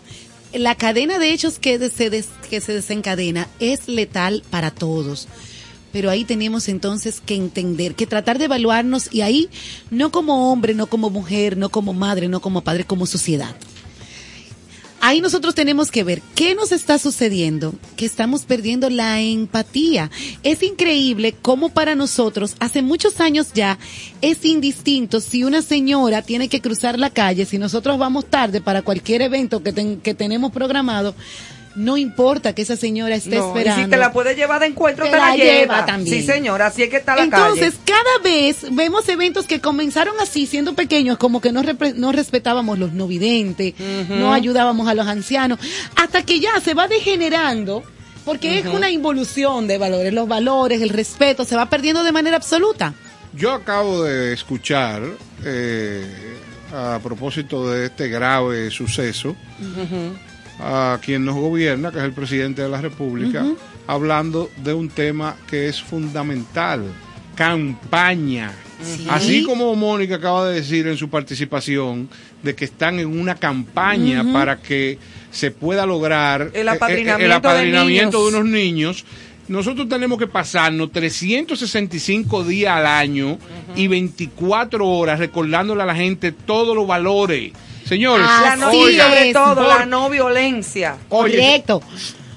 la 0.53 0.75
cadena 0.75 1.19
de 1.19 1.33
hechos 1.33 1.59
que 1.59 1.79
se, 1.91 2.11
des- 2.11 2.29
que 2.51 2.61
se 2.61 2.73
desencadena 2.73 3.49
es 3.61 3.87
letal 3.89 4.43
para 4.51 4.71
todos. 4.71 5.29
Pero 5.93 6.11
ahí 6.11 6.25
tenemos 6.25 6.69
entonces 6.69 7.23
que 7.25 7.35
entender, 7.35 7.95
que 7.95 8.07
tratar 8.07 8.39
de 8.39 8.45
evaluarnos 8.45 9.09
y 9.13 9.23
ahí 9.23 9.49
no 9.91 10.11
como 10.13 10.53
hombre, 10.53 10.75
no 10.75 10.87
como 10.87 11.09
mujer, 11.09 11.57
no 11.57 11.71
como 11.71 11.95
madre, 11.95 12.29
no 12.29 12.41
como 12.41 12.61
padre, 12.63 12.85
como 12.85 13.07
sociedad. 13.07 13.55
Ahí 15.01 15.21
nosotros 15.21 15.55
tenemos 15.55 15.93
que 15.93 16.03
ver 16.03 16.21
qué 16.35 16.55
nos 16.57 16.73
está 16.73 16.99
sucediendo, 16.99 17.73
que 17.97 18.05
estamos 18.05 18.45
perdiendo 18.45 18.91
la 18.91 19.21
empatía. 19.21 20.11
Es 20.43 20.63
increíble 20.65 21.35
cómo 21.41 21.69
para 21.69 21.95
nosotros, 21.95 22.57
hace 22.59 22.83
muchos 22.83 23.21
años 23.21 23.53
ya, 23.55 23.79
es 24.23 24.45
indistinto 24.45 25.21
si 25.21 25.45
una 25.45 25.63
señora 25.63 26.23
tiene 26.23 26.49
que 26.49 26.61
cruzar 26.61 26.99
la 26.99 27.11
calle, 27.11 27.47
si 27.47 27.59
nosotros 27.59 27.97
vamos 27.97 28.27
tarde 28.27 28.61
para 28.61 28.83
cualquier 28.83 29.23
evento 29.23 29.63
que, 29.63 29.73
ten- 29.73 30.01
que 30.01 30.15
tenemos 30.15 30.51
programado, 30.51 31.15
no 31.79 31.97
importa 31.97 32.55
que 32.55 32.63
esa 32.63 32.77
señora 32.77 33.15
esté 33.15 33.37
No, 33.37 33.47
y 33.47 33.49
esperando. 33.49 33.85
si 33.85 33.91
te 33.91 33.97
la 33.97 34.13
puedes 34.13 34.37
llevar 34.37 34.61
de 34.61 34.67
encuentro, 34.67 35.05
te, 35.05 35.11
Te 35.13 35.17
la, 35.17 35.29
la 35.31 35.37
lleva. 35.37 35.53
lleva 35.61 35.87
también. 35.87 36.21
Sí, 36.21 36.27
señora, 36.27 36.67
así 36.67 36.83
es 36.83 36.91
que 36.91 36.97
está 36.97 37.17
la 37.17 37.23
Entonces, 37.23 37.75
calle. 37.77 37.83
cada 38.03 38.19
vez 38.23 38.67
vemos 38.73 39.09
eventos 39.09 39.47
que 39.47 39.61
comenzaron 39.61 40.15
así, 40.21 40.47
siendo 40.47 40.75
pequeños, 40.75 41.17
como 41.19 41.41
que 41.41 41.53
no, 41.53 41.63
no 41.95 42.13
respetábamos 42.13 42.79
los 42.79 42.93
no 42.93 43.07
videntes, 43.07 43.75
no 44.09 44.33
ayudábamos 44.33 44.89
a 44.89 44.95
los 44.95 45.07
ancianos, 45.07 45.59
hasta 45.97 46.23
que 46.25 46.41
ya 46.41 46.61
se 46.61 46.75
va 46.75 46.89
degenerando, 46.89 47.83
porque 48.25 48.59
es 48.59 48.67
una 48.67 48.91
involución 48.91 49.67
de 49.67 49.79
valores, 49.79 50.13
los 50.13 50.29
valores, 50.29 50.83
el 50.83 50.91
respeto, 50.91 51.45
se 51.45 51.57
va 51.57 51.71
perdiendo 51.71 52.03
de 52.05 52.13
manera 52.13 52.37
absoluta. 52.37 52.93
Yo 53.35 53.53
acabo 53.53 54.03
de 54.05 54.33
escuchar, 54.33 55.03
eh, 55.45 56.05
a 56.75 56.99
propósito 57.03 57.71
de 57.71 57.87
este 57.87 58.09
grave 58.09 58.71
suceso, 58.71 59.35
a 60.61 60.99
quien 61.03 61.25
nos 61.25 61.37
gobierna, 61.37 61.91
que 61.91 61.99
es 61.99 62.05
el 62.05 62.13
presidente 62.13 62.63
de 62.63 62.69
la 62.69 62.81
República, 62.81 63.45
hablando 63.87 64.51
de 64.63 64.75
un 64.75 64.89
tema 64.89 65.37
que 65.49 65.69
es 65.69 65.81
fundamental, 65.83 66.85
campaña. 67.35 68.53
Sí. 68.83 69.07
Así 69.09 69.43
como 69.43 69.75
Mónica 69.75 70.17
acaba 70.17 70.49
de 70.49 70.57
decir 70.57 70.87
en 70.87 70.97
su 70.97 71.09
participación 71.09 72.09
de 72.43 72.55
que 72.55 72.65
están 72.65 73.01
en 73.01 73.19
una 73.19 73.35
campaña 73.35 74.25
para 74.33 74.61
que 74.61 74.99
se 75.31 75.51
pueda 75.51 75.85
lograr 75.85 76.51
El 76.55 76.69
eh, 76.69 76.71
eh, 76.71 76.75
apadrinamiento 76.75 77.25
el 77.25 77.29
de 77.29 77.35
apadrinamiento 77.35 78.19
de, 78.19 78.31
niños. 78.31 78.41
unos 78.41 78.53
niños, 78.53 79.05
nosotros 79.49 79.89
tenemos 79.89 80.19
que 80.19 80.27
pasarnos 80.27 80.93
365 80.93 82.45
días 82.45 82.77
al 82.77 82.87
año 82.87 83.39
y 83.75 83.89
24 83.89 84.87
horas 84.87 85.19
recordándole 85.19 85.83
a 85.83 85.87
la 85.87 85.95
gente 85.95 86.33
todos 86.33 86.77
los 86.77 86.87
valores. 86.87 87.53
Señores, 87.89 88.27
la 88.27 88.57
no, 88.57 88.71
sobre 88.71 89.33
todo, 89.33 89.55
por- 89.55 89.67
la 89.67 89.87
no 89.87 90.11
violencia. 90.11 90.97
Oye, 91.09 91.37
Correcto. 91.37 91.83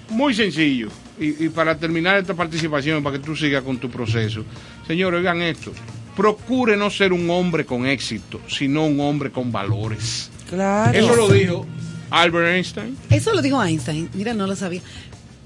muy 0.09 0.33
sencillo. 0.33 0.89
Y, 1.19 1.45
y 1.45 1.49
para 1.49 1.77
terminar 1.77 2.17
esta 2.17 2.33
participación, 2.33 3.03
para 3.03 3.17
que 3.19 3.23
tú 3.23 3.35
sigas 3.35 3.63
con 3.63 3.77
tu 3.77 3.89
proceso. 3.89 4.43
Señores, 4.87 5.19
oigan 5.19 5.41
esto. 5.41 5.71
Procure 6.15 6.75
no 6.77 6.89
ser 6.89 7.13
un 7.13 7.29
hombre 7.29 7.65
con 7.65 7.85
éxito, 7.85 8.41
sino 8.47 8.85
un 8.85 8.99
hombre 8.99 9.29
con 9.31 9.51
valores. 9.51 10.29
Claro. 10.49 10.97
Eso 10.97 11.15
lo 11.15 11.29
dijo 11.29 11.65
Albert 12.09 12.47
Einstein. 12.47 12.97
Eso 13.09 13.33
lo 13.33 13.41
dijo 13.41 13.63
Einstein. 13.63 14.09
Mira, 14.13 14.33
no 14.33 14.47
lo 14.47 14.55
sabía. 14.55 14.81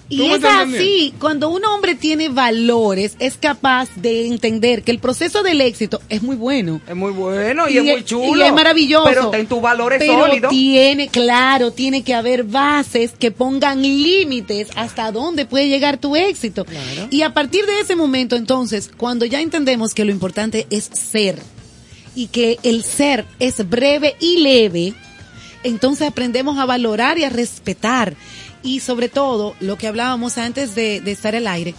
Y 0.07 0.17
¿Tú 0.17 0.27
me 0.27 0.35
es 0.35 0.43
así, 0.43 1.13
cuando 1.19 1.49
un 1.49 1.65
hombre 1.65 1.95
tiene 1.95 2.29
valores, 2.29 3.15
es 3.17 3.37
capaz 3.37 3.89
de 3.95 4.27
entender 4.27 4.83
que 4.83 4.91
el 4.91 4.99
proceso 4.99 5.41
del 5.41 5.61
éxito 5.61 5.99
es 6.09 6.21
muy 6.21 6.35
bueno. 6.35 6.79
Es 6.87 6.95
muy 6.95 7.11
bueno 7.11 7.67
y, 7.67 7.77
es 7.77 7.83
muy 7.83 8.05
chulo. 8.05 8.35
Y 8.35 8.43
es 8.43 8.53
maravilloso. 8.53 9.05
Pero 9.09 9.29
ten 9.31 9.47
tus 9.47 9.61
valores 9.61 9.97
Pero 9.97 10.27
sólidos. 10.27 10.51
tiene, 10.51 11.07
claro, 11.07 11.71
tiene 11.71 12.03
que 12.03 12.13
haber 12.13 12.43
bases 12.43 13.13
que 13.17 13.31
pongan 13.31 13.81
límites 13.81 14.67
hasta 14.75 15.11
dónde 15.11 15.47
puede 15.47 15.69
llegar 15.69 15.97
tu 15.97 16.15
éxito. 16.15 16.67
Y 17.09 17.23
a 17.23 17.33
partir 17.33 17.65
de 17.65 17.79
ese 17.79 17.95
momento, 17.95 18.35
entonces, 18.35 18.91
cuando 18.95 19.25
ya 19.25 19.41
entendemos 19.41 19.95
que 19.95 20.05
lo 20.05 20.11
importante 20.11 20.67
es 20.69 20.83
ser 20.93 21.39
y 22.13 22.27
que 22.27 22.59
el 22.61 22.83
ser 22.83 23.25
es 23.39 23.67
breve 23.67 24.15
y 24.19 24.37
leve, 24.37 24.93
entonces 25.63 26.07
aprendemos 26.07 26.59
a 26.59 26.65
valorar 26.65 27.17
y 27.17 27.23
a 27.23 27.29
respetar. 27.29 28.15
Y 28.65 28.81
sobre 28.81 29.07
todo, 29.07 29.55
lo 29.61 29.77
que 29.77 29.87
hablábamos 29.87 30.37
antes 30.37 30.75
de, 30.75 30.99
de 30.99 31.11
estar 31.11 31.35
al 31.35 31.47
aire, 31.47 31.73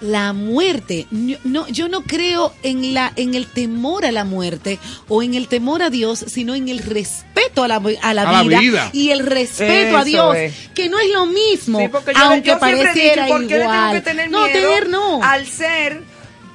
la 0.00 0.32
muerte. 0.32 1.06
Yo 1.10 1.38
no, 1.42 1.66
yo 1.68 1.88
no 1.88 2.02
creo 2.04 2.52
en 2.62 2.94
la, 2.94 3.12
en 3.16 3.34
el 3.34 3.46
temor 3.48 4.06
a 4.06 4.12
la 4.12 4.22
muerte 4.24 4.78
o 5.08 5.24
en 5.24 5.34
el 5.34 5.48
temor 5.48 5.82
a 5.82 5.90
Dios, 5.90 6.24
sino 6.28 6.54
en 6.54 6.68
el 6.68 6.78
respeto 6.78 7.64
a 7.64 7.68
la, 7.68 7.82
a 8.02 8.14
la, 8.14 8.22
A 8.22 8.32
la 8.32 8.42
vida, 8.44 8.60
vida. 8.60 8.90
y 8.92 9.10
el 9.10 9.26
respeto 9.26 9.88
Eso 9.88 9.98
a 9.98 10.04
Dios, 10.04 10.36
es. 10.36 10.54
que 10.72 10.88
no 10.88 11.00
es 11.00 11.10
lo 11.12 11.26
mismo, 11.26 11.80
Sí, 11.80 11.88
porque 11.88 12.12
yo, 12.14 12.20
aunque 12.20 12.48
yo 12.48 12.52
he 12.52 12.54
dicho, 12.54 12.60
pareciera 12.60 13.26
¿por 13.26 13.40
qué 13.48 13.54
le 13.54 13.58
tengo 13.58 13.64
igual. 13.64 13.92
que 13.94 14.00
tener 14.02 14.30
no, 14.30 14.44
miedo 14.46 14.52
tener 14.68 14.88
no. 14.88 15.20
al 15.22 15.46
ser 15.48 16.02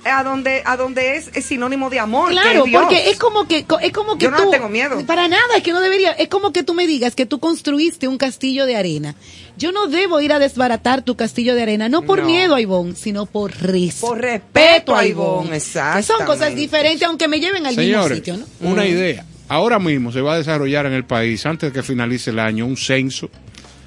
a 0.05 0.23
donde 0.23 0.61
a 0.65 0.75
donde 0.77 1.15
es, 1.17 1.29
es 1.33 1.45
sinónimo 1.45 1.89
de 1.89 1.99
amor? 1.99 2.29
que 2.29 2.33
Claro, 2.35 2.65
es 2.65 2.69
Dios? 2.71 2.81
porque 2.83 3.09
es 3.09 3.17
como 3.17 3.47
que 3.47 3.65
es 3.81 3.91
como 3.91 4.17
que 4.17 4.25
Yo 4.25 4.31
no 4.31 4.37
tú 4.43 4.51
tengo 4.51 4.69
miedo. 4.69 5.03
para 5.05 5.27
nada, 5.27 5.41
es 5.57 5.63
que 5.63 5.71
no 5.71 5.81
debería, 5.81 6.11
es 6.11 6.27
como 6.27 6.51
que 6.53 6.63
tú 6.63 6.73
me 6.73 6.87
digas 6.87 7.15
que 7.15 7.25
tú 7.25 7.39
construiste 7.39 8.07
un 8.07 8.17
castillo 8.17 8.65
de 8.65 8.75
arena. 8.75 9.15
Yo 9.57 9.71
no 9.71 9.87
debo 9.87 10.19
ir 10.19 10.33
a 10.33 10.39
desbaratar 10.39 11.03
tu 11.03 11.15
castillo 11.15 11.53
de 11.55 11.61
arena, 11.61 11.87
no 11.89 12.01
por 12.01 12.19
No. 12.19 12.25
miedo 12.25 12.55
a 12.55 12.61
Ivonne, 12.61 12.95
sino 12.95 13.25
por 13.25 13.51
respeto, 13.51 14.07
Por 14.07 14.19
respeto 14.19 14.95
a 14.95 15.05
Ivonne. 15.05 15.49
Que 15.51 15.59
Son 16.03 16.25
cosas 16.25 16.55
diferentes, 16.55 17.07
aunque 17.07 17.27
me 17.27 17.39
lleven 17.39 17.65
al 17.65 17.75
Señores, 17.75 18.19
mismo 18.19 18.35
sitio, 18.35 18.37
¿no? 18.61 18.69
una 18.71 18.85
idea. 18.85 19.25
Ahora 19.49 19.77
mismo 19.77 20.11
se 20.11 20.21
va 20.21 20.33
a 20.33 20.37
desarrollar 20.37 20.85
en 20.87 20.93
el 20.93 21.05
país, 21.05 21.45
antes 21.45 21.71
de 21.71 21.79
que 21.79 21.83
finalice 21.83 22.31
el 22.31 22.39
año, 22.39 22.65
un 22.65 22.77
censo. 22.77 23.29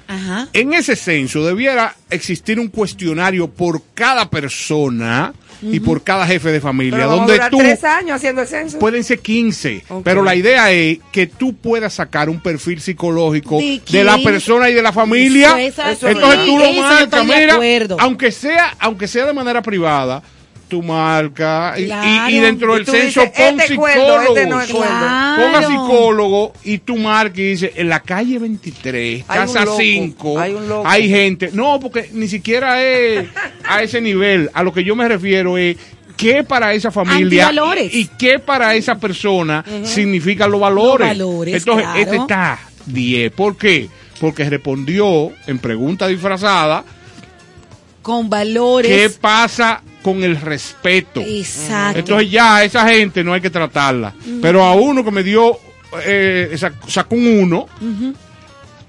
Ajá. 0.07 0.47
En 0.53 0.71
ese 0.73 0.95
censo 0.95 1.43
debiera 1.45 1.93
existir 2.09 2.61
un 2.61 2.69
cuestionario 2.69 3.49
por 3.49 3.81
cada 3.93 4.29
persona 4.29 5.33
y 5.61 5.79
por 5.79 6.03
cada 6.03 6.25
jefe 6.27 6.51
de 6.51 6.61
familia, 6.61 6.97
Pero 6.97 7.07
vamos 7.09 7.19
a 7.19 7.21
donde 7.21 7.33
durar 7.33 7.51
tú 7.51 7.57
tres 7.57 7.83
años 7.83 8.15
haciendo 8.17 8.41
el 8.41 8.47
censo. 8.47 8.79
pueden 8.79 9.03
ser 9.03 9.19
15, 9.19 9.83
Ok. 9.89 10.03
pero 10.03 10.23
la 10.23 10.35
idea 10.35 10.71
es 10.71 10.99
que 11.11 11.27
tú 11.27 11.55
puedas 11.55 11.93
sacar 11.93 12.29
un 12.29 12.39
perfil 12.39 12.79
psicológico 12.79 13.57
¿De 13.59 13.81
de, 13.89 14.03
la 14.03 14.17
persona 14.19 14.69
y 14.69 14.73
de 14.73 14.81
la 14.81 14.93
familia. 14.93 15.59
Eso 15.61 15.81
es 15.81 16.03
así. 16.03 16.05
Entonces 16.07 16.45
tú 16.45 16.57
lo 16.57 16.65
Eso 16.65 16.81
marcas, 16.81 17.25
mira, 17.25 17.57
aunque 17.99 18.31
sea, 18.31 18.75
aunque 18.79 19.07
sea 19.07 19.25
de 19.25 19.33
manera 19.33 19.61
privada, 19.61 20.21
tú 20.67 20.83
marcas 20.83 21.79
y- 21.79 21.83
y- 21.83 21.85
Claro. 21.87 22.29
y, 22.29 22.39
dentro 22.39 22.73
del 22.75 22.85
censo 22.85 23.21
dices, 23.21 23.31
pon 23.37 23.59
este 23.59 23.75
cuerdo, 23.75 24.01
psicólogos. 24.19 24.37
este 24.37 24.49
no. 24.49 24.79
Claro. 24.79 25.43
Ponga 25.43 25.67
psicólogo 25.67 26.53
y 26.63 26.77
tú 26.79 26.97
marques 26.97 27.39
y 27.39 27.47
dices, 27.49 27.71
en 27.75 27.89
la 27.89 27.99
calle 28.01 28.39
23, 28.39 29.25
Hay 29.27 29.39
un 29.39 29.45
casa 29.45 29.65
loco, 29.65 29.77
5, 29.79 30.39
hay 30.85 31.09
gente. 31.09 31.49
No, 31.53 31.79
porque 31.79 32.09
ni 32.13 32.27
siquiera 32.27 32.83
es 32.83 33.27
a 33.67 33.81
ese 33.83 34.01
nivel. 34.01 34.49
A 34.53 34.63
lo 34.63 34.73
que 34.73 34.83
yo 34.83 34.95
me 34.95 35.07
refiero 35.07 35.57
es 35.57 35.77
qué 36.15 36.43
para 36.43 36.73
esa 36.73 36.89
familia 36.91 37.51
y, 37.91 37.99
y 37.99 38.05
qué 38.17 38.39
para 38.39 38.73
esa 38.75 38.95
persona 38.99 39.63
significan 39.83 40.49
los 40.51 40.59
valores. 40.59 41.15
Los 41.17 41.27
valores, 41.29 41.55
Entonces, 41.55 41.83
claro. 41.85 41.99
este 41.99 42.15
está 42.17 42.59
10. 42.87 43.31
¿Por 43.31 43.55
qué? 43.57 43.89
Porque 44.19 44.49
respondió 44.49 45.31
en 45.45 45.59
pregunta 45.59 46.07
disfrazada 46.07 46.83
Con 48.01 48.29
valores. 48.29 48.89
qué 48.91 49.09
pasa 49.11 49.81
con 50.13 50.23
el 50.23 50.39
respeto. 50.39 51.19
Exacto. 51.21 51.99
Entonces 51.99 52.31
ya 52.31 52.55
a 52.57 52.63
esa 52.63 52.87
gente 52.87 53.25
no 53.25 53.33
hay 53.33 53.41
que 53.41 53.49
tratarla. 53.49 54.13
Pero 54.41 54.63
a 54.63 54.73
uno 54.73 55.03
que 55.03 55.11
me 55.11 55.21
dio, 55.21 55.59
eh, 56.05 56.49
sac- 56.53 56.87
sacó 56.87 57.15
un 57.15 57.27
uno, 57.27 57.67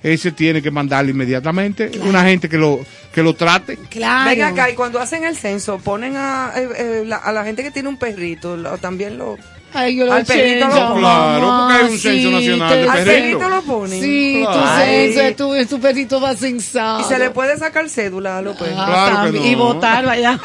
ese 0.00 0.30
tiene 0.30 0.62
que 0.62 0.70
mandarle 0.70 1.10
inmediatamente. 1.10 1.90
Una 2.04 2.22
gente 2.22 2.48
que 2.48 2.56
lo, 2.56 2.78
que 3.12 3.20
lo 3.20 3.34
trate. 3.34 3.76
Claro. 3.90 4.30
Ven 4.30 4.42
acá, 4.42 4.70
y 4.70 4.74
cuando 4.74 5.00
hacen 5.00 5.24
el 5.24 5.36
censo, 5.36 5.78
ponen 5.78 6.14
a, 6.16 6.52
eh, 6.56 6.68
eh, 6.78 7.02
la, 7.04 7.16
a 7.16 7.32
la 7.32 7.42
gente 7.42 7.64
que 7.64 7.72
tiene 7.72 7.88
un 7.88 7.96
perrito, 7.98 8.56
lo- 8.56 8.78
también 8.78 9.18
lo... 9.18 9.36
Ay, 9.74 9.96
yo 9.96 10.06
lo 10.06 10.14
Al 10.14 10.24
perrito 10.24 10.66
lo- 10.66 10.72
Claro, 10.72 10.94
mamá, 10.96 11.68
porque 11.68 11.74
hay 11.76 11.92
un 11.92 11.98
censo 11.98 12.28
sí, 12.28 12.34
nacional 12.34 12.70
de 12.82 12.88
Al 12.88 13.04
perrito. 13.04 13.38
perrito 13.38 13.48
lo 13.50 13.62
ponen. 13.62 14.00
Sí, 14.02 14.44
tu 14.44 14.82
censo, 14.82 15.36
tu, 15.36 15.66
tu 15.66 15.80
perrito 15.80 16.20
va 16.20 16.34
censado. 16.34 17.00
Y 17.00 17.04
se 17.04 17.18
le 17.18 17.30
puede 17.30 17.56
sacar 17.58 17.88
cédula 17.90 18.38
a 18.38 18.42
los 18.42 18.56
perros. 18.56 18.74
Ah, 18.78 18.86
Claro 18.86 19.06
que 19.08 19.14
también. 19.38 19.44
no. 19.44 19.50
Y 19.50 19.54
votar, 19.56 20.06
vaya. 20.06 20.40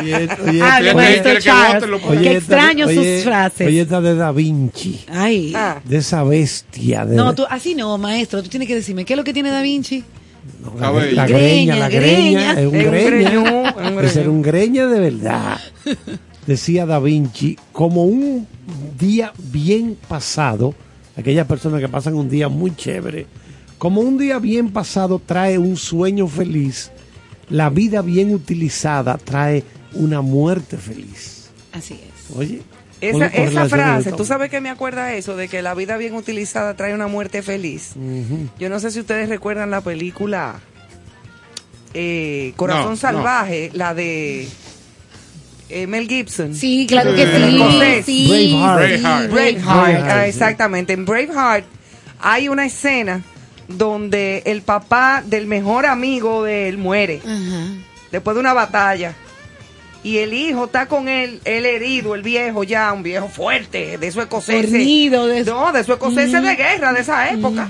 Oye, 0.00 0.28
oye, 0.46 0.62
Ah, 0.62 0.76
Alberto 0.76 1.22
quiere 1.22 1.34
que 1.36 1.40
Charles. 1.42 1.90
oye, 2.06 2.36
extraño 2.36 2.86
oye, 2.86 3.16
sus 3.16 3.24
frases. 3.24 3.66
Oye, 3.66 3.80
esta 3.80 4.00
de 4.00 4.14
Da 4.14 4.32
Vinci, 4.32 5.04
Ay. 5.10 5.52
Ah. 5.56 5.80
de 5.82 5.96
esa 5.96 6.22
bestia. 6.24 7.06
De 7.06 7.16
No, 7.16 7.34
tú, 7.34 7.46
así 7.48 7.74
no, 7.74 7.96
maestro. 7.96 8.42
Tú 8.42 8.50
tienes 8.50 8.68
que 8.68 8.74
decirme, 8.74 9.04
¿qué 9.06 9.14
es 9.14 9.16
lo 9.16 9.24
que 9.24 9.32
tiene 9.32 9.50
Da 9.50 9.62
Vinci? 9.62 10.04
La, 10.76 10.80
Cabello. 10.80 11.16
la 11.16 11.26
greña, 11.26 11.76
la 11.76 11.88
greña, 11.88 12.52
es 12.52 12.66
un 12.66 12.74
Es 12.74 12.86
un 12.86 12.92
greña. 12.92 14.04
es 14.04 14.16
un 14.26 14.42
greña 14.42 14.86
de 14.86 15.00
verdad. 15.00 15.58
Decía 16.48 16.86
Da 16.86 16.98
Vinci, 16.98 17.58
como 17.72 18.04
un 18.04 18.48
día 18.98 19.34
bien 19.36 19.98
pasado, 20.08 20.74
aquellas 21.14 21.46
personas 21.46 21.78
que 21.78 21.90
pasan 21.90 22.14
un 22.14 22.30
día 22.30 22.48
muy 22.48 22.74
chévere, 22.74 23.26
como 23.76 24.00
un 24.00 24.16
día 24.16 24.38
bien 24.38 24.72
pasado 24.72 25.20
trae 25.24 25.58
un 25.58 25.76
sueño 25.76 26.26
feliz, 26.26 26.90
la 27.50 27.68
vida 27.68 28.00
bien 28.00 28.32
utilizada 28.32 29.18
trae 29.18 29.62
una 29.92 30.22
muerte 30.22 30.78
feliz. 30.78 31.50
Así 31.70 32.00
es. 32.02 32.34
Oye, 32.34 32.62
Esa, 33.02 33.26
esa 33.26 33.68
frase, 33.68 34.12
tú 34.12 34.24
sabes 34.24 34.48
que 34.48 34.62
me 34.62 34.70
acuerda 34.70 35.12
eso, 35.12 35.36
de 35.36 35.48
que 35.48 35.60
la 35.60 35.74
vida 35.74 35.98
bien 35.98 36.14
utilizada 36.14 36.76
trae 36.76 36.94
una 36.94 37.08
muerte 37.08 37.42
feliz. 37.42 37.92
Yo 38.58 38.70
no 38.70 38.80
sé 38.80 38.90
si 38.90 39.00
ustedes 39.00 39.28
recuerdan 39.28 39.70
la 39.70 39.82
película 39.82 40.60
eh, 41.92 42.54
Corazón 42.56 42.92
No, 42.92 42.96
Salvaje, 42.96 43.70
la 43.74 43.92
de 43.92 44.48
eh, 45.68 45.86
Mel 45.86 46.08
Gibson. 46.08 46.54
Sí, 46.54 46.86
claro 46.88 47.14
que 47.14 48.02
Sí. 48.04 48.28
sí. 48.28 48.52
Braveheart. 48.62 49.30
Braveheart. 49.30 50.04
Ah, 50.10 50.26
exactamente. 50.26 50.92
En 50.92 51.04
Braveheart 51.04 51.64
hay 52.20 52.48
una 52.48 52.66
escena 52.66 53.22
donde 53.68 54.42
el 54.46 54.62
papá 54.62 55.22
del 55.26 55.46
mejor 55.46 55.84
amigo 55.86 56.42
de 56.44 56.68
él 56.68 56.78
muere 56.78 57.20
después 58.10 58.34
de 58.34 58.40
una 58.40 58.54
batalla. 58.54 59.14
Y 60.02 60.18
el 60.18 60.32
hijo 60.32 60.66
está 60.66 60.86
con 60.86 61.08
él, 61.08 61.40
él 61.44 61.66
herido, 61.66 62.14
el 62.14 62.22
viejo 62.22 62.62
ya, 62.62 62.92
un 62.92 63.02
viejo 63.02 63.28
fuerte, 63.28 63.98
de 63.98 64.06
esos 64.06 64.22
escoceses. 64.22 64.72
De- 64.72 65.44
No, 65.44 65.72
de 65.72 65.80
esos 65.80 65.94
escoceses 65.94 66.34
Ujú. 66.34 66.46
de 66.46 66.54
guerra 66.56 66.92
de 66.92 67.00
esa 67.00 67.28
época. 67.30 67.68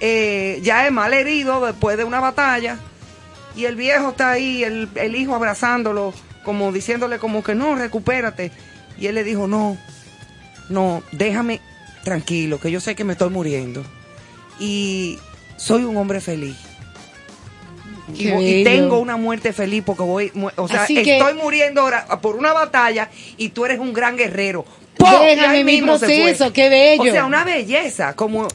Eh, 0.00 0.60
ya 0.62 0.86
es 0.86 0.92
mal 0.92 1.12
herido 1.12 1.64
después 1.66 1.96
de 1.98 2.04
una 2.04 2.20
batalla. 2.20 2.78
Y 3.56 3.64
el 3.64 3.74
viejo 3.74 4.10
está 4.10 4.30
ahí, 4.32 4.62
el, 4.62 4.88
el 4.94 5.16
hijo 5.16 5.34
abrazándolo, 5.34 6.14
como 6.46 6.70
diciéndole 6.70 7.18
como 7.18 7.42
que 7.42 7.56
no, 7.56 7.74
recupérate. 7.74 8.52
Y 8.96 9.08
él 9.08 9.16
le 9.16 9.24
dijo, 9.24 9.48
no, 9.48 9.76
no, 10.68 11.02
déjame 11.10 11.60
tranquilo, 12.04 12.60
que 12.60 12.70
yo 12.70 12.78
sé 12.78 12.94
que 12.94 13.02
me 13.02 13.14
estoy 13.14 13.30
muriendo. 13.30 13.84
Y 14.60 15.18
soy 15.56 15.82
un 15.82 15.96
hombre 15.96 16.20
feliz. 16.20 16.56
Y, 18.14 18.62
tengo 18.62 19.00
una 19.00 19.16
muerte 19.16 19.52
feliz 19.52 19.82
porque 19.84 20.04
voy, 20.04 20.32
o 20.54 20.68
sea, 20.68 20.84
Así 20.84 21.02
que- 21.02 21.18
estoy 21.18 21.34
muriendo 21.34 21.80
ahora 21.80 22.06
por 22.20 22.36
una 22.36 22.52
batalla 22.52 23.10
y 23.36 23.48
tú 23.48 23.64
eres 23.64 23.80
un 23.80 23.92
gran 23.92 24.16
guerrero. 24.16 24.64
¡Pum! 24.96 25.10
Déjame 25.10 25.64
mi 25.64 25.82
proceso, 25.82 26.52
qué 26.52 26.68
bello. 26.68 27.02
O 27.02 27.12
sea, 27.12 27.26
una 27.26 27.42
belleza, 27.42 28.14
como 28.14 28.46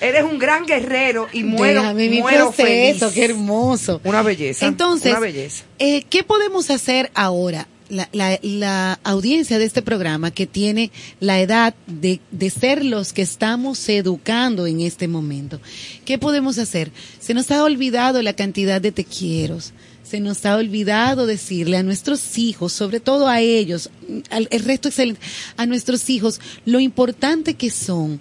eres 0.00 0.22
un 0.24 0.38
gran 0.38 0.66
guerrero 0.66 1.28
y 1.32 1.42
muero, 1.44 1.80
Déjame 1.82 2.08
mi 2.08 2.20
muero 2.20 2.52
proceso, 2.52 3.06
feliz. 3.10 3.14
qué 3.14 3.24
hermoso. 3.24 4.00
Una 4.04 4.22
belleza. 4.22 4.66
Entonces, 4.66 5.10
una 5.10 5.20
belleza. 5.20 5.64
eh, 5.78 6.04
¿qué 6.10 6.22
podemos 6.24 6.70
hacer 6.70 7.10
ahora? 7.14 7.68
La, 7.88 8.08
la- 8.12 8.40
la 8.42 8.98
audiencia 9.04 9.60
de 9.60 9.64
este 9.64 9.80
programa 9.80 10.32
que 10.32 10.48
tiene 10.48 10.90
la 11.20 11.40
edad 11.40 11.72
de, 11.86 12.18
de 12.32 12.50
ser 12.50 12.84
los 12.84 13.12
que 13.12 13.22
estamos 13.22 13.88
educando 13.88 14.66
en 14.66 14.80
este 14.80 15.06
momento. 15.06 15.60
¿Qué 16.04 16.18
podemos 16.18 16.58
hacer? 16.58 16.90
Se 17.20 17.32
nos 17.32 17.48
ha 17.52 17.62
olvidado 17.62 18.22
la 18.22 18.32
cantidad 18.32 18.80
de 18.80 18.90
te 18.90 19.04
quiero. 19.04 19.58
Se 20.02 20.18
nos 20.18 20.44
ha 20.46 20.56
olvidado 20.56 21.26
decirle 21.26 21.76
a 21.76 21.82
nuestros 21.84 22.38
hijos, 22.38 22.72
sobre 22.72 22.98
todo 22.98 23.28
a 23.28 23.40
ellos, 23.40 23.90
al 24.30 24.48
el 24.50 24.64
resto 24.64 24.88
excelente, 24.88 25.20
a 25.56 25.66
nuestros 25.66 26.10
hijos, 26.10 26.40
lo 26.64 26.80
importante 26.80 27.54
que 27.54 27.70
son. 27.70 28.20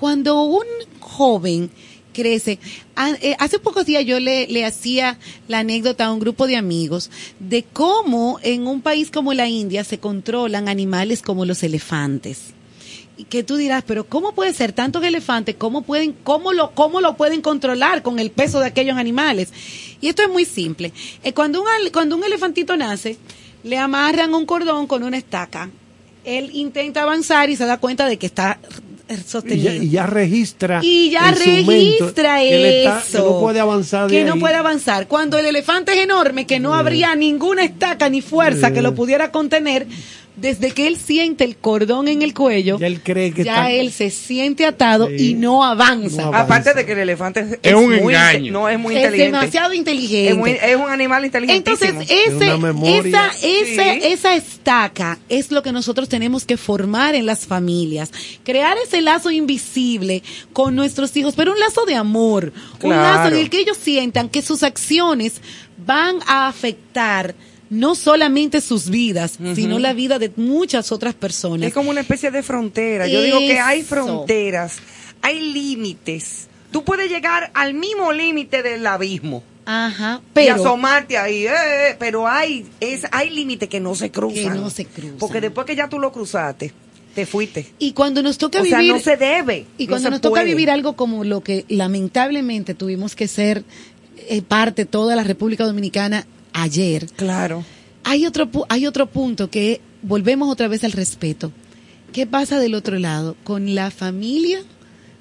Cuando 0.00 0.42
un 0.42 0.64
joven 0.98 1.70
crece. 2.12 2.58
Eh, 3.22 3.36
hace 3.38 3.58
pocos 3.58 3.86
días 3.86 4.04
yo 4.04 4.20
le, 4.20 4.64
hacía 4.64 5.18
la 5.48 5.60
anécdota 5.60 6.06
a 6.06 6.12
un 6.12 6.20
grupo 6.20 6.46
de 6.46 6.56
amigos 6.56 7.10
de 7.38 7.64
cómo 7.64 8.38
en 8.42 8.66
un 8.66 8.82
país 8.82 9.10
como 9.10 9.32
la 9.32 9.48
India 9.48 9.84
se 9.84 9.98
controlan 9.98 10.68
animales 10.68 11.22
como 11.22 11.44
los 11.44 11.62
elefantes. 11.62 12.54
Y 13.16 13.24
que 13.24 13.42
tú 13.42 13.56
dirás, 13.56 13.84
pero 13.86 14.04
¿cómo 14.04 14.32
puede 14.32 14.54
ser 14.54 14.72
tantos 14.72 15.04
elefantes? 15.04 15.54
¿Cómo 15.56 15.82
pueden, 15.82 16.14
cómo 16.24 16.52
lo, 16.52 16.70
cómo 16.70 17.00
lo 17.00 17.16
pueden 17.16 17.42
controlar 17.42 18.02
con 18.02 18.18
el 18.18 18.30
peso 18.30 18.60
de 18.60 18.66
aquellos 18.66 18.96
animales? 18.96 19.52
Y 20.00 20.08
esto 20.08 20.22
es 20.22 20.30
muy 20.30 20.46
simple. 20.46 20.92
Eh, 21.22 21.34
cuando 21.34 21.60
un, 21.60 21.68
cuando 21.92 22.16
un 22.16 22.24
elefantito 22.24 22.76
nace, 22.76 23.18
le 23.62 23.76
amarran 23.76 24.32
un 24.34 24.46
cordón 24.46 24.86
con 24.86 25.02
una 25.02 25.18
estaca. 25.18 25.70
Él 26.24 26.50
intenta 26.54 27.02
avanzar 27.02 27.50
y 27.50 27.56
se 27.56 27.66
da 27.66 27.78
cuenta 27.78 28.06
de 28.06 28.18
que 28.18 28.26
está 28.26 28.58
Y 29.54 29.60
ya, 29.60 29.74
y 29.74 29.90
ya 29.90 30.06
registra. 30.06 30.80
Y 30.82 31.10
ya 31.10 31.32
registra 31.32 32.38
que 32.38 32.54
él 32.54 32.64
está- 32.86 33.00
eso. 33.00 33.12
que 33.12 33.18
no 33.30 33.40
puede 33.40 33.60
avanzar 33.60 34.08
de 34.10 34.16
Que 34.16 34.24
no 34.24 34.34
ahí. 34.34 34.40
puede 34.40 34.54
avanzar. 34.54 35.08
Cuando 35.08 35.38
el 35.38 35.46
elefante 35.46 35.92
es 35.92 35.98
enorme, 35.98 36.46
que 36.46 36.60
no 36.60 36.74
habría 36.74 37.14
ninguna 37.16 37.64
estaca 37.64 38.08
ni 38.08 38.20
fuerza 38.22 38.72
que 38.72 38.82
lo 38.82 38.94
pudiera 38.94 39.30
contener, 39.32 39.86
desde 40.40 40.70
que 40.72 40.86
él 40.86 40.96
siente 40.96 41.44
el 41.44 41.56
cordón 41.56 42.08
en 42.08 42.22
el 42.22 42.32
cuello, 42.34 42.78
Ya 42.78 42.86
él 42.86 43.00
cree 43.02 43.32
que 43.32 43.44
ya 43.44 43.52
está- 43.54 43.70
él 43.72 43.92
se 43.92 44.10
siente 44.10 44.64
atado 44.64 45.08
Sí. 45.08 45.30
y 45.30 45.34
no 45.34 45.62
avanza. 45.64 46.22
No 46.22 46.28
avanza. 46.28 46.40
Aparte 46.44 46.74
de 46.74 46.86
que 46.86 46.92
el 46.92 46.98
elefante 47.00 47.40
es, 47.40 47.58
Es 47.62 47.74
un 47.74 47.86
muy 47.86 48.14
engaño. 48.14 48.52
No, 48.52 48.68
es 48.68 48.78
muy 48.78 48.96
es 48.96 49.02
inteligente. 49.04 49.36
demasiado 49.36 49.74
inteligente. 49.74 50.30
Es, 50.30 50.36
muy- 50.36 50.50
es 50.52 50.76
un 50.76 50.88
animal 50.90 51.24
Entonces, 51.24 51.54
inteligentísimo. 51.56 52.66
ese, 52.78 53.08
esa, 53.08 53.26
esa, 53.28 53.92
Sí. 53.94 54.00
esa 54.04 54.34
estaca 54.34 55.18
es 55.28 55.50
lo 55.50 55.62
que 55.62 55.72
nosotros 55.72 56.08
tenemos 56.08 56.44
que 56.44 56.56
formar 56.56 57.14
en 57.14 57.26
las 57.26 57.46
familias. 57.46 58.10
Crear 58.44 58.76
ese 58.84 59.00
lazo 59.02 59.30
invisible 59.30 60.22
con 60.52 60.74
nuestros 60.74 61.16
hijos, 61.16 61.34
pero 61.36 61.52
un 61.52 61.58
lazo 61.60 61.84
de 61.84 61.94
amor. 61.96 62.52
Un 62.82 62.90
lazo 62.90 63.28
en 63.28 63.40
el 63.40 63.50
que 63.50 63.60
ellos 63.60 63.76
sientan 63.80 64.28
que 64.28 64.42
sus 64.42 64.62
acciones 64.62 65.40
van 65.86 66.16
a 66.26 66.48
afectar 66.48 67.34
no 67.70 67.94
solamente 67.94 68.60
sus 68.60 68.90
vidas, 68.90 69.38
sino 69.54 69.78
la 69.78 69.92
vida 69.92 70.18
de 70.18 70.32
muchas 70.36 70.92
otras 70.92 71.14
personas. 71.14 71.68
Es 71.68 71.74
como 71.74 71.90
una 71.90 72.00
especie 72.00 72.30
de 72.30 72.42
frontera. 72.42 73.06
Yo 73.06 73.22
digo 73.22 73.38
que 73.38 73.58
hay 73.58 73.82
fronteras, 73.82 74.78
hay 75.22 75.52
límites. 75.52 76.48
Tú 76.72 76.84
puedes 76.84 77.10
llegar 77.10 77.50
al 77.54 77.74
mismo 77.74 78.12
límite 78.12 78.62
del 78.62 78.86
abismo 78.86 79.42
Ajá, 79.66 80.20
y 80.20 80.28
pero 80.32 80.54
asomarte 80.54 81.16
ahí, 81.16 81.46
eh, 81.46 81.52
eh, 81.52 81.96
pero 81.98 82.26
hay 82.26 82.66
es 82.80 83.06
hay 83.12 83.30
límites 83.30 83.68
que 83.68 83.80
no 83.80 83.94
se 83.94 84.10
cruzan. 84.10 84.52
que 84.52 84.58
no 84.58 84.70
se 84.70 84.86
cruzan. 84.86 85.18
Porque 85.18 85.40
después 85.40 85.66
que 85.66 85.76
ya 85.76 85.88
tú 85.88 85.98
lo 85.98 86.12
cruzaste, 86.12 86.72
te 87.14 87.26
fuiste. 87.26 87.72
y 87.78 87.92
cuando 87.92 88.22
nos 88.22 88.38
toca 88.38 88.60
o 88.60 88.64
sea, 88.64 88.78
vivir 88.78 88.94
no 88.94 89.00
se 89.00 89.16
debe. 89.16 89.66
Y 89.78 89.86
no 89.86 89.90
cuando 89.90 90.10
nos 90.10 90.20
toca 90.20 90.42
vivir 90.42 90.70
algo 90.70 90.94
como 90.94 91.24
lo 91.24 91.42
que 91.42 91.64
lamentablemente 91.68 92.74
tuvimos 92.74 93.14
que 93.14 93.28
ser 93.28 93.64
eh, 94.16 94.42
parte 94.42 94.86
toda 94.86 95.14
la 95.14 95.24
República 95.24 95.64
Dominicana 95.64 96.26
ayer, 96.52 97.06
Claro. 97.16 97.64
hay 98.04 98.26
otro 98.26 98.46
pu- 98.50 98.66
hay 98.68 98.86
otro 98.86 99.06
punto 99.06 99.50
que 99.50 99.80
volvemos 100.02 100.50
otra 100.50 100.68
vez 100.68 100.84
al 100.84 100.92
respeto. 100.92 101.52
¿Qué 102.12 102.26
pasa 102.26 102.58
del 102.58 102.74
otro 102.74 102.98
lado 102.98 103.36
con 103.44 103.74
la 103.74 103.90
familia 103.90 104.62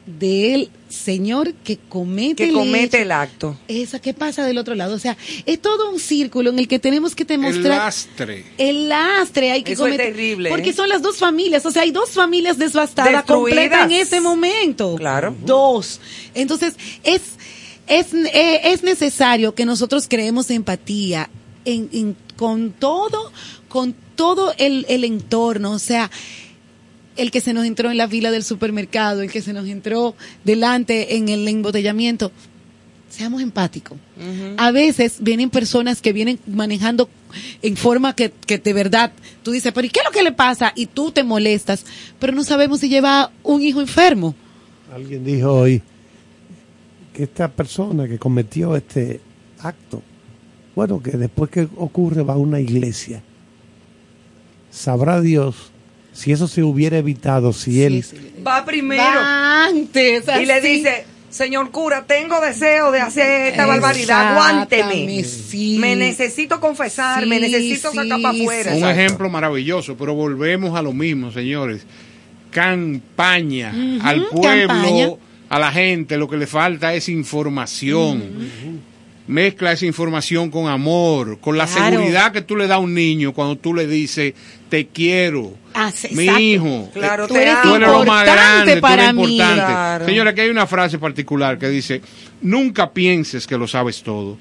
del 0.08 0.72
señor 0.88 1.54
que 1.54 1.78
comete 1.78 2.38
Que 2.46 2.50
el 2.50 2.56
comete 2.56 3.04
el 3.04 3.12
acto. 3.12 3.56
Esa, 3.68 4.00
¿qué 4.00 4.16
pasa 4.16 4.44
del 4.44 4.58
otro 4.58 4.74
lado? 4.74 4.96
O 4.96 5.00
sea, 5.00 5.16
es 5.46 5.62
todo 5.62 5.92
un 5.92 6.00
círculo 6.00 6.50
en 6.50 6.58
el 6.58 6.68
que 6.68 6.80
tenemos 6.80 7.14
que 7.14 7.24
El 7.24 7.28
demostrar 7.28 7.78
lastre. 7.78 8.44
el 8.58 8.90
lastre 8.90 9.52
hay 9.52 9.62
que 9.62 9.74
Eso 9.74 9.86
es 9.86 9.92
cometer. 9.94 10.16
terrible, 10.16 10.50
Porque 10.50 10.72
¿eh? 10.72 10.74
son 10.74 10.90
las 10.90 11.04
dos 11.04 11.18
familias, 11.18 11.64
o 11.68 11.70
sea, 11.70 11.84
hay 11.84 11.92
dos 11.92 12.10
familias 12.10 12.58
devastadas 12.58 13.12
Destruidas. 13.14 13.26
completas 13.26 13.86
en 13.86 13.92
ese 13.92 14.20
momento. 14.20 14.96
Claro. 14.96 15.36
Dos. 15.46 16.02
Entonces, 16.34 16.74
es, 17.04 17.22
es, 17.90 18.14
eh, 18.14 18.62
es 18.72 18.84
necesario 18.84 19.54
que 19.56 19.66
nosotros 19.66 20.08
creemos 20.08 20.50
empatía 20.52 21.30
en, 21.66 21.90
en- 21.92 22.16
con 22.38 22.72
todo, 22.72 23.32
con 23.68 23.94
todo 24.16 24.54
el, 24.58 24.86
el 24.88 25.04
entorno, 25.04 25.72
o 25.72 25.80
sea, 25.80 26.10
el 27.18 27.32
que 27.32 27.42
se 27.42 27.54
nos 27.54 27.66
entró 27.66 27.92
en 27.92 27.98
la 27.98 28.08
fila 28.08 28.32
del 28.32 28.44
supermercado, 28.46 29.22
el 29.22 29.30
que 29.32 29.42
se 29.42 29.52
nos 29.52 29.68
entró 29.68 30.16
delante 30.46 31.18
en 31.18 31.28
el 31.28 31.46
embotellamiento. 31.48 32.32
Seamos 33.10 33.42
empáticos. 33.42 33.98
A 34.58 34.72
veces 34.72 35.16
vienen 35.20 35.50
personas 35.50 36.00
que 36.02 36.14
vienen 36.14 36.40
manejando 36.48 37.10
en 37.62 37.76
forma 37.76 38.16
que, 38.16 38.32
que 38.46 38.60
de 38.60 38.72
verdad 38.72 39.12
tú 39.44 39.52
dices, 39.52 39.74
pero 39.74 39.88
¿y 39.88 39.90
qué 39.90 40.00
es 40.00 40.06
lo 40.06 40.12
que 40.12 40.22
le 40.24 40.32
pasa? 40.32 40.72
Y 40.76 40.86
tú 40.86 41.12
te 41.12 41.24
molestas, 41.24 41.86
pero 42.20 42.34
no 42.34 42.44
sabemos 42.44 42.80
si 42.82 42.88
lleva 42.88 43.32
un 43.44 43.64
hijo 43.64 43.82
enfermo. 43.82 44.36
Alguien 44.94 45.26
dijo 45.26 45.52
hoy 45.52 45.82
que 47.20 47.26
esta 47.26 47.50
persona 47.50 48.08
que 48.08 48.18
cometió 48.18 48.78
este 48.78 49.20
acto, 49.60 50.02
bueno, 50.74 51.04
que 51.04 51.12
después 51.12 51.52
que 51.52 51.68
ocurre 51.76 52.24
va 52.24 52.36
a 52.36 52.38
una 52.38 52.62
iglesia. 52.62 53.22
Sabrá 54.72 55.20
Dios 55.20 55.74
si 56.14 56.32
eso 56.32 56.48
se 56.48 56.64
hubiera 56.64 56.98
evitado, 56.98 57.52
si 57.52 57.84
él... 57.84 58.06
Va 58.48 58.64
primero. 58.64 59.04
Va 59.04 59.66
antes, 59.66 60.24
y 60.42 60.46
le 60.46 60.62
dice, 60.62 61.04
señor 61.30 61.72
cura, 61.72 62.06
tengo 62.08 62.40
deseo 62.40 62.90
de 62.94 63.02
hacer 63.02 63.48
esta 63.48 63.66
barbaridad, 63.66 64.38
aguánteme. 64.38 65.22
Sí. 65.26 65.78
Me 65.78 65.98
necesito 65.98 66.62
confesar, 66.62 67.26
me 67.26 67.38
necesito 67.42 67.92
sacar 67.92 68.18
sí, 68.18 68.24
para 68.24 68.42
afuera. 68.42 68.72
Un 68.72 68.78
Exacto. 68.78 69.00
ejemplo 69.02 69.30
maravilloso, 69.30 69.98
pero 69.98 70.14
volvemos 70.14 70.74
a 70.78 70.82
lo 70.82 70.94
mismo, 70.94 71.34
señores. 71.34 71.86
Campaña 72.50 73.74
al 74.04 74.26
pueblo, 74.28 74.68
campaña. 74.68 75.29
A 75.50 75.60
la 75.60 75.72
gente, 75.72 76.18
lo 76.18 76.28
que 76.30 76.38
le 76.38 76.48
falta 76.48 76.94
es 76.94 77.10
información. 77.10 78.24
mezcla 79.28 79.72
esa 79.72 79.86
información 79.86 80.50
con 80.50 80.68
amor, 80.68 81.38
con 81.40 81.56
la 81.56 81.68
Claro. 81.68 81.98
seguridad 81.98 82.32
que 82.32 82.42
tú 82.42 82.56
le 82.56 82.66
das 82.66 82.78
a 82.78 82.80
un 82.80 82.96
niño 82.96 83.32
cuando 83.32 83.58
tú 83.58 83.76
le 83.76 83.86
dices, 83.86 84.34
te 84.70 84.88
quiero, 84.88 85.54
Ah, 85.76 85.92
sí, 85.94 86.08
mi 86.14 86.24
exacto. 86.24 86.42
hijo, 86.42 86.90
Claro, 86.94 87.28
Tú 87.28 87.36
eres 87.36 87.62
tú 87.62 87.76
eres 87.76 87.88
lo 87.90 88.04
más 88.06 88.26
grande, 88.26 88.82
tú 88.82 88.88
eres 88.88 89.14
mí. 89.14 89.22
importante. 89.34 89.66
Claro. 89.66 90.06
Señora, 90.08 90.32
aquí 90.32 90.42
hay 90.42 90.50
una 90.50 90.66
frase 90.66 90.98
particular 90.98 91.60
que 91.60 91.70
dice, 91.70 92.02
nunca 92.42 92.92
pienses 92.92 93.46
que 93.46 93.56
lo 93.56 93.68
sabes 93.68 94.02
todo. 94.02 94.36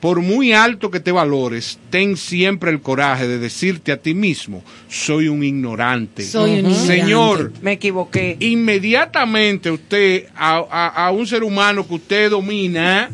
Por 0.00 0.20
muy 0.22 0.52
alto 0.52 0.92
que 0.92 1.00
te 1.00 1.10
valores, 1.10 1.78
ten 1.90 2.16
siempre 2.16 2.70
el 2.70 2.80
coraje 2.80 3.26
de 3.26 3.38
decirte 3.40 3.90
a 3.90 3.96
ti 3.96 4.14
mismo, 4.14 4.62
soy 4.88 5.26
un 5.26 5.42
ignorante. 5.42 6.22
Soy 6.22 6.50
un 6.52 6.56
ignorante. 6.70 6.86
Señor, 6.86 7.52
Me 7.62 7.72
equivoqué. 7.72 8.36
inmediatamente 8.38 9.70
usted 9.72 10.26
a, 10.36 10.58
a- 10.70 11.06
a 11.06 11.10
un 11.10 11.26
ser 11.26 11.42
humano 11.42 11.86
que 11.86 11.94
usted 11.94 12.30
domina 12.30 13.10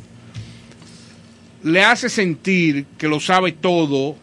le 1.63 1.83
hace 1.83 2.11
sentir 2.11 2.85
que 2.99 3.09
lo 3.09 3.19
sabe 3.21 3.53
todo. 3.53 4.17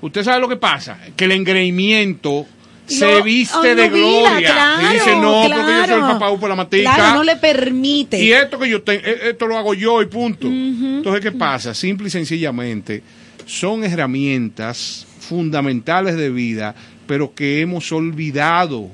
Usted 0.00 0.22
sabe 0.22 0.40
lo 0.40 0.48
que 0.48 0.56
pasa, 0.56 0.98
que 1.16 1.24
el 1.24 1.32
engreimiento 1.32 2.46
se 2.86 3.22
viste 3.22 3.74
de 3.74 3.88
gloria 3.88 4.52
claro, 4.52 4.90
y 4.90 4.94
dice 4.94 5.16
no 5.16 5.42
porque 5.42 5.56
yo 5.56 5.62
soy 5.64 5.80
el 5.80 5.86
claro. 5.86 6.18
papá 6.18 6.38
por 6.38 6.48
la 6.50 6.56
matica 6.56 6.94
Claro, 6.94 7.16
no 7.16 7.24
le 7.24 7.36
permite. 7.36 8.22
y 8.22 8.32
esto 8.32 8.58
que 8.58 8.68
yo 8.68 8.82
tengo, 8.82 9.02
esto 9.04 9.46
lo 9.46 9.56
hago 9.56 9.74
yo 9.74 10.02
y 10.02 10.06
punto. 10.06 10.46
Entonces, 10.48 11.22
¿qué 11.22 11.32
pasa? 11.32 11.74
Simple 11.74 12.08
y 12.08 12.10
sencillamente, 12.10 13.02
son 13.46 13.84
herramientas 13.84 15.06
fundamentales 15.20 16.16
de 16.16 16.30
vida, 16.30 16.74
pero 17.06 17.34
que 17.34 17.60
hemos 17.60 17.90
olvidado. 17.92 18.90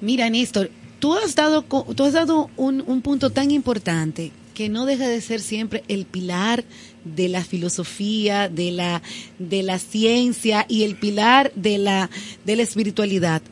Mira, 0.00 0.28
Néstor, 0.30 0.70
tú 0.98 1.14
has 1.14 1.34
dado, 1.34 1.62
tú 1.62 2.04
has 2.04 2.12
dado 2.12 2.50
un, 2.56 2.82
un 2.86 3.02
punto 3.02 3.30
tan 3.30 3.50
importante 3.50 4.32
que 4.54 4.68
no 4.68 4.84
deja 4.84 5.08
de 5.08 5.20
ser 5.20 5.40
siempre 5.40 5.84
el 5.88 6.04
pilar 6.04 6.64
de 7.04 7.28
la 7.28 7.44
filosofía, 7.44 8.48
de 8.48 8.70
la, 8.70 9.02
de 9.38 9.62
la 9.62 9.78
ciencia 9.78 10.66
y 10.68 10.84
el 10.84 10.96
pilar 10.96 11.52
de 11.54 11.78
la, 11.78 12.10
de 12.44 12.56
la 12.56 12.62
espiritualidad. 12.62 13.42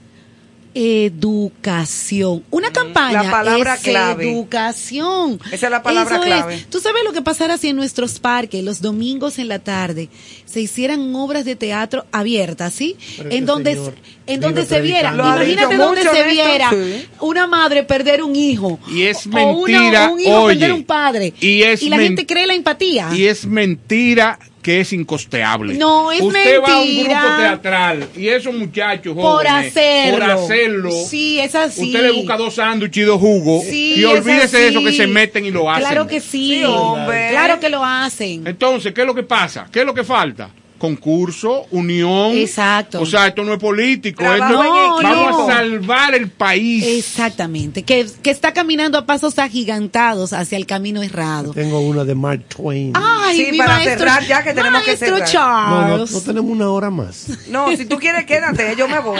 Educación. 0.74 2.44
Una 2.50 2.70
campaña 2.72 3.22
la 3.22 3.30
palabra 3.30 3.74
es 3.74 3.80
clave. 3.80 4.30
educación. 4.30 5.40
Esa 5.52 5.66
es 5.66 5.70
la 5.70 5.82
palabra 5.82 6.16
Eso 6.16 6.24
es. 6.24 6.28
clave. 6.30 6.64
Tú 6.70 6.80
sabes 6.80 7.02
lo 7.04 7.12
que 7.12 7.22
pasara 7.22 7.58
si 7.58 7.68
en 7.68 7.76
nuestros 7.76 8.18
parques, 8.20 8.62
los 8.62 8.80
domingos 8.80 9.38
en 9.38 9.48
la 9.48 9.58
tarde, 9.58 10.08
se 10.44 10.60
hicieran 10.60 11.14
obras 11.14 11.44
de 11.44 11.56
teatro 11.56 12.06
abiertas, 12.12 12.72
¿sí? 12.74 12.96
Pero 13.16 13.30
En 13.30 13.36
ese 13.36 13.44
donde, 13.46 13.74
señor 13.74 13.94
en 14.26 14.40
donde 14.40 14.66
se 14.66 14.80
viera. 14.80 15.12
Imagínate 15.14 15.76
donde 15.76 16.02
se 16.02 16.22
viera 16.24 16.70
sí. 16.70 17.06
una 17.20 17.46
madre 17.46 17.82
perder 17.84 18.22
un 18.22 18.36
hijo. 18.36 18.78
Y 18.90 19.02
es 19.02 19.26
o 19.26 19.30
una- 19.30 19.44
mentira, 19.46 20.10
un 20.10 20.20
hijo 20.20 20.40
oye, 20.42 20.54
perder 20.58 20.72
un 20.72 20.84
padre. 20.84 21.34
y 21.40 21.62
es 21.62 21.82
la 21.82 21.96
men- 21.96 22.06
gente 22.06 22.26
cree 22.26 22.46
la 22.46 22.54
empatía. 22.54 23.08
Y 23.14 23.24
es 23.26 23.46
mentira 23.46 24.38
que 24.68 24.80
es 24.80 24.92
incosteable. 24.92 25.72
No, 25.78 26.12
es 26.12 26.20
Usted 26.20 26.60
va 26.60 26.74
a 26.74 26.80
un 26.82 26.94
grupo 26.98 27.36
teatral 27.38 28.06
y 28.14 28.28
esos 28.28 28.54
muchachos 28.54 29.14
por 29.14 29.46
jóvenes, 29.46 29.68
hacerlo. 29.74 30.18
por 30.18 30.30
hacerlo, 30.30 30.90
Sí, 31.08 31.40
es 31.40 31.54
así. 31.54 31.86
usted 31.86 32.02
le 32.02 32.10
busca 32.10 32.36
dos 32.36 32.56
sándwiches 32.56 33.02
y 33.02 33.06
dos 33.06 33.18
jugos 33.18 33.64
Sí, 33.64 33.94
y 33.96 34.00
es 34.04 34.10
olvídese 34.10 34.58
de 34.58 34.68
eso 34.68 34.84
que 34.84 34.92
se 34.92 35.06
meten 35.06 35.46
y 35.46 35.50
lo 35.50 35.70
hacen. 35.70 35.84
Claro 35.86 36.06
que 36.06 36.20
sí. 36.20 36.56
Sí, 36.58 36.64
hombre. 36.64 37.28
Claro 37.30 37.58
que 37.58 37.70
lo 37.70 37.82
hacen. 37.82 38.46
Entonces, 38.46 38.92
¿qué 38.92 39.00
es 39.00 39.06
lo 39.06 39.14
que 39.14 39.22
pasa? 39.22 39.66
¿Qué 39.72 39.80
es 39.80 39.86
lo 39.86 39.94
que 39.94 40.04
falta? 40.04 40.50
Concurso, 40.78 41.66
unión. 41.72 42.36
Exacto. 42.36 43.00
O 43.02 43.06
sea, 43.06 43.26
esto 43.26 43.42
no 43.42 43.52
es 43.54 43.58
político. 43.58 44.22
Esto- 44.22 44.44
equipo. 44.62 45.02
vamos 45.02 45.50
a 45.50 45.54
salvar 45.56 46.14
el 46.14 46.30
país. 46.30 46.84
Exactamente. 46.86 47.82
Que, 47.82 48.06
que 48.22 48.30
está 48.30 48.52
caminando 48.52 48.96
a 48.96 49.04
pasos 49.04 49.38
agigantados 49.40 50.32
hacia 50.32 50.56
el 50.56 50.66
camino 50.66 51.02
errado. 51.02 51.52
Tengo 51.52 51.80
una 51.80 52.04
de 52.04 52.14
Mark 52.14 52.44
Twain. 52.48 52.92
Ay, 52.94 53.36
Sí, 53.46 53.52
mi 53.52 53.58
para 53.58 53.74
maestro, 53.74 53.98
cerrar 53.98 54.24
ya 54.26 54.42
que 54.44 54.54
tenemos 54.54 54.82
que 54.84 54.96
cerrar. 54.96 55.18
no, 55.18 55.24
no, 55.26 55.30
Charles. 55.32 56.12
no 56.12 56.20
tenemos 56.20 56.50
una 56.50 56.70
hora 56.70 56.90
más. 56.90 57.26
No, 57.50 57.76
si 57.76 57.84
tú 57.84 57.98
quieres, 57.98 58.24
quédate, 58.24 58.74
yo 58.78 58.86
me 58.88 59.00
voy. 59.00 59.18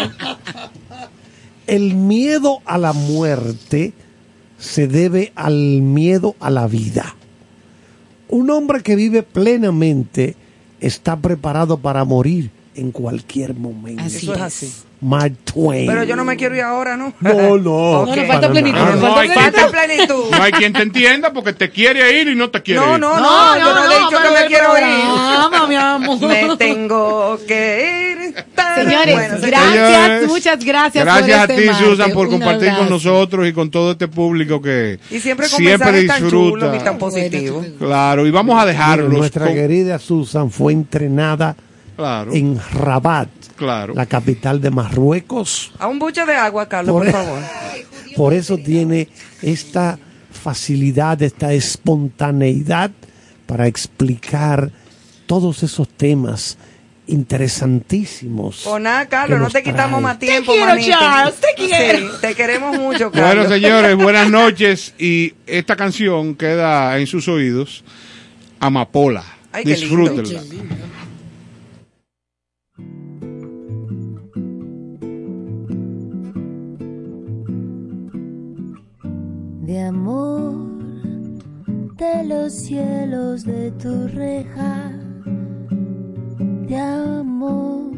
El 1.67 1.95
miedo 1.95 2.61
a 2.65 2.79
la 2.79 2.93
muerte 2.93 3.93
se 4.59 4.87
debe 4.89 5.33
al 5.35 5.53
miedo 5.83 6.35
a 6.41 6.51
la 6.51 6.67
vida. 6.67 7.15
Un 8.29 8.51
hombre 8.51 8.83
que 8.83 8.97
vive 8.97 9.23
plenamente 9.23 10.37
está 10.81 11.17
preparado 11.17 11.79
para 11.79 12.05
morir 12.05 12.51
en 12.75 12.91
cualquier 12.93 13.55
momento. 13.55 14.03
Así 14.03 14.19
Eso 14.19 14.33
es 14.35 14.39
es. 14.39 14.45
así. 14.45 14.73
Mark 15.01 15.33
Twain. 15.45 15.87
Pero 15.87 16.03
yo 16.05 16.17
no 16.17 16.25
me 16.25 16.37
quiero 16.37 16.57
ir 16.57 16.63
ahora, 16.63 16.97
¿no? 16.97 17.13
No, 17.21 17.57
no. 17.59 18.01
Ok. 18.03 18.09
No, 18.09 18.17
nos 18.17 18.27
falta 18.27 18.51
plenitud. 18.51 18.79
No, 18.79 19.01
falta 19.01 19.21
hay 19.21 19.29
Falta 19.29 19.69
plenitud. 19.71 20.25
No 20.33 20.43
hay 20.43 20.53
quien 20.53 20.73
te 20.73 20.83
entienda 20.83 21.33
porque 21.33 21.53
te 21.53 21.71
quiere 21.71 22.21
ir 22.21 22.29
y 22.29 22.35
no 22.35 22.51
te 22.51 22.63
quiere 22.63 22.81
No, 22.81 22.95
ir. 22.95 23.01
no, 23.01 23.17
no, 23.21 23.59
yo 23.59 23.75
no, 23.75 23.85
he 23.85 23.99
dicho 23.99 24.23
que 24.23 24.41
me 24.43 24.47
quiero 24.49 24.79
ir. 24.79 25.69
mi 25.69 25.75
amor. 25.77 26.21
Me 26.29 26.57
tengo 26.57 27.39
que 27.47 28.13
ir. 28.13 28.19
Señores, 28.75 29.15
Bueno, 29.15 29.35
gracias, 29.41 29.73
Señores, 29.73 30.27
muchas 30.29 30.65
gracias. 30.65 31.05
Gracias 31.05 31.27
por 31.27 31.39
a 31.39 31.43
este 31.53 31.63
ti, 31.63 31.69
martes. 31.69 31.87
Susan, 31.89 32.13
por 32.13 32.29
compartir 32.29 32.73
con 32.77 32.89
nosotros 32.89 33.49
y 33.49 33.53
con 33.53 33.71
todo 33.71 33.93
este 33.93 34.09
público 34.09 34.61
que 34.63 34.99
Y 35.11 35.19
siempre 35.19 35.49
con 35.49 35.65
tan 35.79 35.95
disfruta. 36.01 36.29
chulos 36.31 36.77
y 36.81 36.85
tan 36.85 36.99
positivos. 36.99 37.67
Claro, 37.79 38.27
y 38.27 38.31
vamos 38.31 38.55
a 38.57 38.61
Mira, 38.61 38.67
dejarlos. 38.73 39.13
Nuestra 39.13 39.47
con- 39.47 39.55
querida 39.55 39.99
Susan 39.99 40.51
fue 40.51 40.73
entrenada 40.73 41.57
Claro, 41.97 42.33
en 42.33 42.61
Rabat, 42.75 43.29
claro. 43.59 43.93
la 43.95 44.07
capital 44.07 44.61
de 44.61 44.71
Marruecos. 44.71 45.73
A 45.79 45.87
un 45.89 45.99
buche 45.99 46.25
de 46.25 46.35
agua, 46.35 46.69
Carlos, 46.69 46.95
Por- 46.95 47.05
por 47.05 47.13
favor. 47.13 47.39
Por 48.17 48.33
eso 48.35 48.57
tiene 48.57 49.09
esta 49.43 49.99
facilidad, 50.33 51.21
esta 51.23 51.53
espontaneidad 51.53 52.91
para 53.47 53.67
explicar 53.67 54.71
todos 55.27 55.63
esos 55.63 55.89
temas 55.89 56.57
interesantísimos. 57.07 58.63
Pues 58.65 58.83
nada, 58.83 59.07
Carlos, 59.07 59.41
no 59.41 59.49
te 59.51 59.63
quitamos 59.63 60.01
trae. 60.01 60.03
más 60.03 60.19
tiempo, 60.19 60.53
quiero, 60.53 60.67
manito. 60.67 60.91
Charles, 60.99 61.35
te 61.37 61.49
quiero. 61.57 61.99
Sí, 61.99 62.15
te 62.21 62.35
queremos 62.35 62.79
mucho, 62.79 63.11
Carlos. 63.13 63.47
Bueno, 63.47 63.49
señores, 63.55 63.97
buenas 64.03 64.31
noches. 64.31 64.95
Y 64.99 65.35
esta 65.47 65.77
canción 65.77 66.35
queda 66.35 66.99
en 66.99 67.07
sus 67.07 67.29
oídos. 67.29 67.85
Amapola. 68.61 69.25
Ay, 69.53 69.65
qué 69.65 69.77
lindo. 69.77 70.13
Disfrútenla. 70.13 70.43
De 79.69 79.81
amor 79.83 80.55
de 81.99 82.25
los 82.25 82.55
cielos 82.55 83.45
de 83.45 83.71
tu 83.73 84.09
reja, 84.09 84.91
de 86.67 86.77
amor 86.79 87.93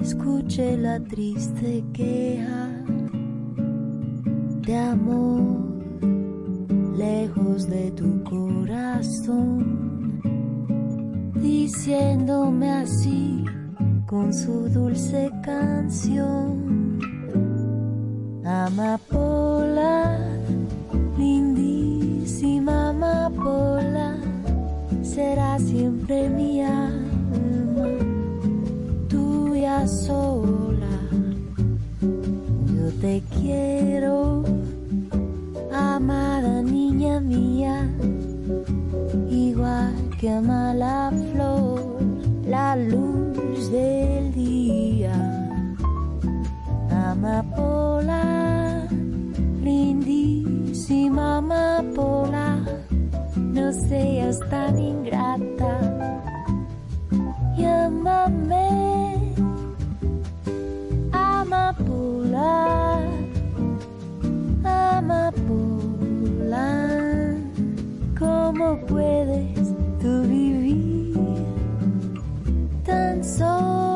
escuché 0.00 0.76
la 0.76 1.00
triste 1.00 1.84
queja, 1.92 2.68
de 4.64 4.76
amor 4.76 5.64
lejos 6.96 7.68
de 7.68 7.90
tu 7.90 8.22
corazón, 8.22 10.20
diciéndome 11.40 12.70
así 12.70 13.44
con 14.06 14.32
su 14.32 14.68
dulce 14.68 15.28
canción. 15.42 16.85
Amapola, 18.46 20.20
lindísima 21.18 22.90
amapola, 22.90 24.14
será 25.02 25.58
siempre 25.58 26.28
mi 26.28 26.62
alma, 26.62 27.88
tuya 29.08 29.84
sola. 29.88 30.96
Yo 32.00 32.88
te 33.00 33.20
quiero, 33.34 34.44
amada 35.72 36.62
niña 36.62 37.18
mía, 37.18 37.90
igual 39.28 39.92
que 40.20 40.30
ama 40.30 40.72
la 40.72 41.10
flor, 41.32 41.80
la 42.46 42.76
luz 42.76 43.72
del 43.72 44.32
día 44.32 45.35
amapola, 47.12 48.22
lindísima 49.62 51.38
amapola, 51.38 52.64
no 53.36 53.72
seas 53.72 54.40
tan 54.50 54.78
ingrata. 54.78 55.72
Llámame, 57.56 59.32
amapola, 61.12 63.00
amapola, 64.64 66.66
¿cómo 68.18 68.78
puedes 68.86 69.68
tú 70.00 70.22
vivir 70.22 71.14
tan 72.84 73.24
sola? 73.24 73.95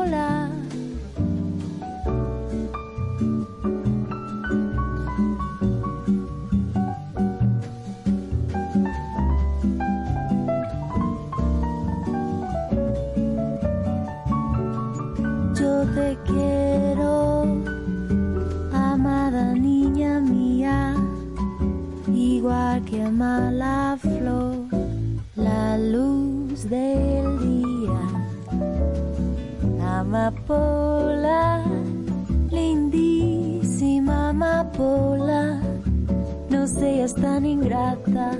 Igual 22.41 22.83
que 22.85 23.03
ama 23.03 23.51
la 23.51 23.95
flor, 24.01 24.65
la 25.35 25.77
luz 25.77 26.67
del 26.67 27.27
día. 27.39 28.01
Amapola, 29.99 31.63
lindísima 32.49 34.29
amapola, 34.29 35.61
no 36.49 36.65
seas 36.65 37.13
tan 37.13 37.45
ingrata. 37.45 38.31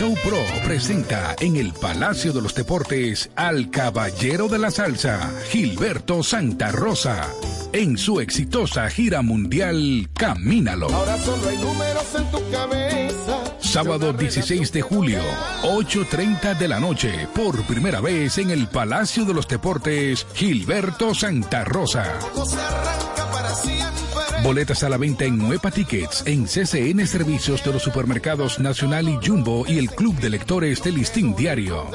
Show 0.00 0.14
Pro 0.24 0.38
presenta 0.64 1.36
en 1.40 1.56
el 1.56 1.74
Palacio 1.74 2.32
de 2.32 2.40
los 2.40 2.54
Deportes 2.54 3.28
al 3.36 3.68
Caballero 3.68 4.48
de 4.48 4.58
la 4.58 4.70
Salsa, 4.70 5.30
Gilberto 5.50 6.22
Santa 6.22 6.72
Rosa, 6.72 7.28
en 7.74 7.98
su 7.98 8.18
exitosa 8.18 8.88
gira 8.88 9.20
mundial 9.20 10.08
Camínalo. 10.14 10.88
Ahora 10.88 11.18
solo 11.18 11.46
hay 11.46 11.58
números 11.58 12.14
en 12.16 12.30
tu 12.30 12.50
cabeza. 12.50 13.44
Sábado 13.60 14.14
16 14.14 14.72
de 14.72 14.80
julio, 14.80 15.20
8.30 15.64 16.56
de 16.56 16.68
la 16.68 16.80
noche, 16.80 17.28
por 17.34 17.62
primera 17.64 18.00
vez 18.00 18.38
en 18.38 18.52
el 18.52 18.68
Palacio 18.68 19.26
de 19.26 19.34
los 19.34 19.46
Deportes, 19.46 20.26
Gilberto 20.32 21.14
Santa 21.14 21.62
Rosa. 21.66 22.18
Todo 22.32 22.46
se 22.46 22.56
arranca 22.56 23.30
para 23.30 23.54
siempre. 23.54 24.09
Boletas 24.42 24.82
a 24.84 24.88
la 24.88 24.96
venta 24.96 25.24
en 25.24 25.36
Nueva 25.36 25.70
Tickets, 25.70 26.22
en 26.26 26.46
CCN 26.46 27.06
Servicios 27.06 27.62
de 27.62 27.72
los 27.72 27.82
Supermercados 27.82 28.58
Nacional 28.58 29.06
y 29.08 29.18
Jumbo 29.24 29.64
y 29.66 29.78
el 29.78 29.90
Club 29.90 30.16
de 30.16 30.30
Lectores 30.30 30.82
del 30.82 30.94
Listín 30.94 31.36
Diario. 31.36 31.90